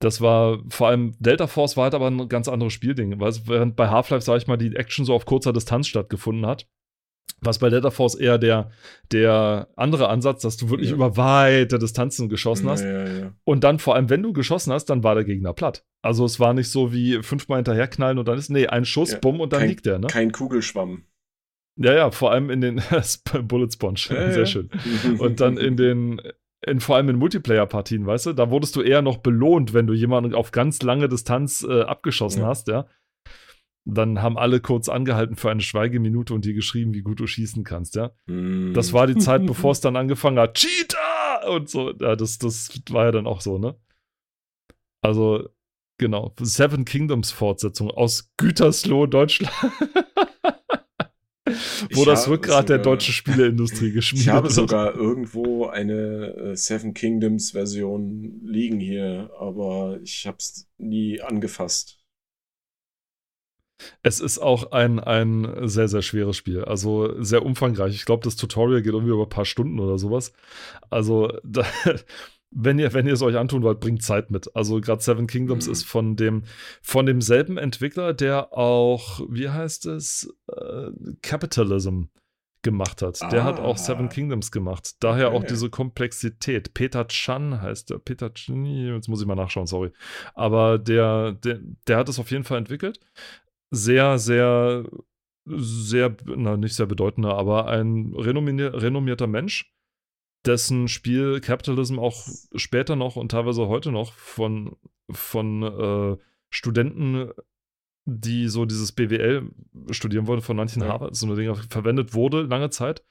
Das 0.00 0.20
war 0.20 0.60
vor 0.70 0.88
allem 0.88 1.14
Delta 1.18 1.46
Force 1.48 1.76
war 1.76 1.84
halt 1.84 1.94
aber 1.94 2.08
ein 2.08 2.28
ganz 2.28 2.48
anderes 2.48 2.72
Spielding, 2.72 3.18
weil 3.20 3.32
während 3.46 3.74
bei 3.76 3.88
Half-Life, 3.88 4.24
sag 4.24 4.36
ich 4.38 4.46
mal, 4.46 4.56
die 4.56 4.76
Action 4.76 5.04
so 5.04 5.12
auf 5.14 5.26
kurzer 5.26 5.52
Distanz 5.52 5.88
stattgefunden 5.88 6.46
hat. 6.46 6.66
Was 7.40 7.58
bei 7.60 7.68
Delta 7.68 7.90
Force 7.90 8.14
eher 8.16 8.38
der, 8.38 8.70
der 9.12 9.68
andere 9.76 10.08
Ansatz, 10.08 10.42
dass 10.42 10.56
du 10.56 10.70
wirklich 10.70 10.90
Ja. 10.90 10.96
über 10.96 11.16
weite 11.16 11.78
Distanzen 11.78 12.28
geschossen 12.28 12.68
hast. 12.68 12.82
Ja, 12.82 13.06
ja. 13.06 13.32
Und 13.44 13.62
dann 13.64 13.78
vor 13.78 13.94
allem, 13.94 14.08
wenn 14.10 14.22
du 14.22 14.32
geschossen 14.32 14.72
hast, 14.72 14.86
dann 14.86 15.04
war 15.04 15.14
der 15.14 15.24
Gegner 15.24 15.52
platt. 15.52 15.84
Also 16.02 16.24
es 16.24 16.40
war 16.40 16.52
nicht 16.54 16.68
so 16.70 16.92
wie 16.92 17.22
fünfmal 17.22 17.58
hinterherknallen 17.58 18.18
und 18.18 18.26
dann 18.26 18.38
ist, 18.38 18.50
nee, 18.50 18.66
ein 18.66 18.84
Schuss, 18.84 19.20
bumm 19.20 19.40
und 19.40 19.52
dann 19.52 19.60
kein- 19.60 19.68
liegt 19.68 19.86
der, 19.86 19.98
ne? 20.00 20.06
Kein 20.08 20.32
Kugelschwamm. 20.32 21.04
Ja, 21.80 21.94
ja, 21.94 22.10
vor 22.10 22.32
allem 22.32 22.50
in 22.50 22.60
den 22.60 22.82
Bullet 23.48 23.70
Sponge. 23.70 24.00
Ja, 24.10 24.30
Sehr 24.32 24.38
ja. 24.40 24.46
schön. 24.46 24.68
Und 25.18 25.40
dann 25.40 25.56
in 25.56 25.76
den, 25.76 26.20
in, 26.66 26.80
vor 26.80 26.96
allem 26.96 27.08
in 27.08 27.16
Multiplayer-Partien, 27.16 28.04
weißt 28.04 28.26
du, 28.26 28.32
da 28.32 28.50
wurdest 28.50 28.74
du 28.74 28.82
eher 28.82 29.00
noch 29.00 29.18
belohnt, 29.18 29.74
wenn 29.74 29.86
du 29.86 29.94
jemanden 29.94 30.34
auf 30.34 30.50
ganz 30.50 30.82
lange 30.82 31.08
Distanz 31.08 31.64
äh, 31.68 31.82
abgeschossen 31.82 32.42
Ja. 32.42 32.48
hast, 32.48 32.66
ja. 32.68 32.86
Dann 33.84 34.20
haben 34.20 34.36
alle 34.36 34.60
kurz 34.60 34.88
angehalten 34.88 35.36
für 35.36 35.50
eine 35.50 35.62
Schweigeminute 35.62 36.34
und 36.34 36.44
dir 36.44 36.52
geschrieben, 36.52 36.92
wie 36.94 37.00
gut 37.02 37.20
du 37.20 37.26
schießen 37.26 37.62
kannst, 37.64 37.94
ja. 37.94 38.10
Mhm. 38.26 38.74
Das 38.74 38.92
war 38.92 39.06
die 39.06 39.16
Zeit, 39.16 39.46
bevor 39.46 39.70
es 39.70 39.80
dann 39.80 39.96
angefangen 39.96 40.38
hat, 40.38 40.54
Cheater! 40.54 41.48
Und 41.50 41.70
so, 41.70 41.92
ja, 41.92 42.16
das, 42.16 42.38
das 42.38 42.70
war 42.90 43.04
ja 43.06 43.12
dann 43.12 43.26
auch 43.28 43.40
so, 43.40 43.56
ne? 43.58 43.76
Also, 45.00 45.48
genau, 45.96 46.34
Seven 46.40 46.84
Kingdoms 46.84 47.30
Fortsetzung 47.30 47.90
aus 47.90 48.32
Gütersloh, 48.36 49.06
Deutschland. 49.06 49.54
Wo 51.92 52.00
Ich 52.02 52.06
das 52.06 52.28
Rückgrat 52.28 52.68
der 52.68 52.76
sogar- 52.78 52.92
deutschen 52.94 53.12
Spieleindustrie 53.14 53.92
geschmiedet 53.92 54.26
Ich 54.26 54.32
habe 54.32 54.50
sogar 54.50 54.94
irgendwo 54.94 55.66
eine 55.66 56.34
äh, 56.52 56.56
Seven 56.56 56.94
Kingdoms 56.94 57.52
Version 57.52 58.40
liegen 58.44 58.80
hier, 58.80 59.30
aber 59.38 59.98
ich 60.02 60.26
habe 60.26 60.36
es 60.38 60.66
nie 60.78 61.20
angefasst. 61.20 61.96
Es 64.02 64.18
ist 64.18 64.38
auch 64.38 64.72
ein, 64.72 64.98
ein 64.98 65.68
sehr, 65.68 65.86
sehr 65.86 66.02
schweres 66.02 66.36
Spiel. 66.36 66.64
Also 66.64 67.22
sehr 67.22 67.44
umfangreich. 67.44 67.94
Ich 67.94 68.04
glaube, 68.04 68.24
das 68.24 68.34
Tutorial 68.36 68.82
geht 68.82 68.92
irgendwie 68.92 69.12
über 69.12 69.22
ein 69.22 69.28
paar 69.28 69.44
Stunden 69.44 69.78
oder 69.78 69.98
sowas. 69.98 70.32
Also, 70.90 71.32
da, 71.44 71.64
wenn 72.50 72.78
ihr, 72.78 72.92
wenn 72.94 73.06
ihr 73.06 73.12
es 73.12 73.22
euch 73.22 73.36
antun 73.36 73.62
wollt, 73.62 73.80
bringt 73.80 74.02
Zeit 74.02 74.30
mit. 74.30 74.54
Also 74.56 74.80
gerade 74.80 75.02
Seven 75.02 75.26
Kingdoms 75.26 75.66
Mhm. 75.66 75.72
ist 75.72 75.84
von 75.84 76.16
dem, 76.16 76.44
von 76.82 77.06
demselben 77.06 77.58
Entwickler, 77.58 78.14
der 78.14 78.52
auch, 78.56 79.20
wie 79.28 79.48
heißt 79.50 79.86
es? 79.86 80.34
Äh, 80.50 80.90
Capitalism 81.22 82.04
gemacht 82.62 83.02
hat. 83.02 83.20
Der 83.30 83.44
hat 83.44 83.60
auch 83.60 83.74
Ah. 83.76 83.78
Seven 83.78 84.08
Kingdoms 84.08 84.50
gemacht. 84.50 84.96
Daher 85.00 85.30
auch 85.30 85.36
Okay. 85.40 85.46
diese 85.50 85.70
Komplexität. 85.70 86.74
Peter 86.74 87.06
Chan 87.06 87.62
heißt 87.62 87.90
der. 87.90 87.98
Peter 87.98 88.34
Chan, 88.34 88.64
jetzt 88.66 89.08
muss 89.08 89.20
ich 89.20 89.26
mal 89.28 89.36
nachschauen, 89.36 89.66
sorry. 89.68 89.92
Aber 90.34 90.78
der, 90.78 91.32
der, 91.32 91.60
der 91.86 91.96
hat 91.96 92.08
es 92.08 92.18
auf 92.18 92.30
jeden 92.32 92.44
Fall 92.44 92.58
entwickelt. 92.58 92.98
Sehr, 93.70 94.18
sehr, 94.18 94.84
sehr, 95.46 96.16
na, 96.24 96.56
nicht 96.56 96.74
sehr 96.74 96.86
bedeutender, 96.86 97.36
aber 97.36 97.68
ein 97.68 98.12
renommier 98.16 98.74
renommierter 98.74 99.26
Mensch, 99.26 99.72
dessen 100.46 100.88
Spiel 100.88 101.40
Capitalism 101.40 101.98
auch 101.98 102.26
später 102.54 102.96
noch 102.96 103.16
und 103.16 103.30
teilweise 103.30 103.68
heute 103.68 103.92
noch 103.92 104.12
von, 104.12 104.76
von 105.10 105.62
äh, 105.62 106.16
Studenten, 106.50 107.30
die 108.04 108.48
so 108.48 108.64
dieses 108.64 108.92
BWL 108.92 109.50
studieren 109.90 110.26
wollen, 110.26 110.40
von 110.40 110.56
manchen 110.56 110.82
Ja. 110.82 110.88
Harvard, 110.88 111.14
so 111.16 111.26
eine 111.26 111.36
Dinge 111.36 111.54
verwendet 111.68 112.14
wurde 112.14 112.42
lange 112.42 112.70
Zeit, 112.70 113.04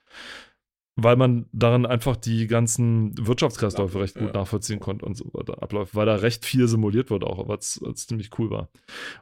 weil 0.98 1.16
man 1.16 1.45
darin 1.54 1.86
einfach 1.86 2.16
die 2.18 2.48
ganzen 2.48 3.14
Wirtschaftskreisläufe 3.18 4.00
recht 4.02 4.16
gut 4.16 4.34
Ja. 4.34 4.41
nachvollziehen 4.41 4.80
konnte 4.80 5.06
und 5.06 5.16
so 5.16 5.26
weiter 5.34 5.62
abläuft, 5.62 5.95
weil 5.95 6.08
da 6.08 6.16
recht 6.16 6.43
viel 6.43 6.68
simuliert 6.68 7.10
wird 7.12 7.24
auch, 7.24 7.48
was, 7.48 7.80
was 7.84 8.08
ziemlich 8.08 8.32
cool 8.39 8.50
war. 8.50 8.70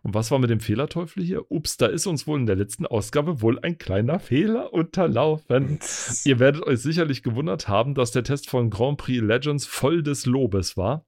Und 0.01 0.13
was 0.13 0.31
war 0.31 0.39
mit 0.39 0.49
dem 0.49 0.61
Fehlerteufel 0.61 1.21
hier? 1.23 1.51
Ups, 1.51 1.75
da 1.77 1.87
ist 1.87 2.07
uns 2.07 2.25
wohl 2.25 2.39
in 2.39 2.45
der 2.45 2.55
letzten 2.55 2.85
Ausgabe 2.85 3.41
wohl 3.41 3.59
ein 3.59 3.77
kleiner 3.77 4.19
Fehler 4.19 4.73
unterlaufen. 4.73 5.79
Ihr 6.23 6.39
werdet 6.39 6.63
euch 6.63 6.79
sicherlich 6.79 7.21
gewundert 7.23 7.67
haben, 7.67 7.93
dass 7.93 8.11
der 8.11 8.23
Test 8.23 8.49
von 8.49 8.69
Grand 8.69 8.97
Prix 8.97 9.21
Legends 9.21 9.65
voll 9.65 10.01
des 10.01 10.25
Lobes 10.25 10.77
war. 10.77 11.05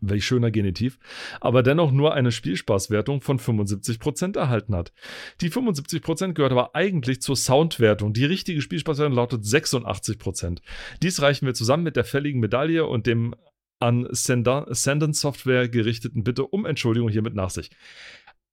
Welch 0.00 0.24
schöner 0.24 0.50
Genitiv. 0.50 0.98
Aber 1.40 1.62
dennoch 1.62 1.92
nur 1.92 2.14
eine 2.14 2.32
Spielspaßwertung 2.32 3.20
von 3.20 3.38
75% 3.38 4.36
erhalten 4.36 4.74
hat. 4.74 4.92
Die 5.40 5.50
75% 5.50 6.34
gehört 6.34 6.52
aber 6.52 6.74
eigentlich 6.74 7.22
zur 7.22 7.36
Soundwertung. 7.36 8.12
Die 8.12 8.24
richtige 8.24 8.60
Spielspaßwertung 8.60 9.14
lautet 9.14 9.44
86%. 9.44 10.58
Dies 11.02 11.22
reichen 11.22 11.46
wir 11.46 11.54
zusammen 11.54 11.84
mit 11.84 11.96
der 11.96 12.04
fälligen 12.04 12.40
Medaille 12.40 12.86
und 12.86 13.06
dem 13.06 13.34
an 13.80 14.08
Sendent 14.10 15.16
Software 15.16 15.68
gerichteten 15.68 16.24
Bitte 16.24 16.46
um 16.46 16.66
Entschuldigung 16.66 17.08
hiermit 17.08 17.34
nach 17.34 17.50
sich. 17.50 17.70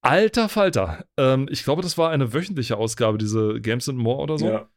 Alter 0.02 0.50
Falter, 0.50 1.06
ähm, 1.18 1.48
ich 1.50 1.64
glaube, 1.64 1.82
das 1.82 1.98
war 1.98 2.12
eine 2.12 2.32
wöchentliche 2.32 2.78
Ausgabe, 2.78 3.18
diese 3.18 3.60
Games 3.60 3.90
and 3.90 3.98
More 3.98 4.22
oder 4.22 4.38
so. 4.38 4.48
Ja. 4.48 4.70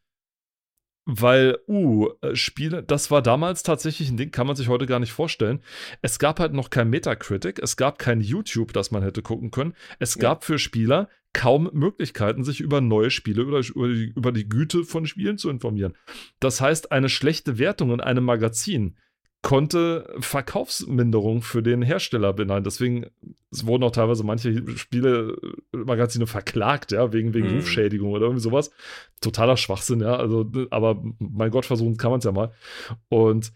Weil, 1.10 1.56
uh, 1.66 2.10
äh, 2.20 2.36
Spiele, 2.36 2.82
das 2.82 3.10
war 3.10 3.22
damals 3.22 3.62
tatsächlich 3.62 4.10
ein 4.10 4.18
Ding, 4.18 4.30
kann 4.30 4.46
man 4.46 4.56
sich 4.56 4.68
heute 4.68 4.84
gar 4.84 5.00
nicht 5.00 5.12
vorstellen. 5.12 5.60
Es 6.02 6.18
gab 6.18 6.38
halt 6.38 6.52
noch 6.52 6.68
kein 6.68 6.90
Metacritic, 6.90 7.58
es 7.62 7.78
gab 7.78 7.98
kein 7.98 8.20
YouTube, 8.20 8.74
das 8.74 8.90
man 8.90 9.02
hätte 9.02 9.22
gucken 9.22 9.50
können. 9.50 9.72
Es 9.98 10.16
Ja. 10.16 10.20
gab 10.20 10.44
für 10.44 10.58
Spieler 10.58 11.08
kaum 11.32 11.70
Möglichkeiten, 11.72 12.44
sich 12.44 12.60
über 12.60 12.82
neue 12.82 13.10
Spiele 13.10 13.46
oder 13.46 13.62
über 13.74 13.88
die, 13.88 14.12
über 14.14 14.32
die 14.32 14.50
Güte 14.50 14.84
von 14.84 15.06
Spielen 15.06 15.38
zu 15.38 15.48
informieren. 15.48 15.94
Das 16.40 16.60
heißt, 16.60 16.92
eine 16.92 17.08
schlechte 17.08 17.58
Wertung 17.58 17.90
in 17.92 18.02
einem 18.02 18.24
Magazin 18.24 18.98
konnte 19.42 20.14
Verkaufsminderung 20.18 21.42
für 21.42 21.62
den 21.62 21.82
Hersteller 21.82 22.32
beneiden. 22.32 22.64
Deswegen 22.64 23.06
es 23.50 23.66
wurden 23.66 23.84
auch 23.84 23.92
teilweise 23.92 24.24
manche 24.24 24.76
Spielemagazine 24.76 26.26
verklagt, 26.26 26.92
ja, 26.92 27.12
wegen, 27.12 27.34
wegen 27.34 27.48
Mhm. 27.48 27.56
Rufschädigung 27.56 28.10
oder 28.10 28.26
irgendwie 28.26 28.42
sowas. 28.42 28.70
Totaler 29.20 29.56
Schwachsinn, 29.56 30.00
ja. 30.00 30.16
Also, 30.16 30.50
aber 30.70 31.02
mein 31.18 31.50
Gott, 31.50 31.66
versuchen 31.66 31.96
kann 31.96 32.10
man 32.10 32.18
es 32.18 32.24
ja 32.24 32.32
mal. 32.32 32.52
Und 33.08 33.52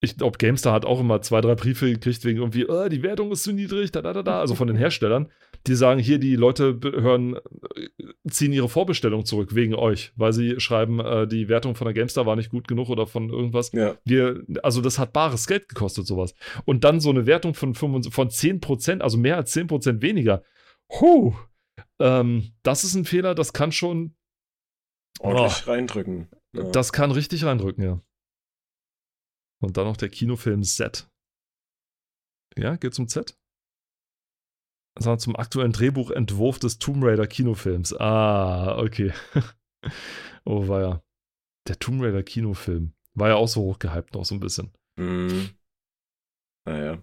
ich 0.00 0.16
glaube, 0.16 0.38
GameStar 0.38 0.72
hat 0.72 0.86
auch 0.86 1.00
immer 1.00 1.20
zwei, 1.20 1.42
drei 1.42 1.54
Briefe 1.54 1.90
gekriegt, 1.90 2.24
wegen 2.24 2.38
irgendwie, 2.38 2.62
äh, 2.62 2.88
die 2.88 3.02
Wertung 3.02 3.30
ist 3.32 3.42
zu 3.42 3.52
niedrig, 3.52 3.92
da, 3.92 4.00
da, 4.00 4.14
da, 4.14 4.22
da. 4.22 4.40
Also 4.40 4.54
von 4.54 4.68
den 4.68 4.76
Herstellern, 4.78 5.28
die 5.66 5.74
sagen, 5.74 6.00
hier, 6.00 6.18
die 6.18 6.36
Leute 6.36 6.78
hören, 6.82 7.36
äh, 7.74 7.88
ziehen 8.30 8.52
ihre 8.52 8.68
Vorbestellung 8.68 9.24
zurück 9.24 9.54
wegen 9.54 9.74
euch, 9.74 10.12
weil 10.16 10.32
sie 10.32 10.58
schreiben, 10.58 11.00
äh, 11.00 11.26
die 11.26 11.48
Wertung 11.48 11.74
von 11.74 11.84
der 11.86 11.94
GameStar 11.94 12.26
war 12.26 12.36
nicht 12.36 12.50
gut 12.50 12.66
genug 12.66 12.88
oder 12.88 13.06
von 13.06 13.30
irgendwas. 13.30 13.72
Ja. 13.72 13.96
Wir, 14.04 14.42
also 14.62 14.80
das 14.80 14.98
hat 14.98 15.12
bares 15.12 15.46
Geld 15.46 15.68
gekostet, 15.68 16.06
sowas. 16.06 16.34
Und 16.64 16.84
dann 16.84 17.00
so 17.00 17.10
eine 17.10 17.26
Wertung 17.26 17.54
von, 17.54 17.74
25 17.74 18.12
von 18.12 18.28
10%, 18.28 19.00
also 19.00 19.18
mehr 19.18 19.36
als 19.36 19.54
10% 19.54 20.00
weniger. 20.00 20.42
Huh. 21.00 21.34
Ähm, 21.98 22.52
das 22.62 22.84
ist 22.84 22.94
ein 22.94 23.04
Fehler, 23.04 23.34
das 23.34 23.52
kann 23.52 23.72
schon, 23.72 24.14
Ordentlich 25.20 25.66
reindrücken. 25.66 26.28
Ja. 26.54 26.70
das 26.70 26.92
kann 26.92 27.10
richtig 27.10 27.44
reindrücken, 27.44 27.84
ja. 27.84 28.00
Und 29.60 29.76
dann 29.76 29.84
noch 29.84 29.98
der 29.98 30.08
Kinofilm 30.08 30.62
Z. 30.62 31.08
Ja, 32.56 32.76
geht 32.76 32.94
zum 32.94 33.08
Z? 33.08 33.36
Sondern 35.00 35.18
zum 35.18 35.36
aktuellen 35.36 35.72
Drehbuchentwurf 35.72 36.58
des 36.58 36.78
Tomb 36.78 37.02
Raider 37.02 37.26
Kinofilms. 37.26 37.94
Ah, 37.98 38.78
okay. 38.78 39.12
oh, 40.44 40.68
war 40.68 40.80
ja. 40.80 41.02
Der 41.68 41.78
Tomb 41.78 42.02
Raider 42.02 42.22
Kinofilm. 42.22 42.92
War 43.14 43.28
ja 43.28 43.34
auch 43.36 43.48
so 43.48 43.62
hochgehypt 43.62 44.14
noch 44.14 44.24
so 44.24 44.34
ein 44.34 44.40
bisschen. 44.40 44.72
Mhm. 44.96 45.50
Naja. 46.66 47.02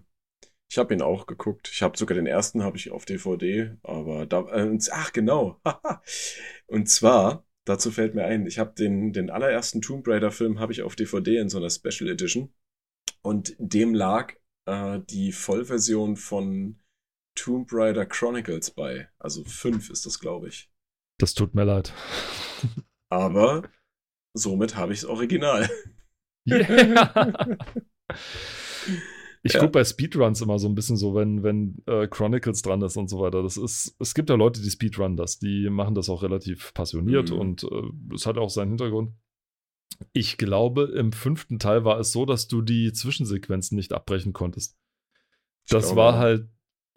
Ich 0.70 0.76
habe 0.76 0.92
ihn 0.92 1.02
auch 1.02 1.26
geguckt. 1.26 1.70
Ich 1.72 1.82
habe 1.82 1.96
sogar 1.96 2.14
den 2.14 2.26
ersten 2.26 2.62
habe 2.62 2.76
ich 2.76 2.90
auf 2.90 3.06
DVD, 3.06 3.76
aber 3.82 4.26
da 4.26 4.46
äh, 4.48 4.78
ach 4.92 5.12
genau. 5.12 5.60
und 6.66 6.88
zwar 6.88 7.46
dazu 7.64 7.90
fällt 7.90 8.14
mir 8.14 8.24
ein, 8.24 8.46
ich 8.46 8.58
habe 8.58 8.74
den 8.74 9.12
den 9.12 9.30
allerersten 9.30 9.80
Tomb 9.80 10.06
Raider 10.06 10.30
Film 10.30 10.60
habe 10.60 10.72
ich 10.72 10.82
auf 10.82 10.94
DVD 10.94 11.38
in 11.38 11.48
so 11.48 11.58
einer 11.58 11.70
Special 11.70 12.10
Edition 12.10 12.52
und 13.22 13.56
dem 13.58 13.94
lag 13.94 14.34
äh, 14.66 15.00
die 15.08 15.32
Vollversion 15.32 16.16
von 16.16 16.78
Tomb 17.38 17.68
Raider 17.72 18.06
Chronicles 18.06 18.70
bei. 18.70 19.08
Also 19.18 19.44
5 19.44 19.90
ist 19.90 20.06
das, 20.06 20.18
glaube 20.18 20.48
ich. 20.48 20.70
Das 21.18 21.34
tut 21.34 21.54
mir 21.54 21.64
leid. 21.64 21.92
Aber 23.10 23.62
somit 24.34 24.76
habe 24.76 24.92
ich 24.92 25.00
das 25.00 25.08
Original. 25.10 25.68
Yeah. 26.48 27.56
Ich 29.44 29.52
Ja. 29.52 29.60
gucke 29.60 29.72
bei 29.72 29.84
Speedruns 29.84 30.40
immer 30.40 30.58
so 30.58 30.68
ein 30.68 30.74
bisschen 30.74 30.96
so, 30.96 31.14
wenn, 31.14 31.42
wenn 31.44 31.80
äh, 31.86 32.08
Chronicles 32.08 32.60
dran 32.62 32.82
ist 32.82 32.96
und 32.96 33.08
so 33.08 33.20
weiter. 33.20 33.42
Das 33.42 33.56
ist, 33.56 33.94
es 34.00 34.12
gibt 34.14 34.30
ja 34.30 34.36
Leute, 34.36 34.60
die 34.60 34.70
Speedrun 34.70 35.16
das, 35.16 35.38
die 35.38 35.70
machen 35.70 35.94
das 35.94 36.08
auch 36.08 36.22
relativ 36.22 36.74
passioniert 36.74 37.30
Mhm. 37.30 37.38
und 37.38 37.62
äh, 37.62 38.14
es 38.14 38.26
hat 38.26 38.36
auch 38.36 38.50
seinen 38.50 38.70
Hintergrund. 38.70 39.12
Ich 40.12 40.38
glaube, 40.38 40.92
im 40.96 41.12
fünften 41.12 41.58
Teil 41.58 41.84
war 41.84 41.98
es 42.00 42.12
so, 42.12 42.26
dass 42.26 42.48
du 42.48 42.62
die 42.62 42.92
Zwischensequenzen 42.92 43.76
nicht 43.76 43.92
abbrechen 43.92 44.32
konntest. 44.32 44.76
Ich 45.64 45.70
Das 45.70 45.84
glaube, 45.86 45.96
war 45.96 46.18
halt, 46.18 46.48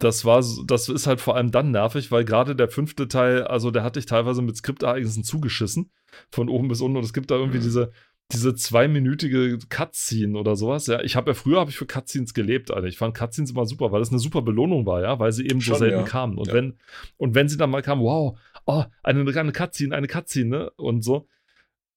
das 0.02 0.24
war, 0.24 0.42
so- 0.42 0.62
das 0.64 0.88
ist 0.88 1.06
halt 1.06 1.20
vor 1.20 1.36
allem 1.36 1.50
dann 1.50 1.70
nervig, 1.70 2.10
weil 2.10 2.24
gerade 2.24 2.54
der 2.56 2.68
fünfte 2.68 3.08
Teil, 3.08 3.44
also 3.44 3.70
der 3.70 3.82
hat 3.84 3.96
dich 3.96 4.06
teilweise 4.06 4.42
mit 4.42 4.56
Skriptereignissen 4.56 5.24
zugeschissen, 5.24 5.90
von 6.30 6.48
oben 6.48 6.68
bis 6.68 6.80
unten. 6.80 6.96
Und 6.96 7.04
es 7.04 7.12
gibt 7.12 7.30
da 7.30 7.36
irgendwie 7.36 7.58
Mhm. 7.58 7.62
diese, 7.62 7.92
diese 8.32 8.54
zweiminütige 8.54 9.58
Cutscene 9.68 10.38
oder 10.38 10.56
sowas. 10.56 10.86
Ja, 10.86 11.00
ich 11.02 11.16
habe 11.16 11.30
ja 11.30 11.34
früher 11.34 11.60
habe 11.60 11.70
ich 11.70 11.76
für 11.76 11.86
Cutscenes 11.86 12.34
gelebt, 12.34 12.70
Alter. 12.70 12.86
Ich 12.86 12.98
fand 12.98 13.14
Cutscenes 13.16 13.50
immer 13.50 13.66
super, 13.66 13.92
weil 13.92 14.00
das 14.00 14.10
eine 14.10 14.18
super 14.18 14.42
Belohnung 14.42 14.86
war, 14.86 15.02
ja, 15.02 15.18
weil 15.18 15.32
sie 15.32 15.44
eben 15.44 15.60
so 15.60 15.72
Schon, 15.72 15.78
selten 15.78 15.98
ja. 15.98 16.04
kamen. 16.04 16.38
Und 16.38 16.48
Ja. 16.48 16.54
wenn, 16.54 16.78
und 17.16 17.34
wenn 17.34 17.48
sie 17.48 17.56
dann 17.56 17.70
mal 17.70 17.82
kamen, 17.82 18.02
wow, 18.02 18.38
oh, 18.66 18.84
eine, 19.02 19.20
eine 19.38 19.52
Cutscene, 19.52 19.94
eine 19.94 20.06
Cutscene, 20.08 20.48
ne? 20.48 20.70
Und 20.76 21.02
so. 21.04 21.26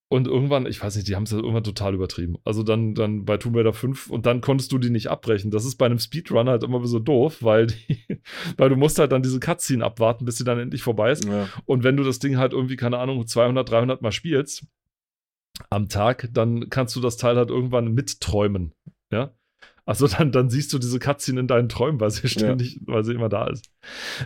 Und 0.07 0.27
irgendwann, 0.27 0.67
ich 0.67 0.81
weiß 0.83 0.95
nicht, 0.95 1.07
die 1.07 1.15
haben 1.15 1.23
es 1.23 1.31
ja 1.31 1.37
irgendwann 1.37 1.63
total 1.63 1.95
übertrieben. 1.95 2.37
Also 2.43 2.61
dann, 2.61 2.93
dann 2.93 3.25
bei 3.25 3.37
Tomb 3.37 3.55
Raider 3.55 3.73
5 3.73 4.11
und 4.11 4.27
dann 4.27 4.39
konntest 4.39 4.71
du 4.71 4.77
die 4.77 4.91
nicht 4.91 5.07
abbrechen. 5.07 5.49
Das 5.49 5.65
ist 5.65 5.77
bei 5.77 5.87
einem 5.87 5.97
Speedrun 5.97 6.47
halt 6.47 6.63
immer 6.63 6.85
so 6.85 6.99
doof, 6.99 7.41
weil, 7.41 7.67
die, 7.67 8.05
weil 8.57 8.69
du 8.69 8.75
musst 8.75 8.99
halt 8.99 9.11
dann 9.11 9.23
diese 9.23 9.39
Cutscene 9.39 9.83
abwarten, 9.83 10.25
bis 10.25 10.37
sie 10.37 10.43
dann 10.43 10.59
endlich 10.59 10.83
vorbei 10.83 11.11
ist. 11.11 11.25
Ja. 11.25 11.49
Und 11.65 11.83
wenn 11.83 11.97
du 11.97 12.03
das 12.03 12.19
Ding 12.19 12.37
halt 12.37 12.53
irgendwie, 12.53 12.75
keine 12.75 12.99
Ahnung, 12.99 13.25
200, 13.25 13.69
300 13.69 14.01
Mal 14.03 14.11
spielst 14.11 14.67
am 15.69 15.89
Tag, 15.89 16.29
dann 16.33 16.69
kannst 16.69 16.95
du 16.95 17.01
das 17.01 17.17
Teil 17.17 17.35
halt 17.37 17.49
irgendwann 17.49 17.93
mitträumen. 17.93 18.73
Ja. 19.11 19.33
Also 19.85 20.07
dann, 20.07 20.31
dann 20.31 20.49
siehst 20.49 20.73
du 20.73 20.79
diese 20.79 20.97
Cutscene 20.97 21.39
in 21.41 21.47
deinen 21.47 21.69
Träumen, 21.69 21.99
weil 21.99 22.09
sie 22.09 22.27
ständig, 22.27 22.79
weil 22.85 23.03
sie 23.03 23.13
immer 23.13 23.29
da 23.29 23.47
ist. 23.47 23.69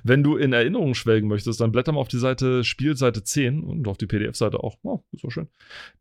Wenn 0.04 0.24
du 0.24 0.38
in 0.38 0.54
Erinnerung 0.54 0.96
schwelgen 0.96 1.28
möchtest, 1.28 1.60
dann 1.60 1.72
blätter 1.72 1.92
mal 1.92 2.00
auf 2.00 2.08
die 2.08 2.18
Seite 2.18 2.64
Spielseite 2.64 3.24
10 3.24 3.64
und 3.64 3.88
auf 3.88 3.98
die 3.98 4.08
PDF-Seite 4.08 4.64
auch. 4.64 4.78
Oh, 4.84 5.04
ist 5.12 5.22
so 5.22 5.30
schön. 5.30 5.50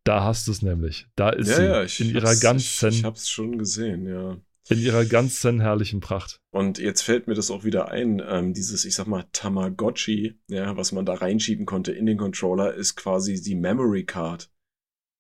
Da 0.04 0.22
hast 0.22 0.46
du 0.46 0.52
es 0.52 0.62
nämlich. 0.62 1.06
Da 1.16 1.30
ist 1.30 1.48
ja, 1.48 1.56
sie 1.56 1.64
ja, 1.64 1.82
ich 1.82 2.00
in 2.00 2.11
ihrer 2.14 2.36
ganzen, 2.36 2.90
Ich, 2.90 2.98
ich 3.00 3.04
hab's 3.04 3.28
schon 3.28 3.59
gesehen, 3.59 4.06
ja. 4.06 4.36
in 4.68 4.78
ihrer 4.78 5.04
ganzen 5.04 5.61
herrlichen 5.61 5.98
Pracht. 5.98 6.40
Und 6.52 6.78
jetzt 6.78 7.02
fällt 7.02 7.26
mir 7.26 7.34
das 7.34 7.50
auch 7.50 7.64
wieder 7.64 7.90
ein, 7.90 8.22
ähm, 8.24 8.54
dieses, 8.54 8.84
ich 8.84 8.94
sag 8.94 9.09
mal, 9.09 9.24
Tamagotchi, 9.32 10.38
ja, 10.48 10.76
was 10.76 10.92
man 10.92 11.04
da 11.04 11.14
reinschieben 11.14 11.66
konnte 11.66 11.90
in 11.90 12.06
den 12.06 12.16
Controller, 12.16 12.74
ist 12.74 12.94
quasi 12.94 13.42
die 13.42 13.56
Memory 13.56 14.04
Card 14.04 14.50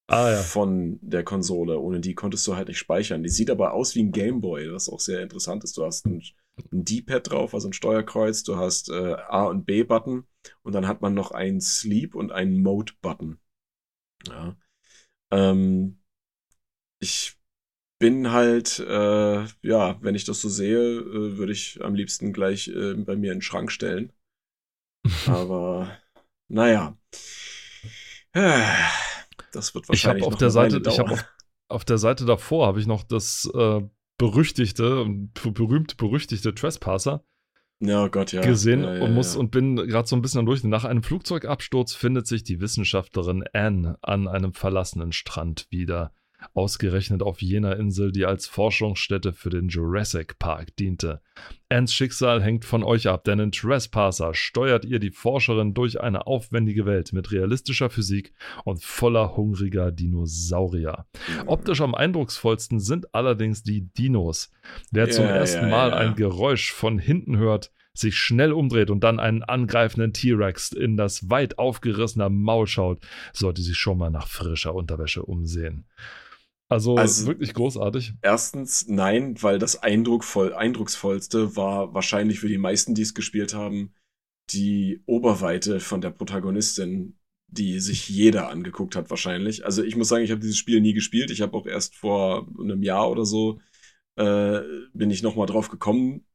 Ah 0.08 0.30
ja. 0.30 0.42
von 0.42 0.98
der 1.02 1.22
Konsole. 1.22 1.78
Ohne 1.78 2.00
die 2.00 2.14
konntest 2.14 2.46
du 2.46 2.56
halt 2.56 2.68
nicht 2.68 2.78
speichern. 2.78 3.22
Die 3.22 3.28
sieht 3.28 3.50
aber 3.50 3.74
aus 3.74 3.94
wie 3.94 4.02
ein 4.02 4.12
Gameboy, 4.12 4.72
was 4.72 4.88
auch 4.88 5.00
sehr 5.00 5.20
interessant 5.20 5.64
ist. 5.64 5.76
Du 5.76 5.84
hast 5.84 6.06
ein, 6.06 6.22
ein 6.72 6.84
D-Pad 6.84 7.30
drauf, 7.30 7.52
also 7.52 7.68
ein 7.68 7.74
Steuerkreuz, 7.74 8.42
du 8.42 8.56
hast 8.56 8.88
äh, 8.88 9.14
A 9.28 9.44
und 9.44 9.66
B-Button 9.66 10.26
und 10.62 10.74
dann 10.74 10.88
hat 10.88 11.02
man 11.02 11.12
noch 11.12 11.30
einen 11.30 11.60
Sleep 11.60 12.14
und 12.14 12.32
einen 12.32 12.62
Mode-Button. 12.62 13.38
Ja. 14.28 14.56
Ähm, 15.30 16.00
ich 17.00 17.36
bin 18.00 18.30
halt, 18.30 18.78
äh, 18.78 19.44
ja, 19.62 19.98
wenn 20.00 20.14
ich 20.14 20.24
das 20.24 20.40
so 20.40 20.48
sehe, 20.48 20.78
äh, 20.78 21.36
würde 21.36 21.52
ich 21.52 21.84
am 21.84 21.94
liebsten 21.94 22.32
gleich 22.32 22.68
äh, 22.68 22.94
bei 22.94 23.14
mir 23.14 23.32
in 23.32 23.38
den 23.38 23.42
Schrank 23.42 23.70
stellen. 23.70 24.12
Aber 25.26 25.98
naja. 26.48 26.96
Das 29.52 29.74
wird 29.74 29.86
Ich 29.90 30.06
habe 30.06 30.20
wahrscheinlich 30.20 30.24
auf 30.24 30.32
noch 30.32 30.38
der 30.38 30.50
Seite, 30.50 30.82
ich 30.86 30.98
habe 30.98 31.12
auf, 31.12 31.24
auf 31.68 31.84
der 31.84 31.98
Seite 31.98 32.24
davor 32.24 32.66
habe 32.66 32.80
ich 32.80 32.86
noch 32.86 33.02
das 33.02 33.50
äh, 33.54 33.80
berüchtigte 34.18 35.06
berühmt 35.42 35.96
berüchtigte 35.96 36.54
Trespasser 36.54 37.24
Ja, 37.80 38.04
oh 38.04 38.08
Gott, 38.08 38.32
ja. 38.32 38.42
gesehen 38.42 38.82
ja, 38.82 38.96
ja, 38.96 39.04
und 39.04 39.14
muss 39.14 39.34
ja. 39.34 39.40
und 39.40 39.50
bin 39.50 39.76
gerade 39.76 40.08
so 40.08 40.16
ein 40.16 40.22
bisschen 40.22 40.44
durch. 40.44 40.64
Nach 40.64 40.84
einem 40.84 41.02
Flugzeugabsturz 41.02 41.94
findet 41.94 42.26
sich 42.26 42.42
die 42.42 42.60
Wissenschaftlerin 42.60 43.44
Anne 43.52 43.96
an 44.02 44.28
einem 44.28 44.52
verlassenen 44.52 45.12
Strand 45.12 45.66
wieder. 45.70 46.12
Ausgerechnet 46.54 47.22
auf 47.22 47.42
jener 47.42 47.76
Insel, 47.76 48.12
die 48.12 48.24
als 48.24 48.46
Forschungsstätte 48.46 49.32
für 49.32 49.50
den 49.50 49.68
Jurassic 49.68 50.38
Park 50.38 50.76
diente. 50.76 51.20
Anns 51.68 51.92
Schicksal 51.92 52.42
hängt 52.42 52.64
von 52.64 52.82
euch 52.82 53.08
ab, 53.08 53.24
denn 53.24 53.38
in 53.38 53.52
Trespasser 53.52 54.34
steuert 54.34 54.84
ihr 54.84 55.00
die 55.00 55.10
Forscherin 55.10 55.74
durch 55.74 56.00
eine 56.00 56.26
aufwendige 56.26 56.86
Welt 56.86 57.12
mit 57.12 57.32
realistischer 57.32 57.90
Physik 57.90 58.32
und 58.64 58.82
voller 58.82 59.36
hungriger 59.36 59.90
Dinosaurier. 59.90 61.06
Optisch 61.46 61.80
am 61.80 61.94
eindrucksvollsten 61.94 62.80
sind 62.80 63.14
allerdings 63.14 63.62
die 63.62 63.92
Dinos. 63.92 64.52
Wer 64.90 65.10
zum 65.10 65.24
Ja, 65.24 65.30
ersten 65.32 65.66
ja, 65.66 65.70
Mal 65.70 65.90
ja. 65.90 65.96
ein 65.96 66.14
Geräusch 66.14 66.72
von 66.72 66.98
hinten 66.98 67.36
hört, 67.36 67.72
sich 67.94 68.16
schnell 68.16 68.52
umdreht 68.52 68.90
und 68.90 69.00
dann 69.00 69.18
einen 69.18 69.42
angreifenden 69.42 70.12
T-Rex 70.12 70.72
in 70.72 70.96
das 70.96 71.30
weit 71.30 71.58
aufgerissene 71.58 72.30
Maul 72.30 72.66
schaut, 72.66 73.00
sollte 73.32 73.60
sich 73.60 73.76
schon 73.76 73.98
mal 73.98 74.10
nach 74.10 74.28
frischer 74.28 74.74
Unterwäsche 74.74 75.24
umsehen. 75.24 75.84
Also, 76.68 76.96
Also- 76.96 77.26
wirklich 77.26 77.54
großartig. 77.54 78.14
Erstens, 78.22 78.86
nein, 78.88 79.42
weil 79.42 79.58
das 79.58 79.82
eindruckvoll, 79.82 80.52
eindrucksvollste 80.52 81.56
war 81.56 81.94
wahrscheinlich 81.94 82.40
für 82.40 82.48
die 82.48 82.58
meisten, 82.58 82.94
die 82.94 83.02
es 83.02 83.14
gespielt 83.14 83.54
haben, 83.54 83.94
die 84.50 85.02
Oberweite 85.06 85.80
von 85.80 86.00
der 86.00 86.10
Protagonistin, 86.10 87.18
die 87.46 87.80
sich 87.80 88.08
jeder 88.08 88.50
angeguckt 88.50 88.96
hat 88.96 89.08
wahrscheinlich. 89.08 89.64
Also 89.64 89.82
ich 89.82 89.96
muss 89.96 90.08
sagen, 90.08 90.24
ich 90.24 90.30
habe 90.30 90.40
dieses 90.40 90.58
Spiel 90.58 90.80
nie 90.80 90.92
gespielt. 90.92 91.30
Ich 91.30 91.40
habe 91.40 91.56
auch 91.56 91.66
erst 91.66 91.96
vor 91.96 92.46
einem 92.58 92.82
Jahr 92.82 93.10
oder 93.10 93.24
so 93.24 93.60
äh, 94.16 94.60
bin 94.92 95.10
ich 95.10 95.22
noch 95.22 95.36
mal 95.36 95.46
drauf 95.46 95.68
gekommen, 95.70 96.26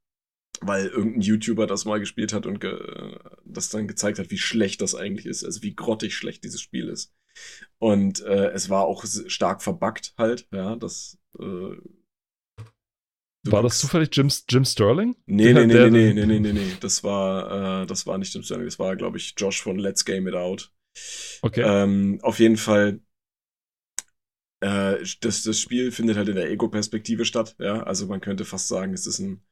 weil 0.62 0.88
irgendein 0.88 1.22
YouTuber 1.22 1.68
das 1.68 1.86
mal 1.86 2.00
gespielt 2.00 2.34
hat 2.34 2.46
und 2.46 2.60
ge 2.62 2.80
das 3.46 3.70
dann 3.70 3.88
gezeigt 3.88 4.20
hat, 4.20 4.32
wie 4.32 4.38
schlecht 4.38 4.82
das 4.82 4.96
eigentlich 4.96 5.26
ist, 5.26 5.44
also 5.44 5.62
wie 5.64 5.76
grottig 5.76 6.16
schlecht 6.16 6.44
dieses 6.44 6.62
Spiel 6.62 6.88
ist. 6.88 7.14
Und 7.80 8.22
äh, 8.22 8.52
es 8.52 8.70
war 8.70 8.86
auch 8.86 9.04
stark 9.06 9.62
verbuggt 9.62 10.14
halt, 10.18 10.48
ja, 10.52 10.76
das 10.76 11.18
äh, 11.40 11.76
War 13.46 13.62
das 13.62 13.80
zufällig 13.80 14.10
Jim, 14.14 14.30
Jim 14.50 14.64
Sterling? 14.64 15.16
Nee, 15.26 15.54
nee, 15.54 15.66
nee, 15.66 15.90
nee, 15.90 16.14
nee, 16.14 16.26
nee, 16.26 16.40
nee, 16.40 16.54
nee, 16.54 16.78
das 16.80 17.04
war, 17.04 17.82
äh, 17.82 17.86
das 17.86 18.08
war 18.08 18.18
nicht 18.18 18.34
Jim 18.34 18.44
Sterling, 18.44 18.66
das 18.66 18.80
war, 18.80 18.96
glaube 18.96 19.18
ich, 19.18 19.34
Josh 19.38 19.62
von 19.62 19.78
Let's 19.78 20.06
Game 20.06 20.28
It 20.28 20.36
Out. 20.36 20.72
Okay. 21.42 21.62
Ähm, 21.62 22.20
auf 22.22 22.40
jeden 22.40 22.58
Fall, 22.58 23.02
äh, 24.62 25.04
das, 25.22 25.44
das 25.44 25.60
Spiel 25.60 25.92
findet 25.92 26.16
halt 26.16 26.30
in 26.30 26.36
der 26.36 26.50
Ego-Perspektive 26.50 27.26
statt, 27.26 27.56
ja. 27.60 27.84
Also 27.84 28.08
man 28.08 28.22
könnte 28.22 28.46
fast 28.46 28.70
sagen, 28.70 28.94
es 28.94 29.06
ist 29.08 29.20
ein, 29.20 29.44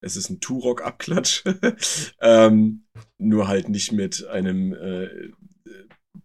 es 0.00 0.16
ist 0.16 0.28
ein 0.28 0.40
Turok-Abklatsch. 0.40 1.44
ähm, 2.20 2.86
nur 3.18 3.46
halt 3.46 3.68
nicht 3.68 3.92
mit 3.92 4.26
einem 4.26 4.72
äh, 4.74 5.30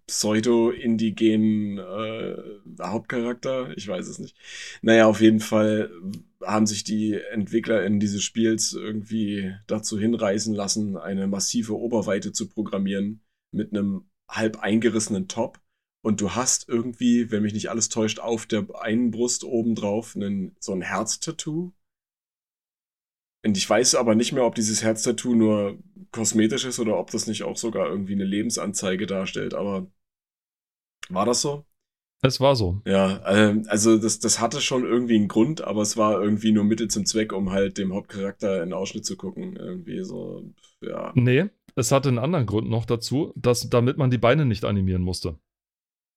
pseudo-indigenen 0.07 1.77
äh, 1.77 2.35
Hauptcharakter. 2.81 3.75
Ich 3.77 3.87
weiß 3.87 4.07
es 4.07 4.19
nicht. 4.19 4.35
Naja, 4.81 5.07
auf 5.07 5.21
jeden 5.21 5.39
Fall 5.39 5.91
haben 6.43 6.65
sich 6.65 6.83
die 6.83 7.13
Entwickler 7.31 7.85
in 7.85 7.99
dieses 7.99 8.23
Spiels 8.23 8.73
irgendwie 8.73 9.53
dazu 9.67 9.99
hinreißen 9.99 10.53
lassen, 10.53 10.97
eine 10.97 11.27
massive 11.27 11.77
Oberweite 11.77 12.31
zu 12.31 12.47
programmieren 12.47 13.21
mit 13.51 13.73
einem 13.73 14.05
halb 14.29 14.59
eingerissenen 14.59 15.27
Top. 15.27 15.59
Und 16.03 16.19
du 16.19 16.31
hast 16.31 16.67
irgendwie, 16.67 17.29
wenn 17.29 17.43
mich 17.43 17.53
nicht 17.53 17.69
alles 17.69 17.89
täuscht, 17.89 18.19
auf 18.19 18.47
der 18.47 18.65
einen 18.81 19.11
Brust 19.11 19.43
obendrauf 19.43 20.15
einen, 20.15 20.55
so 20.59 20.73
ein 20.73 20.81
Herztattoo. 20.81 21.73
Und 23.43 23.57
ich 23.57 23.69
weiß 23.69 23.95
aber 23.95 24.15
nicht 24.15 24.33
mehr, 24.33 24.45
ob 24.45 24.55
dieses 24.55 24.83
Herztattoo 24.83 25.33
nur 25.33 25.79
kosmetisch 26.11 26.65
ist 26.65 26.79
oder 26.79 26.97
ob 26.97 27.11
das 27.11 27.27
nicht 27.27 27.43
auch 27.43 27.57
sogar 27.57 27.87
irgendwie 27.87 28.13
eine 28.13 28.25
Lebensanzeige 28.25 29.07
darstellt. 29.07 29.53
Aber 29.53 29.87
war 31.09 31.25
das 31.25 31.41
so? 31.41 31.65
es 32.23 32.39
war 32.39 32.55
so. 32.55 32.81
Ja, 32.85 33.21
ähm, 33.25 33.63
also 33.67 33.97
das, 33.97 34.19
das 34.19 34.39
hatte 34.39 34.61
schon 34.61 34.83
irgendwie 34.83 35.15
einen 35.15 35.27
Grund, 35.27 35.61
aber 35.61 35.81
es 35.81 35.97
war 35.97 36.21
irgendwie 36.21 36.51
nur 36.51 36.63
Mittel 36.63 36.87
zum 36.87 37.05
Zweck, 37.05 37.33
um 37.33 37.51
halt 37.51 37.77
dem 37.77 37.93
Hauptcharakter 37.93 38.61
in 38.61 38.69
den 38.69 38.73
Ausschnitt 38.73 39.05
zu 39.05 39.17
gucken. 39.17 39.55
Irgendwie 39.55 40.03
so, 40.03 40.43
ja. 40.81 41.11
Nee, 41.15 41.45
es 41.75 41.91
hatte 41.91 42.09
einen 42.09 42.19
anderen 42.19 42.45
Grund 42.45 42.69
noch 42.69 42.85
dazu, 42.85 43.33
dass, 43.35 43.69
damit 43.69 43.97
man 43.97 44.11
die 44.11 44.19
Beine 44.19 44.45
nicht 44.45 44.65
animieren 44.65 45.01
musste. 45.01 45.39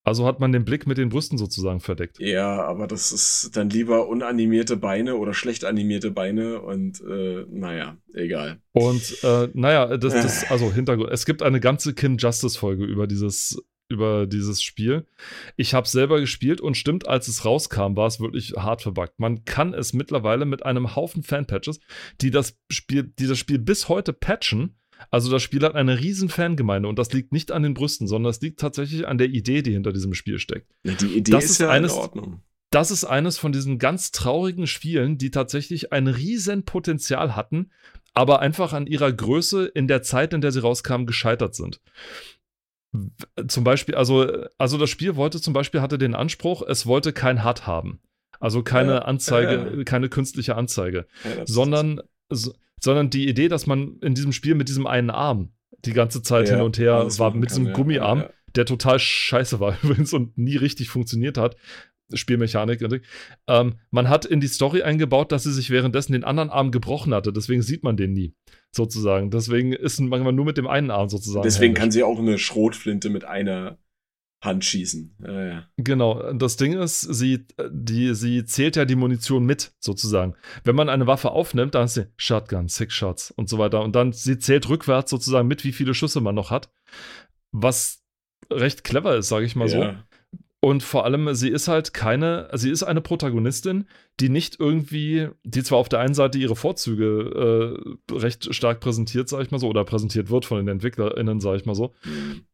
Also 0.04 0.26
hat 0.26 0.38
man 0.38 0.52
den 0.52 0.66
Blick 0.66 0.86
mit 0.86 0.98
den 0.98 1.08
Brüsten 1.08 1.38
sozusagen 1.38 1.80
verdeckt. 1.80 2.18
Ja, 2.20 2.62
aber 2.62 2.86
das 2.86 3.10
ist 3.10 3.56
dann 3.56 3.70
lieber 3.70 4.06
unanimierte 4.06 4.76
Beine 4.76 5.16
oder 5.16 5.32
schlecht 5.32 5.64
animierte 5.64 6.10
Beine 6.10 6.60
und 6.60 7.00
äh, 7.00 7.46
naja, 7.50 7.96
egal. 8.12 8.60
Und 8.72 9.24
äh, 9.24 9.48
naja, 9.54 9.96
das, 9.96 10.12
das, 10.22 10.50
also 10.50 10.70
Hintergrund. 10.70 11.10
Es 11.10 11.24
gibt 11.24 11.42
eine 11.42 11.58
ganze 11.58 11.94
Kim 11.94 12.18
Justice-Folge 12.18 12.84
über 12.84 13.06
dieses, 13.06 13.64
über 13.88 14.26
dieses 14.26 14.62
Spiel. 14.62 15.06
Ich 15.56 15.72
habe 15.72 15.88
selber 15.88 16.20
gespielt 16.20 16.60
und 16.60 16.76
stimmt, 16.76 17.08
als 17.08 17.26
es 17.28 17.46
rauskam, 17.46 17.96
war 17.96 18.06
es 18.06 18.20
wirklich 18.20 18.52
hart 18.58 18.82
verbuggt. 18.82 19.18
Man 19.18 19.46
kann 19.46 19.72
es 19.72 19.94
mittlerweile 19.94 20.44
mit 20.44 20.66
einem 20.66 20.94
Haufen 20.96 21.22
Fanpatches, 21.22 21.80
die 22.20 22.30
das 22.30 22.58
Spiel, 22.70 23.04
die 23.18 23.26
das 23.26 23.38
Spiel 23.38 23.58
bis 23.58 23.88
heute 23.88 24.12
patchen. 24.12 24.76
Also 25.10 25.30
das 25.30 25.42
Spiel 25.42 25.62
hat 25.62 25.74
eine 25.74 26.00
riesen 26.00 26.28
Fangemeinde 26.28 26.88
und 26.88 26.98
das 26.98 27.12
liegt 27.12 27.32
nicht 27.32 27.52
an 27.52 27.62
den 27.62 27.74
Brüsten, 27.74 28.06
sondern 28.06 28.30
es 28.30 28.40
liegt 28.40 28.60
tatsächlich 28.60 29.06
an 29.06 29.18
der 29.18 29.28
Idee, 29.28 29.62
die 29.62 29.72
hinter 29.72 29.92
diesem 29.92 30.14
Spiel 30.14 30.38
steckt. 30.38 30.70
Die 30.84 31.06
Idee 31.18 31.30
Das 31.32 31.44
ist, 31.44 31.50
ist 31.52 31.58
ja 31.60 31.70
eines- 31.70 31.92
in 31.92 31.98
Ordnung. 31.98 32.42
das 32.70 32.90
ist 32.90 33.04
eines 33.04 33.38
von 33.38 33.52
diesen 33.52 33.78
ganz 33.78 34.10
traurigen 34.10 34.66
Spielen, 34.66 35.18
die 35.18 35.30
tatsächlich 35.30 35.92
ein 35.92 36.06
riesen 36.08 36.64
Potenzial 36.64 37.36
hatten, 37.36 37.70
aber 38.14 38.40
einfach 38.40 38.72
an 38.72 38.86
ihrer 38.86 39.12
Größe 39.12 39.66
in 39.66 39.88
der 39.88 40.02
Zeit, 40.02 40.32
in 40.32 40.40
der 40.40 40.52
sie 40.52 40.60
rauskamen, 40.60 41.06
gescheitert 41.06 41.54
sind. 41.54 41.80
Zum 43.48 43.64
Beispiel, 43.64 43.96
also, 43.96 44.30
also 44.56 44.78
das 44.78 44.88
Spiel 44.88 45.16
wollte 45.16 45.40
zum 45.40 45.52
Beispiel, 45.52 45.80
hatte 45.80 45.98
den 45.98 46.14
Anspruch, 46.14 46.62
es 46.62 46.86
wollte 46.86 47.12
kein 47.12 47.44
HUD 47.44 47.66
haben. 47.66 47.98
Also 48.38 48.62
keine 48.62 49.04
Anzeige, 49.06 49.72
ja. 49.78 49.84
keine 49.84 50.08
künstliche 50.08 50.54
Anzeige, 50.54 51.06
das- 51.24 51.50
sondern, 51.50 52.00
so, 52.30 52.52
sondern 52.80 53.10
die 53.10 53.28
Idee, 53.28 53.48
dass 53.48 53.66
man 53.66 53.98
in 54.00 54.14
diesem 54.14 54.32
Spiel 54.32 54.54
mit 54.54 54.68
diesem 54.68 54.86
einen 54.86 55.10
Arm 55.10 55.52
die 55.84 55.92
ganze 55.92 56.22
Zeit 56.22 56.48
ja, 56.48 56.56
hin 56.56 56.64
und 56.64 56.78
her 56.78 57.06
war, 57.18 57.30
mit 57.32 57.48
kann, 57.48 57.48
diesem 57.48 57.66
ja, 57.66 57.72
Gummiarm, 57.72 58.20
Ja, 58.20 58.30
der 58.56 58.66
total 58.66 58.98
scheiße 58.98 59.60
war 59.60 59.76
übrigens 59.82 60.12
und 60.12 60.36
nie 60.38 60.56
richtig 60.56 60.88
funktioniert 60.88 61.38
hat. 61.38 61.56
Spielmechanik. 62.12 62.82
Ähm, 63.48 63.74
man 63.90 64.08
hat 64.08 64.26
in 64.26 64.40
die 64.40 64.46
Story 64.46 64.82
eingebaut, 64.82 65.32
dass 65.32 65.44
sie 65.44 65.52
sich 65.52 65.70
währenddessen 65.70 66.12
den 66.12 66.22
anderen 66.22 66.50
Arm 66.50 66.70
gebrochen 66.70 67.14
hatte. 67.14 67.32
Deswegen 67.32 67.62
sieht 67.62 67.82
man 67.82 67.96
den 67.96 68.12
nie, 68.12 68.34
sozusagen. 68.70 69.30
Deswegen 69.30 69.72
ist 69.72 70.00
man 70.00 70.10
manchmal 70.10 70.34
nur 70.34 70.44
mit 70.44 70.58
dem 70.58 70.66
einen 70.66 70.90
Arm 70.90 71.08
sozusagen. 71.08 71.42
Deswegen 71.42 71.70
händisch. 71.70 71.80
kann 71.80 71.90
sie 71.90 72.02
auch 72.02 72.18
eine 72.18 72.38
Schrotflinte 72.38 73.08
mit 73.08 73.24
einer 73.24 73.78
Hand 74.44 74.64
schießen. 74.64 75.16
Ja, 75.24 75.46
ja. 75.46 75.68
Genau, 75.76 76.32
das 76.32 76.56
Ding 76.56 76.74
ist, 76.74 77.00
sie, 77.00 77.46
die, 77.70 78.14
sie 78.14 78.44
zählt 78.44 78.76
ja 78.76 78.84
die 78.84 78.96
Munition 78.96 79.44
mit, 79.44 79.72
sozusagen. 79.78 80.34
Wenn 80.64 80.76
man 80.76 80.88
eine 80.88 81.06
Waffe 81.06 81.30
aufnimmt, 81.30 81.74
dann 81.74 81.86
ist 81.86 81.94
sie 81.94 82.06
Shotgun, 82.16 82.68
Six 82.68 82.94
Shots 82.94 83.30
und 83.30 83.48
so 83.48 83.58
weiter. 83.58 83.82
Und 83.82 83.96
dann, 83.96 84.12
sie 84.12 84.38
zählt 84.38 84.68
rückwärts 84.68 85.10
sozusagen 85.10 85.48
mit, 85.48 85.64
wie 85.64 85.72
viele 85.72 85.94
Schüsse 85.94 86.20
man 86.20 86.34
noch 86.34 86.50
hat. 86.50 86.70
Was 87.52 88.02
recht 88.50 88.84
clever 88.84 89.16
ist, 89.16 89.28
sage 89.28 89.46
ich 89.46 89.56
mal 89.56 89.68
so. 89.68 89.80
Und 90.64 90.82
vor 90.82 91.04
allem, 91.04 91.34
sie 91.34 91.50
ist 91.50 91.68
halt 91.68 91.92
keine, 91.92 92.48
sie 92.54 92.70
ist 92.70 92.84
eine 92.84 93.02
Protagonistin, 93.02 93.84
die 94.18 94.30
nicht 94.30 94.58
irgendwie, 94.58 95.28
die 95.44 95.62
zwar 95.62 95.76
auf 95.76 95.90
der 95.90 95.98
einen 96.00 96.14
Seite 96.14 96.38
ihre 96.38 96.56
Vorzüge 96.56 97.76
äh, 98.10 98.14
recht 98.14 98.54
stark 98.54 98.80
präsentiert, 98.80 99.28
sag 99.28 99.42
ich 99.42 99.50
mal 99.50 99.58
so, 99.58 99.68
oder 99.68 99.84
präsentiert 99.84 100.30
wird 100.30 100.46
von 100.46 100.56
den 100.56 100.68
EntwicklerInnen, 100.68 101.38
sag 101.40 101.56
ich 101.56 101.66
mal 101.66 101.74
so. 101.74 101.92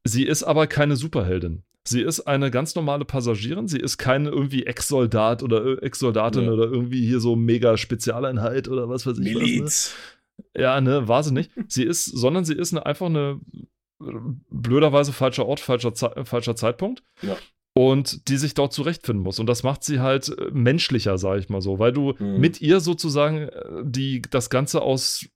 Sie 0.02 0.24
ist 0.24 0.42
aber 0.42 0.66
keine 0.66 0.96
Superheldin. 0.96 1.62
Sie 1.84 2.00
ist 2.02 2.22
eine 2.22 2.50
ganz 2.50 2.74
normale 2.74 3.04
Passagierin. 3.04 3.68
Sie 3.68 3.78
ist 3.78 3.96
keine 3.96 4.30
irgendwie 4.30 4.66
Ex-Soldat 4.66 5.44
oder 5.44 5.64
äh, 5.64 5.74
Ex-Soldatin 5.86 6.46
Ja. 6.46 6.50
oder 6.50 6.64
irgendwie 6.64 7.06
hier 7.06 7.20
so 7.20 7.36
mega 7.36 7.76
Spezialeinheit 7.76 8.66
oder 8.66 8.88
was 8.88 9.06
weiß 9.06 9.20
ich. 9.20 9.34
was, 9.36 9.42
ne? 9.42 9.48
Miliz. 9.48 9.94
Ja, 10.56 10.80
ne, 10.80 11.06
war 11.06 11.22
sie 11.22 11.32
nicht. 11.32 11.52
Sie 11.68 11.84
ist, 11.84 12.06
sondern 12.06 12.44
sie 12.44 12.54
ist 12.54 12.72
eine, 12.72 12.84
einfach 12.84 13.06
eine 13.06 13.38
äh, 14.02 14.04
blöderweise 14.50 15.12
falscher 15.12 15.46
Ort, 15.46 15.60
falscher, 15.60 15.94
Ze 15.94 16.10
falscher 16.24 16.56
Zeitpunkt. 16.56 17.04
Ja. 17.22 17.36
Und 17.80 18.28
die 18.28 18.36
sich 18.36 18.54
dort 18.54 18.72
zurechtfinden 18.72 19.22
muss. 19.22 19.38
Und 19.38 19.46
das 19.46 19.62
macht 19.62 19.84
sie 19.84 20.00
halt 20.00 20.28
äh, 20.28 20.50
menschlicher, 20.52 21.16
sag 21.18 21.38
ich 21.38 21.48
mal 21.48 21.62
so, 21.62 21.78
weil 21.78 21.92
du 21.92 22.14
Mhm. 22.18 22.38
mit 22.40 22.60
ihr 22.60 22.80
sozusagen 22.80 23.48
äh, 23.48 23.82
die, 23.84 24.20
das 24.22 24.50
Ganze 24.50 24.82
aus, 24.82 25.26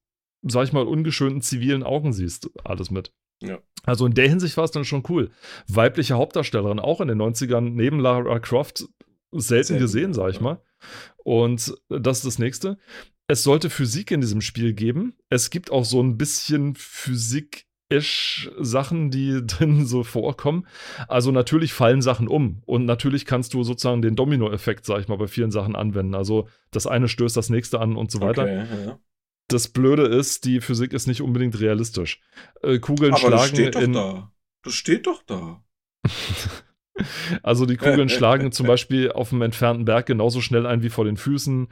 sag 0.43 0.65
ich 0.65 0.73
mal, 0.73 0.87
ungeschönten 0.87 1.41
zivilen 1.43 1.83
Augen 1.83 2.13
siehst, 2.13 2.51
alles 2.65 2.91
mit. 2.91 3.13
Ja. 3.43 3.59
Also 3.85 4.07
in 4.07 4.15
der 4.15 4.29
Hinsicht 4.29 4.57
war 4.57 4.65
es 4.65 4.71
dann 4.73 4.85
schon 4.85 5.05
cool. 5.09 5.31
Weibliche 5.69 6.15
Hauptdarstellerin, 6.15 6.81
auch 6.81 7.01
in 7.01 7.09
den 7.09 7.19
90ern, 7.21 7.71
neben 7.71 7.99
Lara 8.01 8.39
Croft, 8.41 8.79
selten, 9.33 9.41
Selten, 9.67 9.79
gesehen, 9.79 10.15
sag 10.15 10.31
ich 10.31 10.37
ja. 10.37 10.43
mal. 10.43 10.63
Und 11.25 11.75
das 11.89 12.19
ist 12.19 12.27
das 12.27 12.39
nächste. 12.39 12.79
Es 13.27 13.43
sollte 13.43 13.71
Physik 13.71 14.11
in 14.11 14.21
diesem 14.21 14.41
Spiel 14.43 14.75
geben. 14.75 15.15
Es 15.31 15.51
gibt 15.51 15.71
auch 15.71 15.85
so 15.85 16.03
ein 16.03 16.17
bisschen 16.19 16.75
Physik 16.77 17.67
Sachen, 17.91 19.11
die 19.11 19.43
drin 19.47 19.87
so 19.87 20.03
vorkommen. 20.05 20.67
Also 21.09 21.31
natürlich 21.31 21.73
fallen 21.73 22.03
Sachen 22.03 22.29
um 22.29 22.63
und 22.67 22.85
natürlich 22.85 23.25
kannst 23.27 23.55
du 23.55 23.63
sozusagen 23.63 24.03
den 24.03 24.17
Domino-Effekt, 24.17 24.85
sag 24.85 25.01
ich 25.01 25.09
mal, 25.09 25.19
bei 25.19 25.27
vielen 25.27 25.51
Sachen 25.51 25.77
anwenden. 25.77 26.15
Also 26.15 26.49
das 26.71 26.87
eine 26.87 27.09
stößt 27.09 27.37
das 27.37 27.51
nächste 27.51 27.81
an 27.81 27.97
und 27.97 28.11
so 28.11 28.21
weiter. 28.21 28.43
Okay, 28.43 28.87
ja. 28.87 28.99
Das 29.49 29.69
Blöde 29.69 30.07
ist, 30.07 30.47
die 30.47 30.61
Physik 30.61 30.93
ist 30.93 31.07
nicht 31.07 31.21
unbedingt 31.21 31.61
realistisch. 31.61 32.21
Äh, 32.63 32.79
Kugeln 32.79 33.13
Aber 33.13 33.21
schlagen 33.21 33.37
das 33.37 33.49
steht 33.49 33.75
doch 33.75 33.83
in. 33.83 33.93
Da. 33.93 34.33
Das 34.63 34.73
steht 34.73 35.07
doch 35.07 35.23
da. 35.27 35.63
Also 37.43 37.67
die 37.67 37.77
Kugeln 37.77 38.09
schlagen 38.09 38.53
zum 38.53 38.67
Beispiel 38.67 39.11
auf 39.11 39.31
dem 39.31 39.43
entfernten 39.43 39.85
Berg 39.85 40.07
genauso 40.07 40.41
schnell 40.41 40.67
ein 40.67 40.83
wie 40.83 40.91
vor 40.91 41.05
den 41.05 41.17
Füßen. 41.17 41.69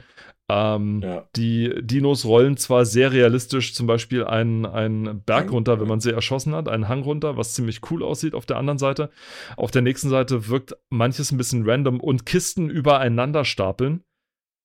Ähm, 0.49 1.01
ja. 1.01 1.27
Die 1.35 1.73
Dinos 1.81 2.25
rollen 2.25 2.57
zwar 2.57 2.85
sehr 2.85 3.11
realistisch 3.11 3.73
zum 3.73 3.87
Beispiel 3.87 4.25
einen, 4.25 4.65
einen 4.65 5.23
Berg 5.23 5.51
runter, 5.51 5.79
wenn 5.79 5.87
man 5.87 6.01
sie 6.01 6.11
erschossen 6.11 6.53
hat, 6.53 6.67
einen 6.67 6.89
Hang 6.89 7.03
runter, 7.03 7.37
was 7.37 7.53
ziemlich 7.53 7.79
cool 7.89 8.03
aussieht 8.03 8.35
auf 8.35 8.45
der 8.45 8.57
anderen 8.57 8.77
Seite. 8.77 9.09
Auf 9.55 9.71
der 9.71 9.81
nächsten 9.81 10.09
Seite 10.09 10.49
wirkt 10.49 10.75
manches 10.89 11.31
ein 11.31 11.37
bisschen 11.37 11.67
random 11.67 11.99
und 11.99 12.25
Kisten 12.25 12.69
übereinander 12.69 13.45
stapeln. 13.45 14.03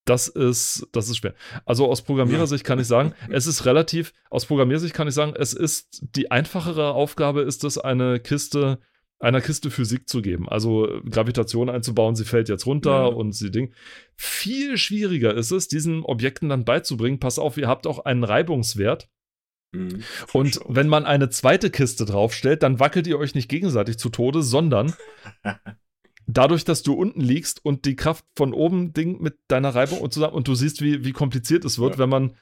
Das 0.04 0.26
ist, 0.26 0.88
das 0.92 1.11
ist 1.11 1.18
schwer. 1.18 1.34
Also 1.66 1.86
aus 1.86 2.00
Programmierersicht 2.00 2.64
kann 2.64 2.78
ich 2.78 2.86
sagen, 2.86 3.12
es 3.28 3.46
ist 3.46 3.66
relativ, 3.66 4.14
aus 4.30 4.46
Programmiersicht 4.46 4.94
kann 4.94 5.06
ich 5.06 5.12
sagen, 5.12 5.34
es 5.36 5.52
ist 5.52 6.02
die 6.16 6.30
einfachere 6.30 6.94
Aufgabe 6.94 7.42
ist 7.42 7.62
es, 7.62 7.76
eine 7.76 8.18
Kiste 8.18 8.78
einer 9.21 9.41
Kiste 9.41 9.71
Physik 9.71 10.09
zu 10.09 10.23
geben. 10.23 10.49
Also 10.49 10.89
äh, 10.89 11.01
Gravitation 11.09 11.69
einzubauen, 11.69 12.14
sie 12.14 12.25
fällt 12.25 12.49
jetzt 12.49 12.66
runter 12.66 12.91
ja. 12.91 13.07
und 13.07 13.33
sie 13.33 13.51
Ding. 13.51 13.73
Viel 14.16 14.77
schwieriger 14.79 15.35
ist 15.35 15.51
es, 15.51 15.69
diesen 15.69 16.03
Objekten 16.05 16.49
dann 16.49 16.64
beizubringen, 16.64 17.19
pass 17.19 17.39
auf, 17.39 17.57
ihr 17.57 17.69
habt 17.69 17.87
auch 17.87 18.05
einen 18.05 18.25
Reibungswert. 18.25 19.09
Mhm, 19.73 20.03
und 20.33 20.61
wenn 20.66 20.89
man 20.89 21.05
eine 21.05 21.29
zweite 21.29 21.71
Kiste 21.71 22.07
draufstellt, 22.07 22.62
dann 22.62 22.81
wackelt 22.81 23.07
ihr 23.07 23.19
euch 23.19 23.35
nicht 23.35 23.49
gegenseitig 23.49 23.99
zu 23.99 24.09
Tode, 24.09 24.43
sondern 24.43 24.95
dadurch, 26.27 26.64
dass 26.64 26.83
du 26.83 26.95
unten 26.95 27.21
liegst 27.21 27.64
und 27.64 27.85
die 27.85 27.97
Kraft 27.97 28.25
von 28.37 28.55
oben 28.55 28.93
Ding 28.93 29.21
mit 29.21 29.39
deiner 29.49 29.75
Reibung 29.75 30.01
und 30.01 30.12
zusammen 30.12 30.35
und 30.35 30.49
du 30.49 30.55
siehst, 30.55 30.81
wie, 30.81 31.05
wie 31.05 31.12
kompliziert 31.12 31.64
es 31.64 31.79
wird, 31.79 31.95
ja. 31.95 31.99
wenn 31.99 32.09
man 32.09 32.37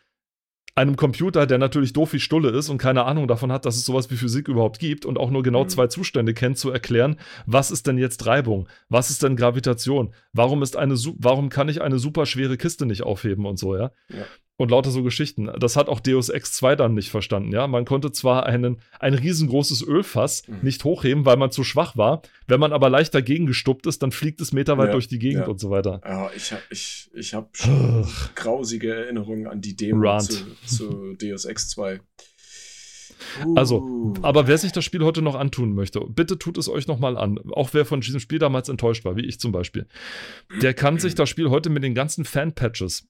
einem 0.76 0.96
Computer, 0.96 1.46
der 1.46 1.58
natürlich 1.58 1.94
doof 1.94 2.12
wie 2.12 2.20
Stulle 2.20 2.50
ist 2.50 2.68
und 2.68 2.78
keine 2.78 3.04
Ahnung 3.04 3.26
davon 3.26 3.50
hat, 3.50 3.64
dass 3.64 3.76
es 3.76 3.86
sowas 3.86 4.10
wie 4.10 4.16
Physik 4.16 4.46
überhaupt 4.46 4.78
gibt 4.78 5.06
und 5.06 5.18
auch 5.18 5.30
nur 5.30 5.42
genau 5.42 5.64
mhm. 5.64 5.68
zwei 5.68 5.86
Zustände 5.86 6.34
kennt, 6.34 6.58
zu 6.58 6.70
erklären, 6.70 7.16
was 7.46 7.70
ist 7.70 7.86
denn 7.86 7.98
jetzt 7.98 8.26
Reibung? 8.26 8.68
Was 8.88 9.10
ist 9.10 9.22
denn 9.22 9.36
Gravitation? 9.36 10.14
Warum 10.32 10.62
ist 10.62 10.76
eine, 10.76 10.94
warum 11.18 11.48
kann 11.48 11.68
ich 11.68 11.80
eine 11.80 11.98
super 11.98 12.26
schwere 12.26 12.58
Kiste 12.58 12.84
nicht 12.86 13.02
aufheben 13.02 13.46
und 13.46 13.58
so, 13.58 13.74
ja? 13.74 13.90
ja 14.10 14.24
und 14.56 14.70
lauter 14.70 14.90
so 14.90 15.02
Geschichten. 15.02 15.50
Das 15.58 15.76
hat 15.76 15.88
auch 15.88 16.00
Deus 16.00 16.28
Ex 16.28 16.52
2 16.54 16.76
dann 16.76 16.94
nicht 16.94 17.10
verstanden, 17.10 17.52
ja. 17.52 17.66
Man 17.66 17.84
konnte 17.84 18.10
zwar 18.12 18.46
einen, 18.46 18.80
ein 18.98 19.14
riesengroßes 19.14 19.86
Ölfass 19.86 20.46
mhm. 20.48 20.58
nicht 20.62 20.84
hochheben, 20.84 21.24
weil 21.26 21.36
man 21.36 21.50
zu 21.50 21.64
schwach 21.64 21.96
war. 21.96 22.22
Wenn 22.46 22.60
man 22.60 22.72
aber 22.72 22.88
leicht 22.88 23.14
dagegen 23.14 23.46
gestuppt 23.46 23.86
ist, 23.86 24.02
dann 24.02 24.12
fliegt 24.12 24.40
es 24.40 24.52
meterweit 24.52 24.88
ja, 24.88 24.92
durch 24.92 25.08
die 25.08 25.18
Gegend 25.18 25.42
ja. 25.42 25.48
und 25.48 25.60
so 25.60 25.70
weiter. 25.70 26.00
Ja, 26.04 26.30
ich 26.34 26.52
habe 26.52 26.62
ich, 26.70 27.10
ich 27.14 27.34
hab 27.34 27.56
schon 27.56 28.06
grausige 28.34 28.94
Erinnerungen 28.94 29.46
an 29.46 29.60
die 29.60 29.76
Demo 29.76 30.18
zu, 30.18 30.44
zu 30.64 31.14
Deus 31.20 31.44
Ex 31.44 31.68
2. 31.70 32.00
Also, 33.54 33.80
uh. 33.80 34.14
aber 34.22 34.46
wer 34.46 34.58
sich 34.58 34.72
das 34.72 34.84
Spiel 34.84 35.02
heute 35.02 35.22
noch 35.22 35.34
antun 35.34 35.72
möchte, 35.72 36.00
bitte 36.00 36.38
tut 36.38 36.58
es 36.58 36.68
euch 36.68 36.86
nochmal 36.86 37.16
an. 37.16 37.38
Auch 37.50 37.70
wer 37.72 37.84
von 37.84 38.00
diesem 38.00 38.20
Spiel 38.20 38.38
damals 38.38 38.68
enttäuscht 38.68 39.04
war, 39.04 39.16
wie 39.16 39.24
ich 39.24 39.40
zum 39.40 39.52
Beispiel, 39.52 39.86
der 40.62 40.74
kann 40.74 40.98
sich 40.98 41.14
das 41.14 41.28
Spiel 41.28 41.50
heute 41.50 41.70
mit 41.70 41.82
den 41.82 41.94
ganzen 41.94 42.24
Fan-Patches 42.24 43.08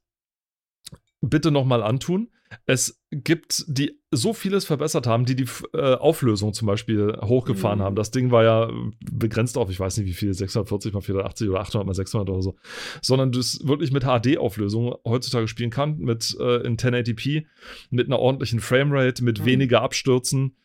bitte 1.20 1.50
nochmal 1.50 1.82
antun. 1.82 2.28
Es 2.64 3.02
gibt, 3.10 3.64
die 3.66 4.00
so 4.10 4.32
vieles 4.32 4.64
verbessert 4.64 5.06
haben, 5.06 5.24
die 5.24 5.36
die 5.36 5.46
äh, 5.74 5.94
Auflösung 5.94 6.52
zum 6.52 6.66
Beispiel 6.66 7.18
hochgefahren 7.22 7.80
mhm. 7.80 7.82
haben. 7.82 7.96
Das 7.96 8.10
Ding 8.10 8.30
war 8.30 8.44
ja 8.44 8.70
begrenzt 9.10 9.58
auf, 9.58 9.70
ich 9.70 9.80
weiß 9.80 9.96
nicht 9.98 10.06
wie 10.06 10.12
viel, 10.12 10.32
640 10.32 10.92
mal 10.92 11.00
480 11.00 11.48
oder 11.48 11.60
800 11.60 11.86
mal 11.86 11.94
600 11.94 12.28
oder 12.28 12.42
so, 12.42 12.56
sondern 13.02 13.32
du 13.32 13.40
es 13.40 13.66
wirklich 13.66 13.92
mit 13.92 14.04
HD-Auflösung 14.04 14.94
heutzutage 15.04 15.48
spielen 15.48 15.70
kann, 15.70 15.98
mit 15.98 16.36
äh, 16.38 16.66
in 16.66 16.76
1080p, 16.76 17.46
mit 17.90 18.06
einer 18.06 18.18
ordentlichen 18.18 18.60
Framerate, 18.60 19.24
mit 19.24 19.40
mhm. 19.40 19.46
weniger 19.46 19.82
Abstürzen. 19.82 20.56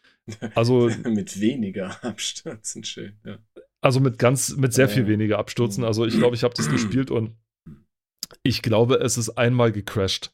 Also 0.53 0.89
mit 1.03 1.41
weniger 1.41 2.03
Abstürzen, 2.03 2.83
schön. 2.83 3.13
Ja. 3.25 3.39
Also 3.81 3.99
mit 3.99 4.19
ganz, 4.19 4.55
mit 4.55 4.73
sehr 4.73 4.87
viel 4.87 5.07
weniger 5.07 5.39
Abstürzen. 5.39 5.83
Also 5.83 6.05
ich 6.05 6.15
glaube, 6.15 6.35
ich 6.35 6.43
habe 6.43 6.53
das 6.53 6.69
gespielt 6.69 7.09
und 7.09 7.31
ich 8.43 8.61
glaube, 8.61 8.95
es 8.95 9.17
ist 9.17 9.31
einmal 9.31 9.71
gecrashed 9.71 10.31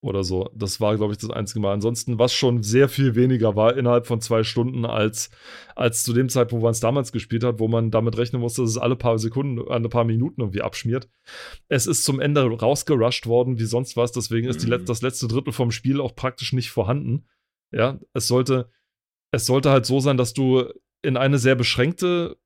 oder 0.00 0.22
so. 0.22 0.48
Das 0.54 0.80
war, 0.80 0.96
glaube 0.96 1.12
ich, 1.12 1.18
das 1.18 1.30
einzige 1.30 1.60
Mal. 1.60 1.72
Ansonsten, 1.72 2.18
was 2.18 2.32
schon 2.32 2.62
sehr 2.62 2.88
viel 2.88 3.16
weniger 3.16 3.56
war 3.56 3.76
innerhalb 3.76 4.06
von 4.06 4.20
zwei 4.20 4.44
Stunden 4.44 4.84
als, 4.84 5.30
als 5.74 6.04
zu 6.04 6.12
dem 6.12 6.28
Zeitpunkt, 6.28 6.62
wo 6.62 6.66
man 6.66 6.72
es 6.72 6.80
damals 6.80 7.10
gespielt 7.10 7.42
hat, 7.42 7.58
wo 7.58 7.66
man 7.66 7.90
damit 7.90 8.16
rechnen 8.16 8.40
musste, 8.40 8.62
dass 8.62 8.70
es 8.70 8.78
alle 8.78 8.96
paar 8.96 9.18
Sekunden, 9.18 9.68
alle 9.68 9.88
paar 9.88 10.04
Minuten 10.04 10.40
irgendwie 10.40 10.62
abschmiert. 10.62 11.08
Es 11.68 11.86
ist 11.86 12.04
zum 12.04 12.20
Ende 12.20 12.42
rausgerusht 12.42 13.26
worden, 13.26 13.58
wie 13.58 13.64
sonst 13.64 13.96
was. 13.96 14.12
Deswegen 14.12 14.48
ist 14.48 14.62
die, 14.62 14.70
mhm. 14.70 14.84
das 14.84 15.02
letzte 15.02 15.26
Drittel 15.26 15.52
vom 15.52 15.72
Spiel 15.72 16.00
auch 16.00 16.14
praktisch 16.14 16.52
nicht 16.52 16.70
vorhanden. 16.70 17.26
Ja, 17.72 17.98
es 18.14 18.28
sollte, 18.28 18.70
es 19.32 19.46
sollte 19.46 19.70
halt 19.70 19.84
so 19.84 20.00
sein, 20.00 20.16
dass 20.16 20.32
du 20.32 20.64
in 21.02 21.16
eine 21.16 21.38
sehr 21.38 21.54
beschränkte 21.54 22.36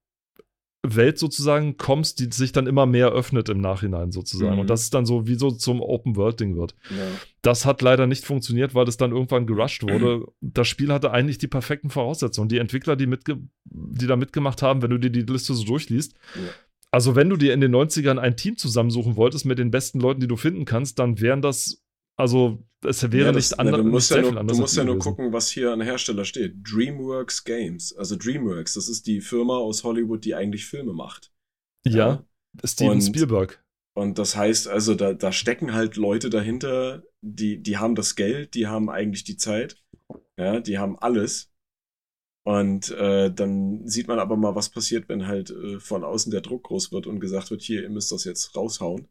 Welt 0.83 1.19
sozusagen 1.19 1.77
kommst, 1.77 2.19
die 2.19 2.29
sich 2.33 2.51
dann 2.51 2.67
immer 2.67 2.87
mehr 2.87 3.09
öffnet 3.09 3.49
im 3.49 3.61
Nachhinein 3.61 4.11
sozusagen. 4.11 4.55
Mhm. 4.55 4.61
Und 4.61 4.71
das 4.71 4.83
ist 4.83 4.95
dann 4.95 5.07
so 5.07 5.29
wie 5.29 5.37
so 5.37 5.53
zum 5.53 5.81
Open-World-Ding 5.81 6.57
wird. 6.57 6.75
Ja. 6.91 6.97
Das 7.41 7.65
hat 7.65 7.83
leider 7.83 8.09
nicht 8.09 8.25
funktioniert, 8.25 8.75
weil 8.75 8.89
es 8.89 8.97
dann 8.97 9.13
irgendwann 9.13 9.47
gerusht 9.47 9.83
wurde. 9.83 10.19
Mhm. 10.19 10.27
Das 10.55 10.69
Spiel 10.69 10.93
hatte 10.93 11.13
eigentlich 11.13 11.39
die 11.39 11.49
perfekten 11.49 11.89
Voraussetzungen. 11.89 12.49
Die 12.49 12.59
Entwickler, 12.59 12.97
die, 12.97 13.07
mitge 13.07 13.39
die 13.65 14.07
da 14.07 14.17
mitgemacht 14.17 14.61
haben, 14.61 14.83
wenn 14.83 14.91
du 14.91 14.99
dir 14.99 15.11
die 15.11 15.23
Liste 15.23 15.55
so 15.55 15.65
durchliest, 15.65 16.15
ja. 16.35 16.43
also 16.91 17.15
wenn 17.15 17.31
du 17.31 17.37
dir 17.37 17.55
in 17.55 17.61
den 17.61 17.75
90ern 17.75 18.19
ein 18.19 18.37
Team 18.37 18.57
zusammensuchen 18.57 19.17
wolltest 19.17 19.47
mit 19.47 19.59
den 19.59 19.71
besten 19.71 20.01
Leuten, 20.01 20.21
die 20.21 20.29
du 20.29 20.37
finden 20.37 20.65
kannst, 20.65 20.99
dann 20.99 21.21
wären 21.21 21.43
das 21.43 21.83
also 22.17 22.65
es 22.85 23.03
wäre 23.11 23.27
ja, 23.27 23.33
das, 23.33 23.51
nicht 23.51 23.61
anders. 23.61 23.77
Ja, 23.77 23.83
du 23.83 23.89
musst, 23.89 24.11
ja 24.11 24.23
nur, 24.23 24.45
du 24.45 24.57
musst 24.57 24.77
ja 24.77 24.85
nur 24.85 24.99
gucken, 24.99 25.33
was 25.33 25.51
hier 25.51 25.73
an 25.73 25.81
Hersteller 25.81 26.25
steht. 26.25 26.57
DreamWorks 26.63 27.45
Games. 27.45 27.95
Also 27.97 28.17
DreamWorks, 28.17 28.75
das 28.75 28.89
ist 28.89 29.07
die 29.07 29.21
Firma 29.21 29.57
aus 29.57 29.85
Hollywood, 29.85 30.25
die 30.25 30.35
eigentlich 30.35 30.67
Filme 30.67 30.93
macht. 30.93 31.33
Ja, 31.85 31.97
ja. 31.97 32.25
Steven 32.65 32.93
und, 32.93 33.03
Spielberg. 33.03 33.65
Und 33.95 34.19
das 34.19 34.37
heißt, 34.37 34.69
also 34.69 34.95
da, 34.95 35.13
da 35.13 35.33
stecken 35.33 35.75
halt 35.75 35.97
Leute 35.97 36.31
dahinter, 36.31 37.03
die, 37.21 37.63
die 37.63 37.79
haben 37.79 37.95
das 37.95 38.17
Geld, 38.17 38.55
die 38.55 38.67
haben 38.67 38.89
eigentlich 38.91 39.25
die 39.25 39.37
Zeit, 39.37 39.77
ja, 40.39 40.61
die 40.61 40.79
haben 40.79 40.99
alles. 40.99 41.53
Und 42.45 42.91
äh, 42.91 43.33
dann 43.33 43.87
sieht 43.87 44.09
man 44.09 44.19
aber 44.19 44.37
mal, 44.37 44.57
was 44.57 44.71
passiert, 44.71 45.09
wenn 45.09 45.29
halt 45.29 45.51
äh, 45.51 45.79
von 45.79 46.03
außen 46.03 46.33
der 46.33 46.41
Druck 46.41 46.65
groß 46.65 46.91
wird 46.91 47.07
und 47.07 47.21
gesagt 47.21 47.51
wird, 47.51 47.63
hier, 47.63 47.83
ihr 47.83 47.91
müsst 47.91 48.11
das 48.11 48.25
jetzt 48.25 48.57
raushauen. 48.57 49.07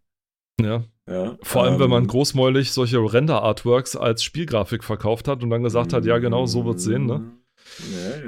Ja. 0.64 0.84
ja 1.08 1.38
Vor 1.42 1.64
allem, 1.64 1.76
ähm, 1.76 1.80
wenn 1.80 1.90
man 1.90 2.04
ähm, 2.04 2.08
großmäulig 2.08 2.72
solche 2.72 2.98
Render-Artworks 2.98 3.96
als 3.96 4.24
Spielgrafik 4.24 4.84
verkauft 4.84 5.28
hat 5.28 5.44
und 5.44 5.50
dann 5.50 5.64
gesagt 5.64 5.94
hat, 5.94 6.06
ja, 6.06 6.18
genau, 6.18 6.46
so 6.46 6.66
wird's 6.66 6.84
sehen, 6.84 7.06
ne? 7.06 7.32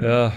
ja. 0.00 0.08
ja, 0.08 0.32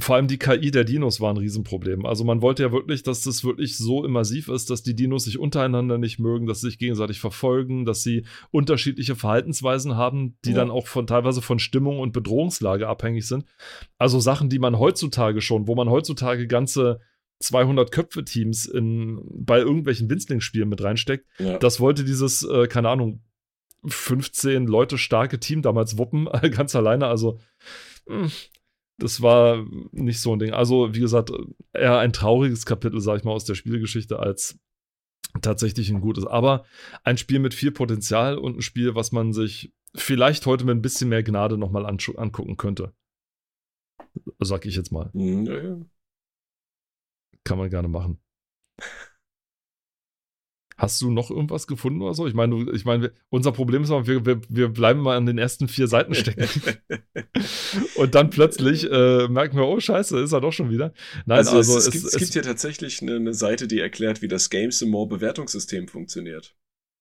vor 0.00 0.16
allem 0.16 0.28
die 0.28 0.38
KI 0.38 0.70
der 0.70 0.84
Dinos 0.84 1.20
war 1.20 1.32
ein 1.32 1.36
Riesenproblem. 1.36 2.06
Also 2.06 2.24
man 2.24 2.42
wollte 2.42 2.62
ja 2.62 2.72
wirklich, 2.72 3.02
dass 3.02 3.22
das 3.22 3.44
wirklich 3.44 3.76
so 3.76 4.04
immersiv 4.04 4.48
ist, 4.48 4.70
dass 4.70 4.82
die 4.82 4.94
Dinos 4.94 5.24
sich 5.24 5.38
untereinander 5.38 5.98
nicht 5.98 6.18
mögen, 6.18 6.46
dass 6.46 6.60
sie 6.60 6.68
sich 6.68 6.78
gegenseitig 6.78 7.20
verfolgen, 7.20 7.84
dass 7.84 8.02
sie 8.02 8.24
unterschiedliche 8.50 9.16
Verhaltensweisen 9.16 9.96
haben, 9.96 10.36
die 10.44 10.50
ja. 10.50 10.56
dann 10.56 10.70
auch 10.70 10.86
von 10.86 11.06
teilweise 11.06 11.42
von 11.42 11.58
Stimmung 11.58 11.98
und 11.98 12.12
Bedrohungslage 12.12 12.88
abhängig 12.88 13.26
sind. 13.26 13.44
Also 13.98 14.20
Sachen, 14.20 14.48
die 14.48 14.58
man 14.58 14.78
heutzutage 14.78 15.40
schon, 15.40 15.66
wo 15.66 15.74
man 15.74 15.90
heutzutage 15.90 16.46
ganze 16.46 17.00
200 17.40 17.90
Köpfe 17.90 18.24
Teams 18.24 18.66
in, 18.66 19.20
bei 19.30 19.58
irgendwelchen 19.58 20.08
Winzlingsspielen 20.10 20.68
mit 20.68 20.82
reinsteckt. 20.82 21.26
Ja. 21.38 21.58
Das 21.58 21.80
wollte 21.80 22.04
dieses, 22.04 22.42
äh, 22.42 22.68
keine 22.68 22.90
Ahnung, 22.90 23.22
15 23.86 24.66
Leute 24.66 24.98
starke 24.98 25.40
Team 25.40 25.62
damals 25.62 25.96
wuppen, 25.96 26.26
ganz 26.54 26.76
alleine. 26.76 27.06
Also, 27.06 27.40
hm, 28.06 28.30
das 28.98 29.22
war 29.22 29.64
nicht 29.92 30.20
so 30.20 30.34
ein 30.34 30.38
Ding. 30.38 30.52
Also, 30.52 30.94
wie 30.94 31.00
gesagt, 31.00 31.32
eher 31.72 31.98
ein 31.98 32.12
trauriges 32.12 32.66
Kapitel, 32.66 33.00
sag 33.00 33.18
ich 33.18 33.24
mal, 33.24 33.32
aus 33.32 33.46
der 33.46 33.54
Spielgeschichte 33.54 34.18
als 34.18 34.58
tatsächlich 35.40 35.90
ein 35.90 36.02
gutes. 36.02 36.26
Aber 36.26 36.64
ein 37.04 37.16
Spiel 37.16 37.38
mit 37.38 37.54
viel 37.54 37.70
Potenzial 37.70 38.36
und 38.36 38.58
ein 38.58 38.62
Spiel, 38.62 38.94
was 38.94 39.12
man 39.12 39.32
sich 39.32 39.72
vielleicht 39.94 40.44
heute 40.44 40.66
mit 40.66 40.76
ein 40.76 40.82
bisschen 40.82 41.08
mehr 41.08 41.22
Gnade 41.22 41.56
nochmal 41.56 41.86
angucken 41.86 42.56
könnte. 42.58 42.92
Sag 44.40 44.66
ich 44.66 44.76
jetzt 44.76 44.92
mal. 44.92 45.08
Mhm, 45.14 45.46
ja. 45.46 45.76
Kann 47.44 47.58
man 47.58 47.70
gerne 47.70 47.88
machen. 47.88 48.20
Hast 50.80 51.02
du 51.02 51.10
noch 51.10 51.30
irgendwas 51.30 51.66
gefunden 51.66 52.00
oder 52.00 52.14
so? 52.14 52.26
Ich 52.26 52.32
meine, 52.32 52.72
ich 52.72 52.86
meine, 52.86 53.12
unser 53.28 53.52
Problem 53.52 53.82
ist, 53.82 53.90
wir, 53.90 54.24
wir, 54.24 54.40
wir 54.48 54.68
bleiben 54.70 55.00
mal 55.00 55.14
an 55.14 55.26
den 55.26 55.36
ersten 55.36 55.68
vier 55.68 55.88
Seiten 55.88 56.14
stecken. 56.14 56.48
und 57.96 58.14
dann 58.14 58.30
plötzlich 58.30 58.90
äh, 58.90 59.28
merken 59.28 59.58
wir, 59.58 59.66
oh 59.66 59.78
Scheiße, 59.78 60.18
ist 60.20 60.32
er 60.32 60.40
doch 60.40 60.54
schon 60.54 60.70
wieder. 60.70 60.94
Nein, 61.26 61.36
also, 61.36 61.58
also 61.58 61.76
es, 61.76 61.86
es, 61.86 61.92
gibt, 61.92 62.04
es, 62.06 62.16
gibt, 62.16 62.32
hier 62.32 62.42
tatsächlich 62.42 63.02
eine, 63.02 63.16
eine, 63.16 63.34
Seite, 63.34 63.68
die 63.68 63.78
erklärt, 63.78 64.22
wie 64.22 64.28
das 64.28 64.48
Games 64.48 64.80
More 64.80 65.06
Bewertungssystem 65.06 65.86
funktioniert. 65.86 66.56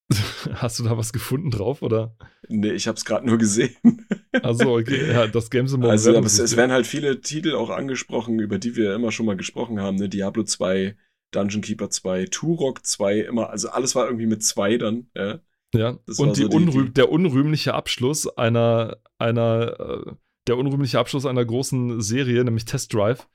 Hast 0.53 0.79
du 0.79 0.83
da 0.83 0.97
was 0.97 1.13
gefunden 1.13 1.51
drauf, 1.51 1.81
oder? 1.81 2.15
Nee, 2.47 2.71
ich 2.71 2.87
habe 2.87 2.97
es 2.97 3.05
gerade 3.05 3.25
nur 3.25 3.37
gesehen. 3.37 3.75
Also 4.43 4.75
okay, 4.75 5.11
ja, 5.11 5.25
das 5.25 5.49
Games 5.49 5.71
Moment. 5.71 5.89
Also 5.89 6.15
aber 6.15 6.27
es, 6.27 6.37
es 6.37 6.55
werden 6.55 6.71
halt 6.71 6.85
viele 6.85 7.19
Titel 7.19 7.55
auch 7.55 7.71
angesprochen, 7.71 8.39
über 8.39 8.59
die 8.59 8.75
wir 8.75 8.93
immer 8.93 9.11
schon 9.11 9.25
mal 9.25 9.35
gesprochen 9.35 9.81
haben, 9.81 9.97
ne? 9.97 10.07
Diablo 10.07 10.43
2, 10.43 10.95
Dungeon 11.31 11.61
Keeper 11.61 11.89
2, 11.89 12.25
Turok 12.25 12.85
2, 12.85 13.21
immer, 13.21 13.49
also 13.49 13.69
alles 13.69 13.95
war 13.95 14.05
irgendwie 14.05 14.27
mit 14.27 14.43
2 14.43 14.77
dann, 14.77 15.07
ja. 15.15 15.39
Ja, 15.73 15.97
das 16.05 16.19
und 16.19 16.37
die 16.37 16.43
so 16.43 16.47
die, 16.47 16.65
die, 16.65 16.93
der 16.93 17.11
unrühmliche 17.11 17.73
Abschluss 17.73 18.27
einer, 18.37 18.97
einer, 19.17 19.79
äh, 19.79 20.11
der 20.47 20.57
unrühmliche 20.57 20.99
Abschluss 20.99 21.25
einer 21.25 21.45
großen 21.45 22.01
Serie, 22.01 22.43
nämlich 22.43 22.65
Test 22.65 22.93
Drive, 22.93 23.27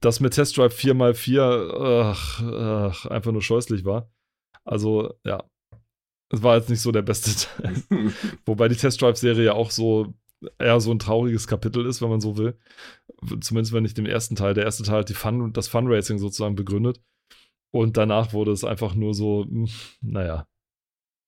das 0.00 0.20
mit 0.20 0.34
Test 0.34 0.56
Drive 0.56 0.76
4x4 0.76 1.42
ach, 1.80 2.42
ach, 2.42 3.06
einfach 3.06 3.32
nur 3.32 3.42
scheußlich 3.42 3.84
war. 3.84 4.12
Also, 4.64 5.14
ja, 5.24 5.44
es 6.30 6.42
war 6.42 6.56
jetzt 6.56 6.70
nicht 6.70 6.80
so 6.80 6.92
der 6.92 7.02
beste 7.02 7.30
Teil. 7.62 7.82
Wobei 8.46 8.68
die 8.68 8.76
Test 8.76 9.02
Drive-Serie 9.02 9.44
ja 9.44 9.52
auch 9.52 9.70
so 9.70 10.14
eher 10.58 10.80
so 10.80 10.90
ein 10.90 10.98
trauriges 10.98 11.46
Kapitel 11.46 11.84
ist, 11.86 12.00
wenn 12.00 12.08
man 12.08 12.20
so 12.20 12.36
will. 12.38 12.58
Zumindest 13.40 13.72
wenn 13.72 13.82
nicht 13.82 13.98
dem 13.98 14.06
ersten 14.06 14.36
Teil. 14.36 14.54
Der 14.54 14.64
erste 14.64 14.84
Teil 14.84 15.00
hat 15.00 15.08
die 15.08 15.14
Fun, 15.14 15.52
das 15.52 15.68
Funracing 15.68 16.18
sozusagen 16.18 16.54
begründet. 16.54 17.02
Und 17.72 17.96
danach 17.96 18.32
wurde 18.32 18.52
es 18.52 18.64
einfach 18.64 18.94
nur 18.94 19.14
so, 19.14 19.44
hm, 19.44 19.68
naja, 20.00 20.48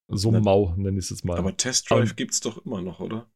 so 0.09 0.31
Na, 0.31 0.41
mau, 0.41 0.75
nenne 0.77 0.99
ich 0.99 1.05
es 1.05 1.11
jetzt 1.11 1.25
mal. 1.25 1.39
Aber 1.39 1.57
Test 1.57 1.91
Drive 1.91 2.11
um, 2.11 2.17
gibt's 2.17 2.41
doch 2.41 2.65
immer 2.65 2.81
noch, 2.81 3.01
oder? 3.01 3.31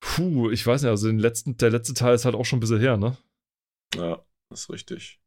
Puh, 0.00 0.50
ich 0.50 0.66
weiß 0.66 0.82
nicht, 0.82 0.90
also 0.90 1.06
den 1.08 1.18
letzten, 1.18 1.56
der 1.56 1.70
letzte 1.70 1.94
Teil 1.94 2.14
ist 2.14 2.24
halt 2.24 2.34
auch 2.34 2.44
schon 2.44 2.58
ein 2.58 2.60
bisschen 2.60 2.80
her, 2.80 2.96
ne? 2.96 3.16
Ja, 3.94 4.24
das 4.50 4.62
ist 4.62 4.70
richtig. 4.70 5.20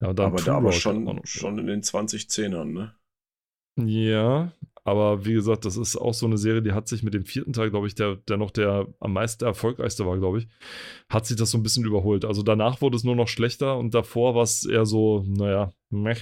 Ja, 0.00 0.08
aber 0.08 0.42
da 0.42 0.56
aber 0.56 0.72
schon, 0.72 1.20
schon 1.24 1.58
in 1.58 1.66
den 1.66 1.82
2010ern, 1.82 2.72
ne? 2.72 2.97
Ja, 3.86 4.52
aber 4.88 5.26
wie 5.26 5.34
gesagt, 5.34 5.66
das 5.66 5.76
ist 5.76 5.96
auch 5.96 6.14
so 6.14 6.24
eine 6.24 6.38
Serie, 6.38 6.62
die 6.62 6.72
hat 6.72 6.88
sich 6.88 7.02
mit 7.02 7.12
dem 7.12 7.26
vierten 7.26 7.52
Teil, 7.52 7.70
glaube 7.70 7.86
ich, 7.86 7.94
der, 7.94 8.16
der 8.16 8.38
noch 8.38 8.50
der 8.50 8.88
am 9.00 9.12
meisten 9.12 9.44
erfolgreichste 9.44 10.06
war, 10.06 10.18
glaube 10.18 10.38
ich, 10.38 10.48
hat 11.10 11.26
sich 11.26 11.36
das 11.36 11.50
so 11.50 11.58
ein 11.58 11.62
bisschen 11.62 11.84
überholt. 11.84 12.24
Also 12.24 12.42
danach 12.42 12.80
wurde 12.80 12.96
es 12.96 13.04
nur 13.04 13.14
noch 13.14 13.28
schlechter 13.28 13.76
und 13.76 13.94
davor 13.94 14.34
war 14.34 14.42
es 14.42 14.64
eher 14.64 14.86
so, 14.86 15.24
naja, 15.28 15.72
meh. 15.90 16.16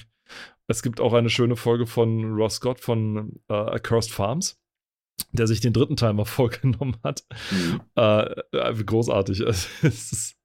Es 0.67 0.83
gibt 0.83 0.99
auch 0.99 1.13
eine 1.13 1.29
schöne 1.29 1.55
Folge 1.55 1.87
von 1.87 2.33
Ross 2.33 2.55
Scott 2.55 2.81
von 2.81 3.39
äh, 3.47 3.53
Accursed 3.53 4.11
Farms, 4.11 4.59
der 5.31 5.47
sich 5.47 5.61
den 5.61 5.71
dritten 5.71 5.95
Teil 5.95 6.13
mal 6.13 6.25
vorgenommen 6.25 6.97
hat. 7.03 7.23
Mhm. 7.51 7.81
Äh, 7.95 8.41
äh 8.51 8.83
großartig. 8.83 9.45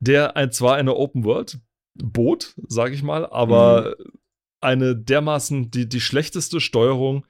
der 0.00 0.36
ein, 0.36 0.50
zwar 0.50 0.74
eine 0.74 0.96
Open 0.96 1.24
World 1.24 1.60
Boot, 1.94 2.54
sage 2.66 2.94
ich 2.94 3.04
mal, 3.04 3.24
aber 3.24 3.94
mhm 3.98 4.18
eine 4.60 4.96
dermaßen 4.96 5.70
die, 5.70 5.88
die 5.88 6.00
schlechteste 6.00 6.60
Steuerung 6.60 7.26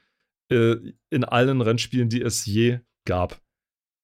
äh, 0.51 0.77
in 1.11 1.25
allen 1.25 1.61
Rennspielen, 1.61 2.09
die 2.09 2.23
es 2.23 2.47
je 2.47 2.81
gab. 3.05 3.41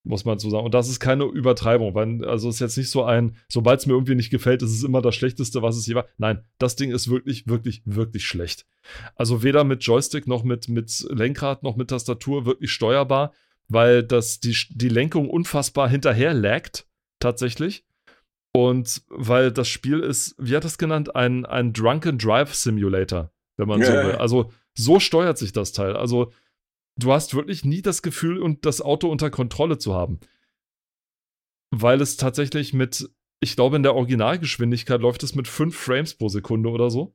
Muss 0.05 0.25
man 0.25 0.41
so 0.41 0.51
sagen. 0.51 0.65
Und 0.65 0.75
das 0.75 0.89
ist 0.89 0.99
keine 0.99 1.25
Übertreibung, 1.25 1.95
weil, 1.95 2.25
also 2.25 2.49
ist 2.49 2.59
jetzt 2.59 2.77
nicht 2.77 2.91
so 2.91 3.05
ein, 3.05 3.37
sobald 3.49 3.79
es 3.79 3.87
mir 3.87 3.93
irgendwie 3.93 4.17
nicht 4.17 4.31
gefällt, 4.31 4.63
ist 4.63 4.73
es 4.73 4.83
immer 4.83 5.01
das 5.01 5.15
Schlechteste, 5.15 5.63
was 5.63 5.77
es 5.77 5.87
je 5.87 5.95
war. 5.95 6.07
Nein, 6.19 6.45
das 6.59 6.75
Ding 6.75 6.91
ist 6.91 7.09
wirklich, 7.09 7.47
wirklich, 7.47 7.83
wirklich 7.85 8.27
schlecht. 8.27 8.67
Also 9.15 9.45
weder 9.45 9.63
mit 9.63 9.85
Joystick 9.85 10.27
noch 10.27 10.43
mit, 10.43 10.69
mit 10.69 11.07
Lenkrad 11.09 11.63
noch 11.63 11.77
mit 11.77 11.91
Tastatur 11.91 12.47
wirklich 12.47 12.73
steuerbar, 12.73 13.33
weil 13.69 14.03
das 14.03 14.41
die, 14.41 14.57
die 14.71 14.89
Lenkung 14.89 15.31
unfassbar 15.31 15.89
hinterher 15.89 16.35
laggt, 16.35 16.89
tatsächlich. 17.21 17.85
Und 18.53 19.03
weil 19.09 19.51
das 19.51 19.69
Spiel 19.69 20.01
ist, 20.01 20.35
wie 20.39 20.55
hat 20.55 20.65
es 20.65 20.77
genannt, 20.77 21.17
ein, 21.17 21.47
ein 21.47 21.73
Drunken 21.73 22.19
Drive 22.19 22.55
Simulator, 22.55 23.33
wenn 23.57 23.69
man 23.69 23.83
so 23.83 23.93
will. 23.93 24.17
Also 24.17 24.53
so 24.75 25.01
steuert 25.01 25.39
sich 25.39 25.53
das 25.53 25.73
Teil. 25.73 25.97
Also 25.97 26.33
du 26.97 27.13
hast 27.13 27.35
wirklich 27.35 27.65
nie 27.65 27.83
das 27.83 28.03
Gefühl, 28.03 28.39
und 28.43 28.67
das 28.67 28.83
Auto 28.83 29.09
unter 29.09 29.31
Kontrolle 29.31 29.79
zu 29.79 29.95
haben. 29.95 30.21
Weil 31.71 32.03
es 32.03 32.19
tatsächlich 32.19 32.75
mit, 32.75 33.11
ich 33.41 33.57
glaube, 33.57 33.77
in 33.77 33.83
der 33.83 33.95
Originalgeschwindigkeit 33.95 35.01
läuft 35.01 35.23
es 35.23 35.35
mit 35.35 35.49
5 35.49 35.75
Frames 35.75 36.15
pro 36.15 36.29
Sekunde 36.29 36.69
oder 36.69 36.91
so. 36.91 37.15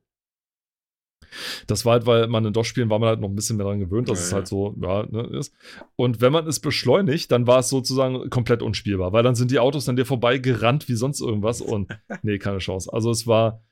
Das 1.66 1.84
war 1.84 1.94
halt, 1.94 2.06
weil 2.06 2.26
man 2.28 2.44
in 2.44 2.52
DOS-Spielen 2.52 2.90
war 2.90 2.98
man 2.98 3.08
halt 3.08 3.20
noch 3.20 3.28
ein 3.28 3.34
bisschen 3.34 3.56
mehr 3.56 3.64
daran 3.64 3.80
gewöhnt, 3.80 4.08
dass 4.08 4.20
ja, 4.20 4.24
es 4.26 4.32
halt 4.32 4.48
so, 4.48 4.74
ja, 4.80 5.06
ne, 5.10 5.22
ist. 5.38 5.54
Und 5.96 6.20
wenn 6.20 6.32
man 6.32 6.46
es 6.46 6.60
beschleunigt, 6.60 7.30
dann 7.30 7.46
war 7.46 7.60
es 7.60 7.68
sozusagen 7.68 8.30
komplett 8.30 8.62
unspielbar, 8.62 9.12
weil 9.12 9.22
dann 9.22 9.34
sind 9.34 9.50
die 9.50 9.58
Autos 9.58 9.88
an 9.88 9.96
dir 9.96 10.04
vorbei 10.04 10.38
gerannt 10.38 10.88
wie 10.88 10.94
sonst 10.94 11.20
irgendwas 11.20 11.60
und 11.60 11.88
nee, 12.22 12.38
keine 12.38 12.58
Chance. 12.58 12.92
Also 12.92 13.10
es 13.10 13.26
war 13.26 13.62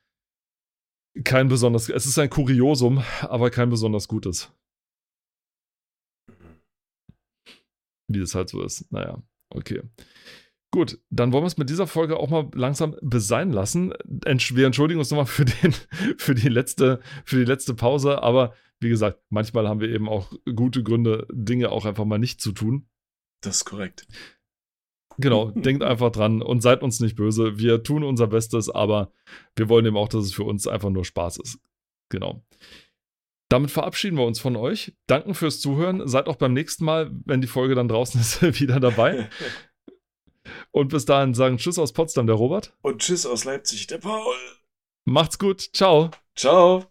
kein 1.24 1.48
besonders, 1.48 1.88
es 1.88 2.06
ist 2.06 2.18
ein 2.18 2.30
Kuriosum, 2.30 3.02
aber 3.22 3.50
kein 3.50 3.70
besonders 3.70 4.08
gutes. 4.08 4.52
Wie 8.08 8.20
es 8.20 8.34
halt 8.34 8.48
so 8.48 8.62
ist. 8.62 8.90
Naja, 8.92 9.22
okay. 9.50 9.82
Gut, 10.76 11.00
dann 11.08 11.32
wollen 11.32 11.42
wir 11.42 11.46
es 11.46 11.56
mit 11.56 11.70
dieser 11.70 11.86
Folge 11.86 12.18
auch 12.18 12.28
mal 12.28 12.50
langsam 12.52 12.96
besein 13.00 13.50
lassen. 13.50 13.94
Wir 14.04 14.66
entschuldigen 14.66 14.98
uns 14.98 15.10
nochmal 15.10 15.24
für, 15.24 15.46
für, 16.18 16.34
die 16.34 16.50
letzte, 16.50 17.00
für 17.24 17.38
die 17.38 17.46
letzte 17.46 17.72
Pause, 17.72 18.22
aber 18.22 18.52
wie 18.78 18.90
gesagt, 18.90 19.22
manchmal 19.30 19.66
haben 19.66 19.80
wir 19.80 19.88
eben 19.88 20.06
auch 20.06 20.30
gute 20.54 20.82
Gründe, 20.82 21.26
Dinge 21.32 21.70
auch 21.70 21.86
einfach 21.86 22.04
mal 22.04 22.18
nicht 22.18 22.42
zu 22.42 22.52
tun. 22.52 22.90
Das 23.40 23.56
ist 23.56 23.64
korrekt. 23.64 24.06
Genau, 25.16 25.50
denkt 25.54 25.82
einfach 25.82 26.12
dran 26.12 26.42
und 26.42 26.60
seid 26.60 26.82
uns 26.82 27.00
nicht 27.00 27.16
böse. 27.16 27.58
Wir 27.58 27.82
tun 27.82 28.04
unser 28.04 28.26
Bestes, 28.26 28.68
aber 28.68 29.10
wir 29.54 29.70
wollen 29.70 29.86
eben 29.86 29.96
auch, 29.96 30.10
dass 30.10 30.26
es 30.26 30.34
für 30.34 30.44
uns 30.44 30.66
einfach 30.66 30.90
nur 30.90 31.06
Spaß 31.06 31.38
ist. 31.38 31.58
Genau. 32.10 32.44
Damit 33.48 33.70
verabschieden 33.70 34.18
wir 34.18 34.26
uns 34.26 34.40
von 34.40 34.56
euch. 34.56 34.92
Danken 35.06 35.32
fürs 35.32 35.60
Zuhören. 35.60 36.06
Seid 36.08 36.26
auch 36.26 36.36
beim 36.36 36.52
nächsten 36.52 36.84
Mal, 36.84 37.12
wenn 37.24 37.40
die 37.40 37.46
Folge 37.46 37.74
dann 37.74 37.88
draußen 37.88 38.20
ist, 38.20 38.42
wieder 38.60 38.80
dabei. 38.80 39.30
Und 40.70 40.88
bis 40.88 41.04
dahin 41.04 41.34
sagen 41.34 41.58
Tschüss 41.58 41.78
aus 41.78 41.92
Potsdam, 41.92 42.26
der 42.26 42.36
Robert. 42.36 42.72
Und 42.82 43.02
Tschüss 43.02 43.26
aus 43.26 43.44
Leipzig, 43.44 43.86
der 43.86 43.98
Paul. 43.98 44.36
Macht's 45.04 45.38
gut. 45.38 45.60
Ciao. 45.72 46.10
Ciao. 46.34 46.84